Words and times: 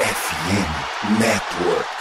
FM 0.00 1.20
Network. 1.20 2.00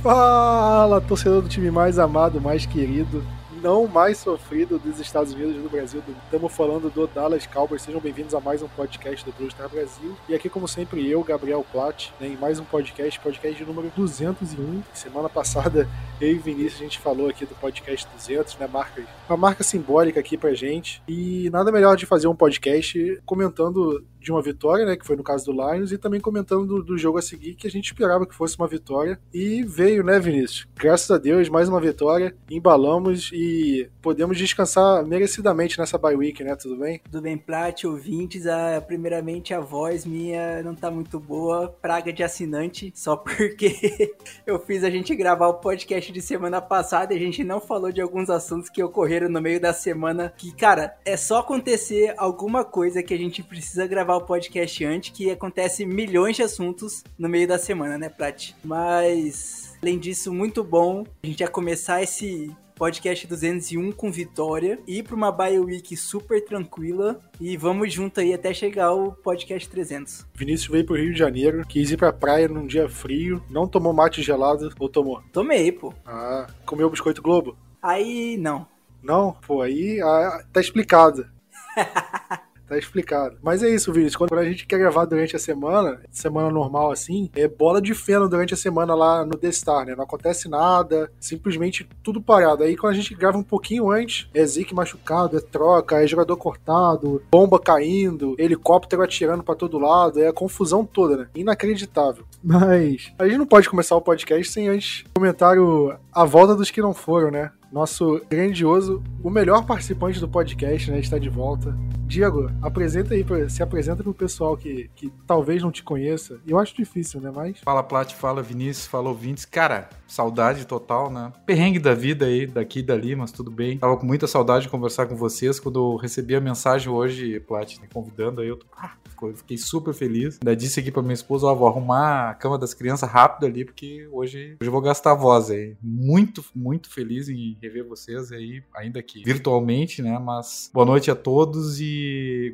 Fala, 0.00 1.00
torcedor 1.00 1.42
do 1.42 1.48
time 1.48 1.68
mais 1.72 1.98
amado, 1.98 2.40
mais 2.40 2.64
querido, 2.64 3.24
não 3.56 3.86
mais 3.86 4.18
sofrido 4.18 4.78
dos 4.78 5.00
Estados 5.00 5.32
Unidos 5.32 5.56
e 5.56 5.60
do 5.60 5.68
Brasil. 5.68 6.02
Estamos 6.24 6.52
falando 6.52 6.90
do 6.90 7.06
Dallas 7.06 7.46
Cowboys. 7.46 7.82
Sejam 7.82 8.00
bem-vindos 8.00 8.34
a 8.34 8.40
mais 8.40 8.62
um 8.62 8.68
podcast 8.68 9.24
do 9.24 9.32
Blue 9.32 9.50
Star 9.50 9.68
Brasil. 9.68 10.16
E 10.28 10.34
aqui, 10.34 10.48
como 10.48 10.68
sempre, 10.68 11.08
eu, 11.08 11.22
Gabriel 11.22 11.64
Platt, 11.72 12.12
né, 12.20 12.28
em 12.28 12.36
mais 12.36 12.58
um 12.58 12.64
podcast, 12.64 13.18
podcast 13.20 13.56
de 13.56 13.64
número 13.64 13.90
201. 13.96 14.82
Semana 14.92 15.28
passada, 15.28 15.88
eu 16.20 16.32
e 16.32 16.34
Vinícius, 16.34 16.80
a 16.80 16.84
gente 16.84 16.98
falou 16.98 17.28
aqui 17.28 17.44
do 17.44 17.54
podcast 17.54 18.06
200, 18.14 18.56
né, 18.58 18.66
marca, 18.66 19.02
uma 19.28 19.36
marca 19.36 19.62
simbólica 19.62 20.20
aqui 20.20 20.36
pra 20.36 20.54
gente. 20.54 21.02
E 21.06 21.50
nada 21.50 21.70
melhor 21.70 21.96
de 21.96 22.06
fazer 22.06 22.26
um 22.26 22.34
podcast 22.34 23.20
comentando 23.26 24.04
de 24.26 24.32
uma 24.32 24.42
vitória, 24.42 24.84
né, 24.84 24.96
que 24.96 25.06
foi 25.06 25.14
no 25.14 25.22
caso 25.22 25.46
do 25.46 25.52
Lions, 25.52 25.92
e 25.92 25.98
também 25.98 26.20
comentando 26.20 26.66
do, 26.66 26.82
do, 26.82 26.98
jogo 26.98 27.16
a 27.16 27.22
seguir, 27.22 27.54
que 27.54 27.66
a 27.66 27.70
gente 27.70 27.86
esperava 27.86 28.26
que 28.26 28.34
fosse 28.34 28.58
uma 28.58 28.66
vitória, 28.66 29.20
e 29.32 29.62
veio, 29.62 30.02
né, 30.02 30.18
Vinícius? 30.18 30.66
Graças 30.74 31.08
a 31.12 31.16
Deus, 31.16 31.48
mais 31.48 31.68
uma 31.68 31.80
vitória, 31.80 32.34
embalamos 32.50 33.30
e 33.32 33.88
podemos 34.02 34.36
descansar 34.36 35.06
merecidamente 35.06 35.78
nessa 35.78 35.96
bye 35.96 36.16
week, 36.16 36.42
né, 36.42 36.56
tudo 36.56 36.76
bem? 36.76 37.00
Tudo 37.04 37.22
bem, 37.22 37.38
Plat, 37.38 37.84
ouvintes, 37.84 38.48
a, 38.48 38.80
primeiramente 38.80 39.54
a 39.54 39.60
voz 39.60 40.04
minha 40.04 40.60
não 40.64 40.74
tá 40.74 40.90
muito 40.90 41.20
boa, 41.20 41.68
praga 41.80 42.12
de 42.12 42.24
assinante, 42.24 42.92
só 42.96 43.14
porque 43.16 44.12
eu 44.44 44.58
fiz 44.58 44.82
a 44.82 44.90
gente 44.90 45.14
gravar 45.14 45.46
o 45.46 45.54
podcast 45.54 46.05
de 46.12 46.20
semana 46.20 46.60
passada 46.60 47.12
e 47.12 47.16
a 47.16 47.20
gente 47.20 47.44
não 47.44 47.60
falou 47.60 47.92
de 47.92 48.00
alguns 48.00 48.30
assuntos 48.30 48.68
que 48.68 48.82
ocorreram 48.82 49.28
no 49.28 49.40
meio 49.40 49.60
da 49.60 49.72
semana, 49.72 50.32
que, 50.36 50.52
cara, 50.52 50.96
é 51.04 51.16
só 51.16 51.38
acontecer 51.38 52.14
alguma 52.16 52.64
coisa 52.64 53.02
que 53.02 53.14
a 53.14 53.18
gente 53.18 53.42
precisa 53.42 53.86
gravar 53.86 54.16
o 54.16 54.26
podcast 54.26 54.84
antes, 54.84 55.10
que 55.10 55.30
acontece 55.30 55.86
milhões 55.86 56.36
de 56.36 56.42
assuntos 56.42 57.04
no 57.18 57.28
meio 57.28 57.48
da 57.48 57.58
semana, 57.58 57.98
né, 57.98 58.08
Prat? 58.08 58.52
Mas, 58.64 59.76
além 59.82 59.98
disso, 59.98 60.32
muito 60.32 60.62
bom 60.62 61.04
a 61.22 61.26
gente 61.26 61.40
já 61.40 61.48
começar 61.48 62.02
esse 62.02 62.54
podcast 62.76 63.26
201 63.26 63.90
com 63.92 64.12
vitória, 64.12 64.78
ir 64.86 65.02
para 65.02 65.16
uma 65.16 65.32
bye 65.32 65.58
week 65.58 65.96
super 65.96 66.44
tranquila 66.44 67.18
e 67.40 67.56
vamos 67.56 67.92
junto 67.92 68.20
aí 68.20 68.34
até 68.34 68.52
chegar 68.52 68.86
ao 68.86 69.12
podcast 69.12 69.68
300. 69.68 70.26
Vinícius 70.34 70.70
veio 70.70 70.84
pro 70.84 70.94
Rio 70.94 71.12
de 71.12 71.18
Janeiro, 71.18 71.66
quis 71.66 71.90
ir 71.90 71.96
pra 71.96 72.12
praia 72.12 72.46
num 72.46 72.66
dia 72.66 72.88
frio, 72.88 73.42
não 73.50 73.66
tomou 73.66 73.92
mate 73.92 74.22
gelado 74.22 74.72
ou 74.78 74.88
tomou? 74.88 75.22
Tomei, 75.32 75.72
pô. 75.72 75.92
Ah, 76.04 76.46
comeu 76.66 76.90
biscoito 76.90 77.22
Globo? 77.22 77.56
Aí, 77.82 78.36
não. 78.36 78.68
Não? 79.02 79.32
Pô, 79.46 79.62
aí 79.62 80.00
ah, 80.02 80.44
tá 80.52 80.60
explicado. 80.60 81.26
Tá 82.66 82.76
explicado. 82.76 83.36
Mas 83.42 83.62
é 83.62 83.68
isso, 83.68 83.92
Vinícius. 83.92 84.16
Quando 84.16 84.34
a 84.34 84.44
gente 84.44 84.66
quer 84.66 84.78
gravar 84.78 85.04
durante 85.04 85.36
a 85.36 85.38
semana, 85.38 86.00
semana 86.10 86.50
normal 86.50 86.90
assim, 86.90 87.30
é 87.34 87.46
bola 87.46 87.80
de 87.80 87.94
feno 87.94 88.28
durante 88.28 88.54
a 88.54 88.56
semana 88.56 88.94
lá 88.94 89.24
no 89.24 89.36
The 89.36 89.52
Star, 89.52 89.86
né? 89.86 89.94
Não 89.94 90.04
acontece 90.04 90.48
nada, 90.48 91.10
simplesmente 91.20 91.88
tudo 92.02 92.20
parado. 92.20 92.62
Aí 92.62 92.76
quando 92.76 92.94
a 92.94 92.96
gente 92.96 93.14
grava 93.14 93.38
um 93.38 93.42
pouquinho 93.42 93.90
antes, 93.90 94.28
é 94.34 94.44
Zeke 94.44 94.74
machucado, 94.74 95.36
é 95.36 95.40
troca, 95.40 96.02
é 96.02 96.06
jogador 96.06 96.36
cortado, 96.36 97.22
bomba 97.30 97.58
caindo, 97.58 98.34
helicóptero 98.38 99.02
atirando 99.02 99.42
para 99.42 99.54
todo 99.54 99.78
lado, 99.78 100.20
é 100.20 100.28
a 100.28 100.32
confusão 100.32 100.84
toda, 100.84 101.16
né? 101.16 101.28
Inacreditável. 101.34 102.24
Mas 102.42 103.12
a 103.18 103.26
gente 103.26 103.38
não 103.38 103.46
pode 103.46 103.68
começar 103.68 103.96
o 103.96 104.00
podcast 104.00 104.52
sem 104.52 104.68
antes 104.68 105.04
comentário 105.14 105.96
a 106.12 106.24
volta 106.24 106.54
dos 106.54 106.70
que 106.70 106.82
não 106.82 106.94
foram, 106.94 107.30
né? 107.30 107.50
Nosso 107.70 108.20
grandioso, 108.28 109.02
o 109.22 109.30
melhor 109.30 109.66
participante 109.66 110.20
do 110.20 110.28
podcast, 110.28 110.90
né? 110.90 110.98
Está 110.98 111.18
de 111.18 111.28
volta. 111.28 111.76
Diego, 112.06 112.50
apresenta 112.62 113.14
aí, 113.14 113.24
se 113.50 113.62
apresenta 113.62 114.02
pro 114.02 114.14
pessoal 114.14 114.56
que, 114.56 114.88
que 114.94 115.12
talvez 115.26 115.62
não 115.62 115.72
te 115.72 115.82
conheça. 115.82 116.40
Eu 116.46 116.56
acho 116.56 116.74
difícil, 116.74 117.20
né? 117.20 117.32
Mas. 117.34 117.58
Fala, 117.58 117.82
Plat, 117.82 118.14
fala, 118.14 118.42
Vinícius, 118.42 118.86
fala, 118.86 119.08
ouvintes. 119.08 119.44
Cara, 119.44 119.88
saudade 120.06 120.66
total, 120.66 121.10
né? 121.10 121.32
Perrengue 121.44 121.80
da 121.80 121.94
vida 121.94 122.26
aí, 122.26 122.46
daqui 122.46 122.78
e 122.78 122.82
dali, 122.82 123.16
mas 123.16 123.32
tudo 123.32 123.50
bem. 123.50 123.78
Tava 123.78 123.96
com 123.96 124.06
muita 124.06 124.28
saudade 124.28 124.66
de 124.66 124.70
conversar 124.70 125.06
com 125.06 125.16
vocês. 125.16 125.58
Quando 125.58 125.80
eu 125.80 125.96
recebi 125.96 126.36
a 126.36 126.40
mensagem 126.40 126.88
hoje, 126.88 127.40
Plat, 127.40 127.76
me 127.80 127.88
convidando 127.88 128.40
aí, 128.40 128.48
eu 128.48 128.56
tô. 128.56 128.66
Ah, 128.76 128.92
fiquei 129.34 129.58
super 129.58 129.92
feliz. 129.92 130.38
Ainda 130.40 130.54
disse 130.54 130.78
aqui 130.78 130.92
pra 130.92 131.02
minha 131.02 131.14
esposa, 131.14 131.46
ó, 131.46 131.54
vou 131.54 131.66
arrumar 131.66 132.30
a 132.30 132.34
cama 132.34 132.56
das 132.56 132.72
crianças 132.72 133.10
rápido 133.10 133.46
ali, 133.46 133.64
porque 133.64 134.06
hoje, 134.12 134.56
hoje 134.60 134.68
eu 134.68 134.72
vou 134.72 134.80
gastar 134.80 135.12
a 135.12 135.14
voz 135.14 135.50
aí. 135.50 135.76
Muito, 135.82 136.44
muito 136.54 136.88
feliz 136.88 137.28
em 137.28 137.58
rever 137.60 137.86
vocês 137.86 138.30
aí, 138.30 138.62
ainda 138.74 139.00
aqui 139.00 139.24
virtualmente, 139.24 140.02
né? 140.02 140.18
Mas 140.18 140.70
boa 140.72 140.86
noite 140.86 141.10
a 141.10 141.16
todos 141.16 141.80
e 141.80 141.95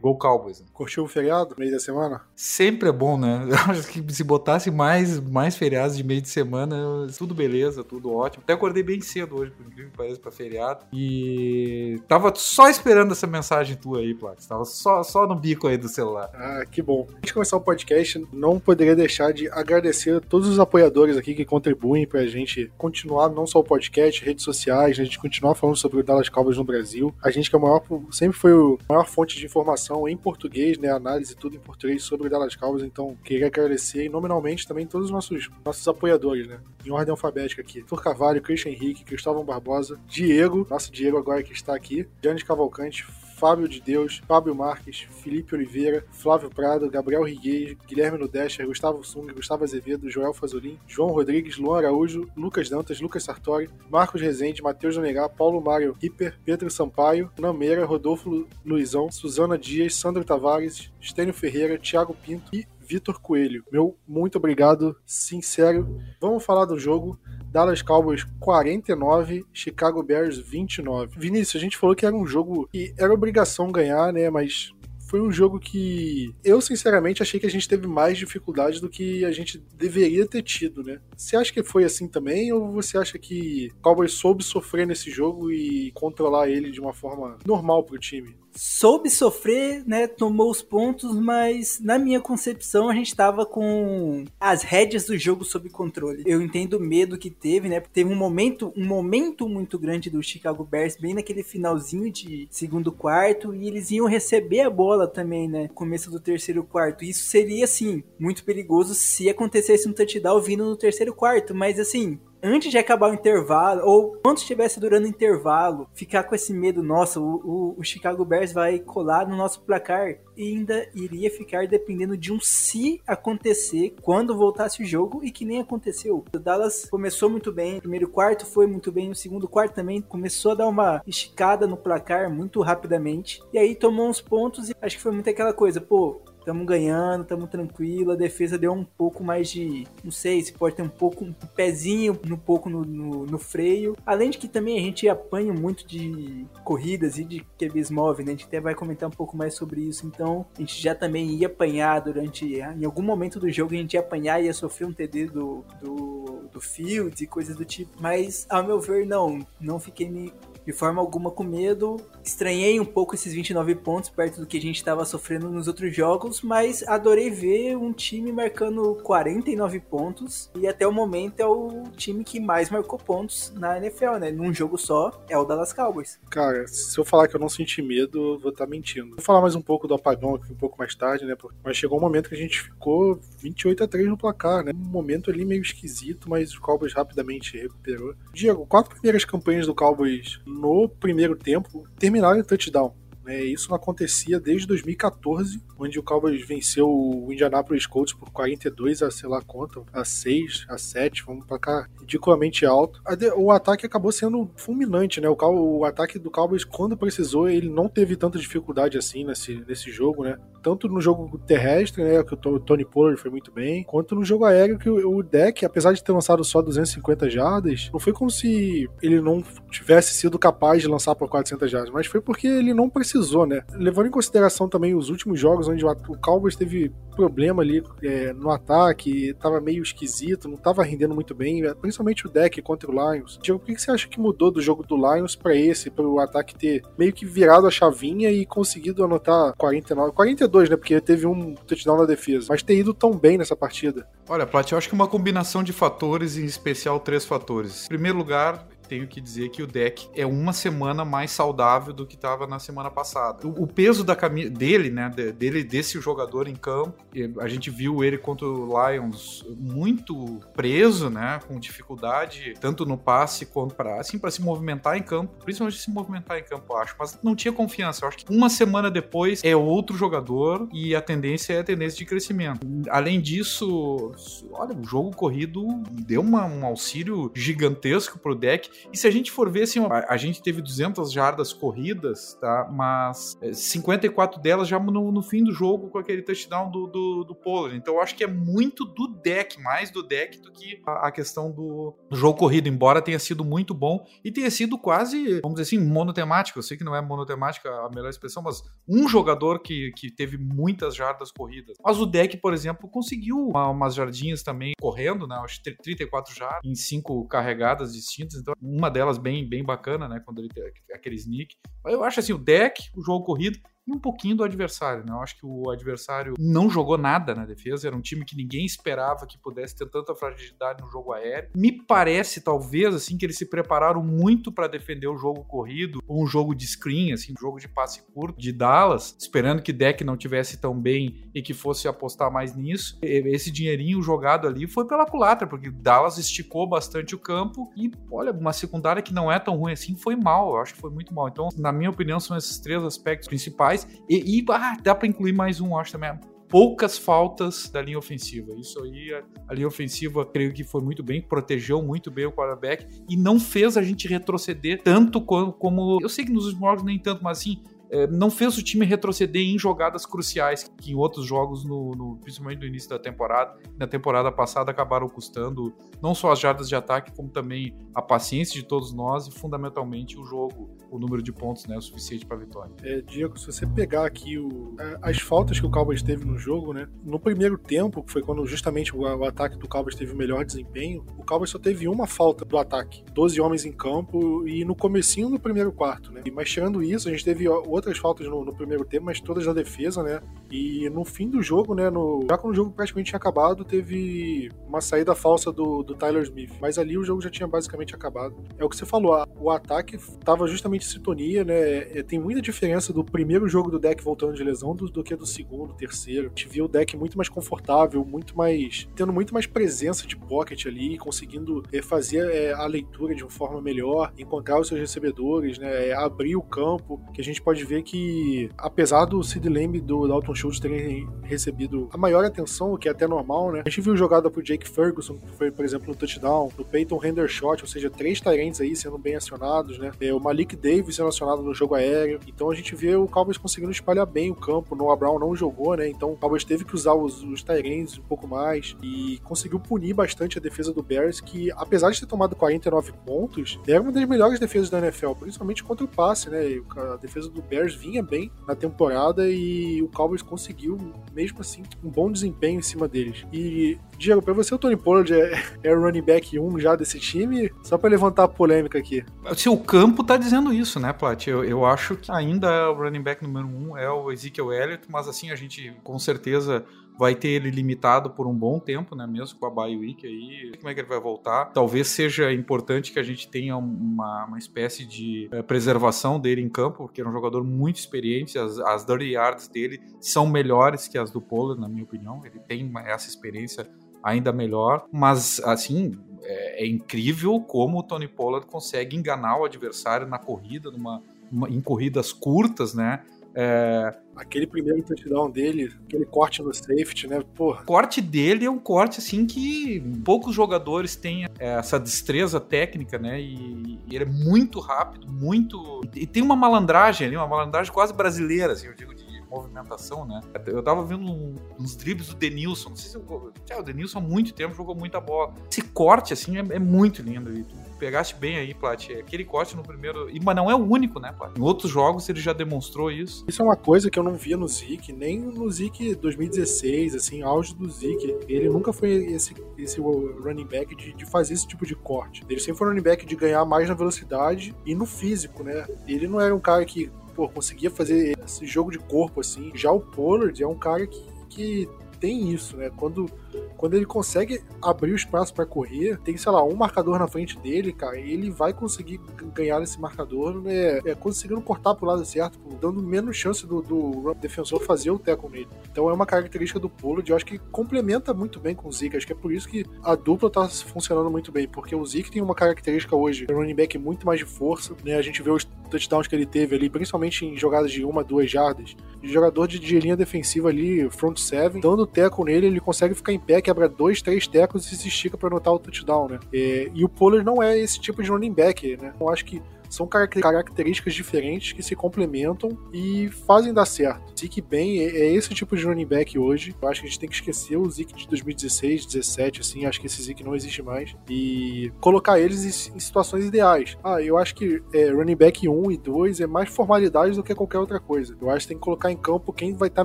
Gol 0.00 0.16
Cowboys. 0.16 0.60
Né? 0.60 0.66
Curtiu 0.72 1.04
o 1.04 1.08
feriado, 1.08 1.54
meio 1.58 1.70
da 1.70 1.78
semana? 1.78 2.22
Sempre 2.34 2.88
é 2.88 2.92
bom, 2.92 3.18
né? 3.18 3.46
Eu 3.48 3.72
acho 3.72 3.88
que 3.88 4.12
se 4.12 4.24
botasse 4.24 4.70
mais, 4.70 5.20
mais 5.20 5.56
feriados 5.56 5.96
de 5.96 6.04
meio 6.04 6.20
de 6.20 6.28
semana, 6.28 7.06
tudo 7.16 7.34
beleza, 7.34 7.84
tudo 7.84 8.12
ótimo. 8.12 8.42
Até 8.44 8.52
acordei 8.52 8.82
bem 8.82 9.00
cedo 9.00 9.36
hoje, 9.36 9.50
por 9.52 9.66
incrível 9.66 9.90
que 9.90 9.96
pareça, 9.96 10.20
pra 10.20 10.30
feriado. 10.30 10.84
E 10.92 12.00
tava 12.08 12.32
só 12.34 12.68
esperando 12.68 13.12
essa 13.12 13.26
mensagem 13.26 13.76
tua 13.76 14.00
aí, 14.00 14.14
Plax. 14.14 14.46
Tava 14.46 14.64
só, 14.64 15.02
só 15.02 15.26
no 15.26 15.34
bico 15.34 15.66
aí 15.66 15.76
do 15.76 15.88
celular. 15.88 16.30
Ah, 16.34 16.64
que 16.70 16.82
bom. 16.82 17.06
Antes 17.10 17.28
de 17.28 17.34
começar 17.34 17.56
o 17.56 17.60
podcast, 17.60 18.26
não 18.32 18.58
poderia 18.58 18.96
deixar 18.96 19.32
de 19.32 19.48
agradecer 19.50 20.16
a 20.16 20.20
todos 20.20 20.48
os 20.48 20.58
apoiadores 20.58 21.16
aqui 21.16 21.34
que 21.34 21.44
contribuem 21.44 22.06
pra 22.06 22.26
gente 22.26 22.72
continuar 22.76 23.28
não 23.28 23.46
só 23.46 23.60
o 23.60 23.64
podcast, 23.64 24.24
redes 24.24 24.44
sociais, 24.44 24.98
a 24.98 25.04
gente 25.04 25.18
continuar 25.18 25.54
falando 25.54 25.76
sobre 25.76 26.00
o 26.00 26.02
Dallas 26.02 26.28
Cowboys 26.28 26.56
no 26.56 26.64
Brasil. 26.64 27.14
A 27.22 27.30
gente 27.30 27.50
que 27.50 27.56
é 27.56 27.58
o 27.58 27.62
maior, 27.62 27.82
sempre 28.10 28.36
foi 28.36 28.52
o 28.52 28.78
maior 28.88 29.06
fonte 29.06 29.31
fonte 29.32 29.38
de 29.38 29.46
informação 29.46 30.08
em 30.08 30.16
português, 30.16 30.78
né? 30.78 30.90
Análise 30.90 31.34
tudo 31.34 31.56
em 31.56 31.58
português 31.58 32.02
sobre 32.02 32.26
o 32.26 32.30
Dallas 32.30 32.54
Cowboys. 32.54 32.84
Então, 32.84 33.16
queria 33.24 33.46
agradecer 33.46 34.08
nominalmente 34.08 34.66
também 34.66 34.86
todos 34.86 35.06
os 35.06 35.10
nossos, 35.10 35.50
nossos 35.64 35.86
apoiadores, 35.88 36.46
né? 36.46 36.60
Em 36.84 36.90
ordem 36.90 37.10
alfabética 37.10 37.62
aqui. 37.62 37.82
Tur 37.82 38.02
Carvalho, 38.02 38.42
Christian 38.42 38.70
Henrique, 38.70 39.04
Cristóvão 39.04 39.44
Barbosa, 39.44 39.98
Diego, 40.06 40.66
nosso 40.68 40.92
Diego 40.92 41.16
agora 41.16 41.42
que 41.42 41.52
está 41.52 41.74
aqui, 41.74 42.06
Janes 42.22 42.42
Cavalcante, 42.42 43.06
Fábio 43.42 43.66
de 43.66 43.80
Deus, 43.80 44.22
Fábio 44.28 44.54
Marques, 44.54 45.00
Felipe 45.20 45.52
Oliveira, 45.52 46.06
Flávio 46.12 46.48
Prado, 46.48 46.88
Gabriel 46.88 47.24
Riguez, 47.24 47.76
Guilherme 47.88 48.16
Nudescher, 48.16 48.64
Gustavo 48.64 49.02
Sung, 49.02 49.32
Gustavo 49.32 49.64
Azevedo, 49.64 50.08
Joel 50.08 50.32
Fazolin, 50.32 50.78
João 50.86 51.10
Rodrigues, 51.10 51.58
Luan 51.58 51.78
Araújo, 51.78 52.30
Lucas 52.36 52.70
Dantas, 52.70 53.00
Lucas 53.00 53.24
Sartori, 53.24 53.68
Marcos 53.90 54.20
Rezende, 54.20 54.62
Matheus 54.62 54.94
Donegar, 54.94 55.28
Paulo 55.28 55.60
Mário 55.60 55.96
Ripper, 56.00 56.38
Pedro 56.44 56.70
Sampaio, 56.70 57.32
Nameira, 57.36 57.84
Rodolfo 57.84 58.46
Luizão, 58.64 59.10
Suzana 59.10 59.58
Dias, 59.58 59.96
Sandro 59.96 60.24
Tavares, 60.24 60.92
Estênio 61.00 61.34
Ferreira, 61.34 61.76
Thiago 61.76 62.14
Pinto 62.14 62.48
e 62.54 62.64
Vitor 62.92 63.18
Coelho. 63.20 63.64
Meu 63.72 63.96
muito 64.06 64.36
obrigado, 64.36 64.94
sincero. 65.06 65.98
Vamos 66.20 66.44
falar 66.44 66.66
do 66.66 66.78
jogo. 66.78 67.18
Dallas 67.50 67.80
Cowboys 67.80 68.24
49, 68.38 69.46
Chicago 69.50 70.02
Bears 70.02 70.38
29. 70.38 71.18
Vinícius, 71.18 71.56
a 71.56 71.64
gente 71.64 71.78
falou 71.78 71.96
que 71.96 72.04
era 72.04 72.14
um 72.14 72.26
jogo 72.26 72.68
que 72.70 72.94
era 72.98 73.12
obrigação 73.12 73.72
ganhar, 73.72 74.12
né? 74.12 74.28
Mas 74.28 74.74
foi 75.12 75.20
um 75.20 75.30
jogo 75.30 75.60
que 75.60 76.34
eu 76.42 76.58
sinceramente 76.58 77.22
achei 77.22 77.38
que 77.38 77.44
a 77.44 77.50
gente 77.50 77.68
teve 77.68 77.86
mais 77.86 78.16
dificuldade 78.16 78.80
do 78.80 78.88
que 78.88 79.26
a 79.26 79.30
gente 79.30 79.62
deveria 79.76 80.26
ter 80.26 80.40
tido, 80.40 80.82
né? 80.82 81.02
Você 81.14 81.36
acha 81.36 81.52
que 81.52 81.62
foi 81.62 81.84
assim 81.84 82.08
também 82.08 82.50
ou 82.50 82.72
você 82.72 82.96
acha 82.96 83.18
que 83.18 83.70
Cowboys 83.82 84.14
soube 84.14 84.42
sofrer 84.42 84.86
nesse 84.86 85.10
jogo 85.10 85.52
e 85.52 85.92
controlar 85.92 86.48
ele 86.48 86.70
de 86.70 86.80
uma 86.80 86.94
forma 86.94 87.36
normal 87.44 87.84
pro 87.84 87.98
time? 87.98 88.34
soube 88.54 89.10
sofrer, 89.10 89.82
né? 89.86 90.06
Tomou 90.06 90.50
os 90.50 90.62
pontos, 90.62 91.18
mas 91.18 91.80
na 91.80 91.98
minha 91.98 92.20
concepção 92.20 92.88
a 92.88 92.94
gente 92.94 93.08
estava 93.08 93.46
com 93.46 94.24
as 94.38 94.62
rédeas 94.62 95.06
do 95.06 95.16
jogo 95.16 95.44
sob 95.44 95.68
controle. 95.70 96.22
Eu 96.26 96.40
entendo 96.42 96.74
o 96.74 96.80
medo 96.80 97.18
que 97.18 97.30
teve, 97.30 97.68
né? 97.68 97.80
Teve 97.80 98.12
um 98.12 98.16
momento, 98.16 98.72
um 98.76 98.84
momento 98.84 99.48
muito 99.48 99.78
grande 99.78 100.10
do 100.10 100.22
Chicago 100.22 100.64
Bears 100.64 100.96
bem 100.96 101.14
naquele 101.14 101.42
finalzinho 101.42 102.10
de 102.10 102.46
segundo 102.50 102.92
quarto 102.92 103.54
e 103.54 103.66
eles 103.66 103.90
iam 103.90 104.06
receber 104.06 104.60
a 104.60 104.70
bola 104.70 105.01
também, 105.06 105.48
né? 105.48 105.68
Começo 105.74 106.10
do 106.10 106.20
terceiro 106.20 106.64
quarto. 106.64 107.04
Isso 107.04 107.24
seria 107.24 107.64
assim 107.64 108.02
muito 108.18 108.44
perigoso 108.44 108.94
se 108.94 109.28
acontecesse 109.28 109.88
um 109.88 109.92
touchdown 109.92 110.40
vindo 110.40 110.64
no 110.64 110.76
terceiro 110.76 111.14
quarto, 111.14 111.54
mas 111.54 111.78
assim, 111.78 112.18
antes 112.42 112.70
de 112.70 112.78
acabar 112.78 113.10
o 113.10 113.14
intervalo, 113.14 113.82
ou 113.84 114.18
quando 114.22 114.38
estivesse 114.38 114.80
durando 114.80 115.06
o 115.06 115.08
intervalo, 115.08 115.88
ficar 115.94 116.24
com 116.24 116.34
esse 116.34 116.52
medo, 116.52 116.82
nossa, 116.82 117.20
o, 117.20 117.24
o, 117.24 117.74
o, 117.78 117.84
Chicago 117.84 118.24
Bears 118.24 118.52
vai 118.52 118.78
colar 118.78 119.26
no 119.26 119.36
nosso 119.36 119.60
placar, 119.62 120.16
e 120.36 120.48
ainda 120.48 120.88
iria 120.94 121.30
ficar 121.30 121.66
dependendo 121.68 122.16
de 122.16 122.32
um 122.32 122.40
se 122.40 123.00
acontecer 123.06 123.94
quando 124.02 124.36
voltasse 124.36 124.82
o 124.82 124.86
jogo, 124.86 125.22
e 125.22 125.30
que 125.30 125.44
nem 125.44 125.60
aconteceu. 125.60 126.24
O 126.34 126.38
Dallas 126.38 126.86
começou 126.90 127.30
muito 127.30 127.52
bem, 127.52 127.78
o 127.78 127.82
primeiro 127.82 128.08
quarto 128.08 128.44
foi 128.44 128.66
muito 128.66 128.90
bem, 128.90 129.10
o 129.10 129.14
segundo 129.14 129.46
quarto 129.46 129.74
também 129.74 130.00
começou 130.00 130.52
a 130.52 130.56
dar 130.56 130.68
uma 130.68 131.02
esticada 131.06 131.66
no 131.66 131.76
placar 131.76 132.30
muito 132.30 132.60
rapidamente, 132.60 133.42
e 133.52 133.58
aí 133.58 133.74
tomou 133.74 134.08
uns 134.08 134.20
pontos, 134.20 134.68
e 134.68 134.74
acho 134.82 134.96
que 134.96 135.02
foi 135.02 135.12
muito 135.12 135.30
aquela 135.30 135.52
coisa, 135.52 135.80
pô, 135.80 136.20
estamos 136.42 136.66
ganhando, 136.66 137.22
estamos 137.22 137.48
tranquilo. 137.48 138.12
A 138.12 138.16
defesa 138.16 138.58
deu 138.58 138.72
um 138.72 138.84
pouco 138.84 139.24
mais 139.24 139.48
de. 139.50 139.86
Não 140.04 140.10
sei 140.10 140.42
se 140.42 140.52
pode 140.52 140.76
ter 140.76 140.82
um 140.82 140.88
pouco, 140.88 141.24
um 141.24 141.32
pezinho 141.32 142.18
um 142.30 142.36
pouco 142.36 142.68
no, 142.68 142.84
no, 142.84 143.26
no 143.26 143.38
freio. 143.38 143.96
Além 144.04 144.30
de 144.30 144.38
que 144.38 144.48
também 144.48 144.78
a 144.78 144.82
gente 144.82 145.08
apanha 145.08 145.52
muito 145.52 145.86
de 145.86 146.46
corridas 146.64 147.18
e 147.18 147.24
de 147.24 147.46
QBs 147.58 147.90
móveis, 147.90 148.26
né? 148.26 148.32
A 148.32 148.36
gente 148.36 148.46
até 148.46 148.60
vai 148.60 148.74
comentar 148.74 149.08
um 149.08 149.12
pouco 149.12 149.36
mais 149.36 149.54
sobre 149.54 149.80
isso. 149.80 150.06
Então, 150.06 150.44
a 150.56 150.60
gente 150.60 150.80
já 150.80 150.94
também 150.94 151.30
ia 151.30 151.46
apanhar 151.46 152.00
durante. 152.00 152.56
Em 152.56 152.84
algum 152.84 153.02
momento 153.02 153.38
do 153.38 153.50
jogo 153.50 153.74
a 153.74 153.76
gente 153.76 153.94
ia 153.94 154.00
apanhar 154.00 154.42
ia 154.42 154.52
sofrer 154.52 154.86
um 154.86 154.92
TD 154.92 155.26
do, 155.26 155.64
do, 155.80 156.48
do 156.52 156.60
Field 156.60 157.22
e 157.22 157.26
coisas 157.26 157.56
do 157.56 157.64
tipo. 157.64 157.90
Mas, 158.00 158.46
ao 158.48 158.64
meu 158.64 158.80
ver, 158.80 159.06
não. 159.06 159.40
Não 159.60 159.78
fiquei 159.78 160.08
me 160.08 160.32
de 160.64 160.72
forma 160.72 161.00
alguma 161.00 161.30
com 161.30 161.42
medo. 161.42 161.96
Estranhei 162.24 162.78
um 162.78 162.84
pouco 162.84 163.14
esses 163.14 163.32
29 163.32 163.74
pontos 163.76 164.10
perto 164.10 164.40
do 164.40 164.46
que 164.46 164.58
a 164.58 164.60
gente 164.60 164.76
estava 164.76 165.04
sofrendo 165.04 165.50
nos 165.50 165.68
outros 165.68 165.94
jogos, 165.94 166.42
mas 166.42 166.82
adorei 166.84 167.30
ver 167.30 167.76
um 167.76 167.92
time 167.92 168.32
marcando 168.32 168.94
49 169.02 169.80
pontos 169.80 170.50
e 170.56 170.66
até 170.66 170.86
o 170.86 170.92
momento 170.92 171.40
é 171.40 171.46
o 171.46 171.84
time 171.96 172.24
que 172.24 172.40
mais 172.40 172.70
marcou 172.70 172.98
pontos 172.98 173.52
na 173.56 173.76
NFL, 173.76 174.16
né? 174.20 174.30
Num 174.30 174.52
jogo 174.52 174.78
só 174.78 175.22
é 175.28 175.36
o 175.36 175.44
Dallas 175.44 175.72
Cowboys. 175.72 176.18
Cara, 176.30 176.66
se 176.66 176.98
eu 176.98 177.04
falar 177.04 177.28
que 177.28 177.36
eu 177.36 177.40
não 177.40 177.48
senti 177.48 177.82
medo, 177.82 178.38
vou 178.38 178.50
estar 178.50 178.64
tá 178.64 178.70
mentindo. 178.70 179.10
Vou 179.16 179.24
falar 179.24 179.40
mais 179.40 179.54
um 179.54 179.62
pouco 179.62 179.88
do 179.88 179.94
apagão 179.94 180.34
aqui 180.34 180.52
um 180.52 180.56
pouco 180.56 180.78
mais 180.78 180.94
tarde, 180.94 181.24
né? 181.24 181.36
Mas 181.64 181.76
chegou 181.76 181.98
um 181.98 182.00
momento 182.00 182.28
que 182.28 182.34
a 182.34 182.38
gente 182.38 182.62
ficou 182.62 183.18
28 183.38 183.84
a 183.84 183.88
3 183.88 184.08
no 184.08 184.16
placar, 184.16 184.64
né? 184.64 184.72
Um 184.74 184.90
momento 184.90 185.30
ali 185.30 185.44
meio 185.44 185.62
esquisito, 185.62 186.28
mas 186.28 186.54
o 186.54 186.60
Cowboys 186.60 186.92
rapidamente 186.92 187.56
recuperou. 187.56 188.14
Diego, 188.32 188.66
quatro 188.66 188.92
primeiras 188.94 189.24
campanhas 189.24 189.66
do 189.66 189.74
Cowboys 189.74 190.40
no 190.52 190.88
primeiro 190.88 191.36
tempo 191.36 191.86
terminaram 191.98 192.38
em 192.38 192.44
touchdown. 192.44 192.94
É, 193.26 193.40
isso 193.44 193.68
não 193.68 193.76
acontecia 193.76 194.40
desde 194.40 194.66
2014, 194.66 195.62
onde 195.78 195.98
o 195.98 196.02
Cowboys 196.02 196.44
venceu 196.46 196.88
o 196.88 197.32
Indianapolis 197.32 197.86
Colts 197.86 198.12
por 198.12 198.30
42 198.30 199.02
a 199.02 199.10
sei 199.10 199.28
lá 199.28 199.40
quanto, 199.40 199.86
a 199.92 200.04
6, 200.04 200.66
a 200.68 200.76
7, 200.76 201.22
vamos 201.24 201.46
pra 201.46 201.58
cá, 201.58 201.88
ridiculamente 202.00 202.66
alto. 202.66 203.00
O 203.36 203.50
ataque 203.52 203.86
acabou 203.86 204.10
sendo 204.10 204.50
fulminante, 204.56 205.20
né? 205.20 205.28
O, 205.28 205.36
o 205.78 205.84
ataque 205.84 206.18
do 206.18 206.30
Cowboys, 206.30 206.64
quando 206.64 206.96
precisou, 206.96 207.48
ele 207.48 207.68
não 207.68 207.88
teve 207.88 208.16
tanta 208.16 208.38
dificuldade 208.38 208.98
assim 208.98 209.24
nesse, 209.24 209.64
nesse 209.66 209.90
jogo, 209.90 210.24
né? 210.24 210.36
Tanto 210.62 210.88
no 210.88 211.00
jogo 211.00 211.38
terrestre, 211.38 212.02
né, 212.02 212.22
que 212.22 212.34
o 212.34 212.60
Tony 212.60 212.84
Pollard 212.84 213.20
foi 213.20 213.30
muito 213.30 213.50
bem, 213.50 213.84
quanto 213.84 214.14
no 214.14 214.24
jogo 214.24 214.44
aéreo, 214.44 214.78
que 214.78 214.88
o, 214.88 215.22
deck, 215.22 215.64
apesar 215.64 215.92
de 215.92 216.02
ter 216.02 216.12
lançado 216.12 216.44
só 216.44 216.60
250 216.60 217.30
jardas, 217.30 217.90
não 217.92 218.00
foi 218.00 218.12
como 218.12 218.30
se 218.30 218.88
ele 219.02 219.20
não 219.20 219.42
tivesse 219.70 220.14
sido 220.14 220.38
capaz 220.38 220.82
de 220.82 220.88
lançar 220.88 221.14
por 221.14 221.28
400 221.28 221.70
jardas, 221.70 221.90
mas 221.90 222.06
foi 222.06 222.20
porque 222.20 222.46
ele 222.46 222.74
não 222.74 222.88
precisou 222.88 223.12
precisou, 223.12 223.46
né? 223.46 223.62
Levando 223.72 224.06
em 224.06 224.10
consideração 224.10 224.68
também 224.68 224.94
os 224.94 225.08
últimos 225.08 225.38
jogos 225.38 225.68
onde 225.68 225.84
o 225.84 226.18
Cowboys 226.20 226.56
teve 226.56 226.92
problema 227.14 227.62
ali 227.62 227.82
é, 228.02 228.32
no 228.32 228.50
ataque, 228.50 229.34
tava 229.34 229.60
meio 229.60 229.82
esquisito, 229.82 230.48
não 230.48 230.56
tava 230.56 230.82
rendendo 230.82 231.14
muito 231.14 231.34
bem, 231.34 231.64
é, 231.64 231.74
principalmente 231.74 232.26
o 232.26 232.30
deck 232.30 232.60
contra 232.62 232.90
o 232.90 232.92
Lions. 232.92 233.38
Diego, 233.42 233.60
o 233.60 233.64
que 233.64 233.78
você 233.78 233.90
acha 233.90 234.08
que 234.08 234.18
mudou 234.18 234.50
do 234.50 234.60
jogo 234.60 234.82
do 234.82 234.96
Lions 234.96 235.36
para 235.36 235.54
esse, 235.54 235.90
para 235.90 236.06
o 236.06 236.18
ataque 236.18 236.54
ter 236.54 236.82
meio 236.98 237.12
que 237.12 237.26
virado 237.26 237.66
a 237.66 237.70
chavinha 237.70 238.30
e 238.30 238.46
conseguido 238.46 239.04
anotar 239.04 239.54
49, 239.56 240.12
42, 240.12 240.51
né? 240.68 240.76
Porque 240.76 241.00
teve 241.00 241.26
um 241.26 241.54
touchdown 241.54 241.98
na 241.98 242.04
defesa, 242.04 242.46
mas 242.48 242.62
ter 242.62 242.76
ido 242.76 242.92
tão 242.94 243.12
bem 243.12 243.38
nessa 243.38 243.56
partida. 243.56 244.06
Olha, 244.28 244.46
Plat, 244.46 244.70
eu 244.70 244.78
acho 244.78 244.88
que 244.88 244.94
uma 244.94 245.08
combinação 245.08 245.62
de 245.62 245.72
fatores, 245.72 246.36
em 246.36 246.44
especial 246.44 247.00
três 247.00 247.24
fatores. 247.24 247.84
Em 247.86 247.88
primeiro 247.88 248.18
lugar, 248.18 248.66
tenho 248.88 249.06
que 249.06 249.20
dizer 249.20 249.50
que 249.50 249.62
o 249.62 249.66
deck 249.66 250.08
é 250.14 250.26
uma 250.26 250.52
semana 250.52 251.04
mais 251.04 251.30
saudável 251.30 251.92
do 251.92 252.06
que 252.06 252.14
estava 252.14 252.46
na 252.46 252.58
semana 252.58 252.90
passada. 252.90 253.46
O, 253.46 253.64
o 253.64 253.66
peso 253.66 254.04
da 254.04 254.14
camisa 254.14 254.50
dele, 254.50 254.90
né, 254.90 255.08
dele 255.08 255.62
desse 255.64 256.00
jogador 256.00 256.48
em 256.48 256.54
campo, 256.54 257.02
a 257.40 257.48
gente 257.48 257.70
viu 257.70 258.02
ele 258.04 258.18
contra 258.18 258.46
o 258.46 258.66
Lions 258.66 259.44
muito 259.58 260.40
preso, 260.54 261.08
né, 261.08 261.40
com 261.46 261.58
dificuldade 261.58 262.54
tanto 262.60 262.84
no 262.84 262.96
passe 262.96 263.46
quanto 263.46 263.74
para 263.74 264.00
assim 264.00 264.18
para 264.18 264.30
se 264.30 264.42
movimentar 264.42 264.96
em 264.96 265.02
campo, 265.02 265.32
principalmente 265.44 265.78
se 265.78 265.90
movimentar 265.90 266.38
em 266.38 266.42
campo, 266.42 266.74
acho, 266.76 266.94
mas 266.98 267.18
não 267.22 267.34
tinha 267.34 267.52
confiança. 267.52 268.04
Eu 268.04 268.08
acho 268.08 268.18
que 268.18 268.32
uma 268.32 268.48
semana 268.48 268.90
depois 268.90 269.42
é 269.44 269.54
outro 269.54 269.96
jogador 269.96 270.68
e 270.72 270.94
a 270.94 271.00
tendência 271.00 271.54
é 271.54 271.60
a 271.60 271.64
tendência 271.64 271.98
de 271.98 272.04
crescimento. 272.04 272.66
Além 272.88 273.20
disso, 273.20 274.12
olha, 274.52 274.76
o 274.76 274.84
jogo 274.84 275.14
corrido 275.14 275.66
deu 275.90 276.20
uma, 276.20 276.44
um 276.44 276.64
auxílio 276.64 277.30
gigantesco 277.34 278.18
pro 278.18 278.34
deck 278.34 278.70
e 278.92 278.96
se 278.96 279.06
a 279.06 279.10
gente 279.10 279.30
for 279.30 279.50
ver, 279.50 279.62
assim, 279.62 279.80
a, 280.08 280.16
gente 280.16 280.42
teve 280.42 280.60
200 280.60 281.12
jardas 281.12 281.52
corridas, 281.52 282.34
tá? 282.40 282.68
Mas 282.70 283.38
54 283.52 284.38
é, 284.38 284.42
delas 284.42 284.68
já 284.68 284.78
no, 284.78 285.12
no 285.12 285.22
fim 285.22 285.44
do 285.44 285.52
jogo 285.52 285.88
com 285.88 285.98
aquele 285.98 286.22
touchdown 286.22 286.70
do, 286.70 286.86
do, 286.86 287.24
do 287.24 287.34
Pollard. 287.34 287.76
Então 287.76 287.94
eu 287.94 288.00
acho 288.00 288.14
que 288.14 288.24
é 288.24 288.26
muito 288.26 288.84
do 288.84 289.08
deck, 289.08 289.60
mais 289.60 289.90
do 289.90 290.02
deck 290.02 290.40
do 290.40 290.50
que 290.50 290.80
a, 290.86 291.08
a 291.08 291.10
questão 291.10 291.50
do, 291.50 291.96
do, 292.10 292.16
jogo 292.16 292.38
corrido, 292.38 292.68
embora 292.68 293.02
tenha 293.02 293.18
sido 293.18 293.44
muito 293.44 293.74
bom 293.74 294.04
e 294.24 294.30
tenha 294.30 294.50
sido 294.50 294.78
quase, 294.78 295.40
vamos 295.40 295.60
dizer 295.60 295.76
assim, 295.76 295.84
monotemático. 295.84 296.58
Eu 296.58 296.62
sei 296.62 296.76
que 296.76 296.84
não 296.84 296.94
é 296.94 297.00
monotemática 297.00 297.68
a 297.68 297.88
melhor 297.94 298.08
expressão, 298.08 298.42
mas 298.42 298.62
um 298.88 299.08
jogador 299.08 299.60
que, 299.60 299.92
que 299.96 300.10
teve 300.10 300.36
muitas 300.36 300.94
jardas 300.94 301.30
corridas. 301.30 301.76
Mas 301.82 301.98
o 301.98 302.06
deck, 302.06 302.36
por 302.38 302.52
exemplo, 302.52 302.88
conseguiu 302.88 303.36
uma, 303.36 303.68
umas 303.68 303.94
jardinhas 303.94 304.42
também 304.42 304.72
correndo, 304.80 305.26
né? 305.26 305.36
Acho 305.42 305.62
que 305.62 305.72
34 305.76 306.34
jardas 306.34 306.60
em 306.64 306.74
cinco 306.74 307.26
carregadas 307.26 307.92
distintas. 307.92 308.40
Então 308.40 308.54
uma 308.62 308.88
delas 308.88 309.18
bem, 309.18 309.46
bem 309.46 309.64
bacana, 309.64 310.08
né? 310.08 310.22
Quando 310.24 310.38
ele 310.38 310.48
tem 310.48 310.62
aquele 310.94 311.16
sneak. 311.16 311.56
Eu 311.84 312.04
acho 312.04 312.20
assim, 312.20 312.32
o 312.32 312.38
deck, 312.38 312.90
o 312.94 313.02
jogo 313.02 313.24
corrido, 313.24 313.58
e 313.86 313.92
um 313.92 313.98
pouquinho 313.98 314.36
do 314.36 314.44
adversário, 314.44 315.04
né? 315.04 315.12
Eu 315.12 315.20
acho 315.20 315.36
que 315.36 315.44
o 315.44 315.70
adversário 315.70 316.34
não 316.38 316.70
jogou 316.70 316.96
nada 316.96 317.34
na 317.34 317.44
defesa, 317.44 317.86
era 317.86 317.96
um 317.96 318.00
time 318.00 318.24
que 318.24 318.36
ninguém 318.36 318.64
esperava 318.64 319.26
que 319.26 319.38
pudesse 319.38 319.76
ter 319.76 319.88
tanta 319.90 320.14
fragilidade 320.14 320.82
no 320.82 320.90
jogo 320.90 321.12
aéreo. 321.12 321.50
Me 321.54 321.72
parece, 321.72 322.40
talvez, 322.40 322.94
assim, 322.94 323.16
que 323.16 323.26
eles 323.26 323.36
se 323.36 323.46
prepararam 323.46 324.02
muito 324.02 324.52
para 324.52 324.68
defender 324.68 325.08
o 325.08 325.16
jogo 325.16 325.44
corrido, 325.44 326.00
um 326.08 326.26
jogo 326.26 326.54
de 326.54 326.66
screen, 326.66 327.12
assim, 327.12 327.32
um 327.32 327.40
jogo 327.40 327.58
de 327.58 327.68
passe 327.68 328.02
curto 328.12 328.38
de 328.38 328.52
Dallas, 328.52 329.16
esperando 329.18 329.62
que 329.62 329.72
deck 329.72 330.04
não 330.04 330.16
tivesse 330.16 330.58
tão 330.58 330.78
bem 330.78 331.30
e 331.34 331.42
que 331.42 331.54
fosse 331.54 331.88
apostar 331.88 332.30
mais 332.30 332.54
nisso. 332.54 332.98
Esse 333.02 333.50
dinheirinho 333.50 334.02
jogado 334.02 334.46
ali 334.46 334.66
foi 334.66 334.86
pela 334.86 335.06
culatra, 335.06 335.46
porque 335.46 335.70
Dallas 335.70 336.18
esticou 336.18 336.68
bastante 336.68 337.14
o 337.14 337.18
campo 337.18 337.72
e, 337.76 337.90
olha, 338.10 338.32
uma 338.32 338.52
secundária 338.52 339.02
que 339.02 339.12
não 339.12 339.30
é 339.30 339.38
tão 339.38 339.56
ruim 339.56 339.72
assim 339.72 339.96
foi 339.96 340.14
mal, 340.14 340.50
eu 340.50 340.60
acho 340.60 340.74
que 340.74 340.80
foi 340.80 340.90
muito 340.90 341.12
mal. 341.14 341.28
Então, 341.28 341.48
na 341.56 341.72
minha 341.72 341.90
opinião, 341.90 342.20
são 342.20 342.36
esses 342.36 342.58
três 342.58 342.82
aspectos 342.84 343.28
principais 343.28 343.71
e, 344.08 344.38
e 344.38 344.44
ah, 344.50 344.76
dá 344.82 344.94
para 344.94 345.08
incluir 345.08 345.32
mais 345.32 345.60
um, 345.60 345.76
acho 345.76 345.92
também. 345.92 346.12
Poucas 346.48 346.98
faltas 346.98 347.70
da 347.70 347.80
linha 347.80 347.98
ofensiva. 347.98 348.52
Isso 348.58 348.82
aí, 348.82 349.10
a 349.48 349.54
linha 349.54 349.66
ofensiva, 349.66 350.24
creio 350.26 350.52
que 350.52 350.62
foi 350.62 350.82
muito 350.82 351.02
bem, 351.02 351.22
protegeu 351.22 351.82
muito 351.82 352.10
bem 352.10 352.26
o 352.26 352.32
quarterback 352.32 352.86
e 353.08 353.16
não 353.16 353.40
fez 353.40 353.76
a 353.76 353.82
gente 353.82 354.06
retroceder 354.06 354.82
tanto 354.82 355.20
como. 355.22 355.52
como 355.52 355.98
eu 356.02 356.08
sei 356.10 356.26
que 356.26 356.32
nos 356.32 356.52
jogos 356.52 356.82
nem 356.82 356.98
tanto, 356.98 357.24
mas 357.24 357.38
assim, 357.38 357.62
é, 357.92 358.06
não 358.06 358.30
fez 358.30 358.56
o 358.56 358.62
time 358.62 358.86
retroceder 358.86 359.42
em 359.42 359.58
jogadas 359.58 360.06
cruciais 360.06 360.64
que 360.80 360.92
em 360.92 360.94
outros 360.94 361.26
jogos, 361.26 361.62
no, 361.62 361.90
no, 361.94 362.16
principalmente 362.16 362.60
no 362.60 362.66
início 362.66 362.88
da 362.88 362.98
temporada, 362.98 363.60
na 363.78 363.86
temporada 363.86 364.32
passada, 364.32 364.70
acabaram 364.70 365.06
custando 365.06 365.74
não 366.02 366.14
só 366.14 366.32
as 366.32 366.40
jardas 366.40 366.70
de 366.70 366.74
ataque, 366.74 367.12
como 367.14 367.28
também 367.28 367.76
a 367.94 368.00
paciência 368.00 368.58
de 368.58 368.66
todos 368.66 368.94
nós 368.94 369.26
e 369.26 369.30
fundamentalmente 369.30 370.18
o 370.18 370.24
jogo, 370.24 370.74
o 370.92 370.98
número 370.98 371.22
de 371.22 371.32
pontos 371.32 371.66
né, 371.66 371.76
o 371.76 371.80
suficiente 371.80 372.26
para 372.26 372.36
vitória. 372.36 372.70
É, 372.82 373.00
Diego, 373.00 373.38
se 373.38 373.46
você 373.46 373.66
pegar 373.66 374.04
aqui 374.04 374.38
o, 374.38 374.76
as 375.00 375.18
faltas 375.18 375.58
que 375.58 375.64
o 375.64 375.70
Cowboys 375.70 376.02
teve 376.02 376.24
no 376.24 376.36
jogo, 376.36 376.74
né, 376.74 376.86
no 377.02 377.18
primeiro 377.18 377.56
tempo, 377.56 378.02
que 378.02 378.12
foi 378.12 378.22
quando 378.22 378.44
justamente 378.46 378.94
o, 378.94 379.00
o 379.00 379.24
ataque 379.24 379.56
do 379.56 379.66
Cowboys 379.66 379.96
teve 379.96 380.12
o 380.12 380.16
melhor 380.16 380.44
desempenho, 380.44 381.04
o 381.16 381.24
Cowboys 381.24 381.50
só 381.50 381.58
teve 381.58 381.88
uma 381.88 382.06
falta 382.06 382.44
do 382.44 382.58
ataque, 382.58 383.02
12 383.12 383.40
homens 383.40 383.64
em 383.64 383.72
campo 383.72 384.46
e 384.46 384.64
no 384.64 384.76
comecinho 384.76 385.30
do 385.30 385.40
primeiro 385.40 385.72
quarto, 385.72 386.12
né? 386.12 386.22
Mas 386.32 386.50
tirando 386.50 386.82
isso, 386.82 387.08
a 387.08 387.10
gente 387.10 387.24
teve 387.24 387.48
outras 387.48 387.96
faltas 387.98 388.28
no, 388.28 388.44
no, 388.44 388.54
primeiro 388.54 388.84
tempo, 388.84 389.06
mas 389.06 389.20
todas 389.20 389.46
na 389.46 389.52
defesa, 389.52 390.02
né? 390.02 390.20
E 390.50 390.88
no 390.90 391.04
fim 391.04 391.28
do 391.28 391.42
jogo, 391.42 391.74
né? 391.74 391.88
No, 391.88 392.24
já 392.28 392.36
quando 392.36 392.52
o 392.52 392.56
jogo 392.56 392.70
praticamente 392.70 393.08
tinha 393.08 393.16
acabado, 393.16 393.64
teve 393.64 394.50
uma 394.66 394.80
saída 394.80 395.14
falsa 395.14 395.52
do, 395.52 395.82
do 395.82 395.94
Tyler 395.94 396.22
Smith. 396.22 396.52
Mas 396.60 396.78
ali 396.78 396.98
o 396.98 397.04
jogo 397.04 397.22
já 397.22 397.30
tinha 397.30 397.46
basicamente 397.46 397.94
acabado. 397.94 398.36
É 398.58 398.64
o 398.64 398.68
que 398.68 398.76
você 398.76 398.84
falou, 398.84 399.14
a, 399.14 399.26
o 399.36 399.50
ataque 399.50 399.96
estava 399.96 400.46
justamente 400.46 400.81
em 400.82 400.88
sintonia, 400.88 401.44
né? 401.44 401.98
É, 401.98 402.02
tem 402.02 402.18
muita 402.18 402.40
diferença 402.40 402.92
do 402.92 403.04
primeiro 403.04 403.48
jogo 403.48 403.70
do 403.70 403.78
deck 403.78 404.02
voltando 404.02 404.34
de 404.34 404.42
lesão 404.42 404.74
do, 404.74 404.88
do 404.88 405.02
que 405.02 405.14
do 405.14 405.26
segundo, 405.26 405.74
terceiro. 405.74 406.26
A 406.26 406.28
gente 406.28 406.48
viu 406.48 406.64
o 406.64 406.68
deck 406.68 406.96
muito 406.96 407.16
mais 407.16 407.28
confortável, 407.28 408.04
muito 408.04 408.36
mais. 408.36 408.88
tendo 408.94 409.12
muito 409.12 409.32
mais 409.32 409.46
presença 409.46 410.06
de 410.06 410.16
pocket 410.16 410.66
ali, 410.66 410.98
conseguindo 410.98 411.62
é, 411.72 411.82
fazer 411.82 412.28
é, 412.30 412.52
a 412.52 412.66
leitura 412.66 413.14
de 413.14 413.22
uma 413.22 413.30
forma 413.30 413.60
melhor, 413.60 414.12
encontrar 414.18 414.60
os 414.60 414.68
seus 414.68 414.80
recebedores, 414.80 415.58
né? 415.58 415.88
É, 415.88 415.94
abrir 415.94 416.36
o 416.36 416.42
campo, 416.42 417.00
que 417.12 417.20
a 417.20 417.24
gente 417.24 417.40
pode 417.40 417.64
ver 417.64 417.82
que, 417.82 418.48
apesar 418.58 419.04
do 419.04 419.22
Sid 419.22 419.48
Lamb 419.48 419.76
e 419.76 419.80
do 419.80 420.06
Dalton 420.06 420.34
Schultz 420.34 420.60
terem 420.60 421.08
recebido 421.22 421.88
a 421.92 421.96
maior 421.96 422.24
atenção, 422.24 422.72
o 422.72 422.78
que 422.78 422.88
é 422.88 422.90
até 422.92 423.06
normal, 423.06 423.52
né? 423.52 423.62
A 423.64 423.68
gente 423.68 423.80
viu 423.80 423.96
jogada 423.96 424.30
pro 424.30 424.42
Jake 424.42 424.68
Ferguson, 424.68 425.18
que 425.18 425.32
foi, 425.32 425.50
por 425.50 425.64
exemplo, 425.64 425.88
no 425.88 425.94
touchdown, 425.94 426.50
no 426.56 426.64
Peyton 426.64 427.00
Hendershot, 427.04 427.62
ou 427.62 427.66
seja, 427.66 427.90
três 427.90 428.20
Tyrants 428.20 428.60
aí 428.60 428.74
sendo 428.74 428.98
bem 428.98 429.16
acionados, 429.16 429.78
né? 429.78 429.92
É, 430.00 430.12
o 430.12 430.20
Malik 430.20 430.56
Davis 430.56 430.71
sendo 430.92 431.08
acionado 431.08 431.42
no 431.42 431.54
jogo 431.54 431.74
aéreo. 431.74 432.20
Então 432.26 432.50
a 432.50 432.54
gente 432.54 432.74
vê 432.74 432.94
o 432.94 433.06
Cowboys 433.06 433.38
conseguindo 433.38 433.72
espalhar 433.72 434.06
bem 434.06 434.30
o 434.30 434.34
campo. 434.34 434.76
Noah 434.76 434.96
Brown 434.96 435.18
não 435.18 435.34
jogou, 435.34 435.76
né? 435.76 435.88
Então 435.88 436.12
o 436.12 436.16
Cowboys 436.16 436.44
teve 436.44 436.64
que 436.64 436.74
usar 436.74 436.94
os, 436.94 437.22
os 437.22 437.42
Tyrants 437.42 437.98
um 437.98 438.02
pouco 438.02 438.26
mais 438.26 438.76
e 438.82 439.18
conseguiu 439.24 439.58
punir 439.58 439.94
bastante 439.94 440.38
a 440.38 440.40
defesa 440.40 440.72
do 440.72 440.82
Bears, 440.82 441.20
que 441.20 441.50
apesar 441.52 441.90
de 441.90 442.00
ter 442.00 442.06
tomado 442.06 442.36
49 442.36 442.92
pontos, 443.04 443.58
era 443.66 443.80
uma 443.80 443.92
das 443.92 444.04
melhores 444.06 444.38
defesas 444.38 444.70
da 444.70 444.78
NFL, 444.78 445.12
principalmente 445.12 445.64
contra 445.64 445.84
o 445.84 445.88
passe, 445.88 446.30
né? 446.30 446.60
A 446.76 446.96
defesa 446.96 447.28
do 447.28 447.42
Bears 447.42 447.74
vinha 447.74 448.02
bem 448.02 448.30
na 448.46 448.54
temporada 448.54 449.28
e 449.28 449.82
o 449.82 449.88
Cowboys 449.88 450.22
conseguiu, 450.22 450.78
mesmo 451.12 451.40
assim, 451.40 451.62
um 451.82 451.90
bom 451.90 452.10
desempenho 452.10 452.58
em 452.58 452.62
cima 452.62 452.86
deles. 452.86 453.24
E, 453.32 453.78
Diego, 453.98 454.22
pra 454.22 454.34
você 454.34 454.54
o 454.54 454.58
Tony 454.58 454.76
Pollard 454.76 455.12
é, 455.12 455.42
é 455.62 455.74
running 455.74 456.02
back 456.02 456.38
1 456.38 456.58
já 456.58 456.76
desse 456.76 456.98
time? 456.98 457.50
Só 457.62 457.78
para 457.78 457.90
levantar 457.90 458.24
a 458.24 458.28
polêmica 458.28 458.78
aqui. 458.78 459.04
Se 459.36 459.48
o 459.48 459.56
campo 459.56 460.04
tá 460.04 460.16
dizendo 460.16 460.51
isso, 460.52 460.78
né, 460.78 460.92
Plat? 460.92 461.26
Eu, 461.26 461.44
eu 461.44 461.64
acho 461.64 461.96
que 461.96 462.10
ainda 462.10 462.48
é 462.48 462.66
o 462.66 462.74
running 462.74 463.02
back 463.02 463.22
número 463.22 463.46
1 463.46 463.76
é 463.78 463.90
o 463.90 464.10
Ezekiel 464.12 464.52
Elliott, 464.52 464.84
mas 464.88 465.08
assim, 465.08 465.30
a 465.30 465.34
gente 465.34 465.74
com 465.82 465.98
certeza 465.98 466.64
vai 466.98 467.14
ter 467.14 467.28
ele 467.28 467.50
limitado 467.50 468.10
por 468.10 468.26
um 468.26 468.34
bom 468.34 468.58
tempo, 468.58 468.94
né? 468.94 469.06
Mesmo 469.06 469.38
com 469.38 469.46
a 469.46 469.50
bye 469.50 469.76
week 469.76 470.06
aí, 470.06 470.52
como 470.56 470.68
é 470.68 470.74
que 470.74 470.80
ele 470.80 470.88
vai 470.88 471.00
voltar? 471.00 471.46
Talvez 471.46 471.88
seja 471.88 472.32
importante 472.32 472.92
que 472.92 472.98
a 472.98 473.02
gente 473.02 473.28
tenha 473.28 473.56
uma, 473.56 474.26
uma 474.26 474.38
espécie 474.38 474.84
de 474.84 475.28
é, 475.32 475.42
preservação 475.42 476.20
dele 476.20 476.42
em 476.42 476.48
campo, 476.48 476.78
porque 476.78 477.00
é 477.00 477.08
um 477.08 477.12
jogador 477.12 477.42
muito 477.42 477.76
experiente, 477.76 478.38
as, 478.38 478.58
as 478.58 478.84
dirty 478.84 479.12
yards 479.12 479.48
dele 479.48 479.80
são 480.00 480.26
melhores 480.26 480.86
que 480.86 480.98
as 480.98 481.10
do 481.10 481.20
Pollard, 481.20 481.60
na 481.60 481.68
minha 481.68 481.84
opinião. 481.84 482.20
Ele 482.24 482.38
tem 482.40 482.70
essa 482.86 483.08
experiência 483.08 483.68
ainda 484.02 484.32
melhor, 484.32 484.86
mas 484.92 485.40
assim, 485.44 485.92
é, 486.22 486.64
é, 486.64 486.66
incrível 486.66 487.40
como 487.40 487.78
o 487.78 487.82
Tony 487.82 488.08
Pollard 488.08 488.46
consegue 488.46 488.96
enganar 488.96 489.38
o 489.38 489.44
adversário 489.44 490.06
na 490.06 490.18
corrida, 490.18 490.70
numa, 490.70 491.02
uma, 491.30 491.48
em 491.48 491.60
corridas 491.60 492.12
curtas, 492.12 492.74
né? 492.74 493.02
É... 493.34 493.94
Aquele 494.14 494.46
primeiro 494.46 494.82
touchdown 494.82 495.30
dele, 495.30 495.72
aquele 495.86 496.04
corte 496.04 496.42
no 496.42 496.52
safety, 496.52 497.08
né? 497.08 497.22
Porra. 497.34 497.62
O 497.62 497.64
corte 497.64 498.02
dele 498.02 498.44
é 498.44 498.50
um 498.50 498.58
corte, 498.58 498.98
assim, 498.98 499.24
que 499.24 499.80
poucos 500.04 500.34
jogadores 500.34 500.94
têm 500.94 501.26
essa 501.38 501.80
destreza 501.80 502.38
técnica, 502.38 502.98
né? 502.98 503.18
E, 503.18 503.78
ele 503.90 504.04
é 504.04 504.06
muito 504.06 504.60
rápido, 504.60 505.10
muito. 505.10 505.80
E 505.94 506.06
tem 506.06 506.22
uma 506.22 506.36
malandragem 506.36 507.06
ali, 507.06 507.16
uma 507.16 507.26
malandragem 507.26 507.72
quase 507.72 507.94
brasileira, 507.94 508.52
assim, 508.52 508.66
eu 508.66 508.74
digo, 508.74 508.94
de 508.94 509.01
movimentação, 509.32 510.04
né? 510.04 510.20
Eu 510.46 510.62
tava 510.62 510.84
vendo 510.84 511.34
uns 511.58 511.74
dribles 511.74 512.08
do 512.08 512.14
Denilson. 512.14 512.70
Não 512.70 512.76
sei 512.76 512.90
se 512.90 512.96
eu. 512.96 513.32
o 513.58 513.62
Denilson 513.62 513.98
há 513.98 514.02
muito 514.02 514.34
tempo 514.34 514.54
jogou 514.54 514.74
muita 514.74 515.00
bola. 515.00 515.34
Esse 515.50 515.62
corte, 515.62 516.12
assim, 516.12 516.36
é, 516.36 516.40
é 516.40 516.58
muito 516.58 517.00
lindo. 517.02 517.32
E 517.32 517.42
tu 517.42 517.56
pegaste 517.78 518.14
bem 518.14 518.36
aí, 518.36 518.52
Plat. 518.52 518.90
É 518.90 519.00
aquele 519.00 519.24
corte 519.24 519.56
no 519.56 519.62
primeiro. 519.62 520.10
E, 520.10 520.20
mas 520.20 520.36
não 520.36 520.50
é 520.50 520.54
o 520.54 520.58
único, 520.58 521.00
né, 521.00 521.12
Plat? 521.12 521.36
Em 521.36 521.40
outros 521.40 521.70
jogos 521.70 522.08
ele 522.08 522.20
já 522.20 522.32
demonstrou 522.32 522.90
isso. 522.90 523.24
Isso 523.26 523.40
é 523.40 523.44
uma 523.44 523.56
coisa 523.56 523.90
que 523.90 523.98
eu 523.98 524.02
não 524.02 524.14
via 524.14 524.36
no 524.36 524.46
Zik, 524.46 524.92
nem 524.92 525.18
no 525.18 525.50
Zik 525.50 525.94
2016, 525.94 526.94
assim, 526.94 527.22
auge 527.22 527.54
do 527.54 527.68
Zik. 527.70 528.18
Ele 528.28 528.48
nunca 528.48 528.72
foi 528.72 528.90
esse, 528.90 529.34
esse 529.56 529.80
running 529.80 530.46
back 530.46 530.74
de, 530.76 530.92
de 530.92 531.06
fazer 531.06 531.34
esse 531.34 531.46
tipo 531.46 531.64
de 531.64 531.74
corte. 531.74 532.22
Ele 532.28 532.40
sempre 532.40 532.58
foi 532.58 532.66
um 532.66 532.70
running 532.70 532.82
back 532.82 533.06
de 533.06 533.16
ganhar 533.16 533.44
mais 533.44 533.68
na 533.68 533.74
velocidade 533.74 534.54
e 534.66 534.74
no 534.74 534.84
físico, 534.84 535.42
né? 535.42 535.66
Ele 535.86 536.06
não 536.06 536.20
era 536.20 536.34
um 536.34 536.40
cara 536.40 536.64
que 536.64 536.90
pô, 537.14 537.28
conseguia 537.28 537.70
fazer 537.70 538.16
esse 538.24 538.46
jogo 538.46 538.70
de 538.70 538.78
corpo 538.78 539.20
assim. 539.20 539.52
Já 539.54 539.70
o 539.70 539.80
Pollard 539.80 540.42
é 540.42 540.46
um 540.46 540.58
cara 540.58 540.86
que, 540.86 541.04
que 541.28 541.68
tem 542.00 542.32
isso, 542.32 542.56
né? 542.56 542.70
Quando 542.76 543.10
quando 543.56 543.74
ele 543.74 543.86
consegue 543.86 544.42
abrir 544.60 544.92
o 544.92 544.96
espaço 544.96 545.32
para 545.32 545.46
correr, 545.46 545.98
tem, 545.98 546.16
sei 546.16 546.32
lá, 546.32 546.42
um 546.44 546.54
marcador 546.54 546.98
na 546.98 547.06
frente 547.06 547.38
dele, 547.38 547.72
cara, 547.72 547.98
e 547.98 548.12
ele 548.12 548.30
vai 548.30 548.52
conseguir 548.52 549.00
ganhar 549.34 549.62
esse 549.62 549.80
marcador, 549.80 550.40
né? 550.40 550.78
É, 550.84 550.94
conseguindo 550.94 551.40
cortar 551.40 551.74
pro 551.74 551.86
lado 551.86 552.04
certo, 552.04 552.38
dando 552.60 552.82
menos 552.82 553.16
chance 553.16 553.46
do, 553.46 553.62
do 553.62 554.14
defensor 554.14 554.60
fazer 554.60 554.90
o 554.90 554.98
teco 554.98 555.28
nele. 555.28 555.48
Então 555.70 555.88
é 555.88 555.92
uma 555.92 556.06
característica 556.06 556.58
do 556.58 556.68
Pollard, 556.68 557.08
eu 557.08 557.16
acho 557.16 557.26
que 557.26 557.38
complementa 557.38 558.12
muito 558.14 558.40
bem 558.40 558.54
com 558.54 558.68
o 558.68 558.72
Zeke. 558.72 558.96
Acho 558.96 559.06
que 559.06 559.12
é 559.12 559.16
por 559.16 559.32
isso 559.32 559.48
que 559.48 559.64
a 559.82 559.94
dupla 559.94 560.30
tá 560.30 560.48
funcionando 560.48 561.10
muito 561.10 561.30
bem, 561.32 561.48
porque 561.48 561.74
o 561.74 561.84
Zeke 561.84 562.10
tem 562.10 562.22
uma 562.22 562.34
característica 562.34 562.94
hoje, 562.94 563.26
um 563.30 563.34
running 563.34 563.54
back 563.54 563.78
muito 563.78 564.06
mais 564.06 564.18
de 564.18 564.26
força, 564.26 564.74
né? 564.84 564.96
A 564.96 565.02
gente 565.02 565.22
vê 565.22 565.30
os 565.30 565.44
touchdowns 565.70 566.06
que 566.06 566.14
ele 566.14 566.26
teve 566.26 566.54
ali, 566.54 566.68
principalmente 566.68 567.24
em 567.24 567.36
jogadas 567.36 567.70
de 567.72 567.84
uma, 567.84 568.04
duas 568.04 568.30
jardas, 568.30 568.76
de 569.00 569.08
jogador 569.08 569.48
de, 569.48 569.58
de 569.58 569.78
linha 569.80 569.96
defensiva 569.96 570.48
ali, 570.48 570.88
front 570.90 571.18
seven, 571.18 571.60
dando 571.60 571.86
teco 571.86 572.24
nele, 572.24 572.46
ele 572.46 572.60
consegue 572.60 572.94
ficar 572.94 573.12
em 573.12 573.18
pé, 573.26 573.40
quebra 573.40 573.68
dois, 573.68 574.02
três 574.02 574.26
tecos 574.26 574.70
e 574.70 574.76
se 574.76 574.88
estica 574.88 575.16
para 575.16 575.28
anotar 575.28 575.52
o 575.54 575.58
touchdown, 575.58 576.08
né? 576.08 576.20
E, 576.32 576.84
o 576.84 576.88
Pollard 576.88 577.24
não 577.24 577.42
é 577.42 577.58
esse 577.58 577.80
tipo 577.80 578.02
de 578.02 578.10
running 578.10 578.32
back, 578.32 578.76
né? 578.76 578.92
Eu 579.00 579.08
acho 579.08 579.24
que 579.24 579.42
são 579.72 579.86
características 579.86 580.92
diferentes 580.92 581.52
que 581.52 581.62
se 581.62 581.74
complementam 581.74 582.50
e 582.74 583.08
fazem 583.26 583.54
dar 583.54 583.64
certo. 583.64 584.12
Zeke 584.18 584.42
bem 584.42 584.80
é, 584.80 584.84
é 584.84 585.14
esse 585.14 585.30
tipo 585.30 585.56
de 585.56 585.64
running 585.64 585.86
back 585.86 586.18
hoje. 586.18 586.54
Eu 586.60 586.68
acho 586.68 586.82
que 586.82 586.86
a 586.86 586.90
gente 586.90 587.00
tem 587.00 587.08
que 587.08 587.14
esquecer 587.14 587.56
o 587.56 587.70
Zeke 587.70 587.94
de 587.94 588.06
2016, 588.06 588.84
17, 588.84 589.40
assim, 589.40 589.64
acho 589.64 589.80
que 589.80 589.86
esse 589.86 590.02
Zeke 590.02 590.22
não 590.22 590.36
existe 590.36 590.62
mais. 590.62 590.94
E 591.08 591.72
colocar 591.80 592.20
eles 592.20 592.44
em, 592.44 592.78
situações 592.78 593.24
ideais. 593.24 593.78
Ah, 593.82 594.02
eu 594.02 594.18
acho 594.18 594.34
que 594.34 594.62
é, 594.74 594.90
running 594.90 595.16
back 595.16 595.48
1 595.48 595.70
e 595.70 595.78
2 595.78 596.20
é 596.20 596.26
mais 596.26 596.50
formalidade 596.50 597.16
do 597.16 597.22
que 597.22 597.34
qualquer 597.34 597.58
outra 597.58 597.80
coisa. 597.80 598.14
Eu 598.20 598.28
acho 598.28 598.40
que 598.40 598.48
tem 598.48 598.58
que 598.58 598.62
colocar 598.62 598.92
em 598.92 598.96
campo 598.96 599.32
quem 599.32 599.54
vai 599.54 599.68
estar 599.68 599.84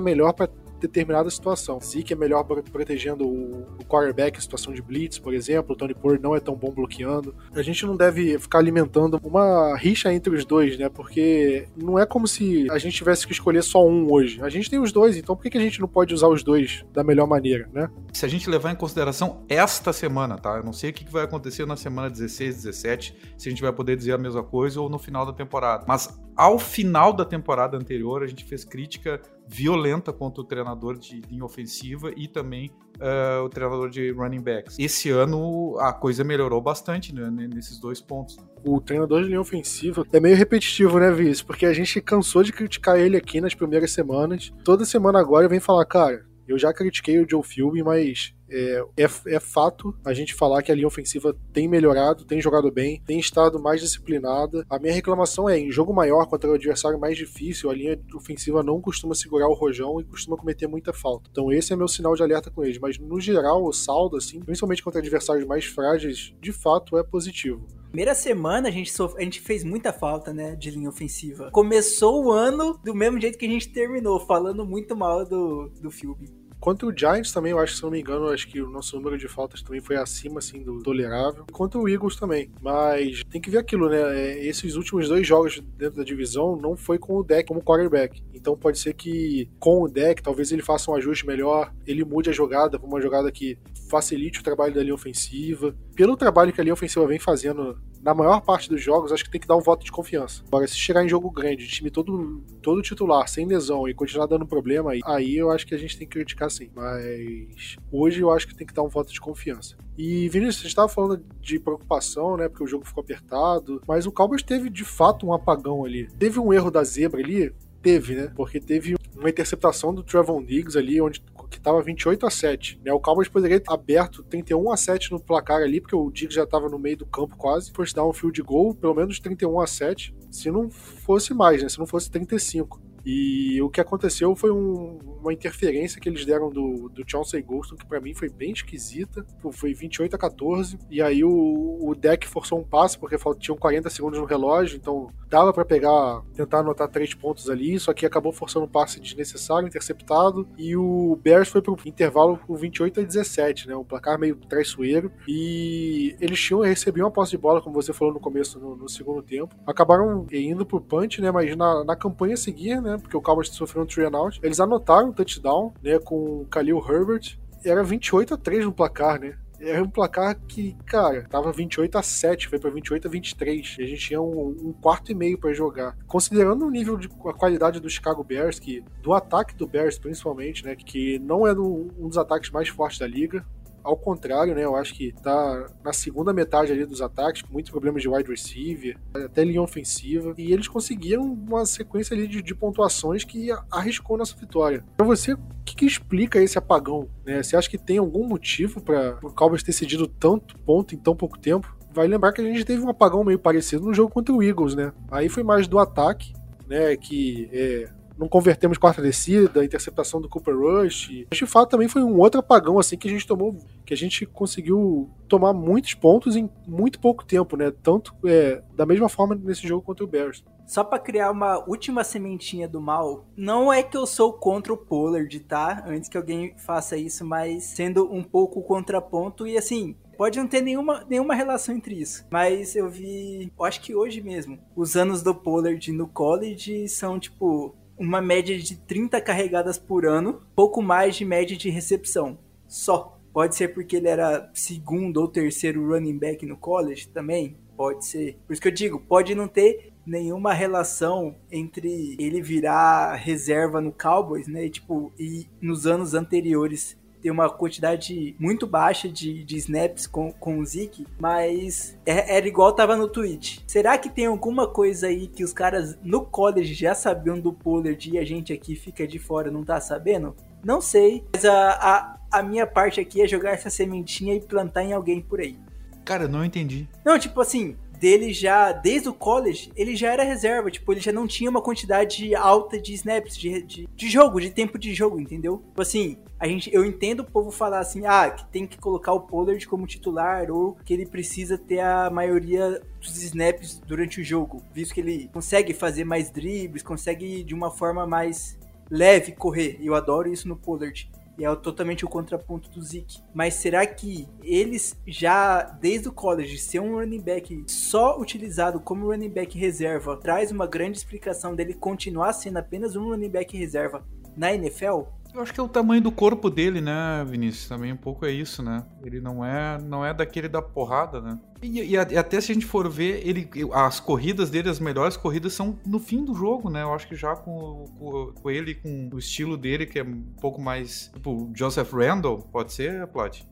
melhor 0.00 0.34
para 0.34 0.50
determinada 0.78 1.30
situação. 1.30 1.80
Zeke 1.80 2.12
é 2.12 2.16
melhor 2.16 2.44
protegendo 2.44 3.26
o, 3.26 3.66
quarterback 3.88 4.38
em 4.38 4.40
situação 4.40 4.72
de 4.72 4.82
blitz, 4.82 5.18
por 5.18 5.32
exemplo. 5.34 5.72
O 5.72 5.76
Tony 5.76 5.94
Pollard 5.94 6.22
não 6.22 6.36
é 6.36 6.40
tão 6.40 6.54
bom 6.54 6.70
bloqueando. 6.70 7.34
A 7.54 7.62
gente 7.62 7.86
não 7.86 7.96
deve 7.96 8.38
ficar 8.38 8.58
alimentando 8.58 9.20
uma 9.22 9.76
rixa 9.76 10.12
entre 10.12 10.34
os 10.34 10.44
dois, 10.44 10.78
né? 10.78 10.88
Porque 10.88 11.66
não 11.76 11.98
é 11.98 12.04
como 12.04 12.26
se 12.26 12.70
a 12.70 12.78
gente 12.78 12.96
tivesse 12.96 13.26
que 13.26 13.32
escolher 13.32 13.62
só 13.62 13.86
um 13.86 14.10
hoje. 14.12 14.42
A 14.42 14.48
gente 14.48 14.68
tem 14.68 14.78
os 14.78 14.92
dois, 14.92 15.16
então 15.16 15.34
por 15.34 15.42
que 15.42 15.56
a 15.56 15.60
gente 15.60 15.80
não 15.80 15.88
pode 15.88 16.12
usar 16.12 16.28
os 16.28 16.42
dois 16.42 16.84
da 16.92 17.02
melhor 17.02 17.26
maneira, 17.26 17.68
né? 17.72 17.88
Se 18.12 18.26
a 18.26 18.28
gente 18.28 18.48
levar 18.50 18.72
em 18.72 18.76
consideração 18.76 19.44
esta 19.48 19.92
semana, 19.92 20.36
tá? 20.36 20.56
Eu 20.56 20.64
não 20.64 20.72
sei 20.72 20.90
o 20.90 20.92
que 20.92 21.10
vai 21.10 21.24
acontecer 21.24 21.66
na 21.66 21.76
semana 21.76 22.10
16, 22.10 22.56
17, 22.56 23.16
se 23.36 23.48
a 23.48 23.50
gente 23.50 23.62
vai 23.62 23.72
poder 23.72 23.96
dizer 23.96 24.12
a 24.12 24.18
mesma 24.18 24.42
coisa 24.42 24.80
ou 24.80 24.88
no 24.88 24.98
final 24.98 25.24
da 25.24 25.32
temporada. 25.32 25.84
Mas 25.86 26.08
ao 26.36 26.58
final 26.58 27.12
da 27.12 27.24
temporada 27.24 27.76
anterior, 27.76 28.22
a 28.22 28.26
gente 28.26 28.44
fez 28.44 28.64
crítica 28.64 29.20
violenta 29.48 30.12
contra 30.12 30.42
o 30.42 30.44
treinador 30.44 30.98
de 30.98 31.20
linha 31.22 31.44
ofensiva 31.44 32.12
e 32.16 32.28
também 32.28 32.70
uh, 32.96 33.42
o 33.44 33.48
treinador 33.48 33.88
de 33.88 34.10
running 34.12 34.42
backs. 34.42 34.78
Esse 34.78 35.10
ano 35.10 35.76
a 35.78 35.92
coisa 35.92 36.22
melhorou 36.22 36.60
bastante 36.60 37.14
né, 37.14 37.30
nesses 37.30 37.78
dois 37.78 38.00
pontos. 38.00 38.36
Né? 38.36 38.44
O 38.64 38.80
treinador 38.80 39.22
de 39.22 39.28
linha 39.28 39.40
ofensiva 39.40 40.06
é 40.12 40.20
meio 40.20 40.36
repetitivo, 40.36 40.98
né, 40.98 41.10
Viz? 41.10 41.40
Porque 41.40 41.64
a 41.64 41.72
gente 41.72 42.00
cansou 42.00 42.42
de 42.42 42.52
criticar 42.52 42.98
ele 42.98 43.16
aqui 43.16 43.40
nas 43.40 43.54
primeiras 43.54 43.92
semanas. 43.92 44.52
Toda 44.62 44.84
semana 44.84 45.18
agora 45.18 45.48
vem 45.48 45.60
falar, 45.60 45.86
cara, 45.86 46.26
eu 46.46 46.58
já 46.58 46.72
critiquei 46.72 47.18
o 47.18 47.28
Joe 47.28 47.42
Philby, 47.42 47.82
mas 47.82 48.34
é, 48.50 48.84
é, 48.96 49.04
é, 49.04 49.40
fato 49.40 49.94
a 50.04 50.12
gente 50.12 50.34
falar 50.34 50.62
que 50.62 50.72
a 50.72 50.74
linha 50.74 50.86
ofensiva 50.86 51.36
tem 51.52 51.68
melhorado, 51.68 52.24
tem 52.24 52.40
jogado 52.40 52.70
bem, 52.70 53.02
tem 53.06 53.18
estado 53.18 53.60
mais 53.60 53.80
disciplinada. 53.80 54.64
A 54.68 54.78
minha 54.78 54.92
reclamação 54.92 55.48
é: 55.48 55.58
em 55.58 55.70
jogo 55.70 55.92
maior, 55.92 56.26
contra 56.26 56.50
o 56.50 56.54
adversário 56.54 56.98
mais 56.98 57.16
difícil, 57.16 57.70
a 57.70 57.74
linha 57.74 57.98
ofensiva 58.14 58.62
não 58.62 58.80
costuma 58.80 59.14
segurar 59.14 59.48
o 59.48 59.54
rojão 59.54 60.00
e 60.00 60.04
costuma 60.04 60.36
cometer 60.36 60.66
muita 60.66 60.92
falta. 60.92 61.28
Então, 61.30 61.52
esse 61.52 61.72
é 61.72 61.76
meu 61.76 61.88
sinal 61.88 62.14
de 62.14 62.22
alerta 62.22 62.50
com 62.50 62.64
eles. 62.64 62.78
Mas, 62.78 62.98
no 62.98 63.20
geral, 63.20 63.64
o 63.64 63.72
saldo, 63.72 64.16
assim, 64.16 64.40
principalmente 64.40 64.82
contra 64.82 65.00
adversários 65.00 65.46
mais 65.46 65.64
frágeis, 65.64 66.34
de 66.40 66.52
fato 66.52 66.96
é 66.96 67.02
positivo. 67.02 67.66
Primeira 67.88 68.14
semana 68.14 68.68
a 68.68 68.70
gente, 68.70 68.92
sof... 68.92 69.14
a 69.16 69.22
gente 69.22 69.40
fez 69.40 69.64
muita 69.64 69.92
falta, 69.92 70.32
né, 70.32 70.54
de 70.54 70.70
linha 70.70 70.90
ofensiva. 70.90 71.50
Começou 71.50 72.26
o 72.26 72.30
ano 72.30 72.78
do 72.84 72.94
mesmo 72.94 73.18
jeito 73.18 73.38
que 73.38 73.46
a 73.46 73.48
gente 73.48 73.70
terminou, 73.70 74.20
falando 74.20 74.64
muito 74.66 74.94
mal 74.94 75.24
do, 75.24 75.70
do 75.80 75.90
filme. 75.90 76.28
Contra 76.60 76.86
o 76.86 76.96
Giants 76.96 77.32
também, 77.32 77.52
eu 77.52 77.58
acho, 77.58 77.76
se 77.76 77.82
não 77.82 77.90
me 77.90 78.00
engano, 78.00 78.28
acho 78.28 78.48
que 78.48 78.60
o 78.60 78.68
nosso 78.68 78.96
número 78.96 79.16
de 79.16 79.28
faltas 79.28 79.62
também 79.62 79.80
foi 79.80 79.96
acima, 79.96 80.38
assim, 80.38 80.62
do 80.62 80.82
tolerável. 80.82 81.44
Contra 81.52 81.78
o 81.78 81.88
Eagles 81.88 82.16
também. 82.16 82.50
Mas 82.60 83.22
tem 83.30 83.40
que 83.40 83.50
ver 83.50 83.58
aquilo, 83.58 83.88
né? 83.88 83.98
É, 84.18 84.46
esses 84.46 84.74
últimos 84.74 85.08
dois 85.08 85.26
jogos 85.26 85.60
dentro 85.76 85.98
da 85.98 86.04
divisão 86.04 86.56
não 86.56 86.76
foi 86.76 86.98
com 86.98 87.14
o 87.14 87.22
deck 87.22 87.48
como 87.48 87.62
quarterback. 87.62 88.22
Então 88.34 88.56
pode 88.56 88.78
ser 88.78 88.94
que 88.94 89.48
com 89.58 89.82
o 89.82 89.88
deck, 89.88 90.22
talvez 90.22 90.50
ele 90.50 90.62
faça 90.62 90.90
um 90.90 90.94
ajuste 90.94 91.26
melhor, 91.26 91.72
ele 91.86 92.04
mude 92.04 92.30
a 92.30 92.32
jogada 92.32 92.78
para 92.78 92.88
uma 92.88 93.00
jogada 93.00 93.30
que 93.30 93.58
facilite 93.88 94.40
o 94.40 94.42
trabalho 94.42 94.74
da 94.74 94.82
linha 94.82 94.94
ofensiva. 94.94 95.74
Pelo 95.94 96.16
trabalho 96.16 96.52
que 96.52 96.60
a 96.60 96.64
linha 96.64 96.74
ofensiva 96.74 97.06
vem 97.06 97.18
fazendo 97.18 97.78
na 98.00 98.14
maior 98.14 98.40
parte 98.40 98.68
dos 98.68 98.82
jogos, 98.82 99.12
acho 99.12 99.24
que 99.24 99.30
tem 99.30 99.40
que 99.40 99.46
dar 99.46 99.56
um 99.56 99.60
voto 99.60 99.84
de 99.84 99.90
confiança. 99.90 100.42
Agora, 100.46 100.66
se 100.66 100.76
chegar 100.76 101.04
em 101.04 101.08
jogo 101.08 101.30
grande, 101.30 101.66
time 101.66 101.90
todo, 101.90 102.42
todo 102.62 102.80
titular, 102.82 103.28
sem 103.28 103.46
lesão 103.46 103.88
e 103.88 103.94
continuar 103.94 104.26
dando 104.26 104.46
problema, 104.46 104.92
aí 105.04 105.36
eu 105.36 105.50
acho 105.50 105.66
que 105.66 105.74
a 105.74 105.78
gente 105.78 105.98
tem 105.98 106.06
que 106.06 106.12
criticar 106.12 106.50
sim. 106.50 106.70
Mas 106.74 107.76
hoje 107.90 108.20
eu 108.20 108.30
acho 108.30 108.46
que 108.46 108.54
tem 108.54 108.66
que 108.66 108.74
dar 108.74 108.82
um 108.82 108.88
voto 108.88 109.12
de 109.12 109.20
confiança. 109.20 109.76
E, 109.96 110.28
Vinícius, 110.28 110.62
você 110.62 110.68
estava 110.68 110.88
falando 110.88 111.24
de 111.40 111.58
preocupação, 111.58 112.36
né? 112.36 112.48
Porque 112.48 112.62
o 112.62 112.68
jogo 112.68 112.86
ficou 112.86 113.02
apertado. 113.02 113.82
Mas 113.86 114.06
o 114.06 114.12
Cowboys 114.12 114.44
teve 114.44 114.70
de 114.70 114.84
fato 114.84 115.26
um 115.26 115.32
apagão 115.32 115.84
ali. 115.84 116.08
Teve 116.18 116.38
um 116.38 116.52
erro 116.52 116.70
da 116.70 116.84
zebra 116.84 117.20
ali, 117.20 117.52
teve, 117.82 118.14
né? 118.14 118.32
Porque 118.36 118.60
teve 118.60 118.94
uma 119.16 119.28
interceptação 119.28 119.92
do 119.92 120.04
Trevon 120.04 120.44
Diggs 120.44 120.78
ali, 120.78 121.00
onde 121.00 121.20
que 121.50 121.58
estava 121.58 121.82
28 121.82 122.26
a 122.26 122.30
7. 122.30 122.80
Né? 122.84 122.92
O 122.92 123.00
Cowboys 123.00 123.28
poderia 123.28 123.60
ter 123.60 123.72
aberto 123.72 124.22
31 124.22 124.72
a 124.72 124.76
7 124.76 125.12
no 125.12 125.20
placar 125.20 125.62
ali, 125.62 125.80
porque 125.80 125.96
o 125.96 126.10
Diggs 126.10 126.34
já 126.34 126.44
estava 126.44 126.68
no 126.68 126.78
meio 126.78 126.98
do 126.98 127.06
campo 127.06 127.36
quase. 127.36 127.72
First 127.72 127.94
down, 127.94 128.12
field 128.12 128.42
goal, 128.42 128.74
pelo 128.74 128.94
menos 128.94 129.18
31 129.18 129.60
a 129.60 129.66
7, 129.66 130.14
se 130.30 130.50
não 130.50 130.70
fosse 130.70 131.32
mais, 131.34 131.62
né? 131.62 131.68
Se 131.68 131.78
não 131.78 131.86
fosse 131.86 132.10
35. 132.10 132.87
E 133.04 133.60
o 133.62 133.70
que 133.70 133.80
aconteceu 133.80 134.34
foi 134.34 134.50
um, 134.50 134.98
uma 135.20 135.32
interferência 135.32 136.00
que 136.00 136.08
eles 136.08 136.24
deram 136.24 136.50
do, 136.50 136.88
do 136.88 137.04
Chauncey 137.06 137.42
Golston, 137.42 137.76
que 137.76 137.86
para 137.86 138.00
mim 138.00 138.14
foi 138.14 138.28
bem 138.28 138.52
esquisita. 138.52 139.24
Foi 139.52 139.72
28 139.72 140.14
a 140.14 140.18
14. 140.18 140.78
E 140.90 141.00
aí 141.02 141.24
o, 141.24 141.78
o 141.80 141.94
deck 141.94 142.26
forçou 142.26 142.58
um 142.58 142.64
passe, 142.64 142.98
porque 142.98 143.16
tinham 143.38 143.56
40 143.56 143.90
segundos 143.90 144.18
no 144.18 144.24
relógio, 144.24 144.76
então 144.76 145.10
dava 145.28 145.52
para 145.52 145.64
pegar, 145.64 146.22
tentar 146.34 146.60
anotar 146.60 146.88
três 146.88 147.14
pontos 147.14 147.50
ali, 147.50 147.78
só 147.78 147.92
que 147.92 148.06
acabou 148.06 148.32
forçando 148.32 148.64
um 148.64 148.68
passe 148.68 149.00
desnecessário, 149.00 149.68
interceptado. 149.68 150.48
E 150.56 150.76
o 150.76 151.18
Bears 151.22 151.48
foi 151.48 151.60
pro 151.60 151.76
intervalo 151.84 152.38
com 152.46 152.54
28 152.54 153.00
a 153.00 153.02
17, 153.02 153.68
né? 153.68 153.76
Um 153.76 153.84
placar 153.84 154.18
meio 154.18 154.36
traiçoeiro. 154.36 155.10
E 155.26 156.16
eles 156.20 156.40
tinham 156.40 156.62
recebido 156.62 157.04
uma 157.04 157.10
posse 157.10 157.32
de 157.32 157.38
bola, 157.38 157.60
como 157.60 157.74
você 157.74 157.92
falou 157.92 158.14
no 158.14 158.20
começo, 158.20 158.58
no, 158.58 158.76
no 158.76 158.88
segundo 158.88 159.22
tempo. 159.22 159.54
Acabaram 159.66 160.26
indo 160.32 160.64
pro 160.64 160.80
punch, 160.80 161.20
né? 161.20 161.30
Mas 161.30 161.54
na, 161.56 161.84
na 161.84 161.96
campanha 161.96 162.34
a 162.34 162.36
seguir, 162.36 162.80
né? 162.88 162.98
Porque 162.98 163.16
o 163.16 163.22
Cowboys 163.22 163.48
sofreu 163.48 163.82
um 163.82 163.86
three 163.86 164.06
and 164.06 164.16
out. 164.16 164.40
Eles 164.42 164.60
anotaram 164.60 165.08
um 165.08 165.12
touchdown, 165.12 165.72
né? 165.82 165.98
Com 165.98 166.42
o 166.42 166.46
Khalil 166.50 166.78
Herbert. 166.78 167.38
Era 167.64 167.82
28 167.82 168.34
a 168.34 168.36
3 168.36 168.64
no 168.64 168.72
placar, 168.72 169.20
né? 169.20 169.36
Era 169.60 169.82
um 169.82 169.90
placar 169.90 170.38
que, 170.46 170.76
cara, 170.86 171.24
tava 171.28 171.50
28 171.50 171.98
a 171.98 172.02
7, 172.02 172.46
foi 172.46 172.60
para 172.60 172.70
28 172.70 173.08
a 173.08 173.10
23. 173.10 173.76
E 173.78 173.82
a 173.82 173.86
gente 173.86 174.06
tinha 174.06 174.20
um, 174.20 174.48
um 174.50 174.72
quarto 174.72 175.10
e 175.10 175.14
meio 175.14 175.36
para 175.36 175.52
jogar. 175.52 175.96
Considerando 176.06 176.64
o 176.64 176.70
nível 176.70 176.96
de 176.96 177.08
a 177.26 177.32
qualidade 177.32 177.80
do 177.80 177.90
Chicago 177.90 178.22
Bears, 178.22 178.60
que 178.60 178.84
do 179.02 179.12
ataque 179.12 179.56
do 179.56 179.66
Bears 179.66 179.98
principalmente, 179.98 180.64
né, 180.64 180.76
que 180.76 181.18
não 181.18 181.46
é 181.46 181.52
um, 181.52 181.88
um 181.98 182.08
dos 182.08 182.16
ataques 182.16 182.50
mais 182.50 182.68
fortes 182.68 183.00
da 183.00 183.06
liga, 183.06 183.44
ao 183.88 183.96
contrário, 183.96 184.54
né? 184.54 184.64
Eu 184.64 184.76
acho 184.76 184.94
que 184.94 185.12
tá 185.22 185.66
na 185.82 185.94
segunda 185.94 186.30
metade 186.30 186.70
ali 186.70 186.84
dos 186.84 187.00
ataques, 187.00 187.40
com 187.40 187.50
muitos 187.50 187.70
problemas 187.70 188.02
de 188.02 188.08
wide 188.08 188.30
receiver, 188.30 188.98
até 189.14 189.42
linha 189.42 189.62
ofensiva. 189.62 190.34
E 190.36 190.52
eles 190.52 190.68
conseguiram 190.68 191.22
uma 191.22 191.64
sequência 191.64 192.14
ali 192.14 192.28
de, 192.28 192.42
de 192.42 192.54
pontuações 192.54 193.24
que 193.24 193.48
arriscou 193.70 194.18
nossa 194.18 194.36
vitória. 194.36 194.84
Para 194.94 195.06
você, 195.06 195.32
o 195.32 195.38
que, 195.64 195.74
que, 195.74 195.86
explica 195.86 196.38
esse 196.38 196.58
apagão? 196.58 197.08
Né? 197.24 197.42
Você 197.42 197.56
acha 197.56 197.70
que 197.70 197.78
tem 197.78 197.96
algum 197.96 198.28
motivo 198.28 198.78
para 198.82 199.18
o 199.22 199.32
Cowboys 199.32 199.62
ter 199.62 199.72
cedido 199.72 200.06
tanto 200.06 200.58
ponto 200.58 200.94
em 200.94 200.98
tão 200.98 201.16
pouco 201.16 201.38
tempo? 201.38 201.74
Vai 201.90 202.06
lembrar 202.06 202.32
que 202.32 202.42
a 202.42 202.44
gente 202.44 202.66
teve 202.66 202.82
um 202.82 202.90
apagão 202.90 203.24
meio 203.24 203.38
parecido 203.38 203.86
no 203.86 203.94
jogo 203.94 204.12
contra 204.12 204.34
o 204.34 204.42
Eagles, 204.42 204.74
né? 204.74 204.92
Aí 205.10 205.30
foi 205.30 205.42
mais 205.42 205.66
do 205.66 205.78
ataque, 205.78 206.34
né? 206.68 206.94
Que 206.94 207.48
é, 207.50 207.88
não 208.18 208.28
convertemos 208.28 208.76
quarta 208.76 209.00
descida, 209.00 209.64
interceptação 209.64 210.20
do 210.20 210.28
Cooper 210.28 210.56
Rush. 210.56 211.26
De 211.30 211.46
fato, 211.46 211.70
também 211.70 211.88
foi 211.88 212.02
um 212.02 212.18
outro 212.18 212.40
apagão 212.40 212.78
assim 212.78 212.96
que 212.96 213.08
a 213.08 213.10
gente 213.10 213.26
tomou, 213.26 213.56
que 213.86 213.94
a 213.94 213.96
gente 213.96 214.26
conseguiu 214.26 215.08
tomar 215.28 215.52
muitos 215.52 215.94
pontos 215.94 216.34
em 216.34 216.50
muito 216.66 216.98
pouco 216.98 217.24
tempo, 217.24 217.56
né? 217.56 217.72
Tanto 217.82 218.14
é, 218.24 218.62
da 218.74 218.84
mesma 218.84 219.08
forma 219.08 219.34
nesse 219.34 219.66
jogo 219.66 219.82
contra 219.82 220.04
o 220.04 220.08
Bears. 220.08 220.44
Só 220.66 220.84
para 220.84 220.98
criar 220.98 221.30
uma 221.30 221.64
última 221.66 222.04
sementinha 222.04 222.68
do 222.68 222.78
mal, 222.78 223.24
não 223.34 223.72
é 223.72 223.82
que 223.82 223.96
eu 223.96 224.06
sou 224.06 224.34
contra 224.34 224.70
o 224.70 224.76
Pollard, 224.76 225.40
tá? 225.40 225.82
Antes 225.86 226.10
que 226.10 226.16
alguém 226.18 226.54
faça 226.58 226.96
isso, 226.96 227.24
mas 227.24 227.64
sendo 227.64 228.12
um 228.12 228.22
pouco 228.22 228.60
contraponto 228.62 229.46
e 229.46 229.56
assim, 229.56 229.96
Pode 230.18 230.36
não 230.36 230.48
ter 230.48 230.60
nenhuma, 230.60 231.06
nenhuma 231.08 231.32
relação 231.32 231.76
entre 231.76 231.94
isso. 231.94 232.26
Mas 232.28 232.74
eu 232.74 232.90
vi, 232.90 233.52
eu 233.56 233.64
acho 233.64 233.80
que 233.80 233.94
hoje 233.94 234.20
mesmo, 234.20 234.58
os 234.74 234.96
anos 234.96 235.22
do 235.22 235.32
Pollard 235.32 235.92
no 235.92 236.08
college 236.08 236.88
são 236.88 237.20
tipo 237.20 237.76
uma 237.98 238.20
média 238.20 238.56
de 238.58 238.76
30 238.76 239.20
carregadas 239.20 239.78
por 239.78 240.06
ano, 240.06 240.42
pouco 240.54 240.80
mais 240.80 241.16
de 241.16 241.24
média 241.24 241.56
de 241.56 241.68
recepção. 241.70 242.38
Só. 242.66 243.14
Pode 243.32 243.54
ser 243.54 243.68
porque 243.68 243.96
ele 243.96 244.08
era 244.08 244.50
segundo 244.54 245.18
ou 245.18 245.28
terceiro 245.28 245.86
running 245.86 246.18
back 246.18 246.44
no 246.44 246.56
college 246.56 247.08
também? 247.08 247.56
Pode 247.76 248.04
ser. 248.04 248.36
Por 248.46 248.52
isso 248.52 248.62
que 248.62 248.68
eu 248.68 248.72
digo, 248.72 248.98
pode 248.98 249.34
não 249.34 249.46
ter 249.46 249.92
nenhuma 250.04 250.52
relação 250.54 251.36
entre 251.52 252.16
ele 252.18 252.40
virar 252.40 253.14
reserva 253.14 253.80
no 253.80 253.92
Cowboys, 253.92 254.48
né? 254.48 254.64
E, 254.64 254.70
tipo, 254.70 255.12
e 255.18 255.46
nos 255.60 255.86
anos 255.86 256.14
anteriores 256.14 256.96
ter 257.20 257.30
uma 257.30 257.48
quantidade 257.50 258.34
muito 258.38 258.66
baixa 258.66 259.08
de, 259.08 259.44
de 259.44 259.56
snaps 259.56 260.06
com, 260.06 260.32
com 260.32 260.58
o 260.58 260.64
Zeke, 260.64 261.06
mas 261.20 261.98
é, 262.06 262.36
era 262.36 262.46
igual 262.46 262.72
tava 262.72 262.96
no 262.96 263.08
tweet. 263.08 263.62
Será 263.66 263.98
que 263.98 264.08
tem 264.08 264.26
alguma 264.26 264.66
coisa 264.68 265.08
aí 265.08 265.26
que 265.26 265.44
os 265.44 265.52
caras 265.52 265.98
no 266.02 266.24
college 266.24 266.74
já 266.74 266.94
sabiam 266.94 267.38
do 267.38 267.52
Pollard 267.52 268.10
e 268.10 268.18
a 268.18 268.24
gente 268.24 268.52
aqui 268.52 268.74
fica 268.76 269.06
de 269.06 269.18
fora 269.18 269.50
não 269.50 269.64
tá 269.64 269.80
sabendo? 269.80 270.34
Não 270.64 270.80
sei, 270.80 271.24
mas 271.32 271.44
a, 271.44 271.70
a, 271.70 272.18
a 272.38 272.42
minha 272.42 272.66
parte 272.66 273.00
aqui 273.00 273.22
é 273.22 273.28
jogar 273.28 273.52
essa 273.52 273.70
sementinha 273.70 274.34
e 274.34 274.40
plantar 274.40 274.82
em 274.82 274.92
alguém 274.92 275.20
por 275.20 275.40
aí. 275.40 275.56
Cara, 276.04 276.24
eu 276.24 276.28
não 276.28 276.44
entendi. 276.44 276.88
Não, 277.04 277.18
tipo 277.18 277.40
assim, 277.40 277.76
dele 277.98 278.32
já, 278.32 278.72
desde 278.72 279.08
o 279.08 279.14
college, 279.14 279.70
ele 279.76 279.94
já 279.94 280.12
era 280.12 280.22
reserva. 280.22 280.70
Tipo, 280.70 280.92
ele 280.92 281.00
já 281.00 281.12
não 281.12 281.26
tinha 281.26 281.50
uma 281.50 281.60
quantidade 281.60 282.34
alta 282.34 282.80
de 282.80 282.94
snaps, 282.94 283.36
de, 283.36 283.62
de, 283.62 283.88
de 283.94 284.08
jogo, 284.08 284.40
de 284.40 284.50
tempo 284.50 284.78
de 284.78 284.94
jogo, 284.94 285.20
entendeu? 285.20 285.62
Tipo 285.68 285.82
assim, 285.82 286.16
a 286.38 286.46
gente, 286.46 286.72
eu 286.72 286.84
entendo 286.84 287.20
o 287.20 287.24
povo 287.24 287.50
falar 287.50 287.80
assim, 287.80 288.06
ah, 288.06 288.30
que 288.30 288.46
tem 288.46 288.66
que 288.66 288.78
colocar 288.78 289.12
o 289.12 289.22
Pollard 289.22 289.66
como 289.66 289.86
titular 289.86 290.50
ou 290.50 290.76
que 290.84 290.94
ele 290.94 291.04
precisa 291.04 291.58
ter 291.58 291.80
a 291.80 292.08
maioria 292.10 292.80
dos 293.00 293.22
snaps 293.22 293.80
durante 293.86 294.20
o 294.20 294.24
jogo, 294.24 294.62
visto 294.72 294.94
que 294.94 295.00
ele 295.00 295.28
consegue 295.32 295.74
fazer 295.74 296.04
mais 296.04 296.30
dribles, 296.30 296.82
consegue 296.82 297.42
de 297.42 297.54
uma 297.54 297.70
forma 297.70 298.06
mais 298.06 298.58
leve 298.90 299.32
correr. 299.32 299.78
Eu 299.80 299.94
adoro 299.94 300.32
isso 300.32 300.48
no 300.48 300.56
Pollard 300.56 301.10
e 301.38 301.44
é 301.44 301.54
totalmente 301.54 302.04
o 302.04 302.08
contraponto 302.08 302.68
do 302.68 302.82
Zeke. 302.82 303.22
Mas 303.32 303.54
será 303.54 303.86
que 303.86 304.28
eles 304.42 304.98
já, 305.06 305.62
desde 305.62 306.08
o 306.08 306.12
college, 306.12 306.58
ser 306.58 306.80
um 306.80 306.96
running 306.96 307.20
back 307.20 307.64
só 307.68 308.18
utilizado 308.18 308.80
como 308.80 309.06
running 309.06 309.30
back 309.30 309.56
reserva, 309.56 310.16
traz 310.16 310.50
uma 310.50 310.66
grande 310.66 310.98
explicação 310.98 311.54
dele 311.54 311.74
continuar 311.74 312.32
sendo 312.32 312.56
apenas 312.56 312.96
um 312.96 313.10
running 313.10 313.30
back 313.30 313.56
reserva 313.56 314.04
na 314.36 314.52
NFL? 314.52 315.02
Eu 315.34 315.42
acho 315.42 315.52
que 315.52 315.60
é 315.60 315.62
o 315.62 315.68
tamanho 315.68 316.00
do 316.00 316.10
corpo 316.10 316.48
dele, 316.48 316.80
né, 316.80 317.24
Vinícius? 317.26 317.68
Também 317.68 317.92
um 317.92 317.96
pouco 317.96 318.24
é 318.24 318.30
isso, 318.30 318.62
né? 318.62 318.84
Ele 319.04 319.20
não 319.20 319.44
é, 319.44 319.78
não 319.80 320.04
é 320.04 320.12
daquele 320.12 320.48
da 320.48 320.60
porrada, 320.60 321.20
né? 321.20 321.38
E, 321.62 321.80
e, 321.82 321.96
até 321.96 322.40
se 322.40 322.50
a 322.50 322.54
gente 322.54 322.66
for 322.66 322.88
ver, 322.88 323.26
ele, 323.26 323.48
as 323.72 324.00
corridas 324.00 324.48
dele, 324.50 324.68
as 324.68 324.80
melhores 324.80 325.16
corridas 325.16 325.52
são 325.52 325.78
no 325.86 326.00
fim 326.00 326.24
do 326.24 326.34
jogo, 326.34 326.70
né? 326.70 326.82
Eu 326.82 326.94
acho 326.94 327.06
que 327.06 327.14
já 327.14 327.36
com, 327.36 327.84
com, 327.98 328.32
com 328.32 328.50
ele, 328.50 328.74
com 328.74 329.10
o 329.12 329.18
estilo 329.18 329.56
dele, 329.56 329.86
que 329.86 329.98
é 329.98 330.02
um 330.02 330.22
pouco 330.40 330.60
mais 330.60 331.10
tipo 331.12 331.50
Joseph 331.54 331.92
Randall, 331.92 332.38
pode 332.38 332.72
ser, 332.72 333.06
Plot? 333.08 333.46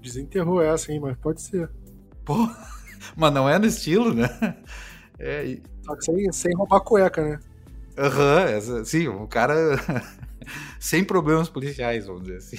Desenterrou 0.00 0.60
essa, 0.60 0.92
hein, 0.92 1.00
mas 1.00 1.16
pode 1.16 1.40
ser. 1.40 1.70
Pô, 2.24 2.34
mas 3.16 3.32
não 3.32 3.48
é 3.48 3.58
no 3.58 3.66
estilo, 3.66 4.12
né? 4.12 4.28
É, 5.18 5.46
e... 5.46 5.62
Só 5.84 5.94
que 5.96 6.04
sem, 6.04 6.32
sem 6.32 6.54
roubar 6.54 6.80
cueca, 6.80 7.22
né? 7.22 7.40
Aham, 7.96 8.46
uhum, 8.78 8.84
sim, 8.84 9.08
o 9.08 9.26
cara 9.26 9.78
sem 10.78 11.04
problemas 11.04 11.48
policiais, 11.48 12.06
vamos 12.06 12.22
dizer 12.22 12.36
assim. 12.38 12.58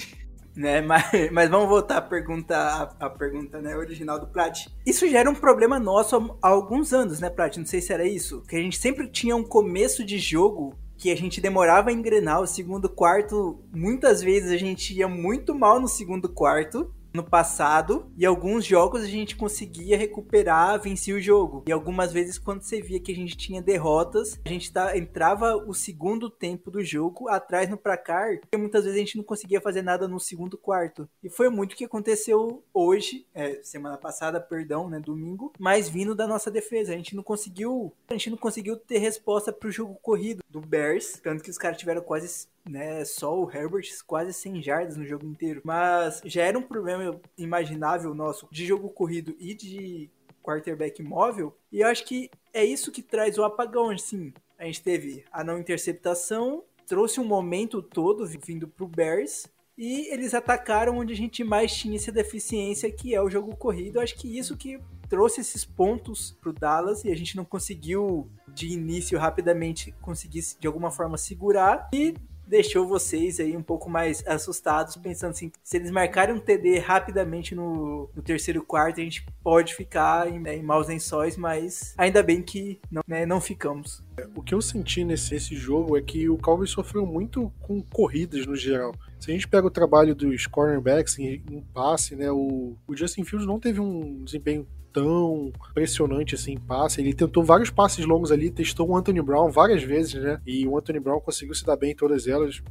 Né, 0.56 0.80
mas, 0.80 1.30
mas 1.32 1.50
vamos 1.50 1.68
voltar 1.68 1.96
à 1.96 2.02
pergunta, 2.02 2.56
à, 2.56 3.06
à 3.06 3.10
pergunta 3.10 3.60
né, 3.60 3.76
original 3.76 4.20
do 4.20 4.28
Plat. 4.28 4.66
Isso 4.86 5.08
já 5.08 5.18
era 5.18 5.30
um 5.30 5.34
problema 5.34 5.80
nosso 5.80 6.38
há, 6.40 6.48
alguns 6.48 6.92
anos, 6.92 7.18
né, 7.18 7.28
Plat? 7.28 7.56
Não 7.56 7.66
sei 7.66 7.80
se 7.80 7.92
era 7.92 8.06
isso. 8.06 8.42
Que 8.42 8.56
a 8.56 8.60
gente 8.60 8.78
sempre 8.78 9.08
tinha 9.08 9.34
um 9.34 9.42
começo 9.42 10.04
de 10.04 10.18
jogo 10.18 10.78
que 10.96 11.10
a 11.10 11.16
gente 11.16 11.40
demorava 11.40 11.90
a 11.90 11.92
engrenar 11.92 12.40
o 12.40 12.46
segundo 12.46 12.88
quarto. 12.88 13.60
Muitas 13.74 14.22
vezes 14.22 14.52
a 14.52 14.56
gente 14.56 14.94
ia 14.94 15.08
muito 15.08 15.54
mal 15.54 15.80
no 15.80 15.88
segundo 15.88 16.28
quarto 16.28 16.94
no 17.14 17.22
passado 17.22 18.10
e 18.18 18.26
alguns 18.26 18.64
jogos 18.64 19.02
a 19.02 19.06
gente 19.06 19.36
conseguia 19.36 19.96
recuperar, 19.96 20.80
vencer 20.80 21.14
o 21.14 21.20
jogo. 21.20 21.62
E 21.66 21.72
algumas 21.72 22.12
vezes 22.12 22.38
quando 22.38 22.62
você 22.62 22.82
via 22.82 22.98
que 22.98 23.12
a 23.12 23.14
gente 23.14 23.36
tinha 23.36 23.62
derrotas, 23.62 24.38
a 24.44 24.48
gente 24.48 24.72
tá, 24.72 24.98
entrava 24.98 25.56
o 25.56 25.72
segundo 25.72 26.28
tempo 26.28 26.72
do 26.72 26.82
jogo 26.82 27.28
atrás 27.28 27.70
no 27.70 27.76
placar, 27.76 28.40
e 28.52 28.56
muitas 28.56 28.84
vezes 28.84 28.96
a 28.96 29.00
gente 29.00 29.16
não 29.16 29.24
conseguia 29.24 29.60
fazer 29.60 29.82
nada 29.82 30.08
no 30.08 30.18
segundo 30.18 30.58
quarto. 30.58 31.08
E 31.22 31.30
foi 31.30 31.48
muito 31.48 31.74
o 31.74 31.76
que 31.76 31.84
aconteceu 31.84 32.64
hoje, 32.74 33.26
é, 33.32 33.60
semana 33.62 33.96
passada, 33.96 34.40
perdão, 34.40 34.90
né, 34.90 34.98
domingo, 34.98 35.52
mas 35.58 35.88
vindo 35.88 36.14
da 36.14 36.26
nossa 36.26 36.50
defesa. 36.50 36.92
A 36.92 36.96
gente 36.96 37.14
não 37.14 37.22
conseguiu, 37.22 37.92
a 38.08 38.14
gente 38.14 38.30
não 38.30 38.36
conseguiu 38.36 38.76
ter 38.76 38.98
resposta 38.98 39.52
pro 39.52 39.70
jogo 39.70 39.94
corrido 40.02 40.42
do 40.50 40.60
Bears, 40.60 41.20
tanto 41.22 41.44
que 41.44 41.50
os 41.50 41.58
caras 41.58 41.78
tiveram 41.78 42.02
quase 42.02 42.48
né? 42.68 43.04
Só 43.04 43.38
o 43.38 43.50
Herbert 43.50 43.88
quase 44.06 44.32
100 44.32 44.62
jardas 44.62 44.96
no 44.96 45.06
jogo 45.06 45.26
inteiro. 45.26 45.60
Mas 45.64 46.20
já 46.24 46.42
era 46.42 46.58
um 46.58 46.62
problema 46.62 47.20
imaginável 47.36 48.14
nosso 48.14 48.48
de 48.50 48.66
jogo 48.66 48.88
corrido 48.88 49.34
e 49.38 49.54
de 49.54 50.10
quarterback 50.42 51.02
móvel. 51.02 51.56
E 51.72 51.80
eu 51.80 51.88
acho 51.88 52.04
que 52.04 52.30
é 52.52 52.64
isso 52.64 52.92
que 52.92 53.02
traz 53.02 53.38
o 53.38 53.44
apagão, 53.44 53.90
assim. 53.90 54.32
A 54.58 54.64
gente 54.64 54.82
teve 54.82 55.24
a 55.32 55.42
não 55.42 55.58
interceptação, 55.58 56.62
trouxe 56.86 57.18
um 57.20 57.24
momento 57.24 57.82
todo 57.82 58.26
vindo 58.26 58.68
pro 58.68 58.86
Bears. 58.86 59.46
E 59.76 60.12
eles 60.12 60.34
atacaram 60.34 60.98
onde 60.98 61.12
a 61.12 61.16
gente 61.16 61.42
mais 61.42 61.74
tinha 61.74 61.96
essa 61.96 62.12
deficiência, 62.12 62.92
que 62.92 63.12
é 63.12 63.20
o 63.20 63.28
jogo 63.28 63.56
corrido. 63.56 63.96
Eu 63.96 64.02
acho 64.02 64.14
que 64.14 64.38
isso 64.38 64.56
que 64.56 64.78
trouxe 65.08 65.40
esses 65.40 65.64
pontos 65.64 66.36
pro 66.40 66.52
Dallas 66.52 67.04
e 67.04 67.10
a 67.10 67.16
gente 67.16 67.36
não 67.36 67.44
conseguiu 67.44 68.30
de 68.48 68.68
início 68.68 69.18
rapidamente 69.18 69.92
conseguisse 70.00 70.56
de 70.58 70.66
alguma 70.66 70.90
forma 70.90 71.18
segurar 71.18 71.88
e 71.92 72.14
deixou 72.46 72.86
vocês 72.86 73.40
aí 73.40 73.56
um 73.56 73.62
pouco 73.62 73.88
mais 73.88 74.26
assustados, 74.26 74.96
pensando 74.96 75.30
assim, 75.30 75.50
se 75.62 75.76
eles 75.76 75.90
marcarem 75.90 76.34
um 76.34 76.38
TD 76.38 76.78
rapidamente 76.78 77.54
no, 77.54 78.10
no 78.14 78.22
terceiro 78.22 78.62
quarto, 78.62 79.00
a 79.00 79.04
gente 79.04 79.26
pode 79.42 79.74
ficar 79.74 80.28
em, 80.28 80.38
né, 80.38 80.56
em 80.56 80.62
maus 80.62 80.88
lençóis, 80.88 81.36
mas 81.36 81.94
ainda 81.96 82.22
bem 82.22 82.42
que 82.42 82.80
não, 82.90 83.02
né, 83.06 83.24
não 83.26 83.40
ficamos. 83.40 84.02
O 84.36 84.42
que 84.42 84.54
eu 84.54 84.60
senti 84.60 85.04
nesse, 85.04 85.34
jogo 85.54 85.96
é 85.96 86.02
que 86.02 86.28
o 86.28 86.38
Cowboys 86.38 86.70
sofreu 86.70 87.04
muito 87.04 87.52
com 87.60 87.82
corridas 87.82 88.46
no 88.46 88.54
geral. 88.54 88.94
Se 89.18 89.30
a 89.30 89.34
gente 89.34 89.48
pega 89.48 89.66
o 89.66 89.70
trabalho 89.70 90.14
dos 90.14 90.46
cornerbacks 90.46 91.18
em, 91.18 91.42
em 91.50 91.60
passe, 91.72 92.14
né, 92.14 92.30
o, 92.30 92.76
o 92.86 92.96
Justin 92.96 93.24
Fields 93.24 93.46
não 93.46 93.58
teve 93.58 93.80
um 93.80 94.22
desempenho 94.24 94.66
tão 94.94 95.52
impressionante 95.70 96.36
assim 96.36 96.52
em 96.52 96.58
passe. 96.58 97.00
Ele 97.00 97.12
tentou 97.12 97.42
vários 97.42 97.68
passes 97.68 98.06
longos 98.06 98.30
ali, 98.30 98.48
testou 98.48 98.88
o 98.88 98.96
Anthony 98.96 99.20
Brown 99.20 99.50
várias 99.50 99.82
vezes, 99.82 100.14
né? 100.14 100.40
E 100.46 100.66
o 100.66 100.78
Anthony 100.78 101.00
Brown 101.00 101.20
conseguiu 101.20 101.54
se 101.54 101.66
dar 101.66 101.76
bem 101.76 101.90
em 101.90 101.96
todas 101.96 102.28
elas. 102.28 102.62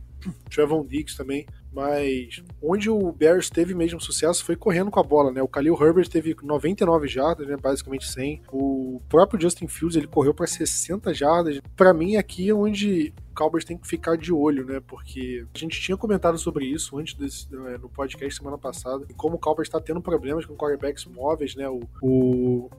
Trevon 0.50 0.86
Diggs 0.86 1.18
também. 1.18 1.46
Mas 1.74 2.44
onde 2.62 2.88
o 2.88 3.12
Bears 3.12 3.50
teve 3.50 3.74
mesmo 3.74 4.00
sucesso 4.00 4.46
foi 4.46 4.56
correndo 4.56 4.92
com 4.92 5.00
a 5.00 5.04
bola, 5.04 5.32
né? 5.32 5.42
O 5.42 5.48
Khalil 5.48 5.76
Herbert 5.82 6.08
teve 6.08 6.36
99 6.44 7.08
jardas, 7.08 7.48
né? 7.48 7.58
Basicamente 7.58 8.08
100. 8.08 8.44
O 8.52 9.02
próprio 9.10 9.42
Justin 9.42 9.68
Fields, 9.68 9.96
ele 9.96 10.06
correu 10.06 10.36
para 10.36 10.46
60 10.46 11.12
jardas. 11.16 11.60
Para 11.76 11.92
mim, 11.92 12.16
aqui 12.16 12.48
é 12.48 12.54
onde 12.54 13.12
o 13.32 13.36
Cowboys 13.36 13.66
tem 13.66 13.76
que 13.76 13.88
ficar 13.88 14.16
de 14.16 14.32
olho, 14.32 14.64
né? 14.66 14.80
Porque 14.86 15.48
a 15.52 15.58
gente 15.58 15.82
tinha 15.82 15.98
comentado 15.98 16.38
sobre 16.38 16.66
isso 16.66 16.96
antes 17.00 17.16
desse, 17.16 17.52
né, 17.52 17.80
no 17.82 17.90
podcast 17.90 18.38
semana 18.38 18.58
passada, 18.58 19.06
e 19.10 19.14
como 19.14 19.38
o 19.38 19.40
Cowboys 19.40 19.68
está 19.68 19.82
tendo 19.82 20.00
problemas 20.00 20.46
com 20.46 20.56
quarterbacks 20.56 21.06
móveis, 21.06 21.56
né? 21.56 21.68
O, 21.68 21.82
o 22.04 22.70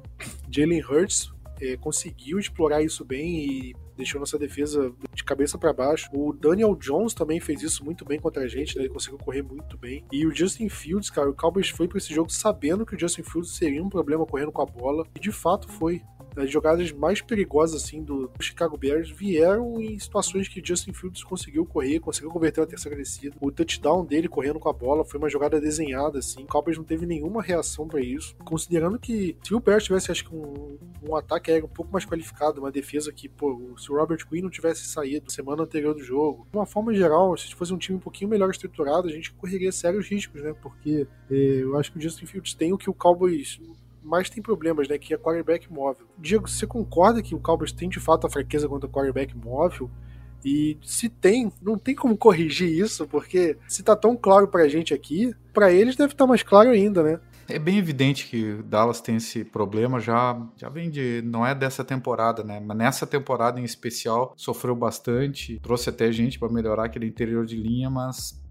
Jalen 0.49 0.85
Hurts 0.85 1.33
é, 1.61 1.77
conseguiu 1.77 2.39
explorar 2.39 2.83
isso 2.83 3.05
bem 3.05 3.37
e 3.37 3.77
deixou 3.97 4.21
nossa 4.21 4.39
defesa 4.39 4.93
de 5.15 5.25
cabeça 5.25 5.59
para 5.59 5.73
baixo. 5.73 6.09
O 6.13 6.33
Daniel 6.33 6.75
Jones 6.75 7.15
também 7.15 7.41
fez 7.41 7.63
isso 7.63 7.85
muito 7.85 8.05
bem 8.05 8.19
contra 8.19 8.43
a 8.43 8.49
gente, 8.49 8.77
né? 8.77 8.83
Ele 8.83 8.93
conseguiu 8.93 9.19
correr 9.19 9.43
muito 9.43 9.77
bem. 9.77 10.05
E 10.13 10.27
o 10.27 10.35
Justin 10.35 10.69
Fields, 10.69 11.11
cara, 11.11 11.31
o 11.31 11.35
Cowboys 11.35 11.69
foi 11.69 11.89
para 11.89 11.99
esse 11.99 12.13
jogo 12.13 12.31
sabendo 12.31 12.85
que 12.85 12.95
o 12.95 12.99
Justin 12.99 13.23
Fields 13.23 13.57
seria 13.57 13.83
um 13.83 13.89
problema 13.89 14.27
correndo 14.27 14.53
com 14.53 14.63
a 14.63 14.67
bola, 14.67 15.07
e 15.15 15.21
de 15.21 15.33
fato 15.33 15.69
foi 15.69 16.03
as 16.37 16.51
jogadas 16.51 16.91
mais 16.93 17.21
perigosas 17.21 17.83
assim 17.83 18.03
do 18.03 18.31
Chicago 18.41 18.77
Bears 18.77 19.11
vieram 19.11 19.81
em 19.81 19.99
situações 19.99 20.49
que 20.49 20.63
Justin 20.65 20.93
Fields 20.93 21.23
conseguiu 21.23 21.65
correr, 21.65 22.01
conseguiu 22.01 22.31
converter 22.31 22.61
uma 22.61 22.67
terceira 22.67 22.97
descida. 22.97 23.37
O 23.41 23.51
touchdown 23.51 24.05
dele 24.05 24.29
correndo 24.29 24.59
com 24.59 24.69
a 24.69 24.73
bola 24.73 25.05
foi 25.05 25.19
uma 25.19 25.29
jogada 25.29 25.61
desenhada 25.61 26.19
assim. 26.19 26.43
O 26.45 26.47
Cowboys 26.47 26.77
não 26.77 26.85
teve 26.85 27.07
nenhuma 27.07 27.43
reação 27.43 27.87
para 27.87 28.01
isso, 28.01 28.37
considerando 28.45 28.99
que 28.99 29.37
se 29.43 29.55
o 29.55 29.61
Bears 29.61 29.85
tivesse 29.85 30.11
acho 30.11 30.25
que 30.25 30.35
um, 30.35 30.79
um 31.09 31.17
ataque 31.17 31.51
aéreo 31.51 31.67
um 31.67 31.69
pouco 31.69 31.93
mais 31.93 32.05
qualificado, 32.05 32.61
uma 32.61 32.71
defesa 32.71 33.13
que, 33.13 33.29
pô, 33.29 33.75
se 33.77 33.91
o 33.91 33.97
Robert 33.97 34.27
Quinn 34.29 34.43
não 34.43 34.51
tivesse 34.51 34.85
saído 34.87 35.31
semana 35.31 35.63
anterior 35.63 35.95
do 35.95 36.03
jogo, 36.03 36.47
de 36.51 36.57
uma 36.57 36.67
forma 36.67 36.95
geral, 36.95 37.37
se 37.37 37.55
fosse 37.55 37.73
um 37.73 37.79
time 37.79 37.97
um 37.97 38.01
pouquinho 38.01 38.31
melhor 38.31 38.51
estruturado, 38.51 39.09
a 39.09 39.11
gente 39.11 39.33
correria 39.33 39.73
sérios 39.73 40.09
riscos, 40.09 40.43
né? 40.43 40.55
Porque 40.63 41.07
eh, 41.31 41.61
eu 41.63 41.77
acho 41.79 41.93
que 41.93 41.99
o 41.99 42.01
Justin 42.01 42.27
Fields 42.27 42.55
tem 42.55 42.73
o 42.73 42.79
que 42.79 42.91
o 42.91 42.95
Cowboys 42.95 43.61
mais 44.05 44.29
tem 44.29 44.43
problemas, 44.43 44.87
né? 44.87 44.99
Que 44.99 45.15
é 45.15 45.19
quarterback 45.19 45.73
móvel. 45.73 46.07
Diego, 46.19 46.49
você 46.49 46.67
concorda 46.67 47.23
que 47.23 47.35
o 47.35 47.41
Cowboys 47.41 47.73
tem 47.73 47.89
de 47.89 47.99
fato 47.99 48.27
a 48.27 48.31
fraqueza 48.31 48.69
contra 48.69 48.89
o 48.89 48.93
quarterback 48.93 49.37
móvel? 49.37 49.91
E 50.45 50.77
se 50.83 51.09
tem, 51.09 51.51
não 51.63 51.79
tem 51.79 51.95
como 51.95 52.17
corrigir 52.17 52.69
isso, 52.69 53.07
porque 53.07 53.57
se 53.67 53.83
tá 53.83 53.97
tão 53.97 54.15
claro 54.15 54.47
pra 54.47 54.69
gente 54.69 54.93
aqui, 54.93 55.35
para 55.55 55.73
eles 55.73 55.97
deve 55.97 56.13
estar 56.13 56.25
tá 56.25 56.29
mais 56.29 56.43
claro 56.43 56.69
ainda, 56.69 57.03
né? 57.03 57.21
É 57.49 57.59
bem 57.59 57.79
evidente 57.79 58.27
que 58.27 58.63
Dallas 58.63 59.01
tem 59.01 59.17
esse 59.17 59.45
problema, 59.45 60.01
já, 60.01 60.41
já 60.57 60.69
vem 60.69 60.91
de. 60.91 61.23
Não 61.25 61.47
é 61.47 61.55
dessa 61.55 61.85
temporada, 61.85 62.43
né? 62.43 62.61
Mas 62.61 62.77
nessa 62.77 63.07
temporada 63.07 63.61
em 63.61 63.65
especial 63.65 64.33
sofreu 64.37 64.75
bastante, 64.75 65.59
trouxe 65.63 65.91
até 65.91 66.11
gente 66.11 66.39
para 66.39 66.49
melhorar 66.49 66.87
aquele 66.87 67.07
interior 67.07 67.45
de 67.45 67.57
linha, 67.57 67.91
mas 67.91 68.43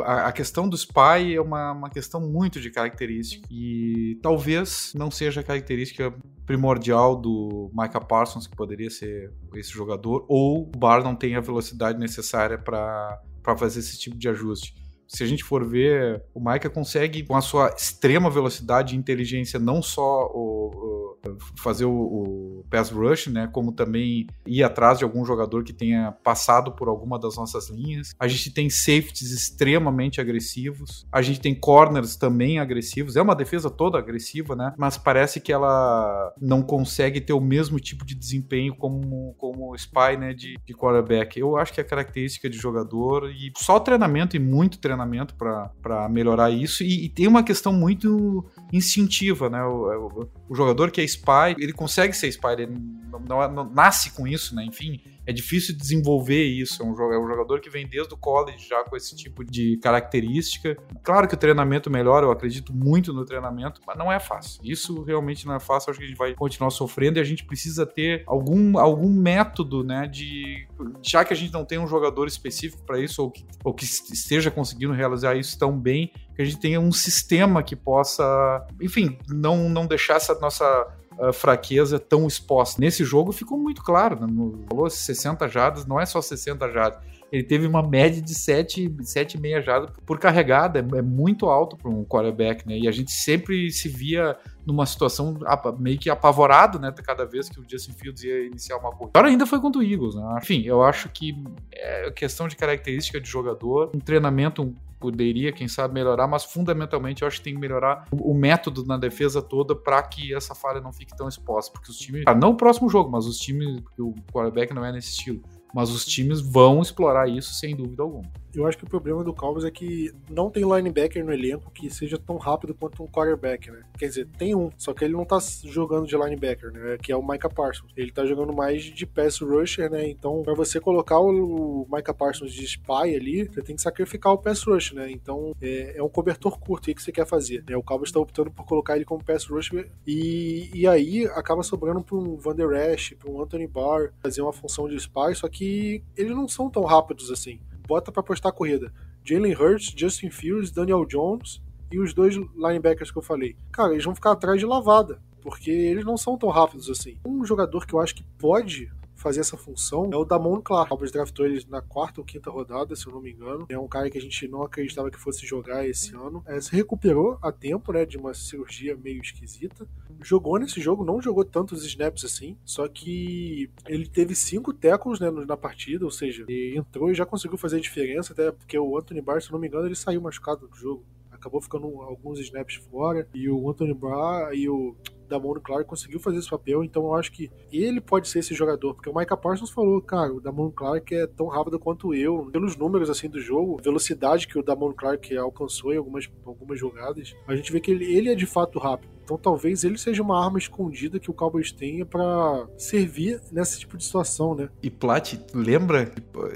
a 0.00 0.32
questão 0.32 0.68
do 0.68 0.76
spy 0.76 1.34
é 1.34 1.40
uma, 1.40 1.72
uma 1.72 1.90
questão 1.90 2.20
muito 2.20 2.60
de 2.60 2.70
característica 2.70 3.46
e 3.50 4.18
talvez 4.22 4.92
não 4.94 5.10
seja 5.10 5.40
a 5.40 5.44
característica 5.44 6.14
primordial 6.46 7.16
do 7.16 7.70
Micah 7.72 8.00
Parsons, 8.00 8.46
que 8.46 8.56
poderia 8.56 8.90
ser 8.90 9.32
esse 9.54 9.70
jogador, 9.70 10.24
ou 10.28 10.62
o 10.62 10.78
Bar 10.78 11.02
não 11.02 11.14
tem 11.14 11.36
a 11.36 11.40
velocidade 11.40 11.98
necessária 11.98 12.58
para 12.58 13.20
fazer 13.56 13.80
esse 13.80 13.98
tipo 13.98 14.16
de 14.16 14.28
ajuste. 14.28 14.74
Se 15.06 15.22
a 15.22 15.26
gente 15.26 15.44
for 15.44 15.66
ver, 15.66 16.22
o 16.34 16.40
Micah 16.40 16.70
consegue, 16.70 17.22
com 17.22 17.36
a 17.36 17.42
sua 17.42 17.68
extrema 17.76 18.30
velocidade 18.30 18.94
e 18.94 18.98
inteligência, 18.98 19.58
não 19.58 19.82
só 19.82 20.30
o 20.32 21.11
fazer 21.58 21.84
o, 21.84 21.92
o, 21.92 22.64
pass 22.70 22.90
rush, 22.90 23.28
né, 23.28 23.48
como 23.52 23.72
também 23.72 24.26
ir 24.46 24.62
atrás 24.62 24.98
de 24.98 25.04
algum 25.04 25.24
jogador 25.24 25.64
que 25.64 25.72
tenha 25.72 26.12
passado 26.22 26.72
por 26.72 26.88
alguma 26.88 27.18
das 27.18 27.36
nossas 27.36 27.68
linhas. 27.70 28.14
A 28.18 28.26
gente 28.26 28.52
tem 28.52 28.68
safeties 28.68 29.30
extremamente 29.30 30.20
agressivos, 30.20 31.06
a 31.12 31.22
gente 31.22 31.40
tem 31.40 31.54
corners 31.54 32.16
também 32.16 32.58
agressivos. 32.58 33.16
É 33.16 33.22
uma 33.22 33.34
defesa 33.34 33.70
toda 33.70 33.98
agressiva, 33.98 34.56
né, 34.56 34.72
mas 34.76 34.96
parece 34.96 35.40
que 35.40 35.52
ela 35.52 36.32
não 36.40 36.62
consegue 36.62 37.20
ter 37.20 37.32
o 37.32 37.40
mesmo 37.40 37.78
tipo 37.78 38.04
de 38.04 38.14
desempenho 38.14 38.74
como 38.74 39.34
como 39.38 39.74
spy, 39.76 40.16
né, 40.18 40.32
de, 40.32 40.56
de 40.64 40.74
quarterback. 40.74 41.38
Eu 41.38 41.56
acho 41.56 41.72
que 41.72 41.80
é 41.80 41.84
característica 41.84 42.48
de 42.48 42.56
jogador 42.56 43.30
e 43.30 43.52
só 43.56 43.78
treinamento 43.78 44.36
e 44.36 44.38
muito 44.38 44.78
treinamento 44.78 45.34
para 45.34 46.08
melhorar 46.08 46.50
isso. 46.50 46.82
E, 46.82 47.06
e, 47.06 47.08
tem 47.08 47.26
uma 47.26 47.42
questão 47.42 47.72
muito 47.72 48.44
instintiva, 48.72 49.48
né? 49.48 49.62
O, 49.64 50.08
o, 50.08 50.28
o 50.48 50.54
jogador 50.54 50.90
que 50.90 51.00
é 51.00 51.04
spy, 51.12 51.54
ele 51.58 51.72
consegue 51.72 52.12
ser 52.14 52.28
spy, 52.28 52.52
ele 52.52 52.66
não, 52.66 53.20
não, 53.20 53.52
não, 53.52 53.70
nasce 53.70 54.10
com 54.10 54.26
isso, 54.26 54.54
né? 54.54 54.64
Enfim, 54.64 55.00
é 55.26 55.32
difícil 55.32 55.76
desenvolver 55.76 56.42
isso. 56.44 56.82
É 56.82 56.86
um, 56.86 57.12
é 57.12 57.18
um 57.18 57.28
jogador 57.28 57.60
que 57.60 57.70
vem 57.70 57.86
desde 57.86 58.12
o 58.14 58.16
college 58.16 58.66
já 58.68 58.82
com 58.84 58.96
esse 58.96 59.14
tipo 59.14 59.44
de 59.44 59.76
característica. 59.78 60.76
Claro 61.02 61.28
que 61.28 61.34
o 61.34 61.38
treinamento 61.38 61.90
melhora, 61.90 62.26
eu 62.26 62.30
acredito 62.30 62.74
muito 62.74 63.12
no 63.12 63.24
treinamento, 63.24 63.80
mas 63.86 63.96
não 63.96 64.10
é 64.10 64.18
fácil. 64.18 64.60
Isso 64.64 65.02
realmente 65.02 65.46
não 65.46 65.54
é 65.54 65.60
fácil. 65.60 65.90
Acho 65.90 65.98
que 65.98 66.04
a 66.04 66.08
gente 66.08 66.18
vai 66.18 66.34
continuar 66.34 66.70
sofrendo 66.70 67.18
e 67.18 67.20
a 67.20 67.24
gente 67.24 67.44
precisa 67.44 67.86
ter 67.86 68.24
algum, 68.26 68.78
algum 68.78 69.10
método, 69.10 69.84
né? 69.84 70.06
De 70.06 70.66
já 71.02 71.24
que 71.24 71.32
a 71.32 71.36
gente 71.36 71.52
não 71.52 71.64
tem 71.64 71.78
um 71.78 71.86
jogador 71.86 72.26
específico 72.26 72.82
para 72.84 72.98
isso 72.98 73.22
ou 73.22 73.30
que, 73.30 73.44
ou 73.64 73.74
que 73.74 73.84
esteja 73.84 74.50
conseguindo 74.50 74.92
realizar 74.92 75.36
isso 75.36 75.58
tão 75.58 75.78
bem, 75.78 76.10
que 76.34 76.42
a 76.42 76.44
gente 76.44 76.58
tenha 76.58 76.80
um 76.80 76.92
sistema 76.92 77.62
que 77.62 77.76
possa, 77.76 78.66
enfim, 78.80 79.18
não, 79.28 79.68
não 79.68 79.86
deixar 79.86 80.16
essa 80.16 80.38
nossa 80.40 80.86
fraqueza 81.32 81.98
tão 81.98 82.26
exposta. 82.26 82.80
Nesse 82.80 83.04
jogo 83.04 83.32
ficou 83.32 83.58
muito 83.58 83.82
claro, 83.82 84.26
né? 84.26 84.26
falou 84.68 84.88
60 84.88 85.48
jardas, 85.48 85.86
não 85.86 86.00
é 86.00 86.06
só 86.06 86.20
60 86.20 86.70
jardas. 86.70 87.00
Ele 87.32 87.42
teve 87.42 87.66
uma 87.66 87.82
média 87.82 88.20
de 88.20 88.34
7,5 88.34 89.62
jardas 89.62 89.90
por 90.04 90.18
carregada, 90.18 90.86
é, 90.94 91.02
muito 91.02 91.46
alto 91.46 91.78
para 91.78 91.90
um 91.90 92.04
quarterback, 92.04 92.68
né? 92.68 92.78
E 92.78 92.86
a 92.86 92.92
gente 92.92 93.10
sempre 93.10 93.70
se 93.70 93.88
via 93.88 94.36
numa 94.66 94.84
situação 94.84 95.38
meio 95.78 95.98
que 95.98 96.10
apavorado, 96.10 96.78
né? 96.78 96.92
Cada 97.02 97.24
vez 97.24 97.48
que 97.48 97.58
o 97.58 97.64
Justin 97.66 97.92
Fields 97.92 98.22
ia 98.22 98.46
iniciar 98.46 98.76
uma 98.76 98.90
corrida. 98.90 99.12
Agora 99.14 99.28
ainda 99.28 99.46
foi 99.46 99.60
contra 99.60 99.80
o 99.80 99.84
Eagles, 99.84 100.14
né? 100.14 100.38
Enfim, 100.42 100.62
eu 100.66 100.82
acho 100.82 101.08
que 101.08 101.34
é 101.72 102.10
questão 102.10 102.46
de 102.46 102.54
característica 102.54 103.18
de 103.18 103.28
jogador, 103.28 103.90
um 103.94 103.98
treinamento 103.98 104.74
poderia, 105.02 105.50
quem 105.50 105.66
sabe, 105.66 105.94
melhorar, 105.94 106.28
mas 106.28 106.44
fundamentalmente 106.44 107.22
eu 107.22 107.28
acho 107.28 107.38
que 107.38 107.44
tem 107.44 107.54
que 107.54 107.60
melhorar 107.60 108.04
o, 108.12 108.32
método 108.32 108.86
na 108.86 108.96
defesa 108.96 109.42
toda 109.42 109.74
para 109.74 110.00
que 110.04 110.32
essa 110.32 110.54
falha 110.54 110.80
não 110.80 110.92
fique 110.92 111.16
tão 111.16 111.26
exposta. 111.26 111.72
Porque 111.72 111.90
os 111.90 111.98
times, 111.98 112.22
não 112.40 112.50
o 112.50 112.56
próximo 112.56 112.88
jogo, 112.88 113.10
mas 113.10 113.26
os 113.26 113.36
times, 113.38 113.82
o 113.98 114.14
quarterback 114.32 114.72
não 114.72 114.84
é 114.84 114.92
nesse 114.92 115.08
estilo, 115.08 115.42
mas 115.72 115.90
os 115.90 116.04
times 116.04 116.40
vão 116.40 116.80
explorar 116.80 117.28
isso 117.28 117.54
sem 117.54 117.74
dúvida 117.74 118.02
alguma. 118.02 118.28
Eu 118.54 118.66
acho 118.66 118.76
que 118.76 118.84
o 118.84 118.88
problema 118.88 119.24
do 119.24 119.32
Cowboys 119.32 119.64
é 119.64 119.70
que 119.70 120.12
não 120.28 120.50
tem 120.50 120.62
linebacker 120.62 121.24
no 121.24 121.32
elenco 121.32 121.70
que 121.70 121.88
seja 121.88 122.18
tão 122.18 122.36
rápido 122.36 122.74
quanto 122.74 123.02
um 123.02 123.06
quarterback, 123.06 123.70
né? 123.70 123.82
Quer 123.98 124.08
dizer, 124.08 124.28
tem 124.36 124.54
um, 124.54 124.70
só 124.76 124.92
que 124.92 125.04
ele 125.04 125.14
não 125.14 125.24
tá 125.24 125.38
jogando 125.64 126.06
de 126.06 126.16
linebacker, 126.16 126.70
né? 126.70 126.98
Que 127.02 127.12
é 127.12 127.16
o 127.16 127.26
Micah 127.26 127.48
Parsons. 127.48 127.90
Ele 127.96 128.12
tá 128.12 128.26
jogando 128.26 128.52
mais 128.52 128.82
de 128.82 129.06
pass 129.06 129.40
rusher, 129.40 129.90
né? 129.90 130.08
Então, 130.08 130.42
para 130.42 130.54
você 130.54 130.78
colocar 130.78 131.18
o 131.18 131.86
Micah 131.90 132.12
Parsons 132.12 132.52
de 132.52 132.64
spy 132.64 133.16
ali, 133.16 133.44
você 133.44 133.62
tem 133.62 133.74
que 133.74 133.82
sacrificar 133.82 134.32
o 134.32 134.38
pass 134.38 134.62
rush, 134.64 134.92
né? 134.92 135.10
Então, 135.10 135.54
é, 135.60 135.96
é 135.96 136.02
um 136.02 136.08
cobertor 136.08 136.58
curto 136.58 136.90
aí 136.90 136.94
que 136.94 137.02
você 137.02 137.12
quer 137.12 137.26
fazer. 137.26 137.64
Né? 137.66 137.74
O 137.74 137.82
Cowboys 137.82 138.08
está 138.08 138.20
optando 138.20 138.50
por 138.50 138.66
colocar 138.66 138.96
ele 138.96 139.04
como 139.04 139.24
pass 139.24 139.46
rusher 139.46 139.90
e, 140.06 140.70
e 140.74 140.86
aí 140.86 141.26
acaba 141.26 141.62
sobrando 141.62 142.02
para 142.02 142.16
um 142.16 142.36
Van 142.36 142.54
Der 142.54 142.92
Esch, 142.92 143.14
para 143.18 143.30
um 143.30 143.40
Anthony 143.40 143.66
Barr 143.66 144.12
fazer 144.22 144.42
uma 144.42 144.52
função 144.52 144.88
de 144.88 144.96
spy, 144.96 145.34
só 145.34 145.48
que 145.48 146.02
eles 146.16 146.32
não 146.32 146.46
são 146.46 146.68
tão 146.68 146.84
rápidos 146.84 147.30
assim 147.30 147.58
bota 147.86 148.12
para 148.12 148.22
postar 148.22 148.50
a 148.50 148.52
corrida. 148.52 148.92
Jalen 149.24 149.54
Hurts, 149.54 149.94
Justin 149.96 150.30
Fields, 150.30 150.70
Daniel 150.70 151.04
Jones 151.04 151.62
e 151.90 151.98
os 151.98 152.14
dois 152.14 152.34
linebackers 152.34 153.10
que 153.10 153.18
eu 153.18 153.22
falei. 153.22 153.56
Cara, 153.70 153.92
eles 153.92 154.04
vão 154.04 154.14
ficar 154.14 154.32
atrás 154.32 154.58
de 154.58 154.66
lavada, 154.66 155.20
porque 155.40 155.70
eles 155.70 156.04
não 156.04 156.16
são 156.16 156.38
tão 156.38 156.48
rápidos 156.48 156.88
assim. 156.88 157.18
Um 157.24 157.44
jogador 157.44 157.86
que 157.86 157.94
eu 157.94 158.00
acho 158.00 158.14
que 158.14 158.24
pode 158.38 158.90
fazer 159.22 159.40
essa 159.40 159.56
função 159.56 160.10
é 160.12 160.16
o 160.16 160.24
Damon 160.24 160.60
Clark. 160.60 160.86
O 160.86 160.88
Cowboys 160.90 161.12
draftou 161.12 161.46
ele 161.46 161.64
na 161.68 161.80
quarta 161.80 162.20
ou 162.20 162.26
quinta 162.26 162.50
rodada, 162.50 162.96
se 162.96 163.06
eu 163.06 163.12
não 163.12 163.22
me 163.22 163.30
engano. 163.30 163.66
É 163.68 163.78
um 163.78 163.86
cara 163.86 164.10
que 164.10 164.18
a 164.18 164.20
gente 164.20 164.48
não 164.48 164.62
acreditava 164.62 165.10
que 165.10 165.18
fosse 165.18 165.46
jogar 165.46 165.86
esse 165.86 166.14
ano. 166.14 166.42
É, 166.46 166.60
se 166.60 166.74
recuperou 166.74 167.38
a 167.40 167.52
tempo, 167.52 167.92
né, 167.92 168.04
de 168.04 168.18
uma 168.18 168.34
cirurgia 168.34 168.96
meio 168.96 169.22
esquisita. 169.22 169.86
Jogou 170.20 170.58
nesse 170.58 170.80
jogo, 170.80 171.04
não 171.04 171.22
jogou 171.22 171.44
tantos 171.44 171.84
snaps 171.84 172.24
assim, 172.24 172.56
só 172.64 172.88
que 172.88 173.70
ele 173.86 174.06
teve 174.06 174.34
cinco 174.34 174.72
tackles 174.72 175.20
né, 175.20 175.30
na 175.30 175.56
partida, 175.56 176.04
ou 176.04 176.10
seja, 176.10 176.44
ele 176.48 176.76
entrou 176.76 177.10
e 177.10 177.14
já 177.14 177.24
conseguiu 177.24 177.56
fazer 177.56 177.76
a 177.76 177.80
diferença, 177.80 178.32
até 178.32 178.50
porque 178.50 178.78
o 178.78 178.98
Anthony 178.98 179.20
Barr, 179.20 179.40
se 179.40 179.48
eu 179.48 179.52
não 179.52 179.60
me 179.60 179.68
engano, 179.68 179.86
ele 179.86 179.94
saiu 179.94 180.20
machucado 180.20 180.66
do 180.66 180.76
jogo 180.76 181.04
acabou 181.30 181.60
ficando 181.60 181.86
alguns 182.02 182.38
snaps 182.38 182.76
fora. 182.76 183.26
E 183.34 183.48
o 183.48 183.68
Anthony 183.68 183.92
Barr 183.92 184.54
e 184.54 184.68
o 184.68 184.94
Damon 185.32 185.60
Clark 185.60 185.88
conseguiu 185.88 186.20
fazer 186.20 186.38
esse 186.38 186.50
papel, 186.50 186.84
então 186.84 187.04
eu 187.04 187.14
acho 187.14 187.32
que 187.32 187.50
ele 187.72 188.00
pode 188.00 188.28
ser 188.28 188.40
esse 188.40 188.54
jogador, 188.54 188.94
porque 188.94 189.08
o 189.08 189.14
Micah 189.14 189.36
Parsons 189.36 189.70
falou, 189.70 190.00
cara, 190.00 190.32
o 190.32 190.40
Damon 190.40 190.70
Clark 190.70 191.14
é 191.14 191.26
tão 191.26 191.46
rápido 191.46 191.78
quanto 191.78 192.14
eu, 192.14 192.48
pelos 192.52 192.76
números 192.76 193.08
assim 193.08 193.28
do 193.28 193.40
jogo, 193.40 193.80
velocidade 193.82 194.46
que 194.46 194.58
o 194.58 194.62
Damon 194.62 194.92
Clark 194.92 195.36
alcançou 195.36 195.92
em 195.92 195.96
algumas, 195.96 196.28
algumas 196.44 196.78
jogadas, 196.78 197.34
a 197.46 197.56
gente 197.56 197.72
vê 197.72 197.80
que 197.80 197.90
ele, 197.90 198.04
ele 198.04 198.30
é 198.30 198.34
de 198.34 198.46
fato 198.46 198.78
rápido. 198.78 199.12
Então 199.32 199.38
talvez 199.38 199.82
ele 199.84 199.96
seja 199.96 200.22
uma 200.22 200.42
arma 200.42 200.58
escondida 200.58 201.18
que 201.18 201.30
o 201.30 201.34
Cowboys 201.34 201.72
tenha 201.72 202.04
para 202.04 202.66
servir 202.76 203.40
nesse 203.50 203.80
tipo 203.80 203.96
de 203.96 204.04
situação, 204.04 204.54
né? 204.54 204.68
E 204.82 204.90
Platt, 204.90 205.40
lembra? 205.54 206.12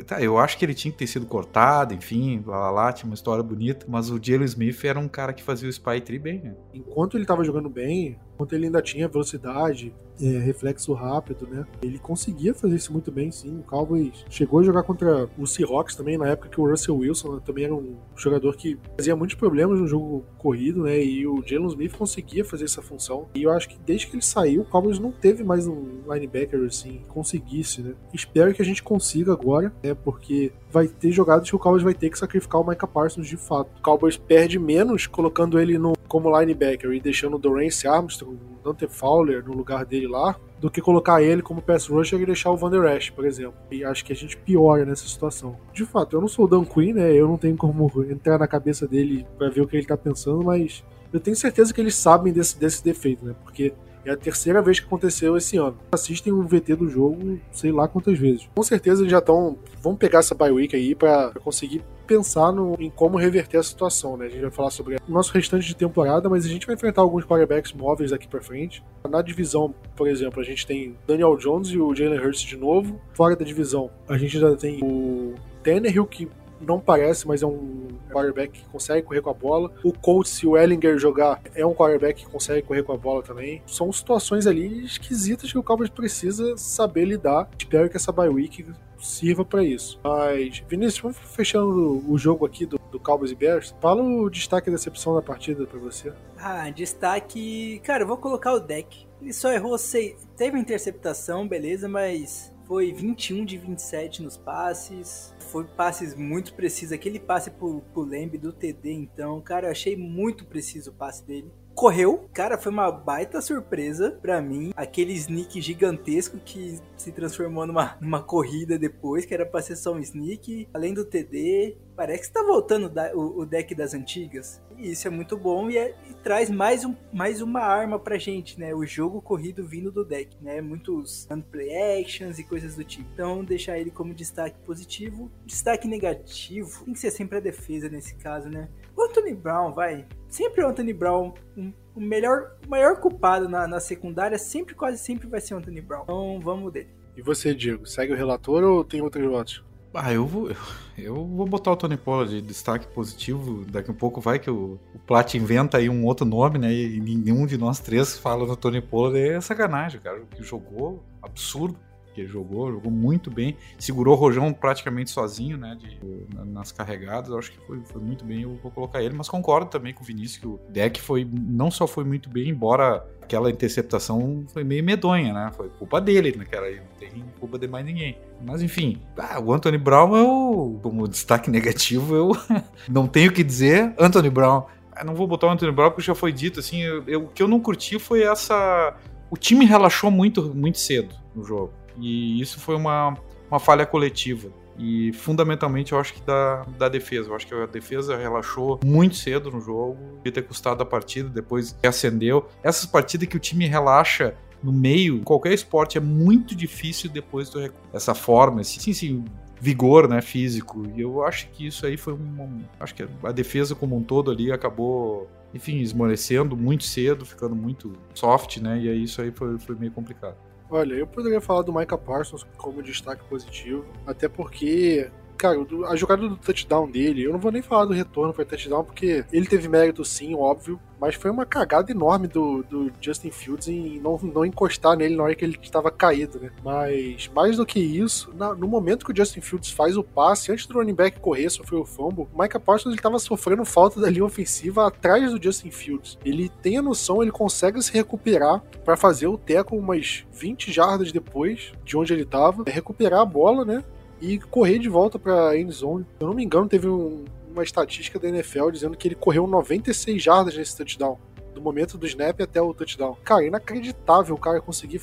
Tá, 0.06 0.20
eu 0.20 0.38
acho 0.38 0.58
que 0.58 0.64
ele 0.64 0.74
tinha 0.74 0.92
que 0.92 0.98
ter 0.98 1.06
sido 1.06 1.26
cortado, 1.26 1.94
enfim, 1.94 2.42
lá, 2.46 2.58
lá, 2.58 2.70
lá 2.70 2.92
tinha 2.92 3.08
uma 3.08 3.14
história 3.14 3.42
bonita, 3.42 3.86
mas 3.88 4.10
o 4.10 4.18
Jalen 4.22 4.44
Smith 4.44 4.84
era 4.84 4.98
um 4.98 5.08
cara 5.08 5.32
que 5.32 5.42
fazia 5.42 5.68
o 5.68 5.72
spy 5.72 6.00
tree 6.00 6.18
bem, 6.18 6.40
né? 6.40 6.54
Enquanto 6.74 7.16
ele 7.16 7.24
tava 7.24 7.44
jogando 7.44 7.70
bem, 7.70 8.18
enquanto 8.34 8.52
ele 8.52 8.66
ainda 8.66 8.82
tinha 8.82 9.08
velocidade, 9.08 9.94
é, 10.20 10.38
reflexo 10.38 10.92
rápido, 10.92 11.46
né? 11.46 11.66
Ele 11.82 11.98
conseguia 11.98 12.54
fazer 12.54 12.76
isso 12.76 12.92
muito 12.92 13.10
bem, 13.10 13.30
sim. 13.30 13.58
O 13.58 13.62
Cowboys 13.62 14.24
chegou 14.28 14.60
a 14.60 14.62
jogar 14.62 14.82
contra 14.82 15.28
o 15.38 15.46
Seahawks 15.46 15.94
também, 15.94 16.18
na 16.18 16.28
época 16.28 16.48
que 16.48 16.60
o 16.60 16.68
Russell 16.68 16.96
Wilson 16.96 17.38
também 17.40 17.64
era 17.64 17.74
um 17.74 17.96
jogador 18.16 18.56
que 18.56 18.78
fazia 18.96 19.16
muitos 19.16 19.36
problemas 19.36 19.80
no 19.80 19.86
jogo 19.86 20.24
corrido, 20.38 20.84
né? 20.84 21.02
E 21.02 21.26
o 21.26 21.42
Jalen 21.46 21.68
Smith 21.68 21.96
conseguia 21.96 22.44
fazer 22.44 22.64
essa 22.64 22.82
função. 22.82 23.28
E 23.34 23.42
eu 23.42 23.50
acho 23.50 23.68
que 23.68 23.78
desde 23.84 24.06
que 24.06 24.14
ele 24.14 24.22
saiu, 24.22 24.62
o 24.62 24.64
Cowboys 24.64 24.98
não 24.98 25.12
teve 25.12 25.44
mais 25.44 25.66
um 25.66 26.00
linebacker 26.08 26.64
assim, 26.64 27.02
conseguisse, 27.08 27.82
né? 27.82 27.94
Espero 28.12 28.52
que 28.54 28.62
a 28.62 28.64
gente 28.64 28.82
consiga 28.82 29.32
agora, 29.32 29.72
né? 29.82 29.94
Porque 29.94 30.52
vai 30.70 30.88
ter 30.88 31.10
jogadas 31.10 31.48
que 31.48 31.56
o 31.56 31.58
Cowboys 31.58 31.82
vai 31.82 31.94
ter 31.94 32.10
que 32.10 32.18
sacrificar 32.18 32.60
o 32.60 32.66
Micah 32.66 32.86
Parsons 32.86 33.26
de 33.26 33.36
fato. 33.36 33.70
O 33.78 33.82
Cowboys 33.82 34.16
perde 34.16 34.58
menos 34.58 35.06
colocando 35.06 35.58
ele 35.58 35.78
no, 35.78 35.94
como 36.08 36.38
linebacker 36.38 36.92
e 36.92 37.00
deixando 37.00 37.36
o 37.36 37.38
Dorance 37.38 37.86
Armstrong, 37.86 38.38
Dante 38.66 38.86
Fowler 38.88 39.44
no 39.44 39.54
lugar 39.54 39.84
dele 39.84 40.08
lá, 40.08 40.36
do 40.60 40.70
que 40.70 40.80
colocar 40.80 41.22
ele 41.22 41.42
como 41.42 41.62
pass 41.62 41.86
rusher 41.86 42.20
e 42.20 42.26
deixar 42.26 42.50
o 42.50 42.56
Van 42.56 42.70
Der 42.70 42.96
Esch, 42.96 43.10
por 43.10 43.24
exemplo. 43.24 43.54
E 43.70 43.84
acho 43.84 44.04
que 44.04 44.12
a 44.12 44.16
gente 44.16 44.36
piora 44.36 44.84
nessa 44.84 45.06
situação. 45.06 45.56
De 45.72 45.84
fato, 45.84 46.16
eu 46.16 46.20
não 46.20 46.28
sou 46.28 46.46
o 46.46 46.48
Dan 46.48 46.64
Quinn, 46.64 46.94
né? 46.94 47.12
Eu 47.12 47.28
não 47.28 47.36
tenho 47.36 47.56
como 47.56 47.90
entrar 48.10 48.38
na 48.38 48.46
cabeça 48.46 48.86
dele 48.86 49.26
para 49.38 49.48
ver 49.48 49.60
o 49.60 49.66
que 49.66 49.76
ele 49.76 49.86
tá 49.86 49.96
pensando, 49.96 50.42
mas 50.42 50.84
eu 51.12 51.20
tenho 51.20 51.36
certeza 51.36 51.72
que 51.72 51.80
eles 51.80 51.94
sabem 51.94 52.32
desse, 52.32 52.58
desse 52.58 52.82
defeito, 52.82 53.24
né? 53.24 53.34
Porque 53.44 53.72
é 54.06 54.12
a 54.12 54.16
terceira 54.16 54.62
vez 54.62 54.80
que 54.80 54.86
aconteceu 54.86 55.36
esse 55.36 55.56
ano. 55.56 55.76
Assistem 55.90 56.32
o 56.32 56.42
VT 56.42 56.76
do 56.76 56.88
jogo, 56.88 57.38
sei 57.50 57.72
lá 57.72 57.88
quantas 57.88 58.18
vezes. 58.18 58.48
Com 58.54 58.62
certeza 58.62 59.02
eles 59.02 59.10
já 59.10 59.18
estão. 59.18 59.58
Vamos 59.82 59.98
pegar 59.98 60.20
essa 60.20 60.34
bye 60.34 60.50
week 60.50 60.74
aí 60.74 60.94
para 60.94 61.32
conseguir 61.42 61.82
pensar 62.06 62.52
no, 62.52 62.76
em 62.78 62.88
como 62.88 63.18
reverter 63.18 63.58
a 63.58 63.62
situação, 63.62 64.16
né? 64.16 64.26
A 64.26 64.28
gente 64.28 64.42
vai 64.42 64.50
falar 64.50 64.70
sobre 64.70 64.96
o 64.96 65.12
nosso 65.12 65.32
restante 65.32 65.66
de 65.66 65.74
temporada, 65.74 66.28
mas 66.28 66.44
a 66.44 66.48
gente 66.48 66.66
vai 66.66 66.76
enfrentar 66.76 67.02
alguns 67.02 67.24
quarterbacks 67.24 67.72
móveis 67.72 68.12
aqui 68.12 68.28
para 68.28 68.40
frente. 68.40 68.82
Na 69.08 69.20
divisão, 69.20 69.74
por 69.96 70.08
exemplo, 70.08 70.40
a 70.40 70.44
gente 70.44 70.66
tem 70.66 70.96
Daniel 71.06 71.36
Jones 71.36 71.68
e 71.68 71.78
o 71.78 71.94
Jalen 71.94 72.20
Hurts 72.20 72.40
de 72.40 72.56
novo. 72.56 73.00
Fora 73.12 73.34
da 73.34 73.44
divisão, 73.44 73.90
a 74.08 74.16
gente 74.16 74.38
já 74.38 74.54
tem 74.54 74.80
o 74.82 75.34
Tannehill, 75.62 76.06
que 76.06 76.28
não 76.60 76.80
parece, 76.80 77.26
mas 77.26 77.42
é 77.42 77.46
um 77.46 77.88
quarterback 78.10 78.60
que 78.60 78.68
consegue 78.68 79.06
correr 79.06 79.20
com 79.20 79.30
a 79.30 79.34
bola. 79.34 79.72
O 79.84 79.92
Colts, 79.92 80.30
se 80.30 80.46
o 80.46 80.56
Ellinger 80.56 80.98
jogar, 80.98 81.40
é 81.54 81.64
um 81.64 81.74
quarterback 81.74 82.24
que 82.24 82.30
consegue 82.30 82.62
correr 82.62 82.82
com 82.82 82.92
a 82.92 82.96
bola 82.96 83.22
também. 83.22 83.62
São 83.66 83.92
situações 83.92 84.46
ali 84.46 84.84
esquisitas 84.84 85.50
que 85.50 85.58
o 85.58 85.62
Cowboys 85.62 85.90
precisa 85.90 86.56
saber 86.56 87.04
lidar. 87.04 87.48
Espero 87.58 87.90
que 87.90 87.96
essa 87.96 88.12
bye 88.12 88.28
week 88.28 88.64
sirva 88.98 89.44
para 89.44 89.62
isso. 89.62 90.00
Mas, 90.02 90.62
Vinícius, 90.68 91.00
vamos 91.00 91.18
fechando 91.18 92.02
o 92.10 92.18
jogo 92.18 92.46
aqui 92.46 92.64
do, 92.66 92.78
do 92.90 92.98
Cowboys 92.98 93.30
e 93.30 93.34
Bears. 93.34 93.74
Fala 93.80 94.02
o 94.02 94.30
destaque 94.30 94.68
e 94.68 94.72
decepção 94.72 95.14
da 95.14 95.22
partida 95.22 95.66
para 95.66 95.78
você. 95.78 96.12
Ah, 96.38 96.70
destaque. 96.70 97.80
Cara, 97.84 98.02
eu 98.02 98.06
vou 98.06 98.16
colocar 98.16 98.52
o 98.52 98.60
deck. 98.60 99.06
Ele 99.20 99.32
só 99.32 99.50
errou, 99.52 99.78
sei, 99.78 100.16
teve 100.36 100.58
interceptação, 100.58 101.48
beleza, 101.48 101.88
mas 101.88 102.54
foi 102.66 102.92
21 102.92 103.44
de 103.44 103.56
27 103.56 104.22
nos 104.22 104.36
passes. 104.36 105.34
Foi 105.38 105.64
passes 105.64 106.14
muito 106.14 106.54
precisos. 106.54 106.92
Aquele 106.92 107.20
passe 107.20 107.50
pro, 107.50 107.80
pro 107.92 108.02
Lembe 108.02 108.36
do 108.36 108.52
TD, 108.52 108.92
então, 108.92 109.40
cara, 109.40 109.68
eu 109.68 109.70
achei 109.70 109.96
muito 109.96 110.44
preciso 110.44 110.90
o 110.90 110.94
passe 110.94 111.24
dele 111.24 111.50
correu. 111.76 112.26
Cara, 112.32 112.56
foi 112.56 112.72
uma 112.72 112.90
baita 112.90 113.40
surpresa 113.42 114.18
para 114.22 114.40
mim. 114.40 114.72
Aquele 114.74 115.12
sneak 115.12 115.60
gigantesco 115.60 116.38
que 116.38 116.80
se 116.96 117.12
transformou 117.12 117.66
numa, 117.66 117.98
numa 118.00 118.22
corrida 118.22 118.78
depois, 118.78 119.26
que 119.26 119.34
era 119.34 119.44
pra 119.44 119.60
ser 119.60 119.76
só 119.76 119.92
um 119.92 120.00
sneak. 120.00 120.66
Além 120.72 120.94
do 120.94 121.04
TD, 121.04 121.76
parece 121.94 122.28
que 122.28 122.32
tá 122.32 122.42
voltando 122.42 122.90
o, 123.14 123.42
o 123.42 123.46
deck 123.46 123.74
das 123.74 123.92
antigas. 123.92 124.60
Isso 124.78 125.06
é 125.06 125.10
muito 125.10 125.36
bom 125.36 125.70
e, 125.70 125.76
é, 125.76 125.94
e, 126.08 126.14
traz 126.14 126.50
mais, 126.50 126.84
um, 126.84 126.94
mais 127.12 127.40
uma 127.40 127.60
arma 127.60 127.98
pra 127.98 128.18
gente, 128.18 128.58
né? 128.58 128.74
O 128.74 128.84
jogo 128.84 129.20
corrido 129.20 129.66
vindo 129.66 129.90
do 129.90 130.04
deck, 130.04 130.36
né? 130.40 130.60
Muitos 130.60 131.26
play 131.50 132.00
actions 132.00 132.38
e 132.38 132.44
coisas 132.44 132.76
do 132.76 132.84
tipo. 132.84 133.08
Então, 133.12 133.44
deixar 133.44 133.78
ele 133.78 133.90
como 133.90 134.14
destaque 134.14 134.58
positivo. 134.64 135.30
Destaque 135.44 135.88
negativo 135.88 136.84
tem 136.84 136.94
que 136.94 137.00
ser 137.00 137.10
sempre 137.10 137.38
a 137.38 137.40
defesa 137.40 137.88
nesse 137.88 138.14
caso, 138.16 138.48
né? 138.48 138.68
O 138.96 139.02
Anthony 139.02 139.34
Brown, 139.34 139.72
vai. 139.72 140.06
Sempre 140.28 140.64
o 140.64 140.68
Anthony 140.68 140.92
Brown, 140.92 141.34
um, 141.56 141.72
o 141.94 142.00
melhor, 142.00 142.56
o 142.66 142.70
maior 142.70 143.00
culpado 143.00 143.48
na, 143.48 143.66
na 143.66 143.80
secundária, 143.80 144.38
sempre, 144.38 144.74
quase 144.74 144.98
sempre 144.98 145.26
vai 145.26 145.40
ser 145.40 145.54
o 145.54 145.58
Anthony 145.58 145.80
Brown. 145.80 146.02
Então 146.02 146.40
vamos 146.40 146.72
dele. 146.72 146.88
E 147.16 147.22
você, 147.22 147.54
Diego, 147.54 147.86
segue 147.86 148.12
o 148.12 148.16
relator 148.16 148.62
ou 148.62 148.84
tem 148.84 149.00
outros 149.00 149.24
votos? 149.26 149.65
Ah, 149.98 150.12
eu 150.12 150.26
vou, 150.26 150.50
eu 150.96 151.14
vou 151.14 151.46
botar 151.46 151.72
o 151.72 151.76
Tony 151.76 151.96
Pollard 151.96 152.34
de 152.34 152.46
destaque 152.46 152.86
positivo. 152.88 153.64
Daqui 153.64 153.90
a 153.90 153.92
um 153.92 153.96
pouco 153.96 154.20
vai 154.20 154.38
que 154.38 154.50
o, 154.50 154.78
o 154.94 154.98
Plat 155.06 155.34
inventa 155.34 155.78
aí 155.78 155.88
um 155.88 156.04
outro 156.04 156.26
nome, 156.26 156.58
né? 156.58 156.72
E 156.72 157.00
nenhum 157.00 157.46
de 157.46 157.56
nós 157.56 157.80
três 157.80 158.18
fala 158.18 158.46
no 158.46 158.56
Tony 158.56 158.80
Pollard. 158.80 159.18
É 159.18 159.40
sacanagem, 159.40 160.00
cara. 160.00 160.20
O 160.20 160.26
que 160.26 160.42
jogou, 160.42 161.02
absurdo 161.22 161.78
que 162.16 162.22
ele 162.22 162.28
jogou, 162.28 162.72
jogou 162.72 162.90
muito 162.90 163.30
bem, 163.30 163.56
segurou 163.78 164.14
o 164.14 164.18
Rojão 164.18 164.50
praticamente 164.50 165.10
sozinho, 165.10 165.58
né, 165.58 165.76
de, 165.78 165.98
nas 166.46 166.72
carregadas, 166.72 167.30
acho 167.30 167.52
que 167.52 167.58
foi, 167.66 167.80
foi 167.84 168.00
muito 168.00 168.24
bem, 168.24 168.42
eu 168.42 168.58
vou 168.62 168.70
colocar 168.70 169.02
ele, 169.02 169.14
mas 169.14 169.28
concordo 169.28 169.70
também 169.70 169.92
com 169.92 170.02
o 170.02 170.06
Vinícius 170.06 170.38
que 170.38 170.46
o 170.46 170.58
deck 170.70 171.00
foi, 171.00 171.28
não 171.30 171.70
só 171.70 171.86
foi 171.86 172.04
muito 172.04 172.30
bem, 172.30 172.48
embora 172.48 173.06
aquela 173.20 173.50
interceptação 173.50 174.44
foi 174.48 174.64
meio 174.64 174.82
medonha, 174.82 175.34
né, 175.34 175.52
foi 175.54 175.68
culpa 175.68 176.00
dele 176.00 176.34
naquela 176.34 176.66
aí, 176.66 176.76
não 176.76 176.86
tem 176.98 177.24
culpa 177.38 177.58
de 177.58 177.68
mais 177.68 177.84
ninguém. 177.84 178.18
Mas 178.42 178.62
enfim, 178.62 179.02
ah, 179.18 179.38
o 179.38 179.52
Anthony 179.52 179.76
Brown, 179.76 180.16
eu, 180.16 180.80
como 180.82 181.06
destaque 181.06 181.50
negativo, 181.50 182.14
eu 182.14 182.32
não 182.88 183.06
tenho 183.06 183.30
o 183.30 183.34
que 183.34 183.44
dizer, 183.44 183.94
Anthony 183.98 184.30
Brown, 184.30 184.64
não 185.04 185.14
vou 185.14 185.26
botar 185.26 185.48
o 185.48 185.50
Anthony 185.50 185.72
Brown 185.72 185.90
porque 185.90 186.02
já 186.02 186.14
foi 186.14 186.32
dito, 186.32 186.60
assim, 186.60 186.82
eu, 186.82 187.04
eu, 187.06 187.22
o 187.24 187.28
que 187.28 187.42
eu 187.42 187.48
não 187.48 187.60
curti 187.60 187.98
foi 187.98 188.22
essa... 188.22 188.96
O 189.28 189.36
time 189.36 189.66
relaxou 189.66 190.10
muito, 190.10 190.54
muito 190.54 190.78
cedo 190.78 191.14
no 191.34 191.44
jogo. 191.44 191.72
E 191.98 192.40
isso 192.40 192.60
foi 192.60 192.74
uma, 192.74 193.16
uma 193.50 193.58
falha 193.58 193.86
coletiva. 193.86 194.50
E 194.78 195.12
fundamentalmente 195.14 195.92
eu 195.92 195.98
acho 195.98 196.14
que 196.14 196.20
da, 196.22 196.64
da 196.78 196.88
defesa. 196.88 197.30
Eu 197.30 197.34
acho 197.34 197.46
que 197.46 197.54
a 197.54 197.66
defesa 197.66 198.16
relaxou 198.16 198.78
muito 198.84 199.16
cedo 199.16 199.50
no 199.50 199.60
jogo. 199.60 199.96
Ia 200.24 200.32
ter 200.32 200.42
custado 200.42 200.82
a 200.82 200.86
partida, 200.86 201.28
depois 201.28 201.76
acendeu. 201.82 202.46
Essas 202.62 202.86
partidas 202.86 203.28
que 203.28 203.36
o 203.36 203.40
time 203.40 203.66
relaxa 203.66 204.34
no 204.62 204.72
meio, 204.72 205.20
qualquer 205.22 205.52
esporte, 205.52 205.98
é 205.98 206.00
muito 206.00 206.54
difícil 206.54 207.10
depois 207.10 207.48
do 207.50 207.72
essa 207.92 208.14
forma, 208.14 208.62
esse 208.62 208.80
sim, 208.80 208.92
sim, 208.92 209.24
vigor 209.60 210.08
né, 210.08 210.20
físico. 210.20 210.84
E 210.94 211.00
eu 211.00 211.22
acho 211.24 211.48
que 211.50 211.66
isso 211.66 211.86
aí 211.86 211.96
foi 211.96 212.14
um. 212.14 212.62
Acho 212.78 212.94
que 212.94 213.06
a 213.22 213.32
defesa 213.32 213.74
como 213.74 213.96
um 213.96 214.02
todo 214.02 214.30
ali 214.30 214.50
acabou, 214.52 215.28
enfim, 215.54 215.78
esmorecendo 215.78 216.56
muito 216.56 216.84
cedo, 216.84 217.24
ficando 217.24 217.54
muito 217.54 217.92
soft, 218.14 218.58
né? 218.58 218.78
E 218.80 218.88
aí 218.88 219.02
isso 219.04 219.20
aí 219.22 219.30
foi, 219.30 219.58
foi 219.58 219.74
meio 219.76 219.92
complicado. 219.92 220.36
Olha, 220.68 220.94
eu 220.94 221.06
poderia 221.06 221.40
falar 221.40 221.62
do 221.62 221.72
Micah 221.72 221.96
Parsons 221.96 222.44
como 222.56 222.82
destaque 222.82 223.22
positivo, 223.28 223.86
até 224.04 224.28
porque 224.28 225.08
cara, 225.36 225.58
a 225.88 225.96
jogada 225.96 226.28
do 226.28 226.36
touchdown 226.36 226.90
dele, 226.90 227.24
eu 227.24 227.32
não 227.32 227.38
vou 227.38 227.52
nem 227.52 227.62
falar 227.62 227.84
do 227.84 227.92
retorno 227.92 228.32
para 228.32 228.44
touchdown, 228.44 228.84
porque 228.84 229.24
ele 229.32 229.46
teve 229.46 229.68
mérito 229.68 230.04
sim, 230.04 230.34
óbvio, 230.34 230.80
mas 231.00 231.14
foi 231.14 231.30
uma 231.30 231.44
cagada 231.44 231.90
enorme 231.90 232.26
do, 232.26 232.62
do 232.62 232.90
Justin 233.00 233.30
Fields 233.30 233.68
em 233.68 234.00
não, 234.00 234.18
não 234.22 234.44
encostar 234.44 234.96
nele 234.96 235.16
na 235.16 235.24
hora 235.24 235.34
que 235.34 235.44
ele 235.44 235.58
estava 235.62 235.90
caído, 235.90 236.40
né? 236.40 236.50
Mas 236.64 237.30
mais 237.34 237.56
do 237.56 237.66
que 237.66 237.78
isso, 237.78 238.32
na, 238.34 238.54
no 238.54 238.66
momento 238.66 239.04
que 239.04 239.12
o 239.12 239.16
Justin 239.16 239.40
Fields 239.40 239.70
faz 239.70 239.96
o 239.96 240.02
passe, 240.02 240.50
antes 240.50 240.66
do 240.66 240.74
running 240.74 240.94
back 240.94 241.20
correr, 241.20 241.50
sofreu 241.50 241.80
o 241.80 241.86
fumble, 241.86 242.26
o 242.32 242.42
Micah 242.42 242.60
Parsons 242.60 242.92
ele 242.92 242.98
estava 242.98 243.18
sofrendo 243.18 243.64
falta 243.64 244.00
da 244.00 244.08
linha 244.08 244.24
ofensiva 244.24 244.86
atrás 244.86 245.30
do 245.30 245.42
Justin 245.42 245.70
Fields. 245.70 246.18
Ele 246.24 246.48
tem 246.62 246.78
a 246.78 246.82
noção, 246.82 247.22
ele 247.22 247.30
consegue 247.30 247.80
se 247.82 247.92
recuperar 247.92 248.62
para 248.84 248.96
fazer 248.96 249.26
o 249.26 249.38
teco 249.38 249.76
umas 249.76 250.24
20 250.32 250.72
jardas 250.72 251.12
depois 251.12 251.72
de 251.84 251.96
onde 251.96 252.12
ele 252.12 252.22
estava, 252.22 252.64
recuperar 252.66 253.20
a 253.20 253.24
bola, 253.24 253.64
né? 253.64 253.84
E 254.20 254.38
correr 254.38 254.78
de 254.78 254.88
volta 254.88 255.18
para 255.18 255.58
end 255.58 255.72
zone. 255.72 256.04
Se 256.04 256.22
eu 256.22 256.28
não 256.28 256.34
me 256.34 256.44
engano, 256.44 256.68
teve 256.68 256.88
um, 256.88 257.24
uma 257.50 257.62
estatística 257.62 258.18
da 258.18 258.28
NFL 258.28 258.70
dizendo 258.70 258.96
que 258.96 259.08
ele 259.08 259.14
correu 259.14 259.46
96 259.46 260.22
jardas 260.22 260.56
nesse 260.56 260.76
touchdown 260.76 261.18
do 261.56 261.62
momento 261.62 261.96
do 261.96 262.06
snap 262.06 262.38
até 262.40 262.60
o 262.60 262.74
touchdown. 262.74 263.16
Cara, 263.24 263.44
inacreditável 263.44 264.34
o 264.34 264.38
cara 264.38 264.60
conseguir 264.60 265.00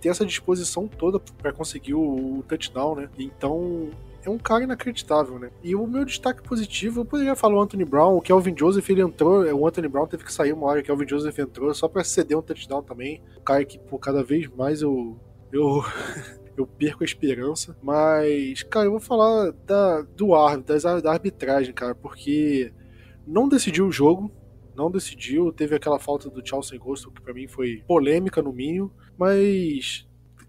ter 0.00 0.08
essa 0.08 0.24
disposição 0.24 0.86
toda 0.86 1.18
para 1.18 1.52
conseguir 1.52 1.94
o, 1.94 2.38
o, 2.38 2.44
touchdown, 2.46 2.94
né? 2.94 3.08
Então, 3.18 3.90
é 4.24 4.30
um 4.30 4.38
cara 4.38 4.62
inacreditável, 4.62 5.38
né? 5.38 5.50
E 5.64 5.74
o 5.74 5.84
meu 5.84 6.04
destaque 6.04 6.42
positivo, 6.42 7.00
eu 7.00 7.04
poderia 7.04 7.34
falar 7.34 7.56
o 7.56 7.60
Anthony 7.60 7.84
Brown, 7.84 8.16
o 8.16 8.22
Kelvin 8.22 8.56
Joseph, 8.56 8.88
ele 8.88 9.02
entrou, 9.02 9.44
o 9.52 9.66
Anthony 9.66 9.88
Brown 9.88 10.06
teve 10.06 10.24
que 10.24 10.32
sair 10.32 10.52
uma 10.52 10.68
hora, 10.68 10.80
o 10.80 10.82
Kelvin 10.84 11.08
Joseph 11.08 11.38
entrou 11.40 11.74
só 11.74 11.88
para 11.88 12.04
ceder 12.04 12.38
um 12.38 12.42
touchdown 12.42 12.82
também. 12.82 13.20
O 13.36 13.40
cara 13.40 13.64
que, 13.64 13.78
por 13.78 13.98
cada 13.98 14.22
vez 14.22 14.48
mais 14.48 14.82
eu. 14.82 15.16
eu 15.52 15.84
eu 16.56 16.66
perco 16.66 17.02
a 17.02 17.06
esperança. 17.06 17.76
Mas, 17.82 18.62
cara, 18.62 18.86
eu 18.86 18.92
vou 18.92 19.00
falar 19.00 19.52
da, 19.66 20.02
do 20.02 20.34
árbitro, 20.34 21.02
da 21.02 21.12
arbitragem, 21.12 21.72
cara, 21.72 21.94
porque 21.94 22.72
não 23.26 23.48
decidiu 23.48 23.86
o 23.86 23.92
jogo, 23.92 24.30
não 24.74 24.90
decidiu. 24.90 25.52
Teve 25.52 25.74
aquela 25.76 25.98
falta 25.98 26.28
do 26.30 26.46
Chelsea 26.46 26.78
Ghost, 26.78 27.08
que 27.10 27.20
para 27.20 27.34
mim 27.34 27.46
foi 27.48 27.82
polêmica 27.86 28.42
no 28.42 28.52
mínimo, 28.52 28.92
mas 29.18 30.06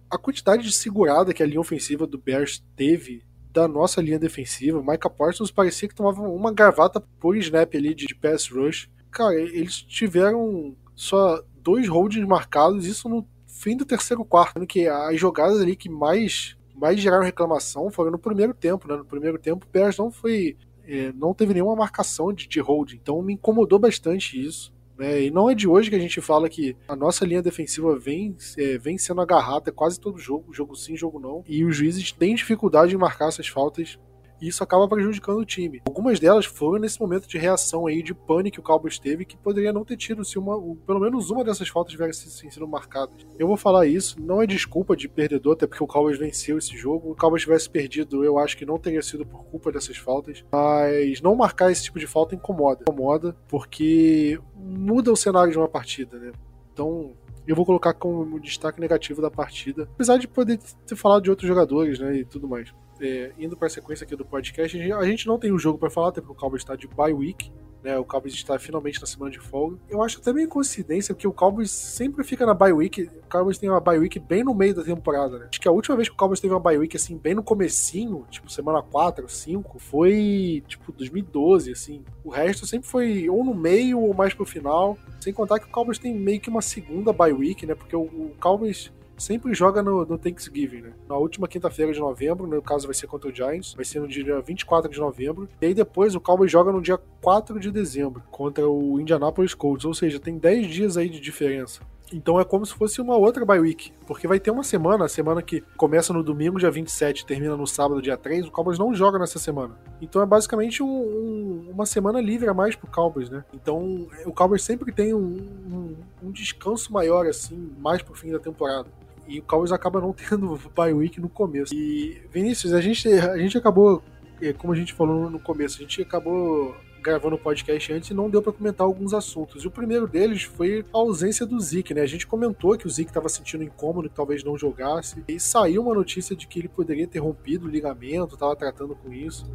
a 0.09 0.17
quantidade 0.17 0.63
de 0.63 0.71
segurada 0.71 1.33
que 1.33 1.43
a 1.43 1.45
linha 1.45 1.59
ofensiva 1.59 2.07
do 2.07 2.17
Bears 2.17 2.63
teve 2.75 3.25
da 3.51 3.67
nossa 3.67 4.01
linha 4.01 4.19
defensiva, 4.19 4.83
Micah 4.83 5.09
Parsons 5.09 5.49
parecia 5.49 5.87
que 5.87 5.95
tomava 5.95 6.21
uma 6.21 6.53
gravata 6.53 7.01
por 7.19 7.35
snap 7.37 7.73
ali 7.73 7.95
de, 7.95 8.05
de 8.05 8.13
pass 8.13 8.47
rush. 8.49 8.87
Cara, 9.09 9.33
eles 9.33 9.81
tiveram 9.81 10.75
só 10.95 11.41
dois 11.55 11.87
holdings 11.87 12.27
marcados, 12.27 12.85
isso 12.85 13.09
no 13.09 13.27
fim 13.57 13.75
do 13.75 13.85
terceiro 13.85 14.23
quarto, 14.23 14.65
que 14.65 14.87
as 14.87 15.19
jogadas 15.19 15.59
ali 15.59 15.75
que 15.75 15.89
mais 15.89 16.55
mais 16.75 16.99
geraram 16.99 17.23
reclamação 17.23 17.89
foram 17.89 18.11
no 18.11 18.19
primeiro 18.19 18.53
tempo, 18.53 18.87
né? 18.87 18.95
No 18.95 19.05
primeiro 19.05 19.39
tempo 19.39 19.65
o 19.65 19.69
Bears 19.69 19.97
não 19.97 20.11
foi 20.11 20.55
é, 20.87 21.11
não 21.13 21.33
teve 21.33 21.53
nenhuma 21.53 21.75
marcação 21.75 22.31
de, 22.31 22.47
de 22.47 22.59
hold, 22.59 22.93
então 22.93 23.21
me 23.21 23.33
incomodou 23.33 23.79
bastante 23.79 24.39
isso. 24.39 24.73
Né? 24.97 25.23
E 25.23 25.31
não 25.31 25.49
é 25.49 25.53
de 25.53 25.67
hoje 25.67 25.89
que 25.89 25.95
a 25.95 25.99
gente 25.99 26.19
fala 26.21 26.49
que 26.49 26.75
a 26.87 26.95
nossa 26.95 27.25
linha 27.25 27.41
defensiva 27.41 27.97
vem, 27.97 28.35
é, 28.57 28.77
vem 28.77 28.97
sendo 28.97 29.21
agarrada 29.21 29.71
quase 29.71 29.99
todo 29.99 30.17
jogo, 30.17 30.51
jogo 30.51 30.75
sim, 30.75 30.95
jogo 30.95 31.19
não, 31.19 31.43
e 31.47 31.63
os 31.63 31.75
juízes 31.75 32.11
têm 32.11 32.33
dificuldade 32.33 32.95
em 32.95 32.97
marcar 32.97 33.27
essas 33.27 33.47
faltas 33.47 33.99
e 34.41 34.47
isso 34.47 34.63
acaba 34.63 34.88
prejudicando 34.88 35.39
o 35.39 35.45
time. 35.45 35.82
Algumas 35.86 36.19
delas 36.19 36.45
foram 36.45 36.80
nesse 36.80 37.00
momento 37.00 37.28
de 37.28 37.38
reação 37.38 37.88
aí, 37.88 38.02
de 38.02 38.13
pânico 38.13 38.47
que 38.56 38.60
o 38.60 38.63
Cowboys 38.63 38.97
teve, 38.97 39.26
que 39.26 39.38
poderia 39.38 39.73
não 39.73 39.84
ter 39.84 39.97
tido 39.97 40.23
se 40.23 40.39
uma, 40.39 40.56
pelo 40.86 41.00
menos 41.00 41.30
uma 41.30 41.43
dessas 41.43 41.67
faltas 41.69 41.91
tivesse 41.91 42.30
sido 42.30 42.67
marcadas. 42.67 43.26
Eu 43.38 43.47
vou 43.47 43.58
falar 43.58 43.86
isso, 43.86 44.19
não 44.21 44.41
é 44.41 44.47
desculpa 44.47 44.95
de 44.95 45.08
perdedor, 45.08 45.54
até 45.54 45.67
porque 45.67 45.84
o 45.84 45.88
Cowboys 45.88 46.17
venceu 46.17 46.58
esse 46.58 46.76
jogo. 46.78 47.12
O 47.12 47.15
Cowboys 47.15 47.43
tivesse 47.43 47.69
perdido, 47.69 48.23
eu 48.23 48.38
acho 48.38 48.58
que 48.58 48.65
não 48.65 48.78
teria 48.78 49.02
sido 49.02 49.26
por 49.26 49.43
culpa 49.45 49.71
dessas 49.71 49.97
faltas, 49.97 50.43
mas 50.52 51.21
não 51.21 51.36
marcar 51.36 51.71
esse 51.71 51.84
tipo 51.84 52.00
de 52.00 52.08
falta 52.08 52.36
incomoda. 52.36 52.82
Incomoda 52.82 53.36
porque 53.47 54.39
muda 54.56 55.12
o 55.12 55.15
cenário 55.15 55.52
de 55.52 55.58
uma 55.58 55.67
partida, 55.67 56.17
né? 56.17 56.32
Então, 56.73 57.13
eu 57.47 57.55
vou 57.55 57.65
colocar 57.65 57.93
como 57.93 58.39
destaque 58.39 58.79
negativo 58.79 59.21
da 59.21 59.31
partida, 59.31 59.83
apesar 59.93 60.17
de 60.17 60.27
poder 60.27 60.60
ter 60.86 60.95
falado 60.95 61.23
de 61.23 61.29
outros 61.29 61.47
jogadores, 61.47 61.99
né, 61.99 62.17
e 62.17 62.25
tudo 62.25 62.47
mais. 62.47 62.73
É, 62.99 63.31
indo 63.38 63.55
para 63.55 63.67
a 63.67 63.69
sequência 63.69 64.03
aqui 64.03 64.15
do 64.15 64.25
podcast, 64.25 64.79
a 64.91 65.05
gente 65.05 65.27
não 65.27 65.39
tem 65.39 65.53
um 65.53 65.60
jogo 65.60 65.77
para 65.77 65.89
falar, 65.89 66.10
até 66.10 66.19
porque 66.19 66.33
o 66.33 66.36
Cowboys 66.36 66.62
está 66.62 66.75
de 66.75 66.88
bye 66.88 67.13
week, 67.13 67.51
né? 67.88 67.97
O 67.97 68.04
Cowboys 68.04 68.34
está 68.34 68.60
finalmente 68.60 69.00
na 69.00 69.08
semana 69.08 69.32
de 69.32 69.39
folga. 69.39 69.78
Eu 69.89 70.04
acho 70.04 70.19
até 70.19 70.34
meio 70.34 70.50
coincidência, 70.50 71.15
porque 71.15 71.28
o 71.28 71.32
Cowboys 71.32 71.71
sempre 71.71 72.21
fica 72.26 72.45
na 72.45 72.54
bye 72.54 72.73
week. 72.73 73.04
O 73.04 73.30
Cowboys 73.30 73.58
tem 73.58 73.69
uma 73.69 73.80
bye 73.80 73.97
week 73.97 74.19
bem 74.19 74.43
no 74.43 74.54
meio 74.54 74.76
da 74.76 74.84
temporada, 74.84 75.39
né? 75.39 75.47
Acho 75.50 75.62
que 75.62 75.67
a 75.67 75.71
última 75.71 75.95
vez 75.95 76.10
que 76.10 76.13
o 76.13 76.17
Cowboys 76.17 76.41
teve 76.41 76.54
uma 76.54 76.60
bye 76.60 76.78
week, 76.78 76.97
assim, 76.97 77.17
bem 77.17 77.34
no 77.34 77.41
comecinho, 77.41 78.26
tipo 78.30 78.52
semana 78.52 78.82
4, 78.82 79.30
5, 79.30 79.80
foi, 79.80 80.63
tipo, 80.67 80.91
2012, 80.91 81.71
assim. 81.71 82.04
O 82.23 82.30
resto 82.30 82.67
sempre 82.67 82.89
foi 82.89 83.30
ou 83.30 83.43
no 83.43 83.54
meio 83.54 84.02
ou 84.02 84.13
mais 84.13 84.34
pro 84.34 84.45
final. 84.45 84.97
Sem 85.21 85.34
contar 85.34 85.60
que 85.60 85.65
o 85.65 85.71
Cowboys 85.71 85.97
tem 85.97 86.13
meio 86.13 86.41
que 86.41 86.50
uma 86.50 86.62
segunda 86.62 87.13
bye 87.13 87.32
week, 87.32 87.65
né? 87.65 87.73
Porque 87.73 87.95
o, 87.95 88.02
o 88.02 88.36
Cowboys 88.39 88.91
sempre 89.17 89.53
joga 89.53 89.82
no, 89.82 90.06
no 90.06 90.17
Thanksgiving, 90.17 90.82
né? 90.82 90.93
Na 91.08 91.17
última 91.17 91.47
quinta-feira 91.47 91.91
de 91.91 91.99
novembro, 91.99 92.47
no 92.47 92.62
caso 92.62 92.88
vai 92.88 92.93
ser 92.93 93.08
contra 93.08 93.30
o 93.30 93.36
Giants, 93.36 93.73
vai 93.73 93.84
ser 93.84 93.99
no 93.99 94.08
dia 94.08 94.39
24 94.41 94.89
de 94.89 94.99
novembro. 94.99 95.49
E 95.62 95.65
aí 95.65 95.73
depois 95.73 96.15
o 96.15 96.21
Cowboys 96.21 96.51
joga 96.51 96.71
no 96.71 96.82
dia 96.82 96.99
4 97.21 97.60
de 97.60 97.71
dezembro 97.71 98.23
contra 98.30 98.67
o 98.67 98.99
Indianapolis 98.99 99.53
Colts, 99.53 99.86
ou 99.86 99.93
seja, 99.93 100.19
tem 100.19 100.38
10 100.38 100.67
dias 100.67 100.97
aí 100.97 101.10
de 101.10 101.19
diferença. 101.19 101.82
Então 102.13 102.39
é 102.39 102.45
como 102.45 102.65
se 102.65 102.73
fosse 102.73 103.01
uma 103.01 103.17
outra 103.17 103.43
bye 103.43 103.60
week, 103.60 103.91
porque 104.06 104.27
vai 104.27 104.39
ter 104.39 104.49
uma 104.49 104.63
semana, 104.63 105.03
a 105.03 105.10
semana 105.10 105.41
que 105.41 105.62
começa 105.75 106.13
no 106.13 106.23
domingo, 106.23 106.58
dia 106.58 106.71
27, 106.71 107.25
termina 107.25 107.58
no 107.58 107.67
sábado, 107.67 108.01
dia 108.01 108.15
3, 108.15 108.47
o 108.47 108.51
Cowboys 108.51 108.80
não 108.80 108.93
joga 108.93 109.19
nessa 109.19 109.39
semana. 109.39 109.77
Então 110.01 110.21
é 110.21 110.25
basicamente 110.25 110.82
um, 110.82 110.88
um, 110.88 111.69
uma 111.69 111.86
semana 111.86 112.21
livre 112.21 112.47
a 112.47 112.53
mais 112.53 112.77
pro 112.77 112.89
Cowboys, 112.89 113.30
né? 113.30 113.43
Então 113.53 114.08
o 114.25 114.32
Cowboys 114.32 114.63
sempre 114.63 114.93
tem 114.93 115.13
um, 115.13 115.97
um 116.23 116.32
descanso 116.32 116.93
maior, 116.93 117.25
assim, 117.25 117.73
mais 117.77 118.01
pro 118.01 118.15
fim 118.15 118.32
da 118.32 118.39
temporada 118.39 118.88
e 119.27 119.39
o 119.39 119.43
Cowboys 119.43 119.71
acaba 119.71 119.99
não 119.99 120.13
tendo 120.17 120.59
bye 120.75 120.93
week 120.93 121.19
no 121.19 121.29
começo. 121.29 121.73
E, 121.73 122.21
Vinícius, 122.31 122.73
a 122.73 122.81
gente, 122.81 123.07
a 123.07 123.37
gente 123.37 123.57
acabou, 123.57 124.01
é, 124.41 124.53
como 124.53 124.73
a 124.73 124.75
gente 124.75 124.93
falou 124.93 125.29
no 125.29 125.39
começo, 125.39 125.77
a 125.77 125.81
gente 125.81 126.01
acabou 126.01 126.75
gravando 127.01 127.35
o 127.35 127.39
podcast 127.39 127.93
antes 127.93 128.09
e 128.09 128.13
não 128.13 128.29
deu 128.29 128.41
para 128.41 128.51
comentar 128.51 128.85
alguns 128.85 129.13
assuntos. 129.13 129.63
E 129.63 129.67
o 129.67 129.71
primeiro 129.71 130.07
deles 130.07 130.43
foi 130.43 130.85
a 130.93 130.97
ausência 130.97 131.45
do 131.45 131.59
Zeke, 131.59 131.93
né? 131.93 132.01
A 132.01 132.07
gente 132.07 132.27
comentou 132.27 132.77
que 132.77 132.85
o 132.85 132.89
Zeke 132.89 133.09
estava 133.09 133.29
sentindo 133.29 133.63
incômodo, 133.63 134.09
que 134.09 134.15
talvez 134.15 134.43
não 134.43 134.57
jogasse. 134.57 135.23
E 135.27 135.39
saiu 135.39 135.83
uma 135.83 135.93
notícia 135.93 136.35
de 136.35 136.47
que 136.47 136.59
ele 136.59 136.67
poderia 136.67 137.07
ter 137.07 137.19
rompido 137.19 137.65
o 137.65 137.69
ligamento, 137.69 138.33
estava 138.33 138.55
tratando 138.55 138.95
com 138.95 139.13
isso. 139.13 139.49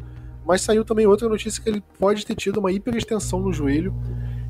Mas 0.45 0.61
saiu 0.61 0.83
também 0.83 1.05
outra 1.05 1.29
notícia 1.29 1.61
que 1.61 1.69
ele 1.69 1.83
pode 1.99 2.25
ter 2.25 2.35
tido 2.35 2.59
uma 2.59 2.71
hiperextensão 2.71 3.39
no 3.39 3.53
joelho 3.53 3.93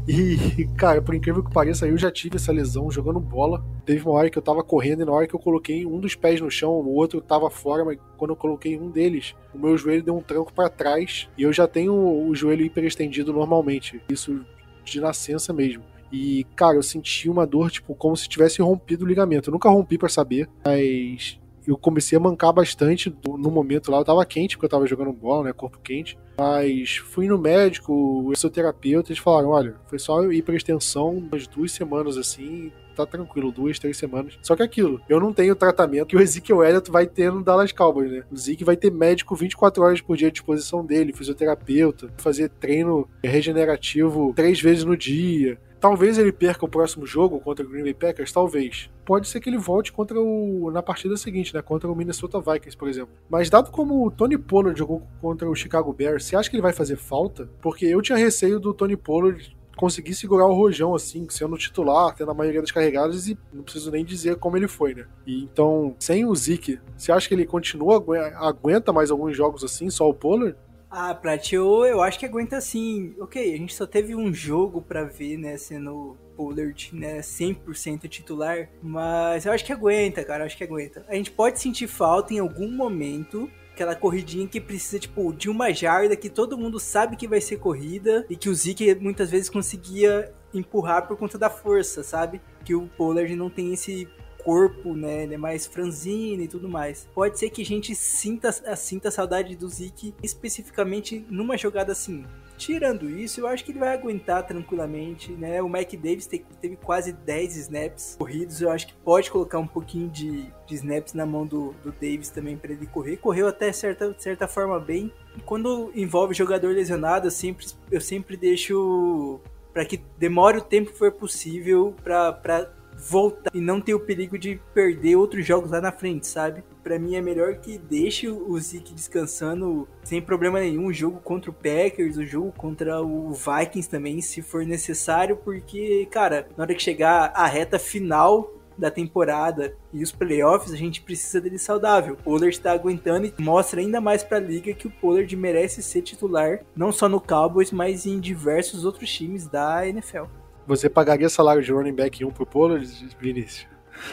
e, 0.07 0.67
cara, 0.77 1.01
por 1.01 1.15
incrível 1.15 1.43
que 1.43 1.53
pareça, 1.53 1.87
eu 1.87 1.97
já 1.97 2.11
tive 2.11 2.35
essa 2.35 2.51
lesão 2.51 2.91
jogando 2.91 3.19
bola. 3.19 3.63
Teve 3.85 4.03
uma 4.03 4.13
hora 4.13 4.29
que 4.29 4.37
eu 4.37 4.41
tava 4.41 4.63
correndo 4.63 5.01
e 5.01 5.05
na 5.05 5.11
hora 5.11 5.27
que 5.27 5.33
eu 5.33 5.39
coloquei 5.39 5.85
um 5.85 5.99
dos 5.99 6.15
pés 6.15 6.41
no 6.41 6.51
chão, 6.51 6.71
o 6.71 6.93
outro 6.93 7.21
tava 7.21 7.49
fora, 7.49 7.85
mas 7.85 7.97
quando 8.17 8.31
eu 8.31 8.35
coloquei 8.35 8.77
um 8.77 8.89
deles, 8.89 9.35
o 9.53 9.57
meu 9.57 9.77
joelho 9.77 10.03
deu 10.03 10.15
um 10.15 10.21
tranco 10.21 10.53
para 10.53 10.69
trás 10.69 11.29
e 11.37 11.43
eu 11.43 11.53
já 11.53 11.67
tenho 11.67 11.93
o 11.93 12.35
joelho 12.35 12.65
hiperestendido 12.65 13.31
normalmente. 13.31 14.01
Isso 14.09 14.45
de 14.83 14.99
nascença 14.99 15.53
mesmo. 15.53 15.83
E, 16.11 16.45
cara, 16.55 16.75
eu 16.75 16.83
senti 16.83 17.27
uma 17.27 17.47
dor, 17.47 17.71
tipo, 17.71 17.95
como 17.95 18.15
se 18.15 18.29
tivesse 18.29 18.61
rompido 18.61 19.03
o 19.03 19.07
ligamento. 19.07 19.49
Eu 19.49 19.53
nunca 19.53 19.69
rompi 19.69 19.97
para 19.97 20.09
saber, 20.09 20.47
mas 20.63 21.39
eu 21.67 21.77
comecei 21.77 22.17
a 22.17 22.21
mancar 22.21 22.53
bastante 22.53 23.15
no 23.27 23.51
momento 23.51 23.91
lá. 23.91 23.99
Eu 23.99 24.05
tava 24.05 24.25
quente 24.25 24.55
porque 24.55 24.65
eu 24.65 24.69
tava 24.69 24.87
jogando 24.87 25.13
bola, 25.13 25.45
né? 25.45 25.53
Corpo 25.53 25.79
quente. 25.79 26.17
Mas 26.37 26.97
fui 26.97 27.27
no 27.27 27.37
médico, 27.37 27.93
o 27.93 28.31
exoterapeuta, 28.33 29.11
eles 29.11 29.21
falaram: 29.21 29.49
olha, 29.49 29.75
foi 29.87 29.99
só 29.99 30.23
ir 30.31 30.41
pra 30.41 30.55
extensão 30.55 31.17
umas 31.17 31.47
duas 31.47 31.71
semanas 31.71 32.17
assim, 32.17 32.71
tá 32.95 33.05
tranquilo, 33.05 33.51
duas, 33.51 33.79
três 33.79 33.97
semanas. 33.97 34.37
Só 34.41 34.55
que 34.55 34.63
aquilo, 34.63 35.01
eu 35.09 35.19
não 35.19 35.33
tenho 35.33 35.55
tratamento 35.55 36.07
que 36.07 36.15
o 36.15 36.21
Ezekiel 36.21 36.63
Elliott 36.63 36.89
vai 36.89 37.05
ter 37.05 37.31
no 37.31 37.43
Dallas 37.43 37.71
Cowboys, 37.71 38.11
né? 38.11 38.23
O 38.31 38.37
Zeke 38.37 38.63
vai 38.63 38.77
ter 38.77 38.91
médico 38.91 39.35
24 39.35 39.83
horas 39.83 40.01
por 40.01 40.15
dia 40.15 40.27
à 40.27 40.31
disposição 40.31 40.85
dele, 40.85 41.13
fisioterapeuta, 41.13 42.09
fazer 42.17 42.49
treino 42.49 43.07
regenerativo 43.23 44.33
três 44.35 44.61
vezes 44.61 44.83
no 44.83 44.95
dia. 44.95 45.57
Talvez 45.83 46.17
ele 46.17 46.31
perca 46.31 46.63
o 46.63 46.69
próximo 46.69 47.05
jogo 47.05 47.41
contra 47.41 47.65
o 47.65 47.67
Green 47.67 47.83
Bay 47.83 47.93
Packers, 47.93 48.31
talvez. 48.31 48.89
Pode 49.03 49.27
ser 49.27 49.41
que 49.41 49.49
ele 49.49 49.57
volte 49.57 49.91
contra 49.91 50.17
o 50.17 50.71
na 50.71 50.81
partida 50.81 51.17
seguinte, 51.17 51.53
né, 51.53 51.61
contra 51.61 51.91
o 51.91 51.93
Minnesota 51.93 52.39
Vikings, 52.39 52.77
por 52.77 52.87
exemplo. 52.87 53.13
Mas 53.29 53.49
dado 53.49 53.69
como 53.69 54.07
o 54.07 54.09
Tony 54.09 54.37
Pollard 54.37 54.79
jogou 54.79 55.05
contra 55.19 55.49
o 55.49 55.53
Chicago 55.53 55.91
Bears, 55.91 56.23
você 56.23 56.37
acha 56.37 56.49
que 56.49 56.55
ele 56.55 56.63
vai 56.63 56.71
fazer 56.71 56.95
falta? 56.95 57.49
Porque 57.61 57.85
eu 57.85 58.01
tinha 58.01 58.17
receio 58.17 58.61
do 58.61 58.73
Tony 58.73 58.95
Pollard 58.95 59.53
conseguir 59.75 60.13
segurar 60.13 60.45
o 60.45 60.53
rojão, 60.53 60.95
assim, 60.95 61.27
sendo 61.29 61.57
titular, 61.57 62.15
tendo 62.15 62.31
a 62.31 62.33
maioria 62.33 62.61
das 62.61 62.71
carregadas, 62.71 63.27
e 63.27 63.37
não 63.51 63.63
preciso 63.63 63.91
nem 63.91 64.05
dizer 64.05 64.37
como 64.37 64.55
ele 64.55 64.69
foi, 64.69 64.95
né? 64.95 65.05
E 65.27 65.43
então, 65.43 65.97
sem 65.99 66.25
o 66.25 66.33
Zeke, 66.33 66.79
você 66.95 67.11
acha 67.11 67.27
que 67.27 67.35
ele 67.35 67.45
continua, 67.45 68.01
aguenta 68.37 68.93
mais 68.93 69.11
alguns 69.11 69.35
jogos 69.35 69.65
assim, 69.65 69.89
só 69.89 70.09
o 70.09 70.13
Pollard? 70.13 70.55
Ah, 70.95 71.15
Prat, 71.15 71.51
eu, 71.51 71.83
eu 71.85 72.03
acho 72.03 72.19
que 72.19 72.25
aguenta 72.25 72.61
sim. 72.61 73.15
Ok, 73.19 73.41
a 73.41 73.57
gente 73.57 73.73
só 73.73 73.87
teve 73.87 74.15
um 74.15 74.31
jogo 74.31 74.79
para 74.79 75.03
ver, 75.03 75.37
né, 75.37 75.57
sendo 75.57 76.15
Pollard, 76.37 76.91
né, 76.93 77.19
100% 77.19 78.07
titular, 78.07 78.69
mas 78.79 79.47
eu 79.47 79.51
acho 79.51 79.65
que 79.65 79.73
aguenta, 79.73 80.23
cara, 80.23 80.43
eu 80.43 80.45
acho 80.45 80.55
que 80.55 80.63
aguenta. 80.63 81.03
A 81.09 81.15
gente 81.15 81.31
pode 81.31 81.59
sentir 81.59 81.87
falta 81.87 82.31
em 82.35 82.37
algum 82.37 82.69
momento, 82.69 83.49
aquela 83.71 83.95
corridinha 83.95 84.47
que 84.47 84.61
precisa, 84.61 84.99
tipo, 84.99 85.33
de 85.33 85.49
uma 85.49 85.73
jarda 85.73 86.15
que 86.15 86.29
todo 86.29 86.59
mundo 86.59 86.79
sabe 86.79 87.15
que 87.15 87.27
vai 87.27 87.41
ser 87.41 87.57
corrida 87.57 88.23
e 88.29 88.35
que 88.35 88.47
o 88.47 88.53
Zeke 88.53 88.93
muitas 88.93 89.31
vezes 89.31 89.49
conseguia 89.49 90.31
empurrar 90.53 91.07
por 91.07 91.17
conta 91.17 91.39
da 91.39 91.49
força, 91.49 92.03
sabe? 92.03 92.39
Que 92.63 92.75
o 92.75 92.87
Pollard 92.87 93.35
não 93.35 93.49
tem 93.49 93.73
esse 93.73 94.07
corpo, 94.43 94.93
né? 94.93 95.23
Ele 95.23 95.35
é 95.35 95.37
mais 95.37 95.65
franzino 95.65 96.43
e 96.43 96.47
tudo 96.47 96.69
mais. 96.69 97.07
Pode 97.13 97.39
ser 97.39 97.49
que 97.49 97.61
a 97.61 97.65
gente 97.65 97.95
sinta, 97.95 98.51
sinta 98.75 99.09
saudade 99.09 99.55
do 99.55 99.67
Zeke 99.67 100.13
especificamente 100.21 101.25
numa 101.29 101.57
jogada 101.57 101.91
assim. 101.91 102.25
Tirando 102.57 103.09
isso, 103.09 103.41
eu 103.41 103.47
acho 103.47 103.65
que 103.65 103.71
ele 103.71 103.79
vai 103.79 103.93
aguentar 103.93 104.45
tranquilamente, 104.45 105.31
né? 105.31 105.61
O 105.61 105.67
Mike 105.67 105.97
Davis 105.97 106.27
teve, 106.27 106.45
teve 106.61 106.75
quase 106.75 107.11
10 107.11 107.57
snaps 107.57 108.15
corridos, 108.17 108.61
eu 108.61 108.69
acho 108.69 108.87
que 108.87 108.93
pode 108.93 109.31
colocar 109.31 109.59
um 109.59 109.67
pouquinho 109.67 110.07
de, 110.09 110.45
de 110.65 110.75
snaps 110.75 111.13
na 111.13 111.25
mão 111.25 111.45
do, 111.45 111.73
do 111.83 111.91
Davis 111.91 112.29
também 112.29 112.55
para 112.55 112.71
ele 112.71 112.85
correr. 112.85 113.17
Correu 113.17 113.47
até 113.47 113.71
certa, 113.71 114.15
certa 114.19 114.47
forma 114.47 114.79
bem. 114.79 115.11
quando 115.45 115.91
envolve 115.95 116.33
jogador 116.33 116.73
lesionado, 116.73 117.27
eu 117.27 117.31
sempre, 117.31 117.65
eu 117.91 117.99
sempre 117.99 118.37
deixo 118.37 119.41
para 119.73 119.85
que 119.85 119.97
demore 120.17 120.59
o 120.59 120.61
tempo 120.61 120.91
que 120.91 120.97
for 120.97 121.11
possível 121.11 121.95
para 122.03 122.71
voltar 123.09 123.51
e 123.53 123.61
não 123.61 123.81
ter 123.81 123.93
o 123.93 123.99
perigo 123.99 124.37
de 124.37 124.59
perder 124.73 125.15
outros 125.15 125.45
jogos 125.45 125.71
lá 125.71 125.81
na 125.81 125.91
frente, 125.91 126.27
sabe? 126.27 126.63
Para 126.83 126.99
mim 126.99 127.15
é 127.15 127.21
melhor 127.21 127.55
que 127.55 127.77
deixe 127.77 128.27
o 128.29 128.57
Zeke 128.59 128.93
descansando 128.93 129.87
sem 130.03 130.21
problema 130.21 130.59
nenhum, 130.59 130.87
o 130.87 130.93
jogo 130.93 131.19
contra 131.19 131.49
o 131.49 131.53
Packers, 131.53 132.17
o 132.17 132.25
jogo 132.25 132.51
contra 132.51 133.01
o 133.01 133.31
Vikings 133.33 133.89
também, 133.89 134.21
se 134.21 134.41
for 134.41 134.65
necessário, 134.65 135.37
porque, 135.37 136.07
cara, 136.11 136.47
na 136.57 136.63
hora 136.63 136.75
que 136.75 136.81
chegar 136.81 137.31
a 137.35 137.45
reta 137.45 137.79
final 137.79 138.51
da 138.77 138.89
temporada 138.89 139.75
e 139.91 140.03
os 140.03 140.11
playoffs, 140.11 140.73
a 140.73 140.77
gente 140.77 141.01
precisa 141.01 141.39
dele 141.39 141.59
saudável. 141.59 142.13
O 142.15 142.17
Pollard 142.17 142.49
está 142.49 142.71
aguentando 142.71 143.27
e 143.27 143.33
mostra 143.41 143.79
ainda 143.79 144.01
mais 144.01 144.23
para 144.23 144.37
a 144.37 144.41
liga 144.41 144.73
que 144.73 144.87
o 144.87 144.91
Pollard 144.91 145.35
merece 145.35 145.83
ser 145.83 146.01
titular, 146.01 146.61
não 146.75 146.91
só 146.91 147.07
no 147.07 147.21
Cowboys, 147.21 147.71
mas 147.71 148.05
em 148.05 148.19
diversos 148.19 148.85
outros 148.85 149.11
times 149.11 149.47
da 149.47 149.87
NFL. 149.87 150.23
Você 150.65 150.89
pagaria 150.89 151.29
salário 151.29 151.61
de 151.61 151.71
running 151.71 151.93
back 151.93 152.23
1 152.23 152.31
pro 152.31 152.45
Pollard, 152.45 152.87
Vinícius? 153.19 153.67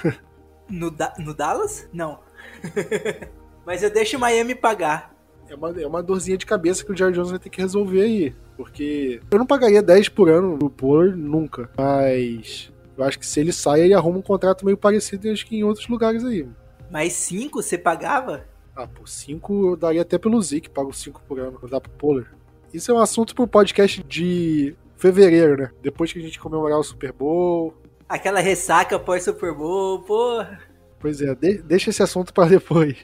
no, 0.69 0.91
da 0.91 1.15
no 1.19 1.35
Dallas? 1.35 1.89
Não. 1.93 2.21
Mas 3.65 3.83
eu 3.83 3.91
deixo 3.91 4.17
o 4.17 4.21
Miami 4.21 4.55
pagar. 4.55 5.15
É 5.49 5.55
uma, 5.55 5.81
é 5.81 5.87
uma 5.87 6.03
dorzinha 6.03 6.39
de 6.39 6.47
cabeça 6.47 6.85
que 6.85 6.93
o 6.93 6.97
Jared 6.97 7.17
Jones 7.17 7.31
vai 7.31 7.39
ter 7.39 7.51
que 7.51 7.61
resolver 7.61 8.03
aí. 8.03 8.35
Porque 8.57 9.21
eu 9.31 9.39
não 9.39 9.47
pagaria 9.47 9.83
10 9.83 10.09
por 10.11 10.29
ano 10.29 10.59
pro 10.59 10.71
Pollard 10.71 11.17
nunca. 11.17 11.71
Mas 11.77 12.73
eu 12.97 13.05
acho 13.05 13.19
que 13.19 13.27
se 13.27 13.41
ele 13.41 13.53
sai, 13.53 13.81
ele 13.81 13.95
arruma 13.95 14.19
um 14.19 14.23
contrato 14.23 14.65
meio 14.65 14.77
parecido 14.77 15.31
acho 15.31 15.47
que 15.47 15.57
em 15.57 15.65
outros 15.65 15.89
lugares 15.89 16.25
aí. 16.25 16.47
Mas 16.91 17.13
5 17.15 17.63
você 17.63 17.79
pagava? 17.79 18.45
Ah, 18.77 18.87
por 18.87 19.09
5 19.09 19.71
eu 19.71 19.77
daria 19.77 20.03
até 20.03 20.19
pelo 20.19 20.41
Zeke, 20.41 20.71
pago 20.71 20.93
5 20.93 21.23
por 21.27 21.39
ano, 21.39 21.59
vou 21.61 21.69
dar 21.69 21.81
pro 21.81 21.91
Pollard. 21.93 22.31
Isso 22.73 22.91
é 22.91 22.95
um 22.95 22.99
assunto 22.99 23.35
pro 23.35 23.47
podcast 23.47 24.03
de 24.05 24.77
fevereiro, 25.01 25.57
né? 25.57 25.71
Depois 25.83 26.13
que 26.13 26.19
a 26.19 26.23
gente 26.23 26.39
comemorar 26.39 26.79
o 26.79 26.85
Super 26.85 27.13
Bowl. 27.13 27.75
Aquela 28.09 28.41
ressaca 28.41 28.99
pós 28.99 29.25
Super 29.25 29.55
Bowl, 29.55 30.03
porra. 30.03 30.61
Pois 30.99 31.23
é, 31.23 31.35
de 31.35 31.63
deixa 31.63 31.91
esse 31.91 32.03
assunto 32.03 32.33
para 32.33 32.49
depois. 32.49 32.97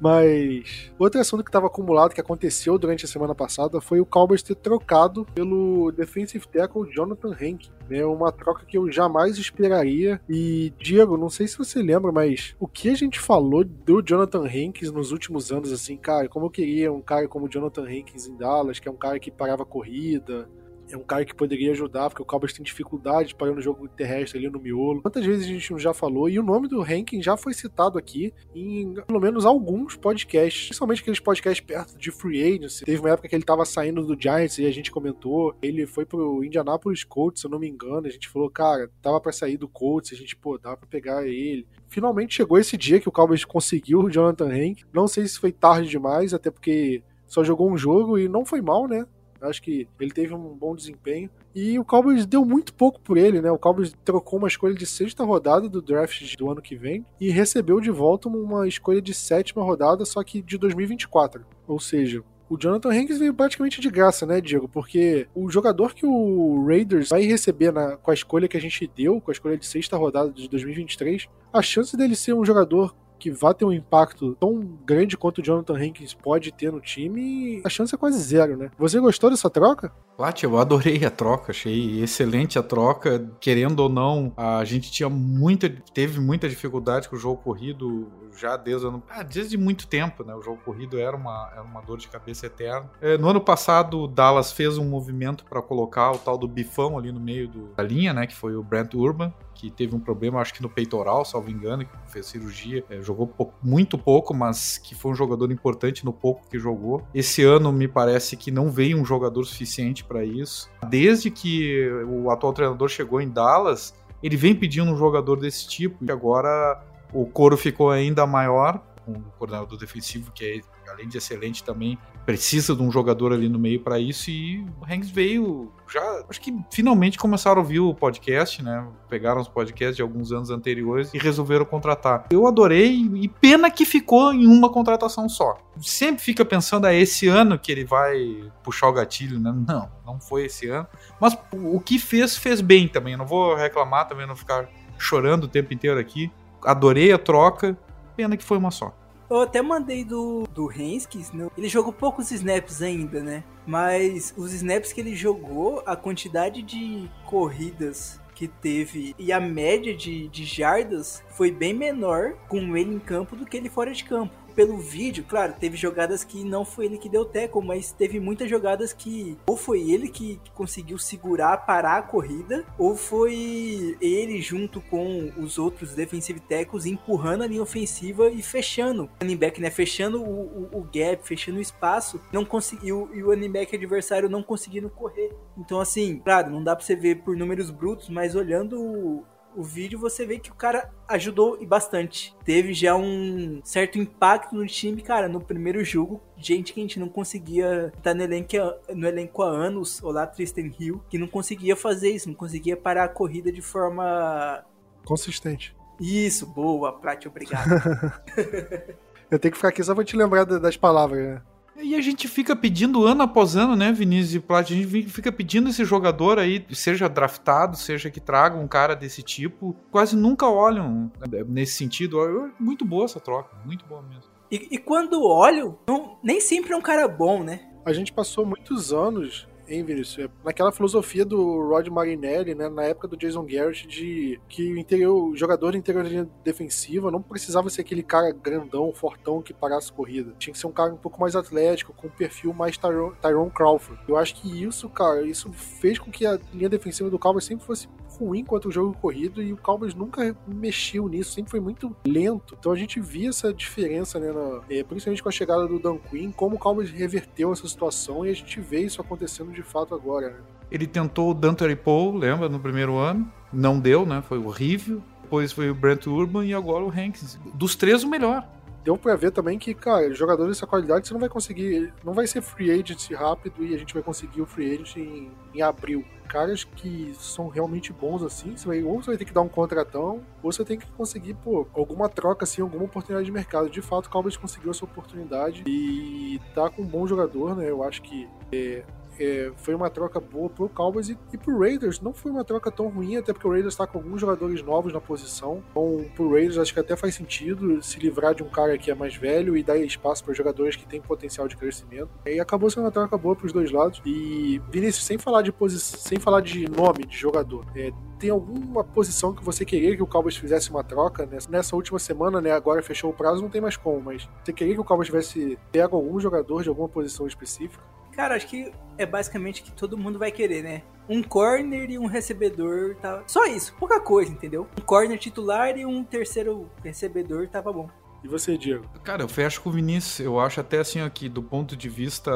Mas 0.00 0.92
outro 0.98 1.20
assunto 1.20 1.44
que 1.44 1.48
estava 1.48 1.68
acumulado 1.68 2.12
que 2.12 2.20
aconteceu 2.20 2.76
durante 2.76 3.04
a 3.04 3.08
semana 3.08 3.36
passada 3.36 3.80
foi 3.80 4.00
o 4.00 4.04
Cowboys 4.04 4.42
ter 4.42 4.56
trocado 4.56 5.24
pelo 5.32 5.92
defensive 5.92 6.44
tackle 6.48 6.90
Jonathan 6.92 7.30
Hank, 7.30 7.70
né? 7.88 8.04
Uma 8.04 8.32
troca 8.32 8.66
que 8.66 8.76
eu 8.76 8.90
jamais 8.90 9.38
esperaria. 9.38 10.20
E 10.28 10.72
Diego, 10.76 11.16
não 11.16 11.30
sei 11.30 11.46
se 11.46 11.56
você 11.56 11.80
lembra, 11.80 12.10
mas 12.10 12.56
o 12.58 12.66
que 12.66 12.90
a 12.90 12.96
gente 12.96 13.20
falou 13.20 13.62
do 13.62 14.02
Jonathan 14.02 14.44
Hankins 14.44 14.90
nos 14.90 15.12
últimos 15.12 15.52
anos, 15.52 15.70
assim, 15.70 15.96
cara, 15.96 16.28
como 16.28 16.46
eu 16.46 16.50
queria 16.50 16.92
um 16.92 17.00
cara 17.00 17.28
como 17.28 17.48
Jonathan 17.48 17.84
Hankins 17.84 18.26
em 18.26 18.36
Dallas, 18.36 18.80
que 18.80 18.88
é 18.88 18.90
um 18.90 18.96
cara 18.96 19.20
que 19.20 19.30
parava 19.30 19.64
corrida, 19.64 20.48
é 20.94 20.98
um 20.98 21.02
cara 21.02 21.24
que 21.24 21.34
poderia 21.34 21.72
ajudar, 21.72 22.08
porque 22.08 22.22
o 22.22 22.26
Cowboys 22.26 22.52
tem 22.52 22.62
dificuldade 22.62 23.34
para 23.34 23.52
no 23.52 23.60
jogo 23.60 23.88
terrestre 23.88 24.38
ali 24.38 24.48
no 24.50 24.60
miolo. 24.60 25.02
Quantas 25.02 25.24
vezes 25.24 25.46
a 25.46 25.48
gente 25.48 25.78
já 25.78 25.94
falou, 25.94 26.28
e 26.28 26.38
o 26.38 26.42
nome 26.42 26.68
do 26.68 26.80
ranking 26.80 27.22
já 27.22 27.36
foi 27.36 27.54
citado 27.54 27.98
aqui 27.98 28.32
em 28.54 28.94
pelo 29.06 29.20
menos 29.20 29.44
alguns 29.44 29.96
podcasts, 29.96 30.66
principalmente 30.66 31.00
aqueles 31.00 31.20
podcasts 31.20 31.64
perto 31.64 31.98
de 31.98 32.10
Free 32.10 32.42
Agency. 32.42 32.84
Teve 32.84 33.00
uma 33.00 33.10
época 33.10 33.28
que 33.28 33.34
ele 33.34 33.42
estava 33.42 33.64
saindo 33.64 34.04
do 34.04 34.20
Giants 34.20 34.58
e 34.58 34.66
a 34.66 34.70
gente 34.70 34.90
comentou, 34.90 35.54
ele 35.62 35.86
foi 35.86 36.04
pro 36.04 36.44
Indianapolis 36.44 37.04
Colts, 37.04 37.40
se 37.40 37.46
eu 37.46 37.50
não 37.50 37.58
me 37.58 37.68
engano, 37.68 38.06
a 38.06 38.10
gente 38.10 38.28
falou, 38.28 38.50
cara, 38.50 38.90
tava 39.00 39.20
para 39.20 39.32
sair 39.32 39.56
do 39.56 39.68
Colts, 39.68 40.12
a 40.12 40.16
gente, 40.16 40.36
pô, 40.36 40.58
dava 40.58 40.76
pra 40.76 40.88
pegar 40.88 41.26
ele. 41.26 41.66
Finalmente 41.88 42.34
chegou 42.34 42.58
esse 42.58 42.76
dia 42.76 43.00
que 43.00 43.08
o 43.08 43.12
Cowboys 43.12 43.44
conseguiu 43.44 44.00
o 44.00 44.10
Jonathan 44.10 44.48
Hank. 44.48 44.84
Não 44.92 45.06
sei 45.06 45.26
se 45.26 45.38
foi 45.38 45.52
tarde 45.52 45.88
demais, 45.88 46.32
até 46.32 46.50
porque 46.50 47.02
só 47.26 47.42
jogou 47.42 47.70
um 47.70 47.76
jogo 47.76 48.18
e 48.18 48.28
não 48.28 48.44
foi 48.44 48.60
mal, 48.60 48.86
né? 48.86 49.06
Acho 49.42 49.62
que 49.62 49.88
ele 50.00 50.10
teve 50.10 50.34
um 50.34 50.56
bom 50.56 50.74
desempenho. 50.74 51.30
E 51.54 51.78
o 51.78 51.84
Cowboys 51.84 52.24
deu 52.24 52.44
muito 52.44 52.72
pouco 52.72 53.00
por 53.00 53.16
ele, 53.16 53.40
né? 53.40 53.50
O 53.50 53.58
Cowboys 53.58 53.94
trocou 54.04 54.38
uma 54.38 54.48
escolha 54.48 54.74
de 54.74 54.86
sexta 54.86 55.24
rodada 55.24 55.68
do 55.68 55.82
draft 55.82 56.36
do 56.36 56.50
ano 56.50 56.62
que 56.62 56.76
vem 56.76 57.04
e 57.20 57.30
recebeu 57.30 57.80
de 57.80 57.90
volta 57.90 58.28
uma 58.28 58.66
escolha 58.66 59.02
de 59.02 59.12
sétima 59.12 59.62
rodada, 59.62 60.04
só 60.04 60.22
que 60.22 60.40
de 60.40 60.56
2024. 60.56 61.44
Ou 61.66 61.78
seja, 61.78 62.22
o 62.52 62.58
Jonathan 62.58 62.90
Hanks 62.90 63.18
veio 63.18 63.32
praticamente 63.32 63.80
de 63.80 63.88
graça, 63.88 64.26
né, 64.26 64.38
Diego? 64.38 64.68
Porque 64.68 65.26
o 65.34 65.50
jogador 65.50 65.94
que 65.94 66.04
o 66.04 66.66
Raiders 66.66 67.08
vai 67.08 67.22
receber 67.22 67.72
na, 67.72 67.96
com 67.96 68.10
a 68.10 68.14
escolha 68.14 68.46
que 68.46 68.58
a 68.58 68.60
gente 68.60 68.90
deu, 68.94 69.22
com 69.22 69.30
a 69.30 69.32
escolha 69.32 69.56
de 69.56 69.64
sexta 69.64 69.96
rodada 69.96 70.30
de 70.30 70.50
2023, 70.50 71.28
a 71.50 71.62
chance 71.62 71.96
dele 71.96 72.14
ser 72.14 72.34
um 72.34 72.44
jogador 72.44 72.94
que 73.22 73.30
vá 73.30 73.54
ter 73.54 73.64
um 73.64 73.72
impacto 73.72 74.34
tão 74.34 74.58
grande 74.84 75.16
quanto 75.16 75.38
o 75.38 75.44
Jonathan 75.44 75.76
Hankins 75.76 76.12
pode 76.12 76.50
ter 76.50 76.72
no 76.72 76.80
time, 76.80 77.62
a 77.64 77.68
chance 77.68 77.94
é 77.94 77.98
quase 77.98 78.18
zero, 78.18 78.56
né? 78.56 78.72
Você 78.76 78.98
gostou 78.98 79.30
dessa 79.30 79.48
troca? 79.48 79.92
Plat, 80.16 80.42
eu 80.42 80.58
adorei 80.58 81.04
a 81.04 81.10
troca, 81.10 81.52
achei 81.52 82.02
excelente 82.02 82.58
a 82.58 82.64
troca. 82.64 83.30
Querendo 83.40 83.78
ou 83.78 83.88
não, 83.88 84.32
a 84.36 84.64
gente 84.64 84.90
tinha 84.90 85.08
muita, 85.08 85.70
teve 85.94 86.20
muita 86.20 86.48
dificuldade 86.48 87.08
com 87.08 87.14
o 87.14 87.18
jogo 87.18 87.40
corrido 87.40 88.10
já 88.36 88.56
desde, 88.56 88.88
ano, 88.88 89.00
ah, 89.08 89.22
desde 89.22 89.56
muito 89.56 89.86
tempo, 89.86 90.24
né? 90.24 90.34
O 90.34 90.42
jogo 90.42 90.60
corrido 90.64 90.98
era 90.98 91.16
uma, 91.16 91.48
era 91.52 91.62
uma 91.62 91.80
dor 91.80 91.98
de 91.98 92.08
cabeça 92.08 92.46
eterna. 92.46 92.90
É, 93.00 93.16
no 93.16 93.28
ano 93.28 93.40
passado, 93.40 94.00
o 94.00 94.08
Dallas 94.08 94.50
fez 94.50 94.78
um 94.78 94.84
movimento 94.84 95.44
para 95.44 95.62
colocar 95.62 96.10
o 96.10 96.18
tal 96.18 96.36
do 96.36 96.48
bifão 96.48 96.98
ali 96.98 97.12
no 97.12 97.20
meio 97.20 97.46
do, 97.46 97.68
da 97.76 97.84
linha, 97.84 98.12
né? 98.12 98.26
Que 98.26 98.34
foi 98.34 98.56
o 98.56 98.64
Brent 98.64 98.94
Urban 98.94 99.32
que 99.54 99.70
teve 99.70 99.94
um 99.94 100.00
problema, 100.00 100.40
acho 100.40 100.54
que 100.54 100.62
no 100.62 100.68
peitoral, 100.68 101.24
salvo 101.24 101.50
engano, 101.50 101.84
que 101.84 102.12
fez 102.12 102.26
cirurgia, 102.26 102.84
é, 102.90 103.00
jogou 103.02 103.32
muito 103.62 103.96
pouco, 103.96 104.34
mas 104.34 104.78
que 104.78 104.94
foi 104.94 105.12
um 105.12 105.14
jogador 105.14 105.50
importante 105.52 106.04
no 106.04 106.12
pouco 106.12 106.48
que 106.48 106.58
jogou. 106.58 107.06
Esse 107.14 107.42
ano 107.42 107.72
me 107.72 107.86
parece 107.86 108.36
que 108.36 108.50
não 108.50 108.70
veio 108.70 108.98
um 108.98 109.04
jogador 109.04 109.44
suficiente 109.44 110.04
para 110.04 110.24
isso. 110.24 110.70
Desde 110.88 111.30
que 111.30 111.88
o 112.08 112.30
atual 112.30 112.52
treinador 112.52 112.88
chegou 112.88 113.20
em 113.20 113.28
Dallas, 113.28 113.94
ele 114.22 114.36
vem 114.36 114.54
pedindo 114.54 114.90
um 114.90 114.96
jogador 114.96 115.38
desse 115.38 115.68
tipo 115.68 116.04
e 116.04 116.10
agora 116.10 116.82
o 117.12 117.26
coro 117.26 117.56
ficou 117.56 117.90
ainda 117.90 118.26
maior 118.26 118.80
com 119.04 119.12
o 119.12 119.22
coordenador 119.38 119.78
defensivo 119.78 120.30
que 120.32 120.44
é 120.44 120.60
além 120.92 121.08
de 121.08 121.18
excelente 121.18 121.64
também 121.64 121.98
precisa 122.24 122.74
de 122.74 122.82
um 122.82 122.90
jogador 122.90 123.32
ali 123.32 123.48
no 123.48 123.58
meio 123.58 123.80
para 123.80 123.98
isso 123.98 124.30
e 124.30 124.64
o 124.80 124.84
Hanks 124.84 125.10
veio 125.10 125.72
já 125.92 126.24
acho 126.28 126.40
que 126.40 126.56
finalmente 126.70 127.18
começaram 127.18 127.58
a 127.58 127.62
ouvir 127.62 127.80
o 127.80 127.94
podcast, 127.94 128.62
né? 128.62 128.86
Pegaram 129.10 129.40
os 129.40 129.48
podcasts 129.48 129.96
de 129.96 130.02
alguns 130.02 130.32
anos 130.32 130.48
anteriores 130.48 131.12
e 131.12 131.18
resolveram 131.18 131.66
contratar. 131.66 132.26
Eu 132.30 132.46
adorei 132.46 132.94
e 133.14 133.28
pena 133.28 133.70
que 133.70 133.84
ficou 133.84 134.32
em 134.32 134.46
uma 134.46 134.70
contratação 134.70 135.28
só. 135.28 135.58
Sempre 135.78 136.22
fica 136.22 136.44
pensando 136.44 136.86
é 136.86 136.98
esse 136.98 137.28
ano 137.28 137.58
que 137.58 137.70
ele 137.70 137.84
vai 137.84 138.50
puxar 138.62 138.88
o 138.88 138.92
gatilho, 138.92 139.38
né? 139.38 139.54
Não, 139.68 139.90
não 140.06 140.18
foi 140.18 140.46
esse 140.46 140.68
ano. 140.68 140.86
Mas 141.20 141.36
o 141.52 141.78
que 141.78 141.98
fez 141.98 142.36
fez 142.36 142.62
bem 142.62 142.88
também. 142.88 143.16
não 143.16 143.26
vou 143.26 143.54
reclamar 143.54 144.08
também, 144.08 144.26
não 144.26 144.36
ficar 144.36 144.68
chorando 144.96 145.44
o 145.44 145.48
tempo 145.48 145.74
inteiro 145.74 146.00
aqui. 146.00 146.30
Adorei 146.64 147.12
a 147.12 147.18
troca. 147.18 147.76
Pena 148.16 148.36
que 148.36 148.44
foi 148.44 148.56
uma 148.56 148.70
só. 148.70 148.94
Eu 149.32 149.40
até 149.40 149.62
mandei 149.62 150.04
do, 150.04 150.46
do 150.52 150.70
Henskis, 150.70 151.32
né? 151.32 151.48
ele 151.56 151.66
jogou 151.66 151.90
poucos 151.90 152.30
snaps 152.30 152.82
ainda, 152.82 153.22
né? 153.22 153.42
Mas 153.66 154.34
os 154.36 154.52
snaps 154.52 154.92
que 154.92 155.00
ele 155.00 155.16
jogou, 155.16 155.82
a 155.86 155.96
quantidade 155.96 156.60
de 156.60 157.08
corridas 157.24 158.20
que 158.34 158.46
teve 158.46 159.14
e 159.18 159.32
a 159.32 159.40
média 159.40 159.96
de, 159.96 160.28
de 160.28 160.44
jardas 160.44 161.24
foi 161.30 161.50
bem 161.50 161.72
menor 161.72 162.34
com 162.46 162.76
ele 162.76 162.94
em 162.94 162.98
campo 162.98 163.34
do 163.34 163.46
que 163.46 163.56
ele 163.56 163.70
fora 163.70 163.94
de 163.94 164.04
campo 164.04 164.34
pelo 164.52 164.76
vídeo, 164.78 165.24
claro, 165.28 165.54
teve 165.58 165.76
jogadas 165.76 166.24
que 166.24 166.44
não 166.44 166.64
foi 166.64 166.86
ele 166.86 166.98
que 166.98 167.08
deu 167.08 167.24
teco, 167.24 167.62
mas 167.62 167.92
teve 167.92 168.20
muitas 168.20 168.48
jogadas 168.48 168.92
que 168.92 169.36
ou 169.46 169.56
foi 169.56 169.90
ele 169.90 170.08
que, 170.08 170.40
conseguiu 170.54 170.98
segurar, 170.98 171.56
parar 171.58 171.98
a 171.98 172.02
corrida, 172.02 172.64
ou 172.78 172.96
foi 172.96 173.96
ele 174.00 174.40
junto 174.40 174.80
com 174.80 175.32
os 175.36 175.58
outros 175.58 175.94
defensive 175.94 176.40
tackles 176.40 176.86
empurrando 176.86 177.42
a 177.42 177.46
linha 177.46 177.62
ofensiva 177.62 178.30
e 178.30 178.42
fechando 178.42 179.04
o 179.04 179.08
running 179.22 179.36
back, 179.36 179.60
né? 179.60 179.70
Fechando 179.70 180.22
o, 180.22 180.68
o, 180.72 180.78
o 180.80 180.82
gap, 180.82 181.26
fechando 181.26 181.58
o 181.58 181.62
espaço, 181.62 182.20
não 182.32 182.44
conseguiu 182.44 183.10
e 183.12 183.22
o 183.22 183.28
running 183.28 183.50
back 183.50 183.74
adversário 183.74 184.28
não 184.28 184.42
conseguindo 184.42 184.90
correr. 184.90 185.32
Então, 185.56 185.80
assim, 185.80 186.18
claro, 186.18 186.50
não 186.50 186.62
dá 186.62 186.76
pra 186.76 186.84
você 186.84 186.94
ver 186.94 187.16
por 187.22 187.36
números 187.36 187.70
brutos, 187.70 188.08
mas 188.08 188.34
olhando 188.34 189.24
o 189.56 189.62
vídeo, 189.62 189.98
você 189.98 190.24
vê 190.24 190.38
que 190.38 190.50
o 190.50 190.54
cara 190.54 190.90
ajudou 191.08 191.58
e 191.60 191.66
bastante. 191.66 192.34
Teve 192.44 192.72
já 192.72 192.96
um 192.96 193.60
certo 193.64 193.98
impacto 193.98 194.54
no 194.54 194.66
time, 194.66 195.02
cara, 195.02 195.28
no 195.28 195.40
primeiro 195.40 195.84
jogo. 195.84 196.20
Gente 196.36 196.72
que 196.72 196.80
a 196.80 196.82
gente 196.82 196.98
não 196.98 197.08
conseguia 197.08 197.92
estar 197.96 198.14
no 198.14 198.22
elenco, 198.22 198.48
no 198.94 199.06
elenco 199.06 199.42
há 199.42 199.48
anos, 199.48 200.02
olá 200.02 200.26
Tristan 200.26 200.70
Hill, 200.78 201.02
que 201.08 201.18
não 201.18 201.26
conseguia 201.26 201.76
fazer 201.76 202.10
isso, 202.10 202.28
não 202.28 202.34
conseguia 202.34 202.76
parar 202.76 203.04
a 203.04 203.08
corrida 203.08 203.52
de 203.52 203.62
forma 203.62 204.64
consistente. 205.04 205.74
Isso, 206.00 206.46
boa, 206.46 206.92
Prat, 206.92 207.26
obrigado. 207.26 207.68
Eu 209.30 209.38
tenho 209.38 209.52
que 209.52 209.56
ficar 209.56 209.68
aqui 209.68 209.82
só 209.82 209.94
pra 209.94 210.04
te 210.04 210.16
lembrar 210.16 210.44
das 210.44 210.76
palavras, 210.76 211.26
né? 211.26 211.42
E 211.76 211.94
a 211.94 212.00
gente 212.00 212.28
fica 212.28 212.54
pedindo 212.54 213.04
ano 213.06 213.22
após 213.22 213.56
ano, 213.56 213.74
né, 213.74 213.90
Vinícius 213.92 214.34
e 214.34 214.40
Plat? 214.40 214.70
A 214.70 214.74
gente 214.74 215.08
fica 215.08 215.32
pedindo 215.32 215.70
esse 215.70 215.84
jogador 215.84 216.38
aí, 216.38 216.64
seja 216.70 217.08
draftado, 217.08 217.76
seja 217.76 218.10
que 218.10 218.20
traga 218.20 218.56
um 218.56 218.68
cara 218.68 218.94
desse 218.94 219.22
tipo. 219.22 219.74
Quase 219.90 220.14
nunca 220.14 220.46
olham 220.46 221.10
nesse 221.48 221.74
sentido. 221.74 222.18
Muito 222.60 222.84
boa 222.84 223.06
essa 223.06 223.18
troca, 223.18 223.56
muito 223.64 223.84
boa 223.86 224.02
mesmo. 224.02 224.30
E, 224.50 224.68
e 224.70 224.78
quando 224.78 225.24
olham, 225.24 225.78
não, 225.86 226.18
nem 226.22 226.40
sempre 226.40 226.72
é 226.72 226.76
um 226.76 226.82
cara 226.82 227.08
bom, 227.08 227.42
né? 227.42 227.68
A 227.86 227.92
gente 227.92 228.12
passou 228.12 228.44
muitos 228.44 228.92
anos 228.92 229.48
hein, 229.74 229.84
Vinícius? 229.84 230.26
É 230.26 230.30
naquela 230.44 230.72
filosofia 230.72 231.24
do 231.24 231.68
Rod 231.68 231.88
Marinelli, 231.88 232.54
né, 232.54 232.68
na 232.68 232.84
época 232.84 233.08
do 233.08 233.16
Jason 233.16 233.44
Garrett, 233.44 233.86
de 233.86 234.40
que 234.48 234.72
o, 234.72 234.78
interior, 234.78 235.30
o 235.30 235.36
jogador 235.36 235.72
de 235.72 235.78
interior 235.78 236.04
de 236.04 236.24
defensiva 236.44 237.10
não 237.10 237.22
precisava 237.22 237.70
ser 237.70 237.80
aquele 237.80 238.02
cara 238.02 238.30
grandão, 238.32 238.92
fortão 238.92 239.42
que 239.42 239.52
parasse 239.52 239.92
corrida. 239.92 240.34
Tinha 240.38 240.52
que 240.52 240.58
ser 240.58 240.66
um 240.66 240.72
cara 240.72 240.92
um 240.92 240.96
pouco 240.96 241.20
mais 241.20 241.34
atlético, 241.34 241.92
com 241.92 242.06
um 242.06 242.10
perfil 242.10 242.52
mais 242.52 242.76
Tyrone 242.76 243.50
Crawford. 243.50 244.00
Eu 244.06 244.16
acho 244.16 244.34
que 244.34 244.62
isso, 244.62 244.88
cara, 244.88 245.22
isso 245.22 245.52
fez 245.52 245.98
com 245.98 246.10
que 246.10 246.26
a 246.26 246.38
linha 246.52 246.68
defensiva 246.68 247.10
do 247.10 247.18
Cowboys 247.18 247.44
sempre 247.44 247.64
fosse 247.64 247.88
ruim 248.24 248.44
quanto 248.44 248.68
o 248.68 248.72
jogo 248.72 248.96
corrido 249.00 249.42
e 249.42 249.52
o 249.52 249.56
Cowboys 249.56 249.94
nunca 249.94 250.34
mexeu 250.46 251.08
nisso, 251.08 251.32
sempre 251.32 251.50
foi 251.50 251.60
muito 251.60 251.94
lento. 252.06 252.56
Então 252.58 252.72
a 252.72 252.76
gente 252.76 253.00
via 253.00 253.28
essa 253.28 253.52
diferença, 253.52 254.18
né, 254.18 254.32
na, 254.32 254.60
é, 254.70 254.82
principalmente 254.82 255.22
com 255.22 255.28
a 255.28 255.32
chegada 255.32 255.66
do 255.66 255.78
Dan 255.78 255.98
Quinn, 256.10 256.30
como 256.30 256.56
o 256.56 256.58
Cowboys 256.58 256.90
reverteu 256.90 257.52
essa 257.52 257.66
situação 257.66 258.24
e 258.24 258.30
a 258.30 258.34
gente 258.34 258.60
vê 258.60 258.80
isso 258.80 259.00
acontecendo 259.00 259.52
de 259.52 259.62
fato 259.62 259.94
agora. 259.94 260.30
Né? 260.30 260.36
Ele 260.70 260.86
tentou 260.86 261.30
o 261.30 261.34
Dante 261.34 261.74
Paul, 261.76 262.16
lembra, 262.16 262.48
no 262.48 262.58
primeiro 262.58 262.96
ano, 262.96 263.30
não 263.52 263.78
deu, 263.78 264.06
né, 264.06 264.22
foi 264.26 264.38
horrível. 264.38 265.02
Depois 265.22 265.50
foi 265.50 265.70
o 265.70 265.74
Brent 265.74 266.06
Urban 266.06 266.44
e 266.44 266.52
agora 266.52 266.84
o 266.84 266.90
Hankins. 266.90 267.38
Dos 267.54 267.74
três, 267.74 268.04
o 268.04 268.08
melhor 268.08 268.46
deu 268.84 268.96
pra 268.96 269.16
ver 269.16 269.30
também 269.30 269.58
que, 269.58 269.74
cara, 269.74 270.12
jogadores 270.12 270.56
dessa 270.56 270.66
qualidade 270.66 271.06
você 271.06 271.14
não 271.14 271.20
vai 271.20 271.28
conseguir. 271.28 271.92
Não 272.04 272.12
vai 272.12 272.26
ser 272.26 272.42
free 272.42 272.70
agent 272.70 273.10
rápido 273.12 273.64
e 273.64 273.74
a 273.74 273.78
gente 273.78 273.94
vai 273.94 274.02
conseguir 274.02 274.40
o 274.40 274.46
free 274.46 274.74
agent 274.74 274.96
em, 274.96 275.30
em 275.54 275.62
abril. 275.62 276.04
Caras 276.28 276.64
que 276.64 277.12
são 277.18 277.48
realmente 277.48 277.92
bons 277.92 278.22
assim, 278.22 278.56
você 278.56 278.66
vai, 278.66 278.82
ou 278.82 279.02
você 279.02 279.10
vai 279.10 279.16
ter 279.18 279.24
que 279.24 279.34
dar 279.34 279.42
um 279.42 279.48
contratão, 279.48 280.22
ou 280.42 280.50
você 280.50 280.64
tem 280.64 280.78
que 280.78 280.86
conseguir, 280.92 281.34
pô, 281.34 281.66
alguma 281.74 282.08
troca, 282.08 282.44
assim, 282.44 282.62
alguma 282.62 282.84
oportunidade 282.84 283.26
de 283.26 283.32
mercado. 283.32 283.68
De 283.68 283.82
fato, 283.82 284.06
o 284.06 284.10
Cowboys 284.10 284.36
conseguiu 284.36 284.70
essa 284.70 284.84
oportunidade 284.84 285.62
e 285.66 286.40
tá 286.54 286.70
com 286.70 286.82
um 286.82 286.86
bom 286.86 287.06
jogador, 287.06 287.54
né? 287.54 287.68
Eu 287.68 287.82
acho 287.82 288.00
que 288.00 288.28
é, 288.50 288.82
é, 289.18 289.52
foi 289.56 289.74
uma 289.74 289.90
troca 289.90 290.20
boa 290.20 290.48
pro 290.48 290.68
Cowboys 290.68 291.08
e, 291.08 291.18
e 291.32 291.38
pro 291.38 291.58
Raiders 291.58 292.00
não 292.00 292.12
foi 292.12 292.30
uma 292.30 292.44
troca 292.44 292.70
tão 292.70 292.88
ruim, 292.88 293.16
até 293.16 293.32
porque 293.32 293.46
o 293.46 293.50
Raiders 293.50 293.76
tá 293.76 293.86
com 293.86 293.98
alguns 293.98 294.20
jogadores 294.20 294.62
novos 294.62 294.92
na 294.92 295.00
posição. 295.00 295.62
Então, 295.70 296.04
pro 296.14 296.30
Raiders 296.30 296.58
acho 296.58 296.72
que 296.72 296.80
até 296.80 296.96
faz 296.96 297.14
sentido 297.14 297.82
se 297.82 297.98
livrar 297.98 298.34
de 298.34 298.42
um 298.42 298.48
cara 298.48 298.76
que 298.78 298.90
é 298.90 298.94
mais 298.94 299.14
velho 299.16 299.56
e 299.56 299.62
dar 299.62 299.76
espaço 299.76 300.24
para 300.24 300.34
jogadores 300.34 300.76
que 300.76 300.86
têm 300.86 301.00
potencial 301.00 301.48
de 301.48 301.56
crescimento. 301.56 302.10
E 302.26 302.40
acabou 302.40 302.70
sendo 302.70 302.84
uma 302.84 302.90
troca 302.90 303.16
boa 303.16 303.36
pros 303.36 303.52
dois 303.52 303.70
lados. 303.70 304.00
E 304.04 304.60
Vinícius, 304.70 305.04
sem 305.04 305.18
falar 305.18 305.42
de 305.42 305.52
posição, 305.52 305.98
sem 305.98 306.18
falar 306.18 306.40
de 306.40 306.68
nome 306.68 307.04
de 307.06 307.16
jogador, 307.16 307.64
é, 307.74 307.92
tem 308.18 308.30
alguma 308.30 308.84
posição 308.84 309.34
que 309.34 309.44
você 309.44 309.64
queria 309.64 309.96
que 309.96 310.02
o 310.02 310.06
Cowboys 310.06 310.36
fizesse 310.36 310.70
uma 310.70 310.84
troca 310.84 311.26
nessa, 311.26 311.50
nessa, 311.50 311.74
última 311.74 311.98
semana, 311.98 312.40
né? 312.40 312.52
Agora 312.52 312.80
fechou 312.80 313.10
o 313.10 313.12
prazo, 313.12 313.42
não 313.42 313.50
tem 313.50 313.60
mais 313.60 313.76
como, 313.76 314.00
mas 314.00 314.28
você 314.44 314.52
queria 314.52 314.74
que 314.74 314.80
o 314.80 314.84
Cowboys 314.84 315.06
tivesse 315.06 315.58
pego 315.72 315.96
algum 315.96 316.20
jogador 316.20 316.62
de 316.62 316.68
alguma 316.68 316.88
posição 316.88 317.26
específica? 317.26 317.82
Cara, 318.12 318.36
acho 318.36 318.46
que 318.46 318.72
é 318.98 319.06
basicamente 319.06 319.62
que 319.62 319.72
todo 319.72 319.96
mundo 319.96 320.18
vai 320.18 320.30
querer, 320.30 320.62
né? 320.62 320.82
Um 321.08 321.22
corner 321.22 321.90
e 321.90 321.98
um 321.98 322.06
recebedor, 322.06 322.94
tá? 322.96 323.22
Só 323.26 323.46
isso, 323.46 323.74
pouca 323.78 324.00
coisa, 324.00 324.30
entendeu? 324.30 324.68
Um 324.78 324.82
corner 324.82 325.18
titular 325.18 325.76
e 325.76 325.84
um 325.84 326.04
terceiro 326.04 326.70
recebedor 326.82 327.48
tava 327.48 327.72
bom. 327.72 327.88
E 328.22 328.28
você, 328.28 328.56
Diego? 328.56 328.84
Cara, 329.02 329.22
eu 329.22 329.28
fecho 329.28 329.60
com 329.62 329.70
o 329.70 329.72
Vinícius. 329.72 330.20
Eu 330.20 330.38
acho 330.38 330.60
até 330.60 330.78
assim 330.78 331.00
aqui, 331.00 331.28
do 331.28 331.42
ponto 331.42 331.76
de 331.76 331.88
vista 331.88 332.30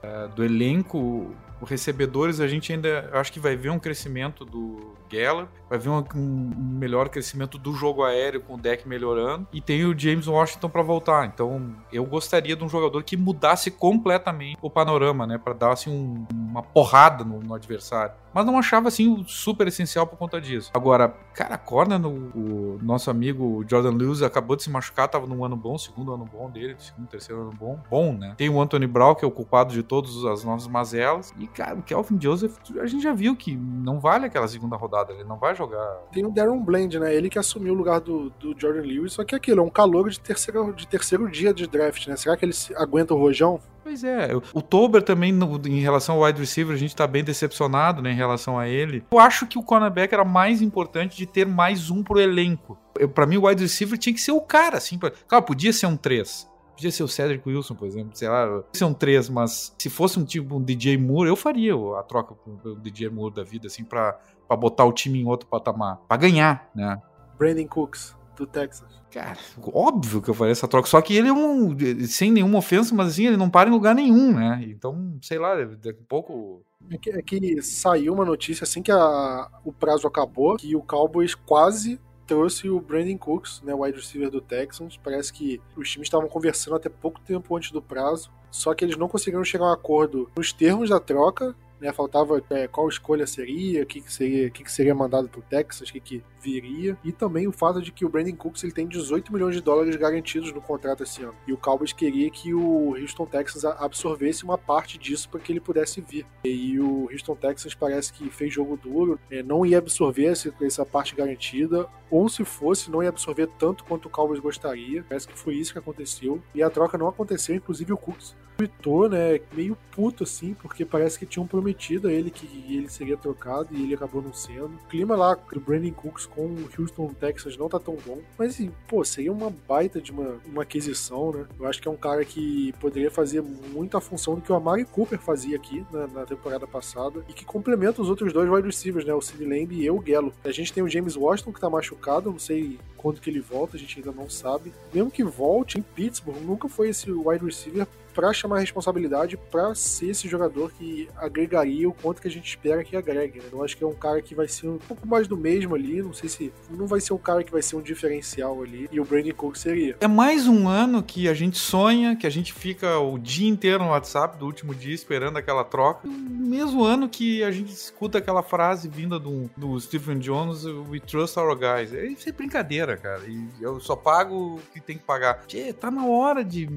é, 0.00 0.28
do 0.28 0.44
elenco, 0.44 1.34
recebedores, 1.64 2.40
a 2.40 2.46
gente 2.46 2.72
ainda 2.72 3.10
acho 3.12 3.32
que 3.32 3.40
vai 3.40 3.56
ver 3.56 3.70
um 3.70 3.78
crescimento 3.78 4.44
do 4.44 4.94
Geller, 5.10 5.46
vai 5.68 5.78
ver 5.78 5.88
um, 5.88 6.04
um, 6.14 6.78
melhor 6.78 7.08
crescimento 7.08 7.58
do 7.58 7.72
jogo 7.72 8.02
aéreo 8.02 8.40
com 8.40 8.54
o 8.54 8.58
deck 8.58 8.88
melhorando 8.88 9.46
e 9.52 9.60
tem 9.60 9.84
o 9.84 9.96
James 9.96 10.26
Washington 10.26 10.68
para 10.68 10.82
voltar. 10.82 11.26
Então, 11.26 11.74
eu 11.92 12.04
gostaria 12.04 12.56
de 12.56 12.64
um 12.64 12.68
jogador 12.68 13.02
que 13.02 13.16
mudasse 13.16 13.70
completamente 13.70 14.58
o 14.60 14.70
panorama, 14.70 15.26
né, 15.26 15.38
para 15.38 15.54
dar 15.54 15.72
assim 15.72 15.90
um, 15.90 16.26
uma 16.32 16.62
porrada 16.62 17.24
no, 17.24 17.40
no, 17.40 17.54
adversário. 17.54 18.14
Mas 18.32 18.44
não 18.44 18.58
achava 18.58 18.88
assim 18.88 19.24
super 19.28 19.68
essencial 19.68 20.06
por 20.06 20.18
conta 20.18 20.40
disso. 20.40 20.70
Agora, 20.74 21.08
cara, 21.34 21.54
a 21.54 21.58
corner 21.58 21.98
no 21.98 22.14
o 22.34 22.78
nosso 22.82 23.10
amigo 23.10 23.64
Jordan 23.68 23.92
Lewis 23.92 24.22
acabou 24.22 24.56
de 24.56 24.62
se 24.62 24.70
machucar, 24.70 25.08
tava 25.08 25.26
num 25.26 25.44
ano 25.44 25.56
bom, 25.56 25.78
segundo 25.78 26.12
ano 26.12 26.24
bom 26.24 26.50
dele, 26.50 26.74
segundo, 26.78 27.06
terceiro 27.06 27.42
ano 27.42 27.52
bom, 27.52 27.78
bom, 27.88 28.12
né? 28.12 28.34
Tem 28.36 28.48
o 28.48 28.60
Anthony 28.60 28.86
Brown 28.86 29.14
que 29.14 29.24
é 29.24 29.28
o 29.28 29.30
culpado 29.30 29.72
de 29.72 29.82
todas 29.82 30.24
as 30.24 30.44
nossas 30.44 30.66
mazelas 30.66 31.32
e 31.38 31.46
cara, 31.54 31.74
o 31.76 31.82
Kelvin 31.82 32.20
Joseph, 32.20 32.56
a 32.80 32.86
gente 32.86 33.02
já 33.02 33.12
viu 33.12 33.36
que 33.36 33.56
não 33.56 34.00
vale 34.00 34.26
aquela 34.26 34.48
segunda 34.48 34.76
rodada, 34.76 35.12
ele 35.12 35.24
não 35.24 35.38
vai 35.38 35.54
jogar. 35.54 35.86
Tem 36.12 36.26
o 36.26 36.30
Darren 36.30 36.60
Bland, 36.60 36.98
né? 36.98 37.14
Ele 37.14 37.30
que 37.30 37.38
assumiu 37.38 37.72
o 37.72 37.76
lugar 37.76 38.00
do, 38.00 38.30
do 38.30 38.54
Jordan 38.58 38.82
Lewis, 38.82 39.12
só 39.12 39.24
que 39.24 39.34
é 39.34 39.38
aquilo, 39.38 39.60
é 39.60 39.64
um 39.64 39.70
calor 39.70 40.10
de 40.10 40.20
terceiro, 40.20 40.72
de 40.72 40.86
terceiro 40.86 41.30
dia 41.30 41.54
de 41.54 41.66
draft, 41.66 42.06
né? 42.06 42.16
Será 42.16 42.36
que 42.36 42.44
ele 42.44 42.54
aguenta 42.76 43.14
o 43.14 43.18
rojão? 43.18 43.60
Pois 43.84 44.02
é, 44.02 44.30
o 44.54 44.62
Tober 44.62 45.02
também, 45.02 45.30
no, 45.30 45.60
em 45.66 45.80
relação 45.80 46.14
ao 46.14 46.22
wide 46.22 46.40
receiver, 46.40 46.74
a 46.74 46.78
gente 46.78 46.96
tá 46.96 47.06
bem 47.06 47.22
decepcionado 47.22 48.00
né, 48.00 48.12
em 48.12 48.16
relação 48.16 48.58
a 48.58 48.66
ele. 48.66 49.04
Eu 49.12 49.18
acho 49.18 49.46
que 49.46 49.58
o 49.58 49.62
cornerback 49.62 50.12
era 50.14 50.24
mais 50.24 50.62
importante 50.62 51.18
de 51.18 51.26
ter 51.26 51.46
mais 51.46 51.90
um 51.90 52.02
pro 52.02 52.18
elenco. 52.18 52.78
Para 53.14 53.26
mim, 53.26 53.36
o 53.36 53.46
wide 53.46 53.62
receiver 53.62 53.98
tinha 53.98 54.14
que 54.14 54.22
ser 54.22 54.32
o 54.32 54.40
cara, 54.40 54.78
assim. 54.78 54.96
Pra... 54.96 55.12
Claro, 55.28 55.44
podia 55.44 55.70
ser 55.70 55.86
um 55.86 55.98
3. 55.98 56.48
Podia 56.74 56.90
ser 56.90 57.02
o 57.02 57.08
Cedric 57.08 57.48
Wilson, 57.48 57.74
por 57.74 57.86
exemplo, 57.86 58.16
sei 58.16 58.28
lá, 58.28 58.62
ser 58.72 58.84
um 58.84 58.92
3, 58.92 59.28
mas 59.28 59.74
se 59.78 59.88
fosse 59.88 60.18
um 60.18 60.24
tipo 60.24 60.56
um 60.56 60.62
DJ 60.62 60.98
Moore, 60.98 61.28
eu 61.28 61.36
faria 61.36 61.74
a 61.98 62.02
troca 62.02 62.34
com 62.34 62.58
o 62.68 62.76
DJ 62.76 63.08
Moore 63.08 63.34
da 63.34 63.44
vida, 63.44 63.68
assim, 63.68 63.84
pra, 63.84 64.18
pra 64.48 64.56
botar 64.56 64.84
o 64.84 64.92
time 64.92 65.20
em 65.20 65.26
outro 65.26 65.48
patamar. 65.48 65.98
Pra 66.08 66.16
ganhar, 66.16 66.68
né? 66.74 67.00
Brandon 67.38 67.66
Cooks, 67.66 68.16
do 68.36 68.46
Texas. 68.46 68.88
Cara, 69.10 69.38
óbvio 69.72 70.20
que 70.20 70.28
eu 70.28 70.34
faria 70.34 70.50
essa 70.50 70.66
troca. 70.66 70.88
Só 70.88 71.00
que 71.00 71.16
ele 71.16 71.28
é 71.28 71.32
um. 71.32 71.76
Sem 72.08 72.32
nenhuma 72.32 72.58
ofensa, 72.58 72.92
mas 72.92 73.10
assim, 73.10 73.26
ele 73.26 73.36
não 73.36 73.48
para 73.48 73.68
em 73.68 73.72
lugar 73.72 73.94
nenhum, 73.94 74.34
né? 74.34 74.64
Então, 74.66 75.16
sei 75.22 75.38
lá, 75.38 75.54
daqui 75.54 76.00
a 76.00 76.08
pouco. 76.08 76.62
É 76.90 76.98
que, 76.98 77.10
é 77.10 77.22
que 77.22 77.62
saiu 77.62 78.12
uma 78.12 78.24
notícia 78.24 78.64
assim 78.64 78.82
que 78.82 78.90
a, 78.90 79.48
o 79.64 79.72
prazo 79.72 80.08
acabou, 80.08 80.56
que 80.56 80.74
o 80.74 80.82
Cowboys 80.82 81.34
quase 81.34 82.00
trouxe 82.26 82.68
o 82.68 82.80
Brandon 82.80 83.16
Cooks, 83.16 83.62
né, 83.62 83.74
wide 83.74 83.98
receiver 83.98 84.30
do 84.30 84.40
Texans. 84.40 84.96
Parece 84.96 85.32
que 85.32 85.60
os 85.76 85.90
times 85.90 86.06
estavam 86.06 86.28
conversando 86.28 86.76
até 86.76 86.88
pouco 86.88 87.20
tempo 87.20 87.56
antes 87.56 87.70
do 87.70 87.82
prazo, 87.82 88.30
só 88.50 88.74
que 88.74 88.84
eles 88.84 88.96
não 88.96 89.08
conseguiram 89.08 89.44
chegar 89.44 89.66
a 89.66 89.70
um 89.70 89.72
acordo 89.72 90.30
nos 90.36 90.52
termos 90.52 90.90
da 90.90 91.00
troca 91.00 91.54
né? 91.84 91.92
Faltava 91.92 92.42
é, 92.48 92.66
qual 92.66 92.88
escolha 92.88 93.26
seria, 93.26 93.82
o 93.82 93.86
que, 93.86 94.00
que 94.00 94.10
seria, 94.10 94.48
que, 94.48 94.64
que 94.64 94.72
seria 94.72 94.94
mandado 94.94 95.28
pro 95.28 95.42
Texas, 95.42 95.90
o 95.90 95.92
que, 95.92 96.00
que 96.00 96.24
viria. 96.40 96.96
E 97.04 97.12
também 97.12 97.46
o 97.46 97.52
fato 97.52 97.82
de 97.82 97.92
que 97.92 98.06
o 98.06 98.08
Brandon 98.08 98.34
Cooks 98.34 98.64
ele 98.64 98.72
tem 98.72 98.88
18 98.88 99.30
milhões 99.30 99.54
de 99.54 99.60
dólares 99.60 99.94
garantidos 99.94 100.50
no 100.52 100.62
contrato 100.62 101.02
esse 101.02 101.22
ano. 101.22 101.34
E 101.46 101.52
o 101.52 101.58
Cowboys 101.58 101.92
queria 101.92 102.30
que 102.30 102.54
o 102.54 102.96
Houston 102.96 103.26
Texans 103.26 103.64
absorvesse 103.64 104.44
uma 104.44 104.56
parte 104.56 104.96
disso 104.96 105.28
para 105.28 105.40
que 105.40 105.52
ele 105.52 105.60
pudesse 105.60 106.00
vir. 106.00 106.26
E 106.42 106.80
o 106.80 107.08
Houston 107.12 107.36
Texans 107.36 107.74
parece 107.74 108.12
que 108.12 108.30
fez 108.30 108.52
jogo 108.52 108.78
duro, 108.78 109.20
é, 109.30 109.42
não 109.42 109.66
ia 109.66 109.76
absorver 109.76 110.32
essa 110.62 110.86
parte 110.86 111.14
garantida, 111.14 111.86
ou 112.10 112.28
se 112.30 112.44
fosse, 112.44 112.90
não 112.90 113.02
ia 113.02 113.10
absorver 113.10 113.48
tanto 113.58 113.84
quanto 113.84 114.06
o 114.06 114.10
Cowboys 114.10 114.40
gostaria. 114.40 115.04
Parece 115.06 115.28
que 115.28 115.38
foi 115.38 115.56
isso 115.56 115.72
que 115.72 115.78
aconteceu. 115.78 116.40
E 116.54 116.62
a 116.62 116.70
troca 116.70 116.96
não 116.96 117.08
aconteceu, 117.08 117.54
inclusive 117.54 117.92
o 117.92 117.96
Cooks 117.96 118.34
tweetou, 118.56 119.08
né, 119.08 119.40
meio 119.52 119.76
puto 119.90 120.24
assim, 120.24 120.54
porque 120.54 120.84
parece 120.84 121.18
que 121.18 121.26
tinham 121.26 121.46
prometido 121.46 122.08
a 122.08 122.12
ele 122.12 122.30
que 122.30 122.46
ele 122.68 122.88
seria 122.88 123.16
trocado 123.16 123.68
e 123.72 123.82
ele 123.82 123.94
acabou 123.94 124.20
não 124.20 124.32
sendo. 124.32 124.66
O 124.66 124.88
clima 124.88 125.16
lá 125.16 125.34
do 125.34 125.60
Brandon 125.60 125.92
Cooks 125.92 126.26
com 126.26 126.46
o 126.46 126.68
Houston 126.78 127.08
Texas 127.14 127.56
não 127.56 127.68
tá 127.68 127.78
tão 127.78 127.96
bom, 128.06 128.18
mas 128.38 128.54
assim, 128.54 128.70
pô, 128.88 129.04
seria 129.04 129.32
uma 129.32 129.50
baita 129.50 130.00
de 130.00 130.10
uma, 130.10 130.36
uma 130.46 130.62
aquisição, 130.62 131.32
né? 131.32 131.46
Eu 131.58 131.66
acho 131.66 131.80
que 131.80 131.88
é 131.88 131.90
um 131.90 131.96
cara 131.96 132.24
que 132.24 132.72
poderia 132.80 133.10
fazer 133.10 133.42
muita 133.42 134.00
função 134.00 134.34
do 134.34 134.40
que 134.40 134.50
o 134.50 134.54
Amari 134.54 134.84
Cooper 134.84 135.18
fazia 135.18 135.56
aqui 135.56 135.84
na, 135.92 136.06
na 136.06 136.26
temporada 136.26 136.66
passada 136.66 137.24
e 137.28 137.32
que 137.32 137.44
complementa 137.44 138.02
os 138.02 138.08
outros 138.08 138.32
dois 138.32 138.50
wide 138.50 138.66
receivers, 138.66 139.04
né, 139.04 139.14
o 139.14 139.20
Sidney 139.20 139.60
Lamb 139.60 139.74
e 139.74 139.90
o 139.90 140.00
Gallo. 140.00 140.32
A 140.44 140.50
gente 140.50 140.72
tem 140.72 140.82
o 140.82 140.88
James 140.88 141.16
Washington 141.16 141.52
que 141.52 141.60
tá 141.60 141.70
machucado, 141.70 142.30
não 142.30 142.38
sei 142.38 142.78
quando 142.96 143.20
que 143.20 143.28
ele 143.28 143.40
volta, 143.40 143.76
a 143.76 143.78
gente 143.80 143.98
ainda 143.98 144.12
não 144.12 144.30
sabe. 144.30 144.72
Mesmo 144.92 145.10
que 145.10 145.22
volte 145.22 145.78
em 145.78 145.82
Pittsburgh, 145.82 146.40
nunca 146.42 146.68
foi 146.68 146.88
esse 146.88 147.10
wide 147.10 147.44
receiver 147.44 147.86
para 148.14 148.32
chamar 148.32 148.56
a 148.56 148.60
responsabilidade 148.60 149.36
para 149.36 149.74
ser 149.74 150.10
esse 150.10 150.28
jogador 150.28 150.70
que 150.72 151.08
agregaria 151.16 151.88
o 151.88 151.92
quanto 151.92 152.22
que 152.22 152.28
a 152.28 152.30
gente 152.30 152.48
espera 152.48 152.84
que 152.84 152.96
agregue. 152.96 153.40
Né? 153.40 153.46
Eu 153.52 153.62
acho 153.64 153.76
que 153.76 153.82
é 153.82 153.86
um 153.86 153.94
cara 153.94 154.22
que 154.22 154.34
vai 154.34 154.46
ser 154.46 154.68
um 154.68 154.78
pouco 154.78 155.06
mais 155.06 155.26
do 155.26 155.36
mesmo 155.36 155.74
ali, 155.74 156.00
não 156.00 156.12
sei 156.12 156.28
se 156.28 156.52
não 156.70 156.86
vai 156.86 157.00
ser 157.00 157.12
um 157.12 157.18
cara 157.18 157.42
que 157.42 157.50
vai 157.50 157.62
ser 157.62 157.76
um 157.76 157.82
diferencial 157.82 158.62
ali 158.62 158.88
e 158.92 159.00
o 159.00 159.04
Brandon 159.04 159.34
Cook 159.34 159.56
seria. 159.56 159.96
É 160.00 160.06
mais 160.06 160.46
um 160.46 160.68
ano 160.68 161.02
que 161.02 161.28
a 161.28 161.34
gente 161.34 161.58
sonha, 161.58 162.14
que 162.16 162.26
a 162.26 162.30
gente 162.30 162.52
fica 162.52 162.98
o 162.98 163.18
dia 163.18 163.48
inteiro 163.48 163.82
no 163.82 163.90
WhatsApp 163.90 164.38
do 164.38 164.46
último 164.46 164.74
dia 164.74 164.94
esperando 164.94 165.36
aquela 165.36 165.64
troca. 165.64 166.06
Mesmo 166.06 166.84
ano 166.84 167.08
que 167.08 167.42
a 167.42 167.50
gente 167.50 167.72
escuta 167.72 168.18
aquela 168.18 168.42
frase 168.42 168.88
vinda 168.88 169.18
do, 169.18 169.50
do 169.56 169.78
Stephen 169.80 170.18
Jones, 170.18 170.64
we 170.64 171.00
trust 171.00 171.38
our 171.38 171.56
guys. 171.56 171.92
Isso 171.92 172.28
é 172.28 172.32
brincadeira, 172.32 172.96
cara. 172.96 173.22
E 173.26 173.48
eu 173.60 173.80
só 173.80 173.96
pago 173.96 174.56
o 174.56 174.60
que 174.72 174.80
tem 174.80 174.96
que 174.96 175.04
pagar. 175.04 175.44
Tchê, 175.46 175.72
tá 175.72 175.90
na 175.90 176.06
hora 176.06 176.44
de 176.44 176.68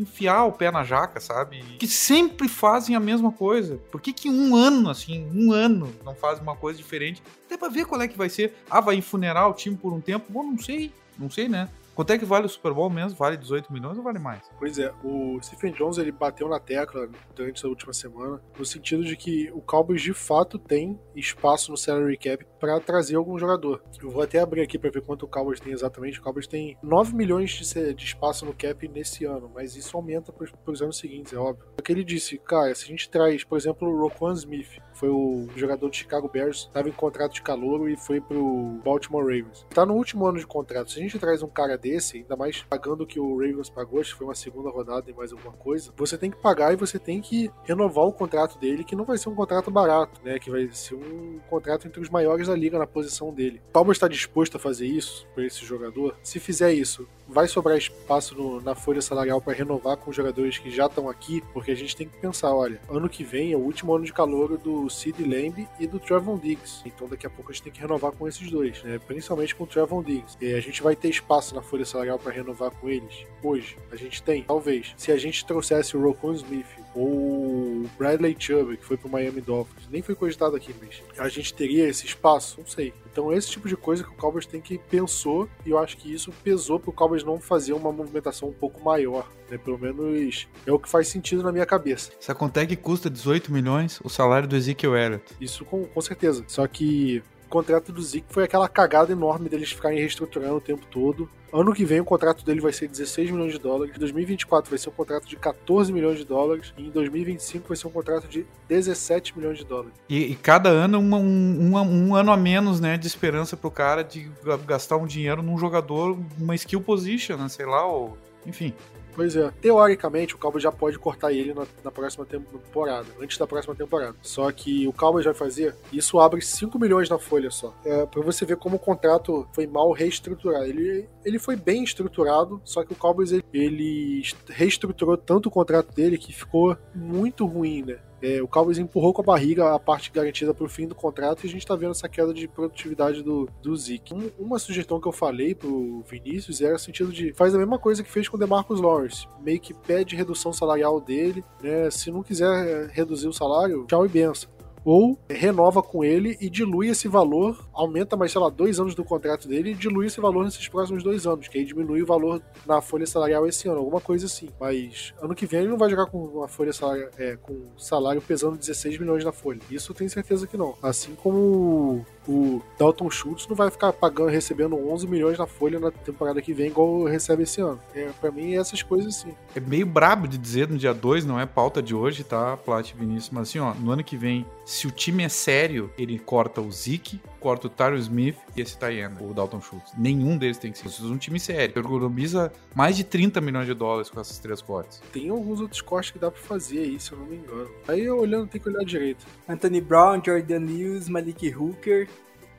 enfiar 0.00 0.44
o 0.44 0.52
pé 0.52 0.70
na 0.70 0.84
jaca, 0.84 1.20
sabe? 1.20 1.62
Que 1.78 1.86
sempre 1.86 2.48
fazem 2.48 2.96
a 2.96 3.00
mesma 3.00 3.32
coisa. 3.32 3.76
Por 3.90 4.00
que, 4.00 4.12
que 4.12 4.28
um 4.28 4.54
ano, 4.54 4.90
assim, 4.90 5.28
um 5.34 5.52
ano, 5.52 5.94
não 6.04 6.14
fazem 6.14 6.42
uma 6.42 6.56
coisa 6.56 6.76
diferente? 6.76 7.22
Até 7.46 7.56
pra 7.56 7.68
ver 7.68 7.86
qual 7.86 8.00
é 8.00 8.08
que 8.08 8.18
vai 8.18 8.28
ser. 8.28 8.54
Ah, 8.70 8.80
vai 8.80 8.96
enfunerar 8.96 9.48
o 9.48 9.54
time 9.54 9.76
por 9.76 9.92
um 9.92 10.00
tempo? 10.00 10.26
Bom, 10.30 10.42
não 10.42 10.58
sei. 10.58 10.92
Não 11.18 11.30
sei, 11.30 11.48
né? 11.48 11.68
Quanto 11.94 12.12
é 12.12 12.18
que 12.18 12.24
vale 12.24 12.46
o 12.46 12.48
Super 12.48 12.72
Bowl 12.72 12.90
mesmo? 12.90 13.16
Vale 13.16 13.36
18 13.36 13.72
milhões 13.72 13.96
ou 13.96 14.02
vale 14.02 14.18
mais? 14.18 14.42
Pois 14.58 14.78
é, 14.78 14.92
o 15.04 15.38
Stephen 15.40 15.72
Jones 15.72 15.96
ele 15.96 16.10
bateu 16.10 16.48
na 16.48 16.58
tecla 16.58 17.08
durante 17.34 17.58
essa 17.58 17.68
última 17.68 17.92
semana, 17.92 18.42
no 18.58 18.64
sentido 18.64 19.04
de 19.04 19.16
que 19.16 19.50
o 19.52 19.60
Cowboys 19.60 20.02
de 20.02 20.12
fato 20.12 20.58
tem 20.58 20.98
espaço 21.14 21.70
no 21.70 21.76
salary 21.76 22.16
cap 22.16 22.44
para 22.64 22.80
trazer 22.80 23.16
algum 23.16 23.38
jogador. 23.38 23.82
Eu 24.02 24.10
vou 24.10 24.22
até 24.22 24.38
abrir 24.38 24.62
aqui 24.62 24.78
para 24.78 24.88
ver 24.88 25.02
quanto 25.02 25.24
o 25.24 25.28
Cowboys 25.28 25.60
tem 25.60 25.70
exatamente. 25.70 26.18
O 26.18 26.22
Cowboys 26.22 26.46
tem 26.46 26.78
9 26.82 27.14
milhões 27.14 27.50
de, 27.50 27.92
de 27.92 28.04
espaço 28.04 28.46
no 28.46 28.54
cap 28.54 28.88
nesse 28.88 29.26
ano, 29.26 29.50
mas 29.54 29.76
isso 29.76 29.94
aumenta 29.94 30.32
para 30.32 30.72
os 30.72 30.80
anos 30.80 30.96
seguintes, 30.96 31.34
é 31.34 31.36
óbvio. 31.36 31.66
Porque 31.76 31.92
ele 31.92 32.02
disse, 32.02 32.38
cara, 32.38 32.74
se 32.74 32.84
a 32.84 32.88
gente 32.88 33.10
traz, 33.10 33.44
por 33.44 33.58
exemplo, 33.58 33.86
o 33.86 34.00
Roquan 34.00 34.32
Smith, 34.32 34.80
foi 34.94 35.10
o 35.10 35.46
jogador 35.54 35.88
do 35.90 35.94
Chicago 35.94 36.28
Bears, 36.28 36.60
estava 36.60 36.88
em 36.88 36.92
contrato 36.92 37.34
de 37.34 37.42
calor 37.42 37.90
e 37.90 37.96
foi 37.96 38.20
pro 38.20 38.80
Baltimore 38.82 39.24
Ravens. 39.24 39.66
Tá 39.74 39.84
no 39.84 39.94
último 39.94 40.26
ano 40.26 40.38
de 40.38 40.46
contrato. 40.46 40.90
Se 40.90 40.98
a 40.98 41.02
gente 41.02 41.18
traz 41.18 41.42
um 41.42 41.48
cara 41.48 41.76
desse, 41.76 42.18
ainda 42.18 42.36
mais 42.36 42.62
pagando 42.62 43.02
o 43.02 43.06
que 43.06 43.20
o 43.20 43.36
Ravens 43.38 43.68
pagou, 43.68 44.00
acho 44.00 44.12
que 44.12 44.18
foi 44.18 44.26
uma 44.26 44.34
segunda 44.34 44.70
rodada 44.70 45.10
e 45.10 45.14
mais 45.14 45.32
alguma 45.32 45.52
coisa, 45.52 45.92
você 45.96 46.16
tem 46.16 46.30
que 46.30 46.40
pagar 46.40 46.72
e 46.72 46.76
você 46.76 46.98
tem 46.98 47.20
que 47.20 47.50
renovar 47.64 48.06
o 48.06 48.12
contrato 48.12 48.58
dele, 48.58 48.84
que 48.84 48.96
não 48.96 49.04
vai 49.04 49.18
ser 49.18 49.28
um 49.28 49.34
contrato 49.34 49.70
barato, 49.70 50.20
né? 50.24 50.38
Que 50.38 50.50
vai 50.50 50.68
ser 50.72 50.94
um 50.94 51.40
contrato 51.50 51.86
entre 51.86 52.00
os 52.00 52.08
maiores 52.08 52.46
da 52.46 52.53
liga 52.54 52.78
na 52.78 52.86
posição 52.86 53.32
dele. 53.32 53.60
Palmer 53.72 53.92
está 53.92 54.08
disposto 54.08 54.56
a 54.56 54.60
fazer 54.60 54.86
isso 54.86 55.26
para 55.34 55.44
esse 55.44 55.64
jogador? 55.64 56.16
Se 56.22 56.38
fizer 56.40 56.72
isso, 56.72 57.06
vai 57.28 57.48
sobrar 57.48 57.76
espaço 57.76 58.34
no, 58.34 58.60
na 58.60 58.74
folha 58.74 59.00
salarial 59.02 59.40
para 59.40 59.52
renovar 59.52 59.96
com 59.96 60.10
os 60.10 60.16
jogadores 60.16 60.58
que 60.58 60.70
já 60.70 60.86
estão 60.86 61.08
aqui, 61.08 61.42
porque 61.52 61.70
a 61.70 61.74
gente 61.74 61.96
tem 61.96 62.08
que 62.08 62.16
pensar, 62.18 62.54
olha, 62.54 62.80
ano 62.88 63.08
que 63.08 63.24
vem 63.24 63.52
é 63.52 63.56
o 63.56 63.60
último 63.60 63.94
ano 63.94 64.04
de 64.04 64.12
calor 64.12 64.56
do 64.58 64.88
Sid 64.88 65.22
Lamb 65.22 65.66
e 65.78 65.86
do 65.86 65.98
Trevon 65.98 66.38
Diggs, 66.38 66.82
então 66.84 67.08
daqui 67.08 67.26
a 67.26 67.30
pouco 67.30 67.50
a 67.50 67.54
gente 67.54 67.64
tem 67.64 67.72
que 67.72 67.80
renovar 67.80 68.12
com 68.12 68.28
esses 68.28 68.50
dois, 68.50 68.82
né? 68.82 68.98
principalmente 69.06 69.54
com 69.54 69.64
o 69.64 69.66
Trevon 69.66 70.02
Diggs. 70.02 70.36
E 70.40 70.54
a 70.54 70.60
gente 70.60 70.82
vai 70.82 70.94
ter 70.94 71.08
espaço 71.08 71.54
na 71.54 71.62
folha 71.62 71.84
salarial 71.84 72.18
para 72.18 72.32
renovar 72.32 72.70
com 72.70 72.88
eles? 72.88 73.26
Hoje, 73.42 73.76
a 73.90 73.96
gente 73.96 74.22
tem, 74.22 74.42
talvez. 74.42 74.94
Se 74.96 75.12
a 75.12 75.16
gente 75.16 75.44
trouxesse 75.44 75.96
o 75.96 76.02
Rocon 76.02 76.32
Smith 76.34 76.83
ou 76.94 77.84
o 77.84 77.90
Bradley 77.98 78.36
Chubb, 78.38 78.76
que 78.76 78.84
foi 78.84 78.96
pro 78.96 79.08
Miami 79.08 79.40
Dolphins, 79.40 79.88
nem 79.90 80.02
foi 80.02 80.14
cogitado 80.14 80.56
aqui, 80.56 80.74
mas 80.80 81.02
a 81.18 81.28
gente 81.28 81.52
teria 81.52 81.88
esse 81.88 82.06
espaço? 82.06 82.60
Não 82.60 82.66
sei. 82.66 82.92
Então, 83.10 83.32
esse 83.32 83.50
tipo 83.50 83.68
de 83.68 83.76
coisa 83.76 84.02
que 84.02 84.10
o 84.10 84.14
Cowboys 84.14 84.46
tem 84.46 84.60
que 84.60 84.78
pensou, 84.78 85.48
e 85.64 85.70
eu 85.70 85.78
acho 85.78 85.96
que 85.96 86.12
isso 86.12 86.32
pesou 86.42 86.80
pro 86.80 86.92
Cowboys 86.92 87.22
não 87.22 87.38
fazer 87.38 87.72
uma 87.72 87.92
movimentação 87.92 88.48
um 88.48 88.52
pouco 88.52 88.82
maior. 88.82 89.28
Né? 89.48 89.58
Pelo 89.58 89.78
menos 89.78 90.48
é 90.66 90.72
o 90.72 90.78
que 90.78 90.88
faz 90.88 91.08
sentido 91.08 91.42
na 91.42 91.52
minha 91.52 91.66
cabeça. 91.66 92.10
Essa 92.18 92.34
que 92.66 92.76
custa 92.76 93.10
18 93.10 93.52
milhões 93.52 94.00
o 94.02 94.08
salário 94.08 94.48
do 94.48 94.56
Ezekiel 94.56 94.96
Elliott. 94.96 95.24
Isso 95.40 95.64
com, 95.64 95.84
com 95.84 96.00
certeza. 96.00 96.44
Só 96.48 96.66
que 96.66 97.22
contrato 97.48 97.92
do 97.92 98.02
Zeke 98.02 98.26
foi 98.28 98.44
aquela 98.44 98.68
cagada 98.68 99.12
enorme 99.12 99.48
deles 99.48 99.70
ficarem 99.70 99.98
reestruturando 99.98 100.56
o 100.56 100.60
tempo 100.60 100.86
todo. 100.90 101.28
Ano 101.52 101.72
que 101.72 101.84
vem 101.84 102.00
o 102.00 102.04
contrato 102.04 102.44
dele 102.44 102.60
vai 102.60 102.72
ser 102.72 102.88
16 102.88 103.30
milhões 103.30 103.52
de 103.52 103.60
dólares, 103.60 103.94
em 103.94 103.98
2024 103.98 104.68
vai 104.68 104.78
ser 104.78 104.88
um 104.88 104.92
contrato 104.92 105.28
de 105.28 105.36
14 105.36 105.92
milhões 105.92 106.18
de 106.18 106.24
dólares 106.24 106.74
e 106.76 106.88
em 106.88 106.90
2025 106.90 107.68
vai 107.68 107.76
ser 107.76 107.86
um 107.86 107.90
contrato 107.90 108.26
de 108.26 108.44
17 108.68 109.38
milhões 109.38 109.58
de 109.58 109.64
dólares. 109.64 109.92
E, 110.08 110.32
e 110.32 110.34
cada 110.34 110.68
ano 110.68 110.98
um, 110.98 111.14
um, 111.14 111.76
um, 111.76 112.14
ano 112.16 112.32
a 112.32 112.36
menos, 112.36 112.80
né, 112.80 112.96
de 112.96 113.06
esperança 113.06 113.56
pro 113.56 113.70
cara 113.70 114.02
de 114.02 114.28
gastar 114.66 114.96
um 114.96 115.06
dinheiro 115.06 115.42
num 115.42 115.56
jogador, 115.56 116.18
uma 116.36 116.56
skill 116.56 116.80
position, 116.80 117.36
né, 117.36 117.48
sei 117.48 117.66
lá, 117.66 117.86
ou 117.86 118.18
enfim. 118.46 118.74
Pois 119.14 119.36
é, 119.36 119.50
teoricamente 119.60 120.34
o 120.34 120.38
Cowboys 120.38 120.62
já 120.62 120.72
pode 120.72 120.98
cortar 120.98 121.32
ele 121.32 121.54
na, 121.54 121.66
na, 121.84 121.90
próxima 121.90 122.24
temporada, 122.24 123.06
antes 123.20 123.38
da 123.38 123.46
próxima 123.46 123.74
temporada. 123.74 124.16
Só 124.22 124.50
que 124.50 124.88
o 124.88 124.92
Cowboys 124.92 125.24
vai 125.24 125.34
fazer, 125.34 125.74
isso 125.92 126.18
abre 126.18 126.40
5 126.42 126.78
milhões 126.78 127.08
na 127.08 127.18
folha 127.18 127.50
só. 127.50 127.74
É, 127.84 128.04
pra 128.06 128.22
você 128.22 128.44
ver 128.44 128.56
como 128.56 128.76
o 128.76 128.78
contrato 128.78 129.46
foi 129.52 129.66
mal 129.66 129.92
reestruturado. 129.92 130.64
Ele, 130.64 131.08
ele 131.24 131.38
foi 131.38 131.56
bem 131.56 131.84
estruturado, 131.84 132.60
só 132.64 132.84
que 132.84 132.92
o 132.92 132.96
Cowboys 132.96 133.30
ele, 133.30 133.44
ele 133.52 134.22
reestruturou 134.48 135.16
tanto 135.16 135.48
o 135.48 135.52
contrato 135.52 135.94
dele 135.94 136.18
que 136.18 136.32
ficou 136.32 136.76
muito 136.94 137.46
ruim, 137.46 137.82
né? 137.82 137.98
É, 138.24 138.42
o 138.42 138.48
Cowboys 138.48 138.78
empurrou 138.78 139.12
com 139.12 139.20
a 139.20 139.24
barriga 139.24 139.74
a 139.74 139.78
parte 139.78 140.10
garantida 140.10 140.54
para 140.54 140.64
o 140.64 140.68
fim 140.68 140.88
do 140.88 140.94
contrato 140.94 141.44
e 141.44 141.46
a 141.46 141.50
gente 141.50 141.60
está 141.60 141.76
vendo 141.76 141.90
essa 141.90 142.08
queda 142.08 142.32
de 142.32 142.48
produtividade 142.48 143.22
do, 143.22 143.46
do 143.62 143.76
Zeke. 143.76 144.14
Um, 144.14 144.30
uma 144.38 144.58
sugestão 144.58 144.98
que 144.98 145.06
eu 145.06 145.12
falei 145.12 145.54
pro 145.54 146.02
Vinícius 146.08 146.62
era 146.62 146.76
o 146.76 146.78
sentido 146.78 147.12
de 147.12 147.34
faz 147.34 147.54
a 147.54 147.58
mesma 147.58 147.78
coisa 147.78 148.02
que 148.02 148.10
fez 148.10 148.26
com 148.26 148.38
o 148.38 148.40
DeMarcus 148.40 148.80
Lawrence, 148.80 149.28
meio 149.42 149.60
que 149.60 149.74
pede 149.74 150.16
redução 150.16 150.54
salarial 150.54 151.02
dele, 151.02 151.44
né? 151.62 151.90
Se 151.90 152.10
não 152.10 152.22
quiser 152.22 152.88
reduzir 152.88 153.28
o 153.28 153.32
salário, 153.32 153.84
tchau 153.86 154.06
e 154.06 154.08
benção 154.08 154.53
ou 154.84 155.18
renova 155.28 155.82
com 155.82 156.04
ele 156.04 156.36
e 156.40 156.50
dilui 156.50 156.88
esse 156.88 157.08
valor, 157.08 157.66
aumenta 157.72 158.16
mais, 158.16 158.32
sei 158.32 158.40
lá, 158.40 158.50
dois 158.50 158.78
anos 158.78 158.94
do 158.94 159.04
contrato 159.04 159.48
dele 159.48 159.70
e 159.70 159.74
dilui 159.74 160.06
esse 160.06 160.20
valor 160.20 160.44
nesses 160.44 160.68
próximos 160.68 161.02
dois 161.02 161.26
anos, 161.26 161.48
que 161.48 161.58
aí 161.58 161.64
diminui 161.64 162.02
o 162.02 162.06
valor 162.06 162.42
na 162.66 162.80
folha 162.80 163.06
salarial 163.06 163.46
esse 163.46 163.68
ano, 163.68 163.78
alguma 163.78 164.00
coisa 164.00 164.26
assim. 164.26 164.48
Mas 164.60 165.14
ano 165.20 165.34
que 165.34 165.46
vem 165.46 165.60
ele 165.60 165.70
não 165.70 165.78
vai 165.78 165.88
jogar 165.88 166.06
com 166.06 166.18
uma 166.18 166.48
folha 166.48 166.72
salarial, 166.72 167.08
é, 167.16 167.36
com 167.36 167.68
salário 167.76 168.20
pesando 168.20 168.58
16 168.58 168.98
milhões 168.98 169.24
na 169.24 169.32
folha. 169.32 169.60
Isso 169.70 169.92
eu 169.92 169.96
tenho 169.96 170.10
certeza 170.10 170.46
que 170.46 170.56
não. 170.56 170.74
Assim 170.82 171.14
como 171.14 172.04
o 172.28 172.62
Dalton 172.78 173.10
Schultz 173.10 173.46
não 173.46 173.56
vai 173.56 173.70
ficar 173.70 173.92
pagando, 173.92 174.30
recebendo 174.30 174.76
11 174.76 175.06
milhões 175.06 175.38
na 175.38 175.46
folha 175.46 175.78
na 175.78 175.90
temporada 175.90 176.40
que 176.40 176.52
vem, 176.52 176.68
igual 176.68 177.04
recebe 177.04 177.42
esse 177.42 177.60
ano. 177.60 177.80
É, 177.94 178.10
pra 178.20 178.30
mim, 178.30 178.54
essas 178.54 178.82
coisas 178.82 179.16
sim. 179.16 179.34
É 179.54 179.60
meio 179.60 179.86
brabo 179.86 180.26
de 180.26 180.38
dizer 180.38 180.68
no 180.68 180.76
dia 180.76 180.94
2, 180.94 181.24
não 181.24 181.38
é 181.38 181.46
pauta 181.46 181.82
de 181.82 181.94
hoje, 181.94 182.24
tá, 182.24 182.56
Plat 182.56 182.92
Vinícius? 182.94 183.30
Mas 183.30 183.48
assim, 183.48 183.58
ó, 183.58 183.74
no 183.74 183.90
ano 183.90 184.04
que 184.04 184.16
vem, 184.16 184.46
se 184.64 184.86
o 184.86 184.90
time 184.90 185.22
é 185.22 185.28
sério, 185.28 185.90
ele 185.98 186.18
corta 186.18 186.60
o 186.60 186.70
Zeke, 186.70 187.20
corta 187.44 187.66
o 187.66 187.70
Tyron 187.70 187.96
Smith 187.96 188.36
e 188.56 188.62
esse 188.62 188.78
Tayana, 188.78 189.20
o 189.20 189.34
Dalton 189.34 189.60
Schultz. 189.60 189.92
Nenhum 189.98 190.38
deles 190.38 190.56
tem 190.56 190.72
que 190.72 190.78
ser. 190.78 190.86
Isso 190.86 191.04
é 191.04 191.10
um 191.10 191.18
time 191.18 191.38
sério. 191.38 191.78
Economiza 191.78 192.50
mais 192.74 192.96
de 192.96 193.04
30 193.04 193.38
milhões 193.42 193.66
de 193.66 193.74
dólares 193.74 194.08
com 194.08 194.18
essas 194.18 194.38
três 194.38 194.62
cortes. 194.62 195.02
Tem 195.12 195.28
alguns 195.28 195.60
outros 195.60 195.82
cortes 195.82 196.10
que 196.10 196.18
dá 196.18 196.30
pra 196.30 196.40
fazer 196.40 196.78
aí, 196.78 196.98
se 196.98 197.12
eu 197.12 197.18
não 197.18 197.26
me 197.26 197.36
engano. 197.36 197.68
Aí 197.86 198.02
eu 198.02 198.18
olhando, 198.18 198.48
tem 198.48 198.58
que 198.58 198.66
olhar 198.66 198.82
direito. 198.82 199.26
Anthony 199.46 199.82
Brown, 199.82 200.22
Jordan 200.24 200.60
Lewis, 200.60 201.06
Malik 201.06 201.54
Hooker, 201.54 202.08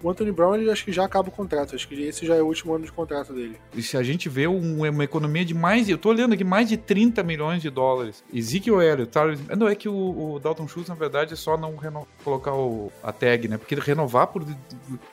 o 0.05 0.11
Anthony 0.11 0.31
Brown, 0.31 0.55
ele 0.55 0.69
acho 0.69 0.85
que 0.85 0.91
já 0.91 1.03
acaba 1.03 1.29
o 1.29 1.31
contrato. 1.31 1.73
Acho 1.73 1.87
que 1.87 1.95
esse 1.95 2.27
já 2.27 2.35
é 2.35 2.41
o 2.41 2.45
último 2.45 2.75
ano 2.75 2.85
de 2.85 2.91
contrato 2.91 3.33
dele. 3.33 3.57
E 3.73 3.81
se 3.81 3.97
a 3.97 4.03
gente 4.03 4.29
vê 4.29 4.47
um, 4.47 4.87
uma 4.87 5.03
economia 5.03 5.43
de 5.43 5.55
mais. 5.55 5.89
Eu 5.89 5.97
tô 5.97 6.09
olhando 6.09 6.33
aqui, 6.33 6.43
mais 6.43 6.69
de 6.69 6.77
30 6.77 7.23
milhões 7.23 7.59
de 7.59 7.71
dólares. 7.71 8.23
Ezekiel 8.31 8.83
Elliott, 8.83 9.11
Tyler, 9.11 9.37
Não, 9.57 9.67
é 9.67 9.73
que 9.73 9.89
o, 9.89 10.33
o, 10.33 10.39
Dalton 10.39 10.67
Schultz, 10.67 10.89
na 10.89 10.95
verdade, 10.95 11.33
é 11.33 11.35
só 11.35 11.57
não 11.57 11.75
reno, 11.75 12.07
colocar 12.23 12.53
o, 12.53 12.91
a 13.01 13.11
tag, 13.11 13.47
né? 13.47 13.57
Porque 13.57 13.73
renovar 13.73 14.27
por. 14.27 14.45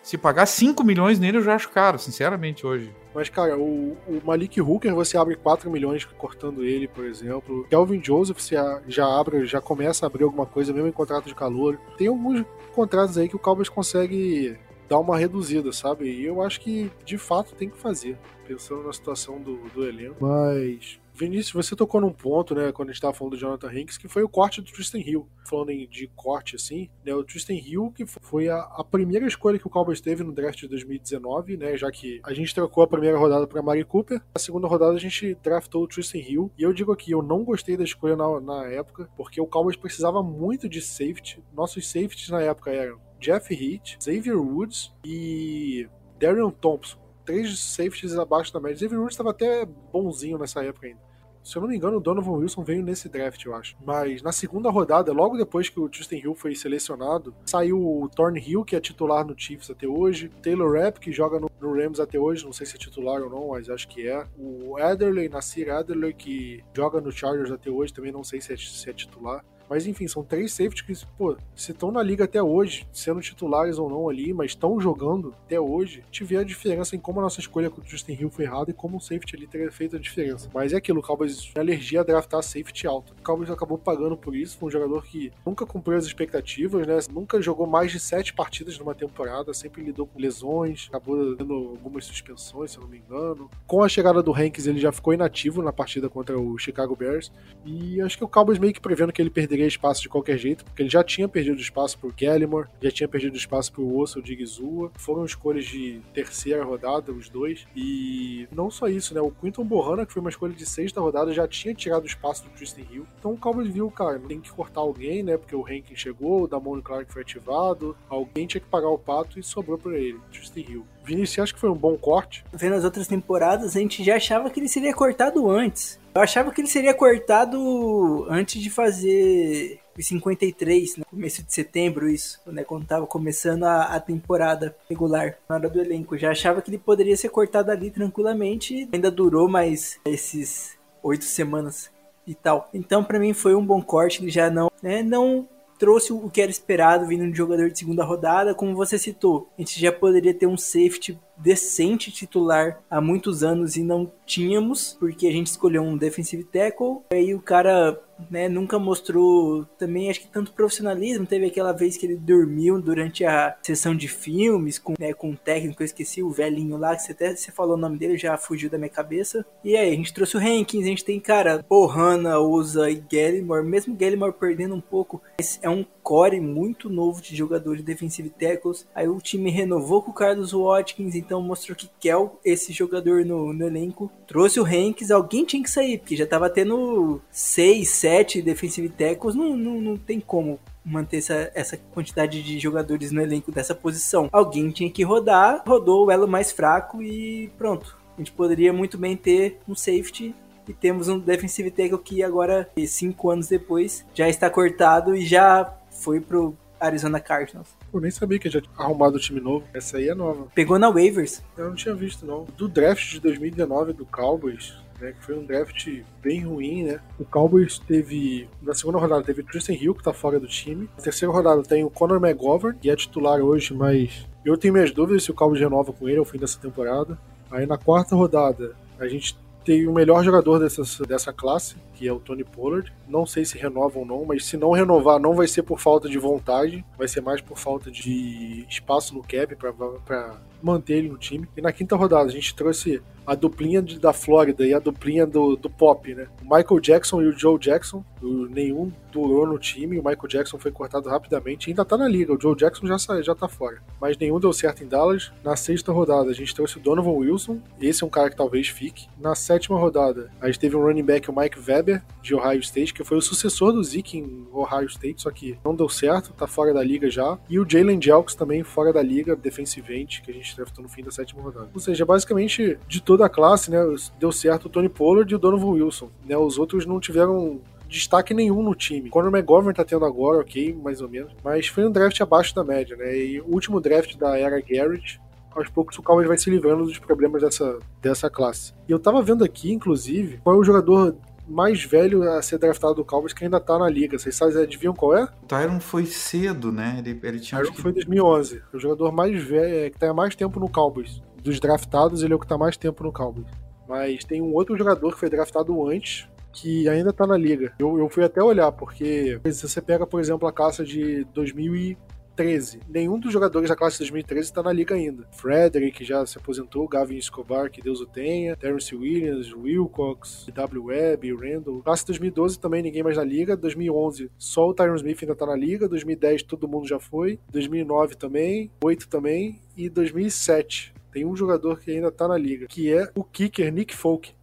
Se 0.02 0.18
pagar 0.18 0.44
5 0.44 0.84
milhões 0.84 1.18
nele, 1.18 1.38
eu 1.38 1.42
já 1.42 1.54
acho 1.54 1.70
caro, 1.70 1.98
sinceramente, 1.98 2.66
hoje. 2.66 2.92
Mas, 3.14 3.28
cara, 3.28 3.58
o, 3.58 3.96
o 4.06 4.20
Malik 4.24 4.60
Hooker, 4.60 4.94
você 4.94 5.16
abre 5.16 5.36
4 5.36 5.70
milhões 5.70 6.04
cortando 6.04 6.64
ele, 6.64 6.88
por 6.88 7.04
exemplo. 7.04 7.66
Kelvin 7.68 8.02
Joseph, 8.02 8.38
você 8.38 8.56
já 8.88 9.06
abre, 9.06 9.44
já 9.46 9.60
começa 9.60 10.04
a 10.04 10.08
abrir 10.08 10.24
alguma 10.24 10.46
coisa, 10.46 10.72
mesmo 10.72 10.88
em 10.88 10.92
contrato 10.92 11.26
de 11.26 11.34
calor. 11.34 11.78
Tem 11.96 12.06
alguns 12.06 12.44
contratos 12.72 13.18
aí 13.18 13.28
que 13.28 13.36
o 13.36 13.38
Cowboys 13.38 13.68
consegue 13.68 14.56
dar 14.88 14.98
uma 14.98 15.18
reduzida, 15.18 15.72
sabe? 15.72 16.06
E 16.06 16.24
eu 16.24 16.42
acho 16.42 16.60
que 16.60 16.90
de 17.04 17.18
fato 17.18 17.54
tem 17.54 17.68
que 17.68 17.78
fazer, 17.78 18.18
pensando 18.46 18.82
na 18.82 18.92
situação 18.92 19.40
do, 19.40 19.56
do 19.74 19.86
elenco. 19.86 20.16
Mas 20.20 21.00
Vinícius, 21.14 21.66
você 21.66 21.76
tocou 21.76 22.00
num 22.00 22.12
ponto, 22.12 22.54
né, 22.54 22.72
quando 22.72 22.88
a 22.88 22.92
gente 22.92 22.98
estava 22.98 23.12
falando 23.12 23.32
do 23.34 23.38
Jonathan 23.38 23.68
Hanks, 23.68 23.98
que 23.98 24.08
foi 24.08 24.22
o 24.22 24.28
corte 24.28 24.60
do 24.60 24.70
Tristan 24.70 24.98
Hill. 24.98 25.28
Falando 25.48 25.70
em, 25.70 25.86
de 25.88 26.06
corte, 26.14 26.56
assim, 26.56 26.88
né, 27.04 27.14
o 27.14 27.22
Tristan 27.24 27.54
Hill, 27.54 27.92
que 27.94 28.06
foi 28.06 28.48
a, 28.48 28.58
a, 28.58 28.84
primeira 28.84 29.26
escolha 29.26 29.58
que 29.58 29.66
o 29.66 29.70
Cowboys 29.70 30.00
teve 30.00 30.22
no 30.22 30.32
draft 30.32 30.60
de 30.60 30.68
2019, 30.68 31.56
né, 31.56 31.76
já 31.76 31.90
que 31.90 32.20
a 32.24 32.32
gente 32.32 32.54
trocou 32.54 32.82
a 32.82 32.86
primeira 32.86 33.18
rodada 33.18 33.46
para 33.46 33.62
Mari 33.62 33.84
Cooper, 33.84 34.22
a 34.34 34.38
segunda 34.38 34.66
rodada 34.66 34.94
a 34.94 34.98
gente 34.98 35.36
draftou 35.42 35.84
o 35.84 35.88
Tristan 35.88 36.18
Hill, 36.18 36.50
e 36.56 36.62
eu 36.62 36.72
digo 36.72 36.92
aqui, 36.92 37.10
eu 37.10 37.22
não 37.22 37.44
gostei 37.44 37.76
da 37.76 37.84
escolha 37.84 38.16
na, 38.16 38.40
na 38.40 38.66
época, 38.66 39.08
porque 39.16 39.40
o 39.40 39.46
Cowboys 39.46 39.76
precisava 39.76 40.22
muito 40.22 40.68
de 40.68 40.80
safety. 40.80 41.42
Nossos 41.52 41.86
safeties 41.86 42.28
na 42.30 42.40
época 42.40 42.70
eram 42.70 43.00
Jeff 43.20 43.52
Heath, 43.52 44.02
Xavier 44.02 44.36
Woods 44.36 44.92
e 45.04 45.88
Darion 46.18 46.50
Thompson. 46.50 47.01
Três 47.24 47.58
safeties 47.58 48.16
abaixo 48.16 48.52
da 48.52 48.60
média. 48.60 48.78
Xavier 48.78 49.00
Woods 49.00 49.14
estava 49.14 49.30
até 49.30 49.64
bonzinho 49.64 50.38
nessa 50.38 50.64
época 50.64 50.86
ainda. 50.86 51.12
Se 51.42 51.56
eu 51.56 51.62
não 51.62 51.68
me 51.68 51.76
engano, 51.76 51.96
o 51.96 52.00
Donovan 52.00 52.38
Wilson 52.38 52.62
veio 52.62 52.84
nesse 52.84 53.08
draft, 53.08 53.44
eu 53.44 53.54
acho. 53.54 53.76
Mas 53.84 54.22
na 54.22 54.30
segunda 54.30 54.70
rodada, 54.70 55.12
logo 55.12 55.36
depois 55.36 55.68
que 55.68 55.80
o 55.80 55.88
Justin 55.92 56.18
Hill 56.18 56.34
foi 56.36 56.54
selecionado, 56.54 57.34
saiu 57.46 57.80
o 57.80 58.08
Thornhill, 58.08 58.64
que 58.64 58.76
é 58.76 58.80
titular 58.80 59.26
no 59.26 59.36
Chiefs 59.36 59.68
até 59.68 59.88
hoje, 59.88 60.28
Taylor 60.40 60.72
Rapp, 60.72 61.00
que 61.00 61.10
joga 61.10 61.40
no, 61.40 61.50
no 61.60 61.74
Rams 61.74 61.98
até 61.98 62.16
hoje, 62.18 62.44
não 62.44 62.52
sei 62.52 62.64
se 62.64 62.76
é 62.76 62.78
titular 62.78 63.20
ou 63.22 63.28
não, 63.28 63.48
mas 63.48 63.68
acho 63.68 63.88
que 63.88 64.06
é. 64.06 64.24
O 64.38 64.76
Adderley, 64.76 65.28
Nasir 65.28 65.68
Adderley, 65.68 66.14
que 66.14 66.62
joga 66.72 67.00
no 67.00 67.10
Chargers 67.10 67.50
até 67.50 67.70
hoje, 67.70 67.92
também 67.92 68.12
não 68.12 68.22
sei 68.22 68.40
se 68.40 68.52
é, 68.52 68.56
se 68.56 68.88
é 68.88 68.92
titular. 68.92 69.44
Mas 69.72 69.86
enfim, 69.86 70.06
são 70.06 70.22
três 70.22 70.52
safeties 70.52 70.82
que, 70.82 71.06
pô, 71.16 71.34
se 71.56 71.72
estão 71.72 71.90
na 71.90 72.02
liga 72.02 72.24
até 72.24 72.42
hoje, 72.42 72.86
sendo 72.92 73.22
titulares 73.22 73.78
ou 73.78 73.88
não 73.88 74.06
ali, 74.06 74.30
mas 74.34 74.50
estão 74.50 74.78
jogando 74.78 75.34
até 75.46 75.58
hoje, 75.58 76.04
te 76.10 76.36
a 76.36 76.42
diferença 76.42 76.94
em 76.94 76.98
como 76.98 77.20
a 77.20 77.22
nossa 77.22 77.40
escolha 77.40 77.70
com 77.70 77.80
o 77.80 77.84
Justin 77.84 78.12
Hill 78.12 78.28
foi 78.28 78.44
errada 78.44 78.70
e 78.70 78.74
como 78.74 78.98
o 78.98 79.00
safety 79.00 79.34
ali 79.34 79.46
teria 79.46 79.72
feito 79.72 79.96
a 79.96 79.98
diferença. 79.98 80.50
Mas 80.52 80.74
é 80.74 80.76
aquilo, 80.76 81.00
o 81.00 81.02
Cowboys 81.02 81.38
tinha 81.38 81.62
alergia 81.62 82.00
a 82.00 82.04
draftar 82.04 82.42
safety 82.42 82.86
alta. 82.86 83.14
O 83.18 83.24
Cowboys 83.24 83.50
acabou 83.50 83.78
pagando 83.78 84.14
por 84.14 84.36
isso, 84.36 84.58
foi 84.58 84.68
um 84.68 84.70
jogador 84.70 85.06
que 85.06 85.32
nunca 85.44 85.64
cumpriu 85.64 85.96
as 85.96 86.04
expectativas, 86.04 86.86
né? 86.86 86.98
Nunca 87.10 87.40
jogou 87.40 87.66
mais 87.66 87.90
de 87.90 87.98
sete 87.98 88.34
partidas 88.34 88.78
numa 88.78 88.94
temporada, 88.94 89.54
sempre 89.54 89.82
lidou 89.82 90.06
com 90.06 90.18
lesões, 90.18 90.86
acabou 90.90 91.34
tendo 91.34 91.54
algumas 91.54 92.04
suspensões, 92.04 92.72
se 92.72 92.76
eu 92.76 92.82
não 92.82 92.90
me 92.90 92.98
engano. 92.98 93.50
Com 93.66 93.82
a 93.82 93.88
chegada 93.88 94.22
do 94.22 94.34
Hanks, 94.34 94.66
ele 94.66 94.80
já 94.80 94.92
ficou 94.92 95.14
inativo 95.14 95.62
na 95.62 95.72
partida 95.72 96.10
contra 96.10 96.38
o 96.38 96.58
Chicago 96.58 96.94
Bears. 96.94 97.32
E 97.64 98.02
acho 98.02 98.18
que 98.18 98.24
o 98.24 98.28
Cowboys 98.28 98.58
meio 98.58 98.74
que 98.74 98.80
prevendo 98.80 99.12
que 99.12 99.22
ele 99.22 99.30
perderia 99.30 99.61
espaço 99.66 100.02
de 100.02 100.08
qualquer 100.08 100.38
jeito, 100.38 100.64
porque 100.64 100.82
ele 100.82 100.90
já 100.90 101.02
tinha 101.02 101.28
perdido 101.28 101.60
espaço 101.60 101.98
pro 101.98 102.14
Gallimore, 102.18 102.68
já 102.80 102.90
tinha 102.90 103.08
perdido 103.08 103.36
espaço 103.36 103.72
pro 103.72 103.96
Osso 103.96 104.22
de 104.22 104.34
Gizua. 104.36 104.90
Foram 104.94 105.24
escolhas 105.24 105.64
de 105.64 106.00
terceira 106.12 106.64
rodada, 106.64 107.12
os 107.12 107.28
dois. 107.28 107.66
E 107.74 108.46
não 108.52 108.70
só 108.70 108.88
isso, 108.88 109.14
né? 109.14 109.20
O 109.20 109.30
Quinton 109.30 109.64
Bohanna, 109.64 110.06
que 110.06 110.12
foi 110.12 110.20
uma 110.20 110.30
escolha 110.30 110.52
de 110.52 110.66
sexta 110.66 111.00
rodada, 111.00 111.32
já 111.32 111.46
tinha 111.46 111.74
tirado 111.74 112.06
espaço 112.06 112.44
do 112.44 112.50
Tristan 112.50 112.82
Hill. 112.90 113.06
Então 113.18 113.32
o 113.32 113.38
Cowboys 113.38 113.68
viu, 113.68 113.90
cara, 113.90 114.18
tem 114.20 114.40
que 114.40 114.50
cortar 114.50 114.80
alguém, 114.80 115.22
né? 115.22 115.36
Porque 115.36 115.56
o 115.56 115.62
ranking 115.62 115.96
chegou, 115.96 116.42
o 116.42 116.48
Damon 116.48 116.80
Clark 116.80 117.12
foi 117.12 117.22
ativado, 117.22 117.96
alguém 118.08 118.46
tinha 118.46 118.60
que 118.60 118.68
pagar 118.68 118.88
o 118.88 118.98
pato 118.98 119.38
e 119.38 119.42
sobrou 119.42 119.78
para 119.78 119.96
ele, 119.98 120.18
Tristan 120.30 120.60
Hill. 120.60 120.86
Vinícius, 121.04 121.38
acha 121.40 121.54
que 121.54 121.60
foi 121.60 121.70
um 121.70 121.76
bom 121.76 121.96
corte? 121.96 122.44
Vendo 122.52 122.76
as 122.76 122.84
outras 122.84 123.06
temporadas, 123.06 123.76
a 123.76 123.80
gente 123.80 124.02
já 124.04 124.16
achava 124.16 124.50
que 124.50 124.60
ele 124.60 124.68
seria 124.68 124.94
cortado 124.94 125.50
antes. 125.50 125.98
Eu 126.14 126.20
achava 126.20 126.50
que 126.50 126.60
ele 126.60 126.68
seria 126.68 126.92
cortado 126.94 128.26
antes 128.28 128.62
de 128.62 128.68
fazer 128.68 129.80
os 129.98 130.06
53, 130.06 130.96
no 130.96 131.04
começo 131.04 131.42
de 131.42 131.52
setembro, 131.52 132.08
isso, 132.08 132.40
né? 132.46 132.64
Quando 132.64 132.86
tava 132.86 133.06
começando 133.06 133.64
a, 133.64 133.84
a, 133.84 134.00
temporada 134.00 134.74
regular, 134.88 135.38
na 135.48 135.56
hora 135.56 135.68
do 135.68 135.80
elenco. 135.80 136.16
Já 136.16 136.30
achava 136.30 136.62
que 136.62 136.70
ele 136.70 136.78
poderia 136.78 137.16
ser 137.16 137.28
cortado 137.28 137.70
ali 137.70 137.90
tranquilamente. 137.90 138.88
Ainda 138.92 139.10
durou 139.10 139.48
mais 139.48 139.98
esses 140.04 140.76
oito 141.02 141.24
semanas 141.24 141.90
e 142.26 142.34
tal. 142.34 142.68
Então, 142.72 143.02
para 143.02 143.18
mim, 143.18 143.32
foi 143.32 143.54
um 143.54 143.64
bom 143.64 143.82
corte. 143.82 144.22
Ele 144.22 144.30
já 144.30 144.50
não, 144.50 144.70
né? 144.82 145.02
Não 145.02 145.48
trouxe 145.82 146.12
o 146.12 146.30
que 146.30 146.40
era 146.40 146.48
esperado 146.48 147.08
vindo 147.08 147.28
de 147.28 147.36
jogador 147.36 147.68
de 147.68 147.76
segunda 147.76 148.04
rodada, 148.04 148.54
como 148.54 148.72
você 148.72 148.96
citou. 148.96 149.50
A 149.58 149.62
gente 149.62 149.80
já 149.80 149.90
poderia 149.90 150.32
ter 150.32 150.46
um 150.46 150.56
safety 150.56 151.18
decente 151.42 152.10
titular 152.10 152.80
há 152.90 153.00
muitos 153.00 153.42
anos 153.42 153.76
e 153.76 153.82
não 153.82 154.10
tínhamos, 154.24 154.96
porque 154.98 155.26
a 155.26 155.32
gente 155.32 155.48
escolheu 155.48 155.82
um 155.82 155.96
defensive 155.96 156.44
tackle. 156.44 157.00
Aí 157.12 157.34
o 157.34 157.40
cara 157.40 158.00
né, 158.30 158.48
nunca 158.48 158.78
mostrou 158.78 159.64
também, 159.78 160.10
acho 160.10 160.20
que 160.20 160.28
tanto 160.28 160.52
profissionalismo. 160.52 161.26
Teve 161.26 161.46
aquela 161.46 161.72
vez 161.72 161.96
que 161.96 162.06
ele 162.06 162.16
dormiu 162.16 162.80
durante 162.80 163.24
a 163.24 163.56
sessão 163.62 163.94
de 163.94 164.08
filmes 164.08 164.78
com, 164.78 164.94
né, 164.98 165.12
com 165.12 165.30
um 165.30 165.36
técnico, 165.36 165.82
eu 165.82 165.86
esqueci 165.86 166.22
o 166.22 166.30
velhinho 166.30 166.76
lá, 166.76 166.94
que 166.94 167.02
você 167.02 167.12
até 167.12 167.34
você 167.34 167.50
falou 167.50 167.76
o 167.76 167.80
nome 167.80 167.98
dele, 167.98 168.16
já 168.16 168.36
fugiu 168.36 168.70
da 168.70 168.78
minha 168.78 168.90
cabeça. 168.90 169.44
E 169.64 169.76
aí, 169.76 169.92
a 169.92 169.96
gente 169.96 170.12
trouxe 170.12 170.36
o 170.36 170.40
Hankins, 170.40 170.84
a 170.84 170.88
gente 170.88 171.04
tem, 171.04 171.18
cara, 171.18 171.64
Bohana, 171.68 172.38
Usa 172.38 172.90
e 172.90 173.02
Gallimore, 173.10 173.66
mesmo 173.66 173.96
Gallimore 173.96 174.32
perdendo 174.32 174.74
um 174.74 174.80
pouco, 174.80 175.20
é 175.60 175.68
um 175.68 175.84
core 176.02 176.40
muito 176.40 176.90
novo 176.90 177.22
de 177.22 177.34
jogadores 177.34 177.82
defensive 177.82 178.28
tackles. 178.28 178.86
Aí 178.94 179.08
o 179.08 179.20
time 179.20 179.50
renovou 179.50 180.02
com 180.02 180.10
o 180.10 180.14
Carlos 180.14 180.52
Watkins, 180.52 181.14
então 181.14 181.40
mostrou 181.40 181.76
que 181.76 181.90
quer 182.00 182.16
esse 182.44 182.72
jogador 182.72 183.24
no, 183.24 183.52
no 183.52 183.66
elenco. 183.66 184.10
Trouxe 184.26 184.60
o 184.60 184.66
Hanks, 184.66 185.10
alguém 185.10 185.44
tinha 185.44 185.62
que 185.62 185.70
sair, 185.70 185.98
porque 185.98 186.16
já 186.16 186.26
tava 186.26 186.50
tendo 186.50 187.20
6, 187.30 187.88
7 187.88 188.42
defensive 188.42 188.88
tackles, 188.88 189.34
não, 189.34 189.56
não, 189.56 189.80
não 189.80 189.96
tem 189.96 190.20
como 190.20 190.58
manter 190.84 191.18
essa, 191.18 191.50
essa 191.54 191.76
quantidade 191.76 192.42
de 192.42 192.58
jogadores 192.58 193.12
no 193.12 193.20
elenco 193.22 193.52
dessa 193.52 193.74
posição. 193.74 194.28
Alguém 194.32 194.70
tinha 194.70 194.90
que 194.90 195.04
rodar, 195.04 195.62
rodou 195.66 196.06
o 196.06 196.10
elo 196.10 196.26
mais 196.26 196.50
fraco 196.50 197.02
e 197.02 197.50
pronto. 197.56 197.96
A 198.16 198.20
gente 198.20 198.32
poderia 198.32 198.72
muito 198.72 198.98
bem 198.98 199.16
ter 199.16 199.58
um 199.68 199.74
safety 199.74 200.34
e 200.68 200.72
temos 200.72 201.08
um 201.08 201.18
defensive 201.18 201.70
tackle 201.70 201.98
que 201.98 202.22
agora, 202.22 202.68
cinco 202.86 203.30
anos 203.30 203.48
depois, 203.48 204.04
já 204.14 204.28
está 204.28 204.50
cortado 204.50 205.14
e 205.14 205.24
já 205.24 205.72
foi 206.00 206.20
pro 206.20 206.56
Arizona 206.80 207.20
Cardinals. 207.20 207.68
Eu 207.92 208.00
nem 208.00 208.10
sabia 208.10 208.38
que 208.38 208.50
já 208.50 208.60
tinha 208.60 208.74
arrumado 208.76 209.16
o 209.16 209.20
time 209.20 209.40
novo. 209.40 209.64
Essa 209.72 209.98
aí 209.98 210.08
é 210.08 210.14
nova. 210.14 210.48
Pegou 210.54 210.78
na 210.78 210.90
waivers. 210.90 211.42
Eu 211.56 211.68
não 211.68 211.74
tinha 211.74 211.94
visto, 211.94 212.26
não. 212.26 212.46
Do 212.56 212.68
draft 212.68 213.12
de 213.12 213.20
2019 213.20 213.92
do 213.92 214.04
Cowboys, 214.04 214.74
né, 215.00 215.12
que 215.12 215.24
foi 215.24 215.38
um 215.38 215.44
draft 215.44 215.88
bem 216.20 216.40
ruim, 216.40 216.84
né? 216.84 217.00
O 217.18 217.24
Cowboys 217.24 217.78
teve, 217.78 218.48
na 218.60 218.74
segunda 218.74 218.98
rodada, 218.98 219.22
teve 219.22 219.42
Tristan 219.42 219.74
Hill, 219.74 219.94
que 219.94 220.02
tá 220.02 220.12
fora 220.12 220.40
do 220.40 220.48
time. 220.48 220.88
Na 220.96 221.02
terceira 221.02 221.32
rodada 221.32 221.62
tem 221.62 221.84
o 221.84 221.90
Conor 221.90 222.24
McGovern, 222.24 222.76
que 222.78 222.90
é 222.90 222.96
titular 222.96 223.40
hoje, 223.40 223.72
mas 223.74 224.26
eu 224.44 224.56
tenho 224.56 224.74
minhas 224.74 224.90
dúvidas 224.90 225.22
se 225.22 225.30
o 225.30 225.34
Cowboys 225.34 225.60
renova 225.60 225.92
com 225.92 226.08
ele 226.08 226.18
ao 226.18 226.24
fim 226.24 226.38
dessa 226.38 226.58
temporada. 226.58 227.16
Aí 227.50 227.66
na 227.66 227.78
quarta 227.78 228.16
rodada, 228.16 228.74
a 228.98 229.06
gente 229.06 229.38
tem 229.64 229.86
o 229.86 229.92
melhor 229.92 230.24
jogador 230.24 230.58
dessa, 230.58 230.82
dessa 231.04 231.32
classe, 231.32 231.76
que 232.02 232.08
é 232.08 232.12
o 232.12 232.18
Tony 232.18 232.42
Pollard. 232.42 232.92
Não 233.06 233.24
sei 233.24 233.44
se 233.44 233.56
renova 233.56 234.00
ou 234.00 234.04
não, 234.04 234.24
mas 234.24 234.44
se 234.44 234.56
não 234.56 234.72
renovar, 234.72 235.20
não 235.20 235.34
vai 235.34 235.46
ser 235.46 235.62
por 235.62 235.78
falta 235.78 236.08
de 236.08 236.18
vontade, 236.18 236.84
vai 236.98 237.06
ser 237.06 237.20
mais 237.20 237.40
por 237.40 237.56
falta 237.56 237.92
de 237.92 238.66
espaço 238.68 239.14
no 239.14 239.22
cap 239.22 239.54
para 239.54 240.36
manter 240.60 240.94
ele 240.94 241.08
no 241.08 241.16
time. 241.16 241.48
E 241.56 241.60
na 241.60 241.70
quinta 241.70 241.94
rodada, 241.94 242.28
a 242.28 242.32
gente 242.32 242.56
trouxe 242.56 243.00
a 243.26 243.34
duplinha 243.34 243.80
de, 243.80 243.98
da 243.98 244.12
Flórida 244.12 244.66
e 244.66 244.74
a 244.74 244.78
duplinha 244.78 245.26
do, 245.26 245.56
do 245.56 245.70
pop, 245.70 246.12
né? 246.14 246.26
O 246.40 246.44
Michael 246.44 246.80
Jackson 246.80 247.22
e 247.22 247.26
o 247.26 247.32
Joe 247.32 247.58
Jackson, 247.58 248.04
o, 248.20 248.46
nenhum 248.46 248.90
durou 249.12 249.46
no 249.46 249.58
time, 249.58 249.98
o 249.98 250.04
Michael 250.04 250.28
Jackson 250.28 250.58
foi 250.58 250.72
cortado 250.72 251.08
rapidamente, 251.08 251.70
ainda 251.70 251.84
tá 251.84 251.96
na 251.96 252.08
liga, 252.08 252.32
o 252.32 252.40
Joe 252.40 252.56
Jackson 252.56 252.86
já, 252.86 252.96
já 253.22 253.34
tá 253.34 253.48
fora. 253.48 253.82
Mas 254.00 254.16
nenhum 254.16 254.40
deu 254.40 254.52
certo 254.52 254.82
em 254.82 254.88
Dallas. 254.88 255.32
Na 255.44 255.54
sexta 255.56 255.92
rodada, 255.92 256.30
a 256.30 256.34
gente 256.34 256.54
trouxe 256.54 256.78
o 256.78 256.80
Donovan 256.80 257.12
Wilson, 257.12 257.60
esse 257.80 258.02
é 258.02 258.06
um 258.06 258.10
cara 258.10 258.30
que 258.30 258.36
talvez 258.36 258.68
fique. 258.68 259.08
Na 259.20 259.34
sétima 259.34 259.78
rodada, 259.78 260.30
a 260.40 260.46
gente 260.46 260.58
teve 260.58 260.76
um 260.76 260.82
running 260.82 261.04
back, 261.04 261.30
o 261.30 261.36
Mike 261.36 261.58
Weber, 261.60 261.91
de 262.22 262.34
Ohio 262.34 262.60
State, 262.60 262.94
que 262.94 263.02
foi 263.02 263.16
o 263.16 263.22
sucessor 263.22 263.72
do 263.72 263.82
Zeke 263.82 264.18
em 264.18 264.46
Ohio 264.52 264.86
State, 264.86 265.22
só 265.22 265.30
que 265.30 265.58
não 265.64 265.74
deu 265.74 265.88
certo, 265.88 266.32
tá 266.32 266.46
fora 266.46 266.72
da 266.72 266.82
liga 266.82 267.10
já. 267.10 267.38
E 267.48 267.58
o 267.58 267.68
Jalen 267.68 268.00
Jelks 268.00 268.34
também 268.34 268.62
fora 268.62 268.92
da 268.92 269.02
liga, 269.02 269.34
defensive 269.34 269.94
end, 269.94 270.22
que 270.22 270.30
a 270.30 270.34
gente 270.34 270.54
draftou 270.54 270.82
no 270.82 270.88
fim 270.88 271.02
da 271.02 271.10
sétima 271.10 271.42
rodada. 271.42 271.70
Ou 271.74 271.80
seja, 271.80 272.06
basicamente, 272.06 272.78
de 272.86 273.02
toda 273.02 273.26
a 273.26 273.28
classe, 273.28 273.70
né, 273.70 273.78
deu 274.18 274.30
certo 274.30 274.66
o 274.66 274.68
Tony 274.68 274.88
Pollard 274.88 275.32
e 275.32 275.36
o 275.36 275.38
Donovan 275.38 275.70
Wilson. 275.70 276.10
Né, 276.24 276.36
os 276.36 276.58
outros 276.58 276.86
não 276.86 277.00
tiveram 277.00 277.60
destaque 277.88 278.32
nenhum 278.32 278.62
no 278.62 278.74
time. 278.74 279.10
Conor 279.10 279.30
McGovern 279.30 279.74
tá 279.74 279.84
tendo 279.84 280.04
agora, 280.04 280.38
ok, 280.38 280.74
mais 280.82 281.00
ou 281.00 281.08
menos. 281.08 281.32
Mas 281.44 281.66
foi 281.66 281.86
um 281.86 281.90
draft 281.90 282.18
abaixo 282.20 282.54
da 282.54 282.64
média, 282.64 282.96
né? 282.96 283.14
E 283.14 283.40
o 283.40 283.46
último 283.48 283.80
draft 283.80 284.16
da 284.16 284.38
era 284.38 284.60
Garrett, 284.60 285.20
aos 285.54 285.68
poucos 285.68 285.98
o 285.98 286.02
Cowboys 286.02 286.26
vai 286.26 286.38
se 286.38 286.50
livrando 286.50 286.84
dos 286.84 286.98
problemas 286.98 287.42
dessa, 287.42 287.78
dessa 288.00 288.30
classe. 288.30 288.72
E 288.88 288.92
eu 288.92 288.98
tava 288.98 289.22
vendo 289.22 289.44
aqui, 289.44 289.70
inclusive, 289.72 290.40
qual 290.42 290.56
é 290.56 290.58
o 290.58 290.64
jogador 290.64 291.14
mais 291.52 291.84
velho 291.84 292.22
a 292.22 292.40
ser 292.40 292.58
draftado 292.58 292.94
do 292.94 293.04
Cowboys 293.04 293.32
que 293.32 293.44
ainda 293.44 293.60
tá 293.60 293.78
na 293.78 293.88
liga. 293.88 294.18
Vocês 294.18 294.34
sabem, 294.34 294.56
adivinham 294.62 294.94
qual 294.94 295.16
é? 295.16 295.24
O 295.24 295.46
Tyron 295.46 295.78
foi 295.78 296.06
cedo, 296.06 296.72
né? 296.72 296.96
Ele, 296.98 297.20
ele 297.22 297.38
tinha. 297.38 297.60
Tyron 297.60 297.74
que... 297.74 297.82
foi 297.82 297.90
em 297.90 297.94
2011. 297.94 298.62
O 298.72 298.78
jogador 298.78 299.12
mais 299.12 299.42
velho, 299.42 299.86
é, 299.86 299.90
que 299.90 299.98
tá 299.98 300.10
há 300.10 300.14
mais 300.14 300.34
tempo 300.34 300.58
no 300.58 300.68
Cowboys. 300.68 301.22
Dos 301.42 301.60
draftados, 301.60 302.22
ele 302.22 302.32
é 302.32 302.36
o 302.36 302.38
que 302.38 302.46
tá 302.46 302.56
mais 302.56 302.76
tempo 302.76 303.04
no 303.04 303.12
Cowboys. 303.12 303.46
Mas 303.88 304.24
tem 304.24 304.40
um 304.40 304.54
outro 304.54 304.76
jogador 304.76 305.12
que 305.12 305.20
foi 305.20 305.28
draftado 305.28 305.86
antes, 305.88 306.28
que 306.52 306.88
ainda 306.88 307.12
tá 307.12 307.26
na 307.26 307.36
liga. 307.36 307.74
Eu, 307.78 307.98
eu 307.98 308.08
fui 308.08 308.24
até 308.24 308.42
olhar, 308.42 308.72
porque 308.72 309.40
se 309.44 309.68
você 309.68 309.80
pega, 309.80 310.06
por 310.06 310.20
exemplo, 310.20 310.48
a 310.48 310.52
caça 310.52 310.84
de 310.84 311.24
2000 311.34 311.96
2013. 312.42 312.80
Nenhum 312.88 313.18
dos 313.18 313.32
jogadores 313.32 313.68
da 313.68 313.76
classe 313.76 313.96
de 313.96 314.04
2013 314.04 314.48
está 314.48 314.62
na 314.62 314.72
liga 314.72 314.94
ainda. 314.94 315.26
Frederick 315.32 316.04
já 316.04 316.24
se 316.26 316.38
aposentou, 316.38 316.88
Gavin 316.88 317.16
Escobar, 317.16 317.70
que 317.70 317.80
Deus 317.80 318.00
o 318.00 318.06
tenha, 318.06 318.56
Terence 318.56 318.94
Williams, 318.94 319.52
Wilcox, 319.54 320.46
W. 320.52 320.84
Webb, 320.84 321.32
Randall. 321.34 321.82
Classe 321.82 322.02
de 322.02 322.08
2012 322.08 322.58
também 322.58 322.82
ninguém 322.82 323.02
mais 323.02 323.16
na 323.16 323.24
liga. 323.24 323.56
2011 323.56 324.30
só 324.36 324.68
o 324.68 324.74
Tyron 324.74 324.96
Smith 324.96 325.18
ainda 325.22 325.32
está 325.32 325.46
na 325.46 325.56
liga. 325.56 325.88
2010 325.88 326.42
todo 326.42 326.68
mundo 326.68 326.86
já 326.86 326.98
foi. 326.98 327.38
2009 327.50 328.16
também. 328.16 328.70
8 328.82 329.08
também. 329.08 329.60
E 329.76 329.88
2007 329.88 330.92
tem 331.12 331.24
um 331.24 331.36
jogador 331.36 331.78
que 331.78 331.90
ainda 331.90 332.08
está 332.08 332.26
na 332.26 332.36
liga, 332.36 332.66
que 332.66 332.92
é 332.92 333.10
o 333.14 333.22
kicker 333.22 333.72
Nick 333.72 333.94
Folk. 333.94 334.34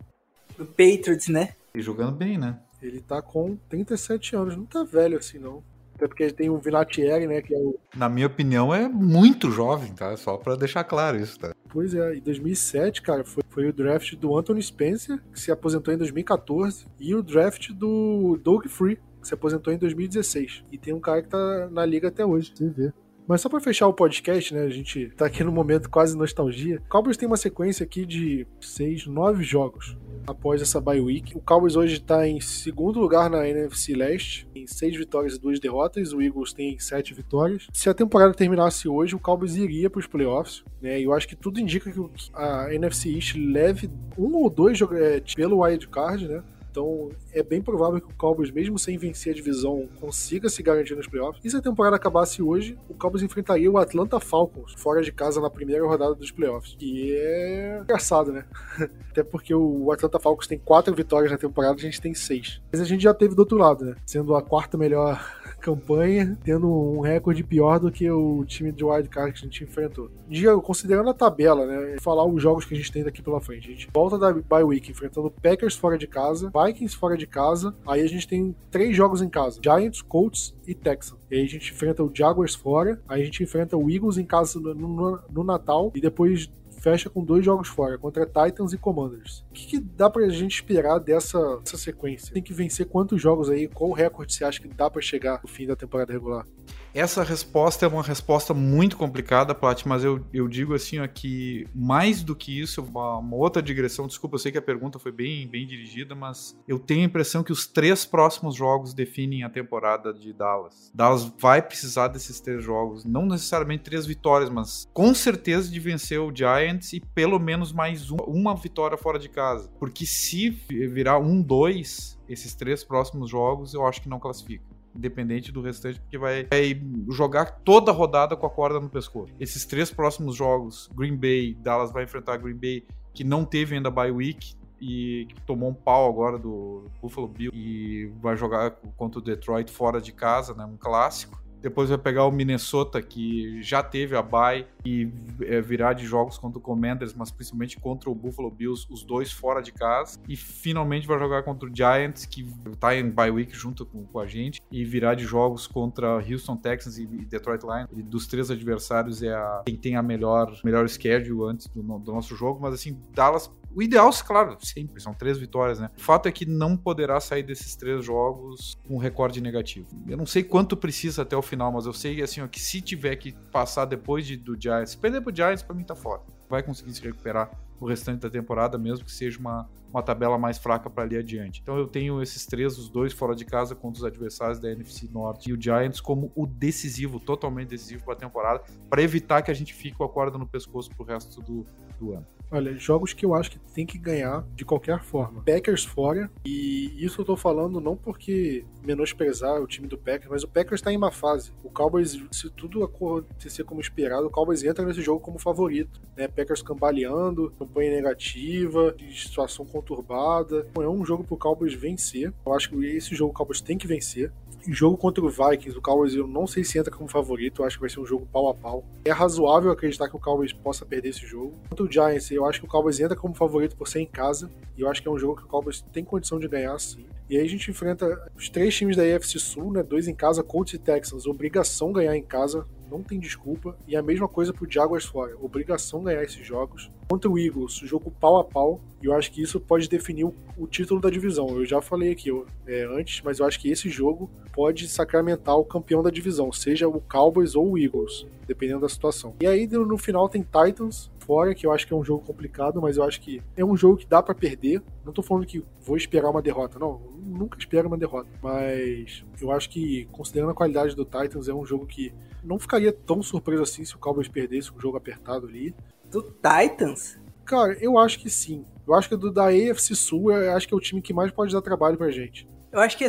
Do 0.57 0.65
Patriots, 0.65 1.27
né? 1.27 1.55
E 1.73 1.81
jogando 1.81 2.15
bem, 2.15 2.37
né? 2.37 2.59
Ele 2.81 3.01
tá 3.01 3.21
com 3.21 3.57
37 3.69 4.35
anos, 4.35 4.55
não 4.55 4.65
tá 4.65 4.83
velho 4.83 5.17
assim 5.17 5.37
não. 5.37 5.63
Até 5.99 6.07
porque 6.07 6.31
tem 6.31 6.49
o 6.49 6.57
Vinatieri, 6.57 7.27
né, 7.27 7.41
que 7.41 7.53
é 7.53 7.57
o... 7.57 7.77
Na 7.93 8.07
minha 8.07 8.27
opinião, 8.27 8.73
é 8.73 8.87
muito 8.87 9.51
jovem, 9.51 9.91
tá? 9.91 10.15
Só 10.15 10.37
pra 10.37 10.55
deixar 10.55 10.85
claro 10.85 11.19
isso, 11.19 11.37
tá? 11.37 11.53
Pois 11.67 11.93
é, 11.93 12.15
em 12.15 12.21
2007, 12.21 13.01
cara, 13.01 13.25
foi, 13.25 13.43
foi 13.49 13.67
o 13.67 13.73
draft 13.73 14.15
do 14.15 14.37
Anthony 14.37 14.63
Spencer, 14.63 15.21
que 15.33 15.37
se 15.37 15.51
aposentou 15.51 15.93
em 15.93 15.97
2014, 15.97 16.87
e 16.97 17.13
o 17.13 17.21
draft 17.21 17.71
do 17.71 18.39
Doug 18.41 18.67
Free, 18.67 18.97
que 19.21 19.27
se 19.27 19.33
aposentou 19.33 19.73
em 19.73 19.77
2016. 19.77 20.63
E 20.71 20.77
tem 20.77 20.93
um 20.93 21.01
cara 21.01 21.21
que 21.21 21.27
tá 21.27 21.69
na 21.69 21.85
liga 21.85 22.07
até 22.07 22.25
hoje, 22.25 22.53
você 22.55 22.69
vê. 22.69 22.93
Mas 23.29 23.41
só 23.41 23.47
para 23.47 23.59
fechar 23.59 23.87
o 23.87 23.93
podcast, 23.93 24.55
né? 24.55 24.63
A 24.63 24.69
gente 24.69 25.11
tá 25.15 25.27
aqui 25.27 25.43
no 25.43 25.51
momento 25.51 25.87
quase 25.87 26.17
nostalgia. 26.17 26.77
O 26.77 26.89
Cowboys 26.89 27.15
tem 27.15 27.27
uma 27.27 27.37
sequência 27.37 27.83
aqui 27.83 28.03
de 28.03 28.47
seis, 28.59 29.05
nove 29.05 29.43
jogos 29.43 29.95
após 30.25 30.63
essa 30.63 30.81
bye 30.81 30.99
week. 30.99 31.37
O 31.37 31.39
Cowboys 31.39 31.75
hoje 31.75 31.97
está 31.97 32.27
em 32.27 32.41
segundo 32.41 32.99
lugar 32.99 33.29
na 33.29 33.47
NFC 33.47 33.93
Leste, 33.93 34.49
em 34.55 34.65
seis 34.65 34.95
vitórias 34.95 35.35
e 35.35 35.39
duas 35.39 35.59
derrotas. 35.59 36.11
O 36.11 36.23
Eagles 36.23 36.53
tem 36.53 36.79
sete 36.79 37.13
vitórias. 37.13 37.67
Se 37.71 37.87
a 37.87 37.93
temporada 37.93 38.33
terminasse 38.33 38.87
hoje, 38.87 39.13
o 39.13 39.19
Cowboys 39.19 39.55
iria 39.55 39.91
para 39.91 39.99
os 39.99 40.07
playoffs. 40.07 40.63
Né? 40.81 40.99
E 40.99 41.03
eu 41.03 41.13
acho 41.13 41.27
que 41.27 41.35
tudo 41.35 41.59
indica 41.59 41.91
que 41.91 41.99
a 42.33 42.73
NFC 42.73 43.13
East 43.13 43.35
leve 43.35 43.91
um 44.17 44.37
ou 44.37 44.49
dois 44.49 44.81
é, 44.81 45.21
pelo 45.35 45.63
wild 45.63 45.87
card, 45.89 46.27
né? 46.27 46.41
Então 46.69 47.09
é 47.33 47.41
bem 47.41 47.61
provável 47.61 47.99
que 47.99 48.11
o 48.11 48.15
Cowboys, 48.15 48.51
mesmo 48.51 48.77
sem 48.77 48.97
vencer 48.97 49.33
a 49.33 49.35
divisão, 49.35 49.87
consiga 49.99 50.49
se 50.49 50.61
garantir 50.61 50.95
nos 50.95 51.07
playoffs. 51.07 51.41
E 51.43 51.49
se 51.49 51.57
a 51.57 51.61
temporada 51.61 51.95
acabasse 51.95 52.41
hoje, 52.41 52.77
o 52.87 52.93
Cowboys 52.93 53.23
enfrentaria 53.23 53.71
o 53.71 53.77
Atlanta 53.77 54.19
Falcons 54.19 54.73
fora 54.77 55.01
de 55.01 55.11
casa 55.11 55.41
na 55.41 55.49
primeira 55.49 55.85
rodada 55.85 56.15
dos 56.15 56.31
playoffs. 56.31 56.75
Que 56.77 57.15
é 57.15 57.79
engraçado, 57.81 58.31
né? 58.31 58.45
Até 59.09 59.23
porque 59.23 59.53
o 59.53 59.91
Atlanta 59.91 60.19
Falcons 60.19 60.47
tem 60.47 60.57
quatro 60.57 60.93
vitórias 60.93 61.31
na 61.31 61.37
temporada, 61.37 61.75
a 61.75 61.81
gente 61.81 62.01
tem 62.01 62.13
seis. 62.13 62.61
Mas 62.71 62.81
a 62.81 62.85
gente 62.85 63.01
já 63.01 63.13
teve 63.13 63.35
do 63.35 63.39
outro 63.39 63.57
lado, 63.57 63.85
né? 63.85 63.95
Sendo 64.05 64.35
a 64.35 64.41
quarta 64.41 64.77
melhor 64.77 65.19
campanha, 65.59 66.37
tendo 66.43 66.67
um 66.69 67.01
recorde 67.01 67.43
pior 67.43 67.79
do 67.79 67.91
que 67.91 68.09
o 68.09 68.45
time 68.45 68.71
de 68.71 68.83
wildcard 68.83 69.33
que 69.33 69.39
a 69.39 69.43
gente 69.43 69.63
enfrentou. 69.63 70.09
Diego, 70.27 70.61
considerando 70.61 71.09
a 71.09 71.13
tabela, 71.13 71.65
né, 71.65 71.97
falar 71.99 72.25
os 72.25 72.41
jogos 72.41 72.65
que 72.65 72.73
a 72.73 72.77
gente 72.77 72.91
tem 72.91 73.03
daqui 73.03 73.21
pela 73.21 73.41
frente. 73.41 73.67
A 73.67 73.71
gente 73.71 73.89
volta 73.93 74.17
da 74.17 74.31
bye 74.31 74.63
week 74.63 74.91
enfrentando 74.91 75.29
Packers 75.29 75.75
fora 75.75 75.97
de 75.97 76.07
casa, 76.07 76.49
Vikings 76.69 76.95
fora 76.95 77.17
de 77.17 77.27
casa, 77.27 77.75
aí 77.87 78.01
a 78.01 78.07
gente 78.07 78.27
tem 78.27 78.55
três 78.71 78.95
jogos 78.95 79.21
em 79.21 79.29
casa: 79.29 79.59
Giants, 79.63 80.01
Colts 80.01 80.55
e 80.65 80.73
Texans. 80.73 81.19
E 81.29 81.35
aí 81.35 81.43
a 81.43 81.47
gente 81.47 81.71
enfrenta 81.71 82.03
o 82.03 82.11
Jaguars 82.13 82.55
fora, 82.55 83.01
aí 83.07 83.21
a 83.21 83.25
gente 83.25 83.43
enfrenta 83.43 83.75
o 83.75 83.89
Eagles 83.89 84.17
em 84.17 84.25
casa 84.25 84.59
no, 84.59 84.73
no, 84.73 85.19
no 85.29 85.43
Natal 85.43 85.91
e 85.95 86.01
depois 86.01 86.49
fecha 86.79 87.09
com 87.09 87.23
dois 87.23 87.43
jogos 87.43 87.67
fora, 87.67 87.97
contra 87.97 88.25
Titans 88.25 88.73
e 88.73 88.77
Commanders. 88.77 89.45
O 89.49 89.53
que, 89.53 89.67
que 89.67 89.79
dá 89.79 90.09
pra 90.09 90.27
gente 90.29 90.55
esperar 90.55 90.97
dessa, 90.99 91.57
dessa 91.57 91.77
sequência? 91.77 92.33
Tem 92.33 92.41
que 92.41 92.53
vencer 92.53 92.85
quantos 92.85 93.21
jogos 93.21 93.49
aí? 93.49 93.67
Qual 93.67 93.91
recorde 93.91 94.33
você 94.33 94.45
acha 94.45 94.61
que 94.61 94.67
dá 94.67 94.89
para 94.89 95.01
chegar 95.01 95.41
no 95.43 95.49
fim 95.49 95.67
da 95.67 95.75
temporada 95.75 96.13
regular? 96.13 96.47
Essa 96.93 97.23
resposta 97.23 97.85
é 97.85 97.87
uma 97.87 98.01
resposta 98.01 98.53
muito 98.53 98.97
complicada, 98.97 99.53
Plat, 99.53 99.85
mas 99.85 100.03
eu, 100.03 100.25
eu 100.33 100.47
digo 100.47 100.73
assim 100.73 100.99
ó, 100.99 101.07
que 101.07 101.67
mais 101.73 102.23
do 102.23 102.35
que 102.35 102.59
isso, 102.59 102.81
uma, 102.81 103.19
uma, 103.19 103.35
outra 103.35 103.61
digressão, 103.61 104.07
desculpa, 104.07 104.35
eu 104.35 104.39
sei 104.39 104.51
que 104.51 104.57
a 104.57 104.61
pergunta 104.61 104.97
foi 104.97 105.11
bem, 105.11 105.47
bem 105.47 105.67
dirigida, 105.67 106.15
mas 106.15 106.57
eu 106.67 106.79
tenho 106.79 107.01
a 107.01 107.05
impressão 107.05 107.43
que 107.43 107.51
os 107.51 107.67
três 107.67 108.05
próximos 108.05 108.55
jogos 108.55 108.93
definem 108.93 109.43
a 109.43 109.49
temporada 109.49 110.11
de 110.11 110.33
Dallas. 110.33 110.91
Dallas 110.93 111.31
vai 111.37 111.61
precisar 111.61 112.07
desses 112.07 112.39
três 112.39 112.63
jogos, 112.63 113.05
não 113.05 113.25
necessariamente 113.25 113.83
três 113.83 114.07
vitórias, 114.07 114.49
mas 114.49 114.87
com 114.91 115.13
certeza 115.13 115.69
de 115.71 115.79
vencer 115.79 116.19
o 116.19 116.35
Giants 116.35 116.93
e 116.93 116.99
pelo 116.99 117.39
menos 117.39 117.71
mais 117.71 118.09
uma, 118.09 118.23
uma 118.23 118.55
vitória 118.55 118.97
fora 118.97 119.19
de 119.19 119.29
casa. 119.29 119.69
Porque 119.79 120.07
se 120.07 120.49
virar 120.49 121.19
um, 121.19 121.39
dois, 121.39 122.19
esses 122.27 122.55
três 122.55 122.83
próximos 122.83 123.29
jogos, 123.29 123.75
eu 123.75 123.85
acho 123.85 124.01
que 124.01 124.09
não 124.09 124.19
classifica 124.19 124.68
independente 124.99 125.51
do 125.51 125.61
restante, 125.61 125.99
porque 125.99 126.17
vai, 126.17 126.45
vai, 126.45 126.79
jogar 127.09 127.45
toda 127.63 127.91
a 127.91 127.93
rodada 127.93 128.35
com 128.35 128.45
a 128.45 128.49
corda 128.49 128.79
no 128.79 128.89
pescoço. 128.89 129.33
Esses 129.39 129.65
três 129.65 129.89
próximos 129.89 130.35
jogos, 130.35 130.89
Green 130.93 131.15
Bay, 131.15 131.55
Dallas 131.55 131.91
vai 131.91 132.03
enfrentar 132.03 132.37
Green 132.37 132.55
Bay, 132.55 132.85
que 133.13 133.23
não 133.23 133.43
teve 133.43 133.75
ainda 133.75 133.89
bye 133.89 134.11
week 134.11 134.53
e 134.79 135.25
que 135.29 135.41
tomou 135.41 135.69
um 135.69 135.73
pau 135.73 136.09
agora 136.09 136.37
do 136.37 136.85
Buffalo 137.01 137.27
Bill 137.27 137.51
e 137.53 138.11
vai 138.21 138.37
jogar 138.37 138.71
contra 138.95 139.19
o 139.19 139.21
Detroit 139.23 139.71
fora 139.71 139.99
de 139.99 140.11
casa, 140.11 140.53
né, 140.53 140.63
um 140.65 140.77
clássico. 140.77 141.41
Depois 141.61 141.89
vai 141.89 141.97
pegar 141.97 142.25
o 142.25 142.31
Minnesota, 142.31 143.01
que 143.01 143.61
já 143.61 143.83
teve 143.83 144.15
a 144.15 144.21
bye, 144.21 144.65
e 144.85 145.11
é, 145.41 145.59
virar 145.61 145.93
de 145.93 146.05
jogos 146.05 146.37
contra 146.37 146.57
o 146.57 146.61
Commanders, 146.61 147.13
mas 147.13 147.31
principalmente 147.31 147.77
contra 147.77 148.09
o 148.09 148.15
Buffalo 148.15 148.49
Bills, 148.49 148.87
os 148.89 149.03
dois 149.03 149.31
fora 149.31 149.61
de 149.61 149.71
casa. 149.71 150.19
E 150.27 150.35
finalmente 150.35 151.07
vai 151.07 151.19
jogar 151.19 151.43
contra 151.43 151.69
o 151.69 151.75
Giants, 151.75 152.25
que 152.25 152.45
tá 152.79 152.95
em 152.95 153.09
bye 153.09 153.31
week 153.31 153.55
junto 153.55 153.85
com, 153.85 154.05
com 154.05 154.19
a 154.19 154.27
gente, 154.27 154.61
e 154.71 154.85
virar 154.85 155.15
de 155.15 155.25
jogos 155.25 155.67
contra 155.67 156.15
Houston 156.15 156.55
Texans 156.55 156.97
e 156.97 157.05
Detroit 157.05 157.63
Lions. 157.63 157.89
E 157.91 158.01
dos 158.01 158.27
três 158.27 158.49
adversários 158.49 159.21
é 159.21 159.33
a, 159.33 159.63
quem 159.65 159.75
tem 159.75 159.95
a 159.95 160.01
melhor, 160.01 160.57
melhor 160.63 160.87
schedule 160.87 161.49
antes 161.49 161.67
do, 161.67 161.81
do 161.81 162.11
nosso 162.11 162.35
jogo, 162.35 162.59
mas 162.61 162.73
assim, 162.73 162.97
Dallas 163.13 163.51
o 163.75 163.81
ideal, 163.81 164.09
claro, 164.25 164.57
sempre, 164.59 165.01
são 165.01 165.13
três 165.13 165.37
vitórias, 165.37 165.79
né? 165.79 165.89
O 165.97 166.01
fato 166.01 166.27
é 166.27 166.31
que 166.31 166.45
não 166.45 166.75
poderá 166.75 167.19
sair 167.19 167.43
desses 167.43 167.75
três 167.75 168.03
jogos 168.03 168.77
com 168.87 168.95
um 168.95 168.97
recorde 168.97 169.41
negativo. 169.41 169.87
Eu 170.07 170.17
não 170.17 170.25
sei 170.25 170.43
quanto 170.43 170.75
precisa 170.75 171.21
até 171.21 171.35
o 171.35 171.41
final, 171.41 171.71
mas 171.71 171.85
eu 171.85 171.93
sei 171.93 172.21
assim, 172.21 172.41
ó, 172.41 172.47
que 172.47 172.59
se 172.59 172.81
tiver 172.81 173.15
que 173.15 173.31
passar 173.51 173.85
depois 173.85 174.25
de, 174.25 174.35
do 174.37 174.59
Giants, 174.59 174.91
se 174.91 174.97
perder 174.97 175.21
pro 175.21 175.35
Giants, 175.35 175.61
pra 175.61 175.75
mim 175.75 175.83
tá 175.83 175.95
fora. 175.95 176.21
Vai 176.49 176.63
conseguir 176.63 176.93
se 176.93 177.01
recuperar 177.01 177.51
o 177.79 177.85
restante 177.85 178.21
da 178.21 178.29
temporada, 178.29 178.77
mesmo 178.77 179.05
que 179.05 179.11
seja 179.11 179.39
uma, 179.39 179.69
uma 179.89 180.03
tabela 180.03 180.37
mais 180.37 180.57
fraca 180.57 180.89
para 180.89 181.03
ali 181.03 181.17
adiante. 181.17 181.61
Então 181.61 181.77
eu 181.77 181.87
tenho 181.87 182.21
esses 182.21 182.45
três, 182.45 182.77
os 182.77 182.89
dois 182.89 183.13
fora 183.13 183.35
de 183.35 183.45
casa 183.45 183.75
contra 183.75 183.99
os 183.99 184.05
adversários 184.05 184.59
da 184.59 184.71
NFC 184.71 185.07
Norte 185.11 185.49
e 185.49 185.53
o 185.53 185.61
Giants 185.61 186.01
como 186.01 186.31
o 186.35 186.45
decisivo, 186.45 187.19
totalmente 187.19 187.69
decisivo 187.69 188.03
para 188.03 188.13
a 188.13 188.17
temporada, 188.17 188.63
para 188.89 189.01
evitar 189.01 189.41
que 189.41 189.51
a 189.51 189.53
gente 189.53 189.73
fique 189.73 189.97
com 189.97 190.03
a 190.03 190.09
corda 190.09 190.37
no 190.37 190.47
pescoço 190.47 190.89
pro 190.89 191.05
resto 191.05 191.41
do, 191.41 191.65
do 191.97 192.13
ano. 192.13 192.25
Olha, 192.51 192.75
jogos 192.75 193.13
que 193.13 193.25
eu 193.25 193.35
acho 193.35 193.51
que 193.51 193.59
tem 193.59 193.85
que 193.85 193.97
ganhar 193.97 194.43
de 194.55 194.65
qualquer 194.65 195.01
forma. 195.03 195.43
Packers 195.43 195.85
fora, 195.85 196.31
e 196.43 196.93
isso 196.97 197.21
eu 197.21 197.25
tô 197.25 197.35
falando 197.35 197.79
não 197.79 197.95
porque 197.95 198.65
menosprezar 198.83 199.61
o 199.61 199.67
time 199.67 199.87
do 199.87 199.97
Packers, 199.97 200.31
mas 200.31 200.43
o 200.43 200.47
Packers 200.47 200.81
tá 200.81 200.91
em 200.91 200.97
uma 200.97 201.11
fase. 201.11 201.51
O 201.63 201.69
Cowboys, 201.69 202.19
se 202.31 202.49
tudo 202.49 202.83
acontecer 202.83 203.63
como 203.63 203.79
esperado, 203.79 204.25
o 204.25 204.31
Cowboys 204.31 204.63
entra 204.63 204.83
nesse 204.83 205.01
jogo 205.01 205.19
como 205.19 205.37
favorito. 205.37 206.01
Né? 206.17 206.27
Packers 206.27 206.63
cambaleando, 206.63 207.53
campanha 207.59 207.91
negativa, 207.91 208.95
situação 209.13 209.65
conturbada. 209.65 210.67
É 210.75 210.87
um 210.87 211.05
jogo 211.05 211.23
pro 211.23 211.37
Cowboys 211.37 211.73
vencer. 211.73 212.33
Eu 212.43 212.53
acho 212.53 212.69
que 212.69 212.85
esse 212.85 213.13
jogo 213.13 213.31
o 213.31 213.33
Cowboys 213.33 213.61
tem 213.61 213.77
que 213.77 213.85
vencer. 213.85 214.31
Jogo 214.67 214.97
contra 214.97 215.23
o 215.23 215.29
Vikings, 215.29 215.77
o 215.77 215.81
Cowboys 215.81 216.13
eu 216.13 216.27
não 216.27 216.45
sei 216.45 216.63
se 216.63 216.77
entra 216.77 216.91
como 216.91 217.09
favorito, 217.09 217.61
eu 217.61 217.65
acho 217.65 217.77
que 217.77 217.81
vai 217.81 217.89
ser 217.89 217.99
um 217.99 218.05
jogo 218.05 218.27
pau 218.31 218.49
a 218.49 218.53
pau. 218.53 218.83
É 219.05 219.11
razoável 219.11 219.71
acreditar 219.71 220.09
que 220.09 220.15
o 220.15 220.19
Cowboys 220.19 220.53
possa 220.53 220.85
perder 220.85 221.09
esse 221.09 221.25
jogo. 221.25 221.53
Contra 221.69 221.85
o 221.85 221.91
Giants, 221.91 222.29
eu 222.31 222.45
acho 222.45 222.59
que 222.59 222.65
o 222.65 222.69
Cowboys 222.69 222.99
entra 222.99 223.15
como 223.15 223.33
favorito 223.33 223.75
por 223.75 223.87
ser 223.87 224.01
em 224.01 224.05
casa, 224.05 224.49
e 224.77 224.81
eu 224.81 224.89
acho 224.89 225.01
que 225.01 225.07
é 225.07 225.11
um 225.11 225.17
jogo 225.17 225.37
que 225.37 225.43
o 225.43 225.47
Cowboys 225.47 225.81
tem 225.93 226.03
condição 226.03 226.39
de 226.39 226.47
ganhar 226.47 226.77
sim. 226.79 227.05
E 227.29 227.37
aí 227.37 227.45
a 227.45 227.49
gente 227.49 227.69
enfrenta 227.69 228.31
os 228.35 228.49
três 228.49 228.75
times 228.75 228.97
da 228.97 229.03
AFC 229.03 229.37
Sul, 229.37 229.71
né? 229.71 229.83
Dois 229.83 230.07
em 230.07 230.15
casa, 230.15 230.41
Colts 230.41 230.73
e 230.73 230.79
Texans. 230.79 231.27
Obrigação 231.27 231.93
ganhar 231.93 232.15
em 232.17 232.23
casa, 232.23 232.65
não 232.89 233.03
tem 233.03 233.19
desculpa. 233.19 233.77
E 233.87 233.95
a 233.95 234.01
mesma 234.01 234.27
coisa 234.27 234.51
pro 234.51 234.69
Jaguars 234.69 235.05
fora. 235.05 235.35
Obrigação 235.39 236.03
ganhar 236.03 236.23
esses 236.23 236.43
jogos. 236.45 236.89
Contra 237.09 237.27
o 237.27 237.39
Eagles, 237.39 237.73
jogo 237.73 238.11
pau 238.11 238.37
a 238.37 238.43
pau. 238.43 238.79
E 239.01 239.07
eu 239.07 239.15
acho 239.15 239.31
que 239.31 239.41
isso 239.41 239.59
pode 239.59 239.89
definir 239.89 240.25
o, 240.25 240.35
o 240.55 240.67
título 240.67 241.01
da 241.01 241.09
divisão. 241.09 241.49
Eu 241.49 241.65
já 241.65 241.81
falei 241.81 242.11
aqui 242.11 242.29
é, 242.67 242.83
antes, 242.83 243.21
mas 243.23 243.39
eu 243.39 243.47
acho 243.47 243.59
que 243.59 243.71
esse 243.71 243.89
jogo 243.89 244.29
pode 244.53 244.87
sacramentar 244.87 245.57
o 245.57 245.65
campeão 245.65 246.03
da 246.03 246.11
divisão, 246.11 246.51
seja 246.51 246.87
o 246.87 247.01
Cowboys 247.01 247.55
ou 247.55 247.71
o 247.71 247.79
Eagles, 247.79 248.27
dependendo 248.45 248.81
da 248.81 248.89
situação. 248.89 249.33
E 249.41 249.47
aí 249.47 249.65
no 249.65 249.97
final 249.97 250.29
tem 250.29 250.43
Titans 250.43 251.09
fora, 251.17 251.55
que 251.55 251.65
eu 251.65 251.71
acho 251.71 251.87
que 251.87 251.93
é 251.93 251.95
um 251.95 252.03
jogo 252.03 252.23
complicado, 252.23 252.79
mas 252.79 252.97
eu 252.97 253.03
acho 253.03 253.21
que 253.21 253.41
é 253.57 253.65
um 253.65 253.75
jogo 253.75 253.97
que 253.97 254.05
dá 254.05 254.21
para 254.21 254.35
perder. 254.35 254.81
Não 255.03 255.11
tô 255.11 255.23
falando 255.23 255.47
que 255.47 255.63
vou 255.81 255.97
esperar 255.97 256.29
uma 256.29 256.43
derrota, 256.43 256.77
não. 256.77 257.01
Nunca 257.23 257.57
espero 257.57 257.87
uma 257.87 257.97
derrota. 257.97 258.29
Mas 258.41 259.23
eu 259.41 259.51
acho 259.51 259.67
que, 259.69 260.05
considerando 260.11 260.51
a 260.51 260.55
qualidade 260.55 260.95
do 260.95 261.05
Titans, 261.05 261.47
é 261.47 261.53
um 261.53 261.65
jogo 261.65 261.87
que 261.87 262.13
não 262.43 262.59
ficaria 262.59 262.91
tão 262.91 263.21
surpreso 263.23 263.63
assim 263.63 263.83
se 263.83 263.95
o 263.95 263.99
Cowboys 263.99 264.27
perdesse 264.27 264.71
um 264.71 264.79
jogo 264.79 264.97
apertado 264.97 265.47
ali. 265.47 265.73
Do 266.09 266.23
Titans? 266.23 267.19
Cara, 267.45 267.77
eu 267.79 267.97
acho 267.97 268.19
que 268.19 268.29
sim. 268.29 268.65
Eu 268.87 268.93
acho 268.95 269.09
que 269.09 269.15
do 269.15 269.31
da 269.31 269.47
AFC 269.47 269.95
Sul, 269.95 270.31
eu 270.31 270.53
acho 270.53 270.67
que 270.67 270.73
é 270.73 270.77
o 270.77 270.79
time 270.79 271.01
que 271.01 271.13
mais 271.13 271.31
pode 271.31 271.53
dar 271.53 271.61
trabalho 271.61 271.97
pra 271.97 272.09
gente. 272.09 272.47
Eu 272.71 272.79
acho 272.79 272.97
que 272.97 273.05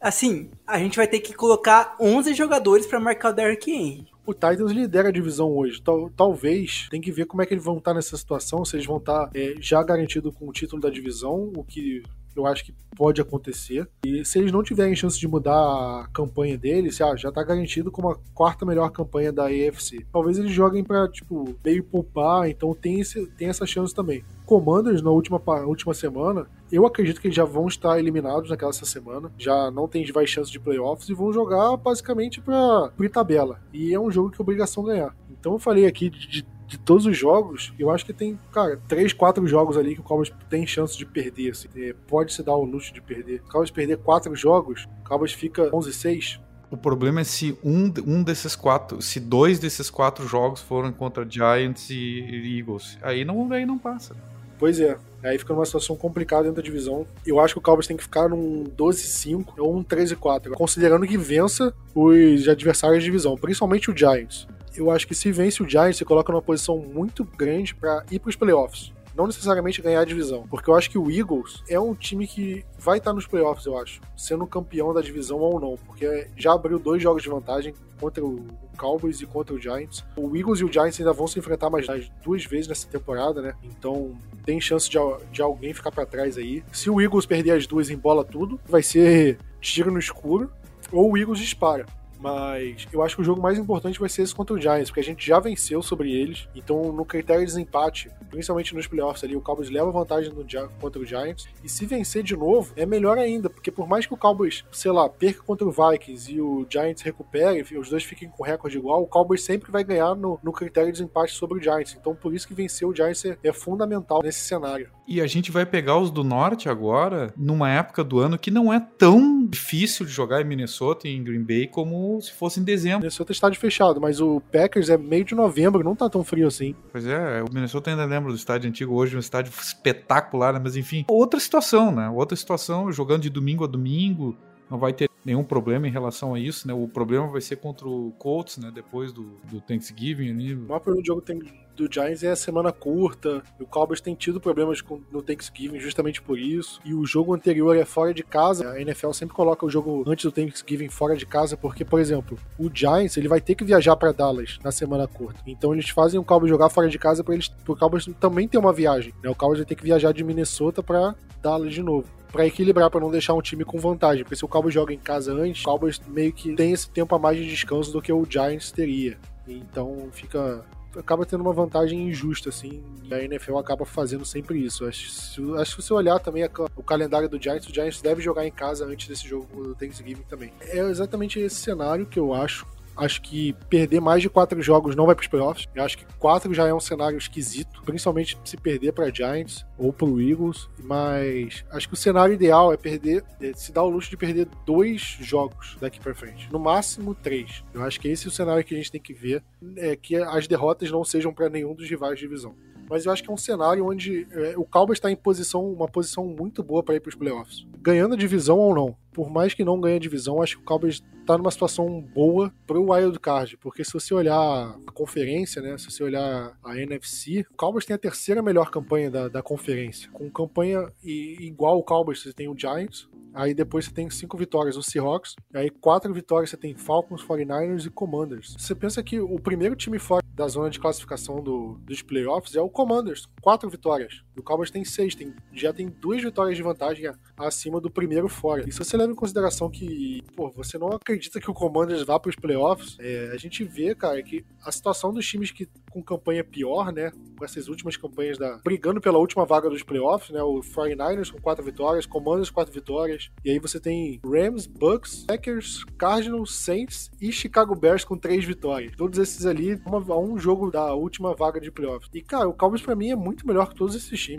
assim, 0.00 0.50
a 0.66 0.78
gente 0.78 0.96
vai 0.96 1.06
ter 1.06 1.20
que 1.20 1.34
colocar 1.34 1.96
11 2.00 2.32
jogadores 2.34 2.86
para 2.86 2.98
marcar 2.98 3.30
o 3.30 3.32
Derrick 3.32 3.70
Henry. 3.70 4.06
O 4.24 4.32
Titans 4.32 4.72
lidera 4.72 5.08
a 5.08 5.12
divisão 5.12 5.50
hoje. 5.54 5.82
Tal, 5.82 6.08
talvez 6.10 6.88
tem 6.90 7.00
que 7.00 7.12
ver 7.12 7.26
como 7.26 7.42
é 7.42 7.46
que 7.46 7.52
eles 7.52 7.64
vão 7.64 7.78
estar 7.78 7.92
nessa 7.92 8.16
situação, 8.16 8.64
se 8.64 8.76
eles 8.76 8.86
vão 8.86 8.98
estar 8.98 9.30
é, 9.34 9.54
já 9.60 9.82
garantido 9.82 10.32
com 10.32 10.48
o 10.48 10.52
título 10.52 10.80
da 10.80 10.88
divisão, 10.88 11.52
o 11.54 11.64
que 11.64 12.02
eu 12.36 12.46
acho 12.46 12.64
que 12.64 12.74
pode 12.96 13.20
acontecer. 13.20 13.88
E 14.04 14.24
se 14.24 14.38
eles 14.38 14.52
não 14.52 14.62
tiverem 14.62 14.94
chance 14.94 15.18
de 15.18 15.26
mudar 15.26 15.54
a 15.54 16.08
campanha 16.12 16.58
deles, 16.58 17.00
ah, 17.00 17.16
já 17.16 17.32
tá 17.32 17.42
garantido 17.42 17.90
como 17.90 18.10
a 18.10 18.18
quarta 18.34 18.66
melhor 18.66 18.90
campanha 18.90 19.32
da 19.32 19.46
AFC. 19.46 20.04
Talvez 20.12 20.38
eles 20.38 20.52
joguem 20.52 20.84
para 20.84 21.08
tipo, 21.08 21.56
meio 21.64 21.82
poupar, 21.82 22.48
então 22.48 22.74
tem, 22.74 23.00
esse, 23.00 23.26
tem 23.38 23.48
essa 23.48 23.66
chance 23.66 23.94
também. 23.94 24.22
Commanders 24.44 25.00
na 25.00 25.10
última, 25.10 25.40
última 25.64 25.94
semana, 25.94 26.46
eu 26.70 26.86
acredito 26.86 27.20
que 27.20 27.28
eles 27.28 27.36
já 27.36 27.44
vão 27.44 27.68
estar 27.68 27.98
eliminados 27.98 28.50
naquela 28.50 28.72
semana, 28.72 29.32
já 29.38 29.70
não 29.70 29.88
tem 29.88 30.04
mais 30.12 30.28
chance 30.28 30.50
de 30.50 30.60
playoffs 30.60 31.08
e 31.08 31.14
vão 31.14 31.32
jogar 31.32 31.76
basicamente 31.76 32.40
para 32.40 32.92
tabela. 33.10 33.60
E 33.72 33.94
é 33.94 34.00
um 34.00 34.10
jogo 34.10 34.30
que 34.30 34.40
é 34.40 34.42
obrigação 34.42 34.84
ganhar. 34.84 35.14
Então 35.30 35.52
eu 35.52 35.58
falei 35.58 35.86
aqui 35.86 36.10
de, 36.10 36.28
de, 36.28 36.46
de, 36.70 36.78
todos 36.78 37.06
os 37.06 37.16
jogos, 37.16 37.72
eu 37.78 37.90
acho 37.90 38.06
que 38.06 38.12
tem, 38.12 38.38
cara, 38.52 38.80
três, 38.88 39.12
quatro 39.12 39.46
jogos 39.46 39.76
ali 39.76 39.94
que 39.94 40.00
o 40.00 40.04
Cowboys 40.04 40.32
tem 40.48 40.66
chance 40.66 40.96
de 40.96 41.04
perder. 41.04 41.50
Assim. 41.50 41.68
É, 41.76 41.94
pode 42.06 42.32
se 42.32 42.42
dar 42.42 42.54
o 42.54 42.64
luxo 42.64 42.94
de 42.94 43.00
perder. 43.00 43.42
O 43.46 43.50
Cowboys 43.50 43.70
perder 43.70 43.98
quatro 43.98 44.34
jogos, 44.34 44.86
o 45.00 45.08
Cowboys 45.08 45.32
fica 45.32 45.70
11-6 45.70 46.40
o 46.70 46.76
problema 46.76 47.20
é 47.20 47.24
se 47.24 47.58
um, 47.64 47.92
um 48.06 48.22
desses 48.22 48.54
quatro, 48.54 49.02
se 49.02 49.18
dois 49.18 49.58
desses 49.58 49.90
quatro 49.90 50.24
jogos 50.26 50.60
foram 50.60 50.92
contra 50.92 51.28
Giants 51.28 51.90
e 51.90 52.58
Eagles, 52.58 52.96
aí 53.02 53.24
não, 53.24 53.50
aí 53.52 53.66
não 53.66 53.76
passa. 53.76 54.14
Pois 54.56 54.78
é. 54.78 54.96
Aí 55.22 55.38
fica 55.38 55.52
numa 55.52 55.66
situação 55.66 55.96
complicada 55.96 56.44
dentro 56.44 56.56
da 56.56 56.62
divisão. 56.62 57.06
Eu 57.26 57.40
acho 57.40 57.54
que 57.54 57.58
o 57.58 57.62
Cowboys 57.62 57.86
tem 57.86 57.96
que 57.96 58.02
ficar 58.02 58.28
num 58.28 58.64
12-5 58.64 59.54
ou 59.58 59.76
um 59.76 59.82
13-4, 59.82 60.52
considerando 60.52 61.06
que 61.06 61.18
vença 61.18 61.74
os 61.94 62.46
adversários 62.48 63.00
de 63.02 63.06
divisão, 63.06 63.36
principalmente 63.36 63.90
o 63.90 63.96
Giants. 63.96 64.46
Eu 64.76 64.90
acho 64.90 65.06
que 65.06 65.14
se 65.14 65.30
vence 65.32 65.62
o 65.62 65.68
Giants, 65.68 65.96
você 65.96 66.04
coloca 66.04 66.32
numa 66.32 66.42
posição 66.42 66.78
muito 66.78 67.24
grande 67.24 67.74
para 67.74 68.04
ir 68.10 68.18
para 68.18 68.30
os 68.30 68.36
playoffs 68.36 68.92
não 69.14 69.26
necessariamente 69.26 69.82
ganhar 69.82 70.00
a 70.00 70.04
divisão. 70.04 70.46
Porque 70.48 70.70
eu 70.70 70.74
acho 70.74 70.90
que 70.90 70.98
o 70.98 71.10
Eagles 71.10 71.62
é 71.68 71.78
um 71.78 71.94
time 71.94 72.26
que 72.26 72.64
vai 72.78 72.98
estar 72.98 73.12
nos 73.12 73.26
playoffs, 73.26 73.66
eu 73.66 73.76
acho, 73.76 74.00
sendo 74.16 74.46
campeão 74.46 74.94
da 74.94 75.00
divisão 75.00 75.38
ou 75.38 75.60
não, 75.60 75.76
porque 75.86 76.28
já 76.36 76.52
abriu 76.52 76.78
dois 76.78 77.02
jogos 77.02 77.22
de 77.22 77.28
vantagem 77.28 77.74
contra 78.00 78.24
o 78.24 78.46
Cowboys 78.78 79.20
e 79.20 79.26
contra 79.26 79.54
o 79.54 79.60
Giants. 79.60 80.04
O 80.16 80.34
Eagles 80.34 80.60
e 80.60 80.64
o 80.64 80.72
Giants 80.72 80.98
ainda 80.98 81.12
vão 81.12 81.26
se 81.26 81.38
enfrentar 81.38 81.68
mais 81.68 81.86
duas 82.24 82.44
vezes 82.44 82.66
nessa 82.66 82.88
temporada, 82.88 83.42
né? 83.42 83.54
Então 83.62 84.16
tem 84.44 84.58
chance 84.60 84.88
de, 84.88 84.96
de 85.30 85.42
alguém 85.42 85.74
ficar 85.74 85.92
para 85.92 86.06
trás 86.06 86.38
aí. 86.38 86.64
Se 86.72 86.88
o 86.88 87.00
Eagles 87.00 87.26
perder 87.26 87.52
as 87.52 87.66
duas, 87.66 87.90
embola 87.90 88.24
tudo, 88.24 88.58
vai 88.66 88.82
ser 88.82 89.38
tiro 89.60 89.92
no 89.92 89.98
escuro, 89.98 90.50
ou 90.90 91.12
o 91.12 91.18
Eagles 91.18 91.38
dispara. 91.38 91.84
Mas 92.20 92.86
eu 92.92 93.02
acho 93.02 93.16
que 93.16 93.22
o 93.22 93.24
jogo 93.24 93.40
mais 93.40 93.58
importante 93.58 93.98
vai 93.98 94.08
ser 94.08 94.22
esse 94.22 94.34
contra 94.34 94.54
o 94.54 94.60
Giants, 94.60 94.90
porque 94.90 95.00
a 95.00 95.04
gente 95.04 95.26
já 95.26 95.40
venceu 95.40 95.82
sobre 95.82 96.12
eles. 96.12 96.48
Então, 96.54 96.92
no 96.92 97.04
critério 97.04 97.40
de 97.40 97.46
desempate, 97.46 98.10
principalmente 98.28 98.74
nos 98.74 98.86
playoffs 98.86 99.24
ali, 99.24 99.34
o 99.34 99.40
Cowboys 99.40 99.70
leva 99.70 99.90
vantagem 99.90 100.30
no, 100.32 100.44
contra 100.80 101.00
o 101.00 101.04
Giants. 101.04 101.48
E 101.64 101.68
se 101.68 101.86
vencer 101.86 102.22
de 102.22 102.36
novo, 102.36 102.72
é 102.76 102.84
melhor 102.84 103.16
ainda, 103.16 103.48
porque 103.48 103.70
por 103.70 103.88
mais 103.88 104.06
que 104.06 104.12
o 104.12 104.16
Cowboys, 104.16 104.64
sei 104.70 104.92
lá, 104.92 105.08
perca 105.08 105.42
contra 105.42 105.66
o 105.66 105.72
Vikings 105.72 106.32
e 106.32 106.40
o 106.40 106.66
Giants 106.68 107.02
recupere, 107.02 107.62
os 107.78 107.88
dois 107.88 108.04
fiquem 108.04 108.28
com 108.28 108.44
recorde 108.44 108.76
igual, 108.76 109.02
o 109.02 109.06
Cowboys 109.06 109.42
sempre 109.42 109.70
vai 109.70 109.82
ganhar 109.82 110.14
no, 110.14 110.38
no 110.42 110.52
critério 110.52 110.92
de 110.92 110.98
desempate 110.98 111.32
sobre 111.32 111.58
o 111.58 111.62
Giants. 111.62 111.96
Então, 111.98 112.14
por 112.14 112.34
isso 112.34 112.46
que 112.46 112.54
vencer 112.54 112.86
o 112.86 112.94
Giants 112.94 113.24
é, 113.24 113.38
é 113.42 113.52
fundamental 113.52 114.22
nesse 114.22 114.40
cenário. 114.40 114.90
E 115.10 115.20
a 115.20 115.26
gente 115.26 115.50
vai 115.50 115.66
pegar 115.66 115.98
os 115.98 116.08
do 116.08 116.22
norte 116.22 116.68
agora, 116.68 117.34
numa 117.36 117.68
época 117.68 118.04
do 118.04 118.20
ano 118.20 118.38
que 118.38 118.48
não 118.48 118.72
é 118.72 118.78
tão 118.78 119.44
difícil 119.44 120.06
de 120.06 120.12
jogar 120.12 120.40
em 120.40 120.44
Minnesota 120.44 121.08
e 121.08 121.16
em 121.16 121.24
Green 121.24 121.42
Bay 121.42 121.66
como 121.66 122.20
se 122.20 122.32
fosse 122.32 122.60
em 122.60 122.62
dezembro. 122.62 123.00
Minnesota 123.00 123.32
está 123.32 123.50
de 123.50 123.58
fechado, 123.58 124.00
mas 124.00 124.20
o 124.20 124.40
Packers 124.52 124.88
é 124.88 124.96
meio 124.96 125.24
de 125.24 125.34
novembro, 125.34 125.82
não 125.82 125.96
tá 125.96 126.08
tão 126.08 126.22
frio 126.22 126.46
assim. 126.46 126.76
Pois 126.92 127.04
é, 127.08 127.42
o 127.42 127.52
Minnesota 127.52 127.90
ainda 127.90 128.04
lembra 128.04 128.30
do 128.30 128.36
estádio 128.36 128.68
antigo, 128.68 128.94
hoje 128.94 129.16
um 129.16 129.18
estádio 129.18 129.52
espetacular, 129.60 130.52
né? 130.52 130.60
mas 130.62 130.76
enfim, 130.76 131.04
outra 131.08 131.40
situação, 131.40 131.90
né? 131.90 132.08
Outra 132.08 132.36
situação, 132.36 132.92
jogando 132.92 133.22
de 133.22 133.30
domingo 133.30 133.64
a 133.64 133.66
domingo, 133.66 134.36
não 134.70 134.78
vai 134.78 134.92
ter 134.92 135.10
nenhum 135.24 135.44
problema 135.44 135.86
em 135.86 135.90
relação 135.90 136.34
a 136.34 136.40
isso, 136.40 136.66
né? 136.66 136.74
O 136.74 136.88
problema 136.88 137.26
vai 137.26 137.40
ser 137.40 137.56
contra 137.56 137.88
o 137.88 138.12
Colts, 138.18 138.58
né? 138.58 138.70
Depois 138.74 139.12
do, 139.12 139.38
do 139.44 139.60
Thanksgiving 139.60 140.30
ali. 140.30 140.54
O 140.54 140.60
maior 140.60 140.80
problema 140.80 141.02
do 141.02 141.06
jogo 141.06 141.20
tem 141.20 141.38
do 141.80 141.92
Giants 141.92 142.22
é 142.22 142.30
a 142.30 142.36
semana 142.36 142.72
curta. 142.72 143.42
O 143.58 143.64
Cowboys 143.64 144.00
tem 144.00 144.14
tido 144.14 144.40
problemas 144.40 144.82
com, 144.82 145.00
no 145.10 145.22
Thanksgiving 145.22 145.80
justamente 145.80 146.20
por 146.20 146.38
isso. 146.38 146.80
E 146.84 146.92
o 146.92 147.06
jogo 147.06 147.34
anterior 147.34 147.76
é 147.76 147.84
fora 147.84 148.12
de 148.12 148.22
casa. 148.22 148.70
A 148.70 148.80
NFL 148.80 149.12
sempre 149.12 149.34
coloca 149.34 149.64
o 149.64 149.70
jogo 149.70 150.04
antes 150.06 150.24
do 150.24 150.32
Thanksgiving 150.32 150.88
fora 150.88 151.16
de 151.16 151.24
casa, 151.24 151.56
porque, 151.56 151.84
por 151.84 152.00
exemplo, 152.00 152.38
o 152.58 152.70
Giants 152.72 153.16
ele 153.16 153.28
vai 153.28 153.40
ter 153.40 153.54
que 153.54 153.64
viajar 153.64 153.96
para 153.96 154.12
Dallas 154.12 154.58
na 154.62 154.70
semana 154.70 155.06
curta. 155.08 155.40
Então 155.46 155.72
eles 155.72 155.88
fazem 155.88 156.20
o 156.20 156.24
Cowboys 156.24 156.50
jogar 156.50 156.68
fora 156.68 156.88
de 156.88 156.98
casa 156.98 157.24
para 157.24 157.34
eles, 157.34 157.50
o 157.66 157.76
Cowboys 157.76 158.06
também 158.20 158.46
ter 158.46 158.58
uma 158.58 158.72
viagem. 158.72 159.14
Né? 159.22 159.30
O 159.30 159.34
Cowboys 159.34 159.60
vai 159.60 159.66
ter 159.66 159.74
que 159.74 159.84
viajar 159.84 160.12
de 160.12 160.22
Minnesota 160.22 160.82
para 160.82 161.14
Dallas 161.40 161.72
de 161.72 161.82
novo 161.82 162.20
para 162.30 162.46
equilibrar, 162.46 162.90
para 162.90 163.00
não 163.00 163.10
deixar 163.10 163.34
um 163.34 163.42
time 163.42 163.64
com 163.64 163.78
vantagem. 163.78 164.24
Porque 164.24 164.36
se 164.36 164.44
o 164.44 164.48
Cowboys 164.48 164.74
joga 164.74 164.92
em 164.94 164.98
casa 165.10 165.32
antes, 165.32 165.62
o 165.62 165.64
Cowboys 165.64 166.00
meio 166.06 166.32
que 166.32 166.54
tem 166.54 166.72
esse 166.72 166.88
tempo 166.88 167.14
a 167.14 167.18
mais 167.18 167.36
de 167.36 167.46
descanso 167.46 167.92
do 167.92 168.00
que 168.00 168.12
o 168.12 168.24
Giants 168.28 168.70
teria. 168.70 169.18
Então 169.46 170.08
fica 170.12 170.64
acaba 170.96 171.24
tendo 171.24 171.40
uma 171.42 171.52
vantagem 171.52 172.08
injusta, 172.08 172.48
assim, 172.48 172.82
e 173.04 173.14
a 173.14 173.22
NFL 173.22 173.58
acaba 173.58 173.84
fazendo 173.84 174.24
sempre 174.24 174.58
isso. 174.58 174.84
Acho, 174.86 175.54
acho 175.56 175.76
que 175.76 175.82
se 175.82 175.88
você 175.88 175.94
olhar 175.94 176.18
também 176.18 176.42
a, 176.42 176.50
o 176.74 176.82
calendário 176.82 177.28
do 177.28 177.40
Giants, 177.40 177.68
o 177.68 177.74
Giants 177.74 178.00
deve 178.00 178.20
jogar 178.20 178.46
em 178.46 178.50
casa 178.50 178.84
antes 178.86 179.06
desse 179.06 179.26
jogo 179.26 179.46
do 179.62 179.74
Thanksgiving 179.74 180.24
também. 180.28 180.52
É 180.60 180.78
exatamente 180.78 181.38
esse 181.38 181.56
cenário 181.56 182.06
que 182.06 182.18
eu 182.18 182.34
acho 182.34 182.66
Acho 182.96 183.22
que 183.22 183.52
perder 183.68 184.00
mais 184.00 184.22
de 184.22 184.28
quatro 184.28 184.60
jogos 184.62 184.94
não 184.94 185.06
vai 185.06 185.14
para 185.14 185.22
os 185.22 185.28
playoffs. 185.28 185.68
Eu 185.74 185.84
acho 185.84 185.98
que 185.98 186.04
quatro 186.18 186.52
já 186.52 186.66
é 186.66 186.74
um 186.74 186.80
cenário 186.80 187.16
esquisito, 187.16 187.82
principalmente 187.82 188.38
se 188.44 188.56
perder 188.56 188.92
para 188.92 189.12
Giants 189.12 189.64
ou 189.78 189.92
para 189.92 190.06
o 190.06 190.20
Eagles. 190.20 190.68
Mas 190.82 191.64
acho 191.70 191.88
que 191.88 191.94
o 191.94 191.96
cenário 191.96 192.34
ideal 192.34 192.72
é 192.72 192.76
perder, 192.76 193.24
é 193.40 193.52
se 193.54 193.72
dar 193.72 193.82
o 193.82 193.88
luxo 193.88 194.10
de 194.10 194.16
perder 194.16 194.48
dois 194.66 195.16
jogos 195.20 195.76
daqui 195.80 196.00
para 196.00 196.14
frente, 196.14 196.50
no 196.52 196.58
máximo 196.58 197.14
três. 197.14 197.64
Eu 197.72 197.82
acho 197.82 198.00
que 198.00 198.08
esse 198.08 198.26
é 198.26 198.28
o 198.28 198.32
cenário 198.32 198.64
que 198.64 198.74
a 198.74 198.76
gente 198.76 198.92
tem 198.92 199.00
que 199.00 199.14
ver, 199.14 199.42
é 199.76 199.96
que 199.96 200.16
as 200.16 200.46
derrotas 200.46 200.90
não 200.90 201.04
sejam 201.04 201.32
para 201.32 201.48
nenhum 201.48 201.74
dos 201.74 201.88
rivais 201.88 202.18
de 202.18 202.26
divisão 202.26 202.54
mas 202.90 203.06
eu 203.06 203.12
acho 203.12 203.22
que 203.22 203.30
é 203.30 203.32
um 203.32 203.36
cenário 203.36 203.86
onde 203.86 204.26
é, 204.32 204.54
o 204.58 204.64
Cowboys 204.64 204.96
está 204.96 205.10
em 205.10 205.16
posição, 205.16 205.64
uma 205.72 205.86
posição 205.86 206.26
muito 206.26 206.60
boa 206.60 206.82
para 206.82 206.96
ir 206.96 207.00
para 207.00 207.10
os 207.10 207.14
playoffs. 207.14 207.64
Ganhando 207.80 208.14
a 208.14 208.18
divisão 208.18 208.58
ou 208.58 208.74
não. 208.74 208.96
Por 209.12 209.30
mais 209.30 209.54
que 209.54 209.64
não 209.64 209.80
ganhe 209.80 209.96
a 209.96 210.00
divisão, 210.00 210.42
acho 210.42 210.56
que 210.56 210.62
o 210.62 210.66
Cowboys 210.66 211.00
está 211.20 211.38
numa 211.38 211.50
situação 211.50 212.00
boa 212.00 212.52
para 212.66 212.78
o 212.78 212.92
wild 212.92 213.18
card, 213.20 213.56
porque 213.58 213.84
se 213.84 213.92
você 213.92 214.12
olhar 214.12 214.76
a 214.86 214.92
conferência, 214.92 215.62
né, 215.62 215.78
se 215.78 215.90
você 215.90 216.02
olhar 216.02 216.56
a 216.64 216.76
NFC, 216.76 217.46
o 217.50 217.56
Cowboys 217.56 217.84
tem 217.84 217.94
a 217.94 217.98
terceira 217.98 218.42
melhor 218.42 218.70
campanha 218.70 219.10
da, 219.10 219.28
da 219.28 219.42
conferência, 219.42 220.10
com 220.10 220.28
campanha 220.30 220.88
igual 221.02 221.78
o 221.78 221.82
Cowboys, 221.84 222.22
você 222.22 222.32
tem 222.32 222.48
o 222.48 222.58
Giants, 222.58 223.08
Aí 223.34 223.54
depois 223.54 223.84
você 223.84 223.92
tem 223.92 224.08
cinco 224.10 224.36
vitórias 224.36 224.76
o 224.76 224.82
Seahawks. 224.82 225.34
Aí 225.54 225.70
quatro 225.70 226.12
vitórias 226.12 226.50
você 226.50 226.56
tem 226.56 226.74
Falcons, 226.74 227.24
49ers 227.24 227.86
e 227.86 227.90
Commanders. 227.90 228.54
Você 228.58 228.74
pensa 228.74 229.02
que 229.02 229.20
o 229.20 229.38
primeiro 229.38 229.76
time 229.76 229.98
fora 229.98 230.24
da 230.34 230.48
zona 230.48 230.70
de 230.70 230.80
classificação 230.80 231.42
do, 231.42 231.78
dos 231.82 232.02
playoffs 232.02 232.54
é 232.54 232.60
o 232.60 232.68
Commanders, 232.68 233.26
quatro 233.40 233.68
vitórias. 233.68 234.22
O 234.40 234.42
Cowboys 234.42 234.70
tem 234.70 234.84
seis, 234.84 235.14
tem, 235.14 235.34
já 235.52 235.72
tem 235.72 235.88
duas 235.88 236.22
vitórias 236.22 236.56
de 236.56 236.62
vantagem 236.62 237.10
acima 237.36 237.80
do 237.80 237.90
primeiro 237.90 238.28
fora. 238.28 238.68
E 238.68 238.72
se 238.72 238.78
você 238.78 238.96
leva 238.96 239.12
em 239.12 239.16
consideração 239.16 239.70
que, 239.70 240.22
pô, 240.34 240.50
você 240.50 240.78
não 240.78 240.88
acredita 240.88 241.40
que 241.40 241.50
o 241.50 241.54
Commanders 241.54 242.02
vá 242.02 242.18
para 242.18 242.30
os 242.30 242.36
playoffs, 242.36 242.96
é, 242.98 243.30
a 243.32 243.36
gente 243.36 243.64
vê, 243.64 243.94
cara, 243.94 244.22
que 244.22 244.44
a 244.64 244.72
situação 244.72 245.12
dos 245.12 245.26
times 245.26 245.50
que 245.50 245.68
com 245.90 246.02
campanha 246.02 246.44
pior, 246.44 246.92
né, 246.92 247.12
com 247.36 247.44
essas 247.44 247.68
últimas 247.68 247.96
campanhas 247.96 248.38
da 248.38 248.58
brigando 248.64 249.00
pela 249.00 249.18
última 249.18 249.44
vaga 249.44 249.68
dos 249.68 249.82
playoffs, 249.82 250.30
né, 250.30 250.42
o 250.42 250.60
49ers 250.60 251.30
com 251.30 251.40
quatro 251.40 251.64
vitórias, 251.64 252.06
Commanders 252.06 252.50
quatro 252.50 252.72
vitórias, 252.72 253.30
e 253.44 253.50
aí 253.50 253.58
você 253.58 253.80
tem 253.80 254.20
Rams, 254.24 254.66
Bucks, 254.66 255.24
Packers, 255.26 255.84
Cardinals, 255.98 256.54
Saints 256.54 257.10
e 257.20 257.32
Chicago 257.32 257.74
Bears 257.74 258.04
com 258.04 258.16
três 258.16 258.44
vitórias. 258.44 258.92
Todos 258.96 259.18
esses 259.18 259.44
ali, 259.44 259.80
uma, 259.84 259.98
um 260.18 260.38
jogo 260.38 260.70
da 260.70 260.94
última 260.94 261.34
vaga 261.34 261.60
de 261.60 261.70
playoffs. 261.70 262.10
E 262.14 262.22
cara, 262.22 262.48
o 262.48 262.54
Cowboys 262.54 262.82
para 262.82 262.94
mim 262.94 263.10
é 263.10 263.16
muito 263.16 263.46
melhor 263.46 263.68
que 263.68 263.74
todos 263.74 263.94
esses 263.94 264.20
times. 264.20 264.29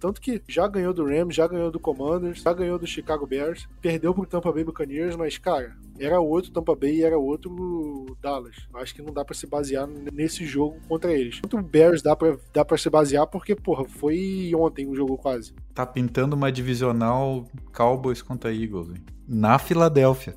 Tanto 0.00 0.20
que 0.20 0.42
já 0.48 0.66
ganhou 0.66 0.94
do 0.94 1.04
Rams, 1.04 1.34
já 1.34 1.46
ganhou 1.46 1.70
do 1.70 1.78
Commanders, 1.78 2.40
já 2.40 2.54
ganhou 2.54 2.78
do 2.78 2.86
Chicago 2.86 3.26
Bears, 3.26 3.68
perdeu 3.82 4.14
pro 4.14 4.24
Tampa 4.24 4.50
Bay 4.50 4.64
Buccaneers, 4.64 5.14
mas, 5.14 5.36
cara, 5.36 5.76
era 5.98 6.18
outro 6.18 6.50
Tampa 6.50 6.74
Bay 6.74 6.96
e 6.96 7.04
era 7.04 7.18
outro 7.18 8.16
Dallas. 8.22 8.56
Acho 8.74 8.94
que 8.94 9.02
não 9.02 9.12
dá 9.12 9.22
para 9.22 9.34
se 9.34 9.46
basear 9.46 9.86
nesse 9.86 10.46
jogo 10.46 10.78
contra 10.88 11.12
eles. 11.12 11.40
Quanto 11.40 11.58
o 11.58 11.62
Bears 11.62 12.00
dá 12.00 12.16
pra, 12.16 12.38
dá 12.52 12.64
pra 12.64 12.78
se 12.78 12.88
basear, 12.88 13.26
porque, 13.26 13.54
porra, 13.54 13.84
foi 13.84 14.50
ontem 14.56 14.86
o 14.86 14.94
jogo 14.94 15.18
quase. 15.18 15.54
Tá 15.74 15.84
pintando 15.84 16.34
uma 16.34 16.50
divisional 16.50 17.44
Cowboys 17.70 18.22
contra 18.22 18.54
Eagles, 18.54 18.88
hein? 18.88 19.04
Na 19.28 19.58
Filadélfia. 19.58 20.34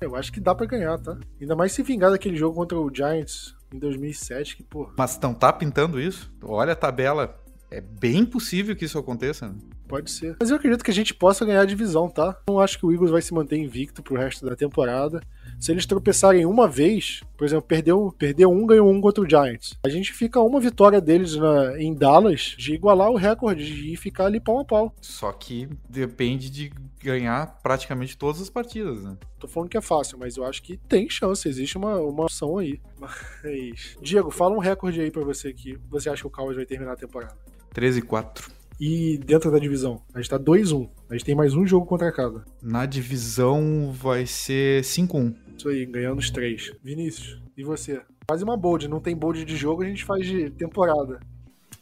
Eu 0.00 0.16
acho 0.16 0.32
que 0.32 0.40
dá 0.40 0.54
para 0.54 0.66
ganhar, 0.66 0.98
tá? 0.98 1.16
Ainda 1.40 1.54
mais 1.54 1.72
se 1.72 1.82
vingar 1.84 2.10
daquele 2.10 2.36
jogo 2.36 2.56
contra 2.56 2.78
o 2.78 2.92
Giants 2.92 3.54
em 3.72 3.78
2007, 3.78 4.56
que, 4.56 4.62
porra. 4.64 4.92
Mas 4.98 5.18
não 5.20 5.32
tá 5.32 5.52
pintando 5.52 6.00
isso? 6.00 6.32
Olha 6.42 6.72
a 6.72 6.76
tabela 6.76 7.40
é 7.74 7.80
bem 7.80 8.24
possível 8.24 8.76
que 8.76 8.84
isso 8.84 8.98
aconteça. 8.98 9.48
Né? 9.48 9.54
Pode 9.88 10.10
ser. 10.10 10.36
Mas 10.40 10.50
eu 10.50 10.56
acredito 10.56 10.84
que 10.84 10.90
a 10.90 10.94
gente 10.94 11.12
possa 11.12 11.44
ganhar 11.44 11.60
a 11.60 11.66
divisão, 11.66 12.08
tá? 12.08 12.36
Não 12.48 12.58
acho 12.58 12.78
que 12.78 12.86
o 12.86 12.92
Eagles 12.92 13.10
vai 13.10 13.20
se 13.20 13.34
manter 13.34 13.56
invicto 13.56 14.02
pro 14.02 14.16
resto 14.16 14.46
da 14.46 14.56
temporada. 14.56 15.20
Se 15.60 15.72
eles 15.72 15.84
tropeçarem 15.84 16.46
uma 16.46 16.66
vez, 16.66 17.20
por 17.36 17.44
exemplo, 17.44 17.66
perdeu, 17.66 18.14
perdeu 18.18 18.50
um, 18.50 18.66
ganhou 18.66 18.90
um 18.90 19.00
contra 19.00 19.22
o 19.22 19.28
Giants. 19.28 19.74
A 19.84 19.88
gente 19.88 20.12
fica 20.12 20.40
uma 20.40 20.58
vitória 20.58 21.00
deles 21.00 21.36
na, 21.36 21.80
em 21.80 21.94
Dallas 21.94 22.54
de 22.56 22.74
igualar 22.74 23.10
o 23.10 23.16
recorde 23.16 23.92
e 23.92 23.96
ficar 23.96 24.26
ali 24.26 24.40
pau 24.40 24.58
a 24.60 24.64
pau. 24.64 24.94
Só 25.00 25.32
que 25.32 25.68
depende 25.88 26.50
de 26.50 26.72
ganhar 27.02 27.58
praticamente 27.62 28.16
todas 28.16 28.40
as 28.40 28.48
partidas, 28.48 29.04
né? 29.04 29.16
Tô 29.38 29.46
falando 29.46 29.68
que 29.68 29.76
é 29.76 29.82
fácil, 29.82 30.18
mas 30.18 30.36
eu 30.36 30.44
acho 30.44 30.62
que 30.62 30.78
tem 30.88 31.08
chance, 31.10 31.46
existe 31.46 31.76
uma, 31.76 31.98
uma 31.98 32.24
opção 32.24 32.56
aí. 32.56 32.80
Mas. 32.98 33.96
Diego, 34.00 34.30
fala 34.30 34.54
um 34.54 34.58
recorde 34.58 35.02
aí 35.02 35.10
pra 35.10 35.22
você 35.22 35.52
que 35.52 35.78
você 35.90 36.08
acha 36.08 36.22
que 36.22 36.26
o 36.26 36.30
Cowboys 36.30 36.56
vai 36.56 36.64
terminar 36.64 36.92
a 36.92 36.96
temporada. 36.96 37.36
13 37.74 37.98
e 37.98 38.02
4. 38.02 38.50
E 38.80 39.18
dentro 39.18 39.50
da 39.50 39.58
divisão, 39.58 40.00
a 40.14 40.20
gente 40.20 40.30
tá 40.30 40.38
2-1. 40.38 40.88
A 41.10 41.14
gente 41.14 41.24
tem 41.24 41.34
mais 41.34 41.54
um 41.54 41.66
jogo 41.66 41.84
contra 41.84 42.10
cada. 42.12 42.44
Na 42.62 42.86
divisão 42.86 43.92
vai 43.92 44.26
ser 44.26 44.82
5-1. 44.82 45.34
Isso 45.58 45.68
aí, 45.68 45.84
ganhando 45.84 46.20
os 46.20 46.30
três. 46.30 46.72
Vinícius, 46.82 47.42
e 47.56 47.64
você? 47.64 48.00
Faz 48.28 48.42
uma 48.42 48.56
bold, 48.56 48.88
não 48.88 49.00
tem 49.00 49.16
bold 49.16 49.44
de 49.44 49.56
jogo, 49.56 49.82
a 49.82 49.86
gente 49.86 50.04
faz 50.04 50.24
de 50.24 50.50
temporada. 50.50 51.18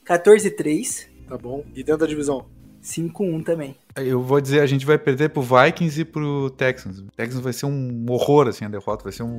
14-3. 0.07 1.09
Tá 1.29 1.37
bom? 1.37 1.65
E 1.75 1.85
dentro 1.85 1.99
da 1.99 2.07
divisão? 2.07 2.47
5-1 2.83 3.45
também. 3.45 3.77
Eu 3.95 4.23
vou 4.23 4.41
dizer, 4.41 4.61
a 4.61 4.67
gente 4.67 4.85
vai 4.87 4.99
perder 4.99 5.29
pro 5.29 5.43
Vikings 5.43 6.01
e 6.01 6.05
pro 6.05 6.51
Texans. 6.51 6.99
O 7.01 7.07
Texans 7.15 7.43
vai 7.43 7.53
ser 7.53 7.67
um 7.67 8.07
horror, 8.09 8.49
assim, 8.49 8.65
a 8.65 8.69
derrota. 8.69 9.05
Vai 9.05 9.13
ser 9.13 9.23
um... 9.23 9.39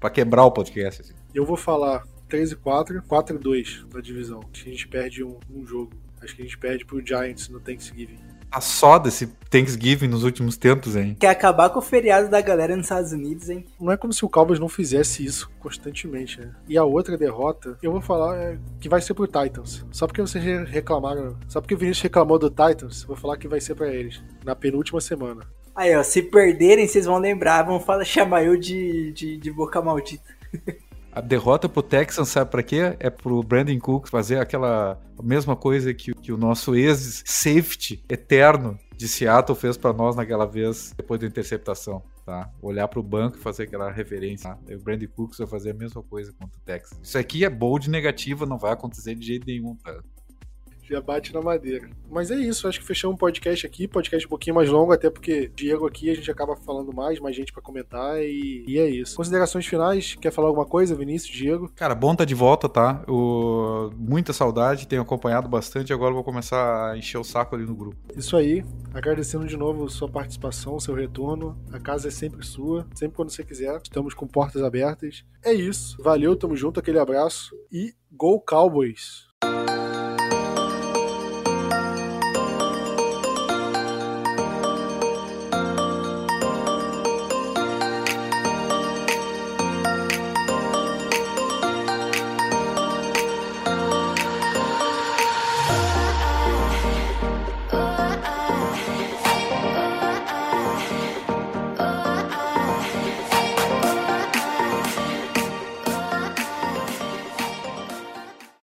pra 0.00 0.10
quebrar 0.10 0.44
o 0.44 0.50
podcast, 0.50 1.00
assim. 1.02 1.14
Eu 1.32 1.46
vou 1.46 1.56
falar 1.56 2.04
13 2.34 2.56
4, 2.56 3.02
4 3.06 3.38
2 3.38 3.86
da 3.94 4.00
divisão. 4.00 4.40
Acho 4.52 4.64
que 4.64 4.68
a 4.68 4.72
gente 4.72 4.88
perde 4.88 5.22
um, 5.22 5.38
um 5.48 5.64
jogo. 5.64 5.92
Acho 6.20 6.34
que 6.34 6.42
a 6.42 6.44
gente 6.44 6.58
perde 6.58 6.84
pro 6.84 7.04
Giants 7.04 7.48
no 7.48 7.60
Thanksgiving. 7.60 8.18
Tá 8.50 8.60
só 8.60 8.98
desse 8.98 9.28
Thanksgiving 9.48 10.08
nos 10.08 10.24
últimos 10.24 10.56
tempos, 10.56 10.96
hein? 10.96 11.16
Quer 11.20 11.28
acabar 11.28 11.70
com 11.70 11.78
o 11.78 11.82
feriado 11.82 12.28
da 12.28 12.40
galera 12.40 12.74
nos 12.74 12.86
Estados 12.86 13.12
Unidos, 13.12 13.48
hein? 13.48 13.64
Não 13.80 13.92
é 13.92 13.96
como 13.96 14.12
se 14.12 14.24
o 14.24 14.28
Cowboys 14.28 14.58
não 14.58 14.68
fizesse 14.68 15.24
isso 15.24 15.48
constantemente, 15.60 16.40
né? 16.40 16.50
E 16.68 16.76
a 16.76 16.82
outra 16.82 17.16
derrota, 17.16 17.78
eu 17.80 17.92
vou 17.92 18.00
falar 18.00 18.36
é, 18.36 18.58
que 18.80 18.88
vai 18.88 19.00
ser 19.00 19.14
pro 19.14 19.28
Titans. 19.28 19.84
Só 19.92 20.08
porque 20.08 20.20
vocês 20.20 20.68
reclamaram, 20.68 21.36
só 21.46 21.60
porque 21.60 21.74
o 21.74 21.78
Vinícius 21.78 22.02
reclamou 22.02 22.38
do 22.38 22.50
Titans, 22.50 23.02
eu 23.02 23.08
vou 23.08 23.16
falar 23.16 23.36
que 23.36 23.46
vai 23.46 23.60
ser 23.60 23.76
para 23.76 23.92
eles 23.92 24.20
na 24.44 24.56
penúltima 24.56 25.00
semana. 25.00 25.46
Aí, 25.74 25.94
ó, 25.94 26.02
se 26.02 26.22
perderem, 26.22 26.86
vocês 26.86 27.06
vão 27.06 27.18
lembrar, 27.18 27.62
vão 27.62 27.78
falar, 27.78 28.02
chamar 28.06 28.44
eu 28.44 28.56
de, 28.56 29.12
de, 29.12 29.36
de 29.36 29.50
boca 29.52 29.80
maldita. 29.80 30.34
A 31.14 31.20
derrota 31.20 31.68
pro 31.68 31.80
Texans, 31.80 32.28
sabe 32.28 32.50
pra 32.50 32.60
quê? 32.60 32.96
É 32.98 33.08
pro 33.08 33.40
Brandon 33.40 33.78
Cooks 33.78 34.10
fazer 34.10 34.40
aquela 34.40 35.00
mesma 35.22 35.54
coisa 35.54 35.94
que, 35.94 36.12
que 36.12 36.32
o 36.32 36.36
nosso 36.36 36.74
ex-safety 36.74 38.04
eterno 38.08 38.76
de 38.96 39.06
Seattle 39.06 39.56
fez 39.56 39.76
para 39.76 39.92
nós 39.92 40.16
naquela 40.16 40.44
vez, 40.44 40.92
depois 40.96 41.20
da 41.20 41.26
interceptação. 41.28 42.02
Tá? 42.26 42.50
Olhar 42.60 42.88
para 42.88 42.98
o 42.98 43.02
banco 43.02 43.36
e 43.36 43.40
fazer 43.40 43.62
aquela 43.62 43.92
reverência. 43.92 44.50
Tá? 44.50 44.74
O 44.74 44.78
Brandon 44.80 45.06
Cooks 45.14 45.38
vai 45.38 45.46
fazer 45.46 45.70
a 45.70 45.74
mesma 45.74 46.02
coisa 46.02 46.32
contra 46.32 46.58
o 46.58 46.62
Texas. 46.64 46.98
Isso 47.00 47.16
aqui 47.16 47.44
é 47.44 47.50
bold 47.50 47.88
negativa, 47.88 48.44
não 48.44 48.58
vai 48.58 48.72
acontecer 48.72 49.14
de 49.14 49.24
jeito 49.24 49.46
nenhum, 49.46 49.76
tá? 49.76 50.02
Já 50.88 51.00
bate 51.00 51.32
na 51.32 51.40
madeira. 51.40 51.88
Mas 52.10 52.30
é 52.30 52.36
isso, 52.36 52.68
acho 52.68 52.80
que 52.80 52.86
fechamos 52.86 53.14
um 53.14 53.18
podcast 53.18 53.66
aqui, 53.66 53.88
podcast 53.88 54.26
um 54.26 54.28
pouquinho 54.28 54.56
mais 54.56 54.68
longo, 54.68 54.92
até 54.92 55.10
porque 55.10 55.50
Diego 55.54 55.86
aqui 55.86 56.10
a 56.10 56.14
gente 56.14 56.30
acaba 56.30 56.56
falando 56.56 56.94
mais, 56.94 57.18
mais 57.18 57.34
gente 57.34 57.52
para 57.52 57.62
comentar 57.62 58.22
e, 58.22 58.64
e, 58.66 58.78
é 58.78 58.88
isso. 58.88 59.16
Considerações 59.16 59.66
finais, 59.66 60.16
quer 60.20 60.30
falar 60.30 60.48
alguma 60.48 60.66
coisa, 60.66 60.94
Vinícius, 60.94 61.34
Diego? 61.34 61.70
Cara, 61.74 61.94
bom 61.94 62.14
tá 62.14 62.24
de 62.24 62.34
volta, 62.34 62.68
tá? 62.68 63.02
O... 63.08 63.90
Muita 63.96 64.32
saudade, 64.32 64.86
tenho 64.86 65.02
acompanhado 65.02 65.48
bastante, 65.48 65.92
agora 65.92 66.14
vou 66.14 66.24
começar 66.24 66.90
a 66.90 66.96
encher 66.96 67.18
o 67.18 67.24
saco 67.24 67.54
ali 67.54 67.64
no 67.64 67.74
grupo. 67.74 67.96
Isso 68.16 68.36
aí, 68.36 68.64
agradecendo 68.92 69.46
de 69.46 69.56
novo 69.56 69.88
sua 69.88 70.08
participação, 70.08 70.78
seu 70.78 70.94
retorno, 70.94 71.58
a 71.72 71.78
casa 71.78 72.08
é 72.08 72.10
sempre 72.10 72.44
sua, 72.44 72.86
sempre 72.94 73.16
quando 73.16 73.30
você 73.30 73.42
quiser, 73.42 73.80
estamos 73.82 74.14
com 74.14 74.26
portas 74.26 74.62
abertas. 74.62 75.24
É 75.44 75.52
isso, 75.52 75.96
valeu, 76.02 76.36
tamo 76.36 76.56
junto, 76.56 76.80
aquele 76.80 76.98
abraço 76.98 77.54
e 77.72 77.92
Go 78.12 78.40
Cowboys! 78.40 79.26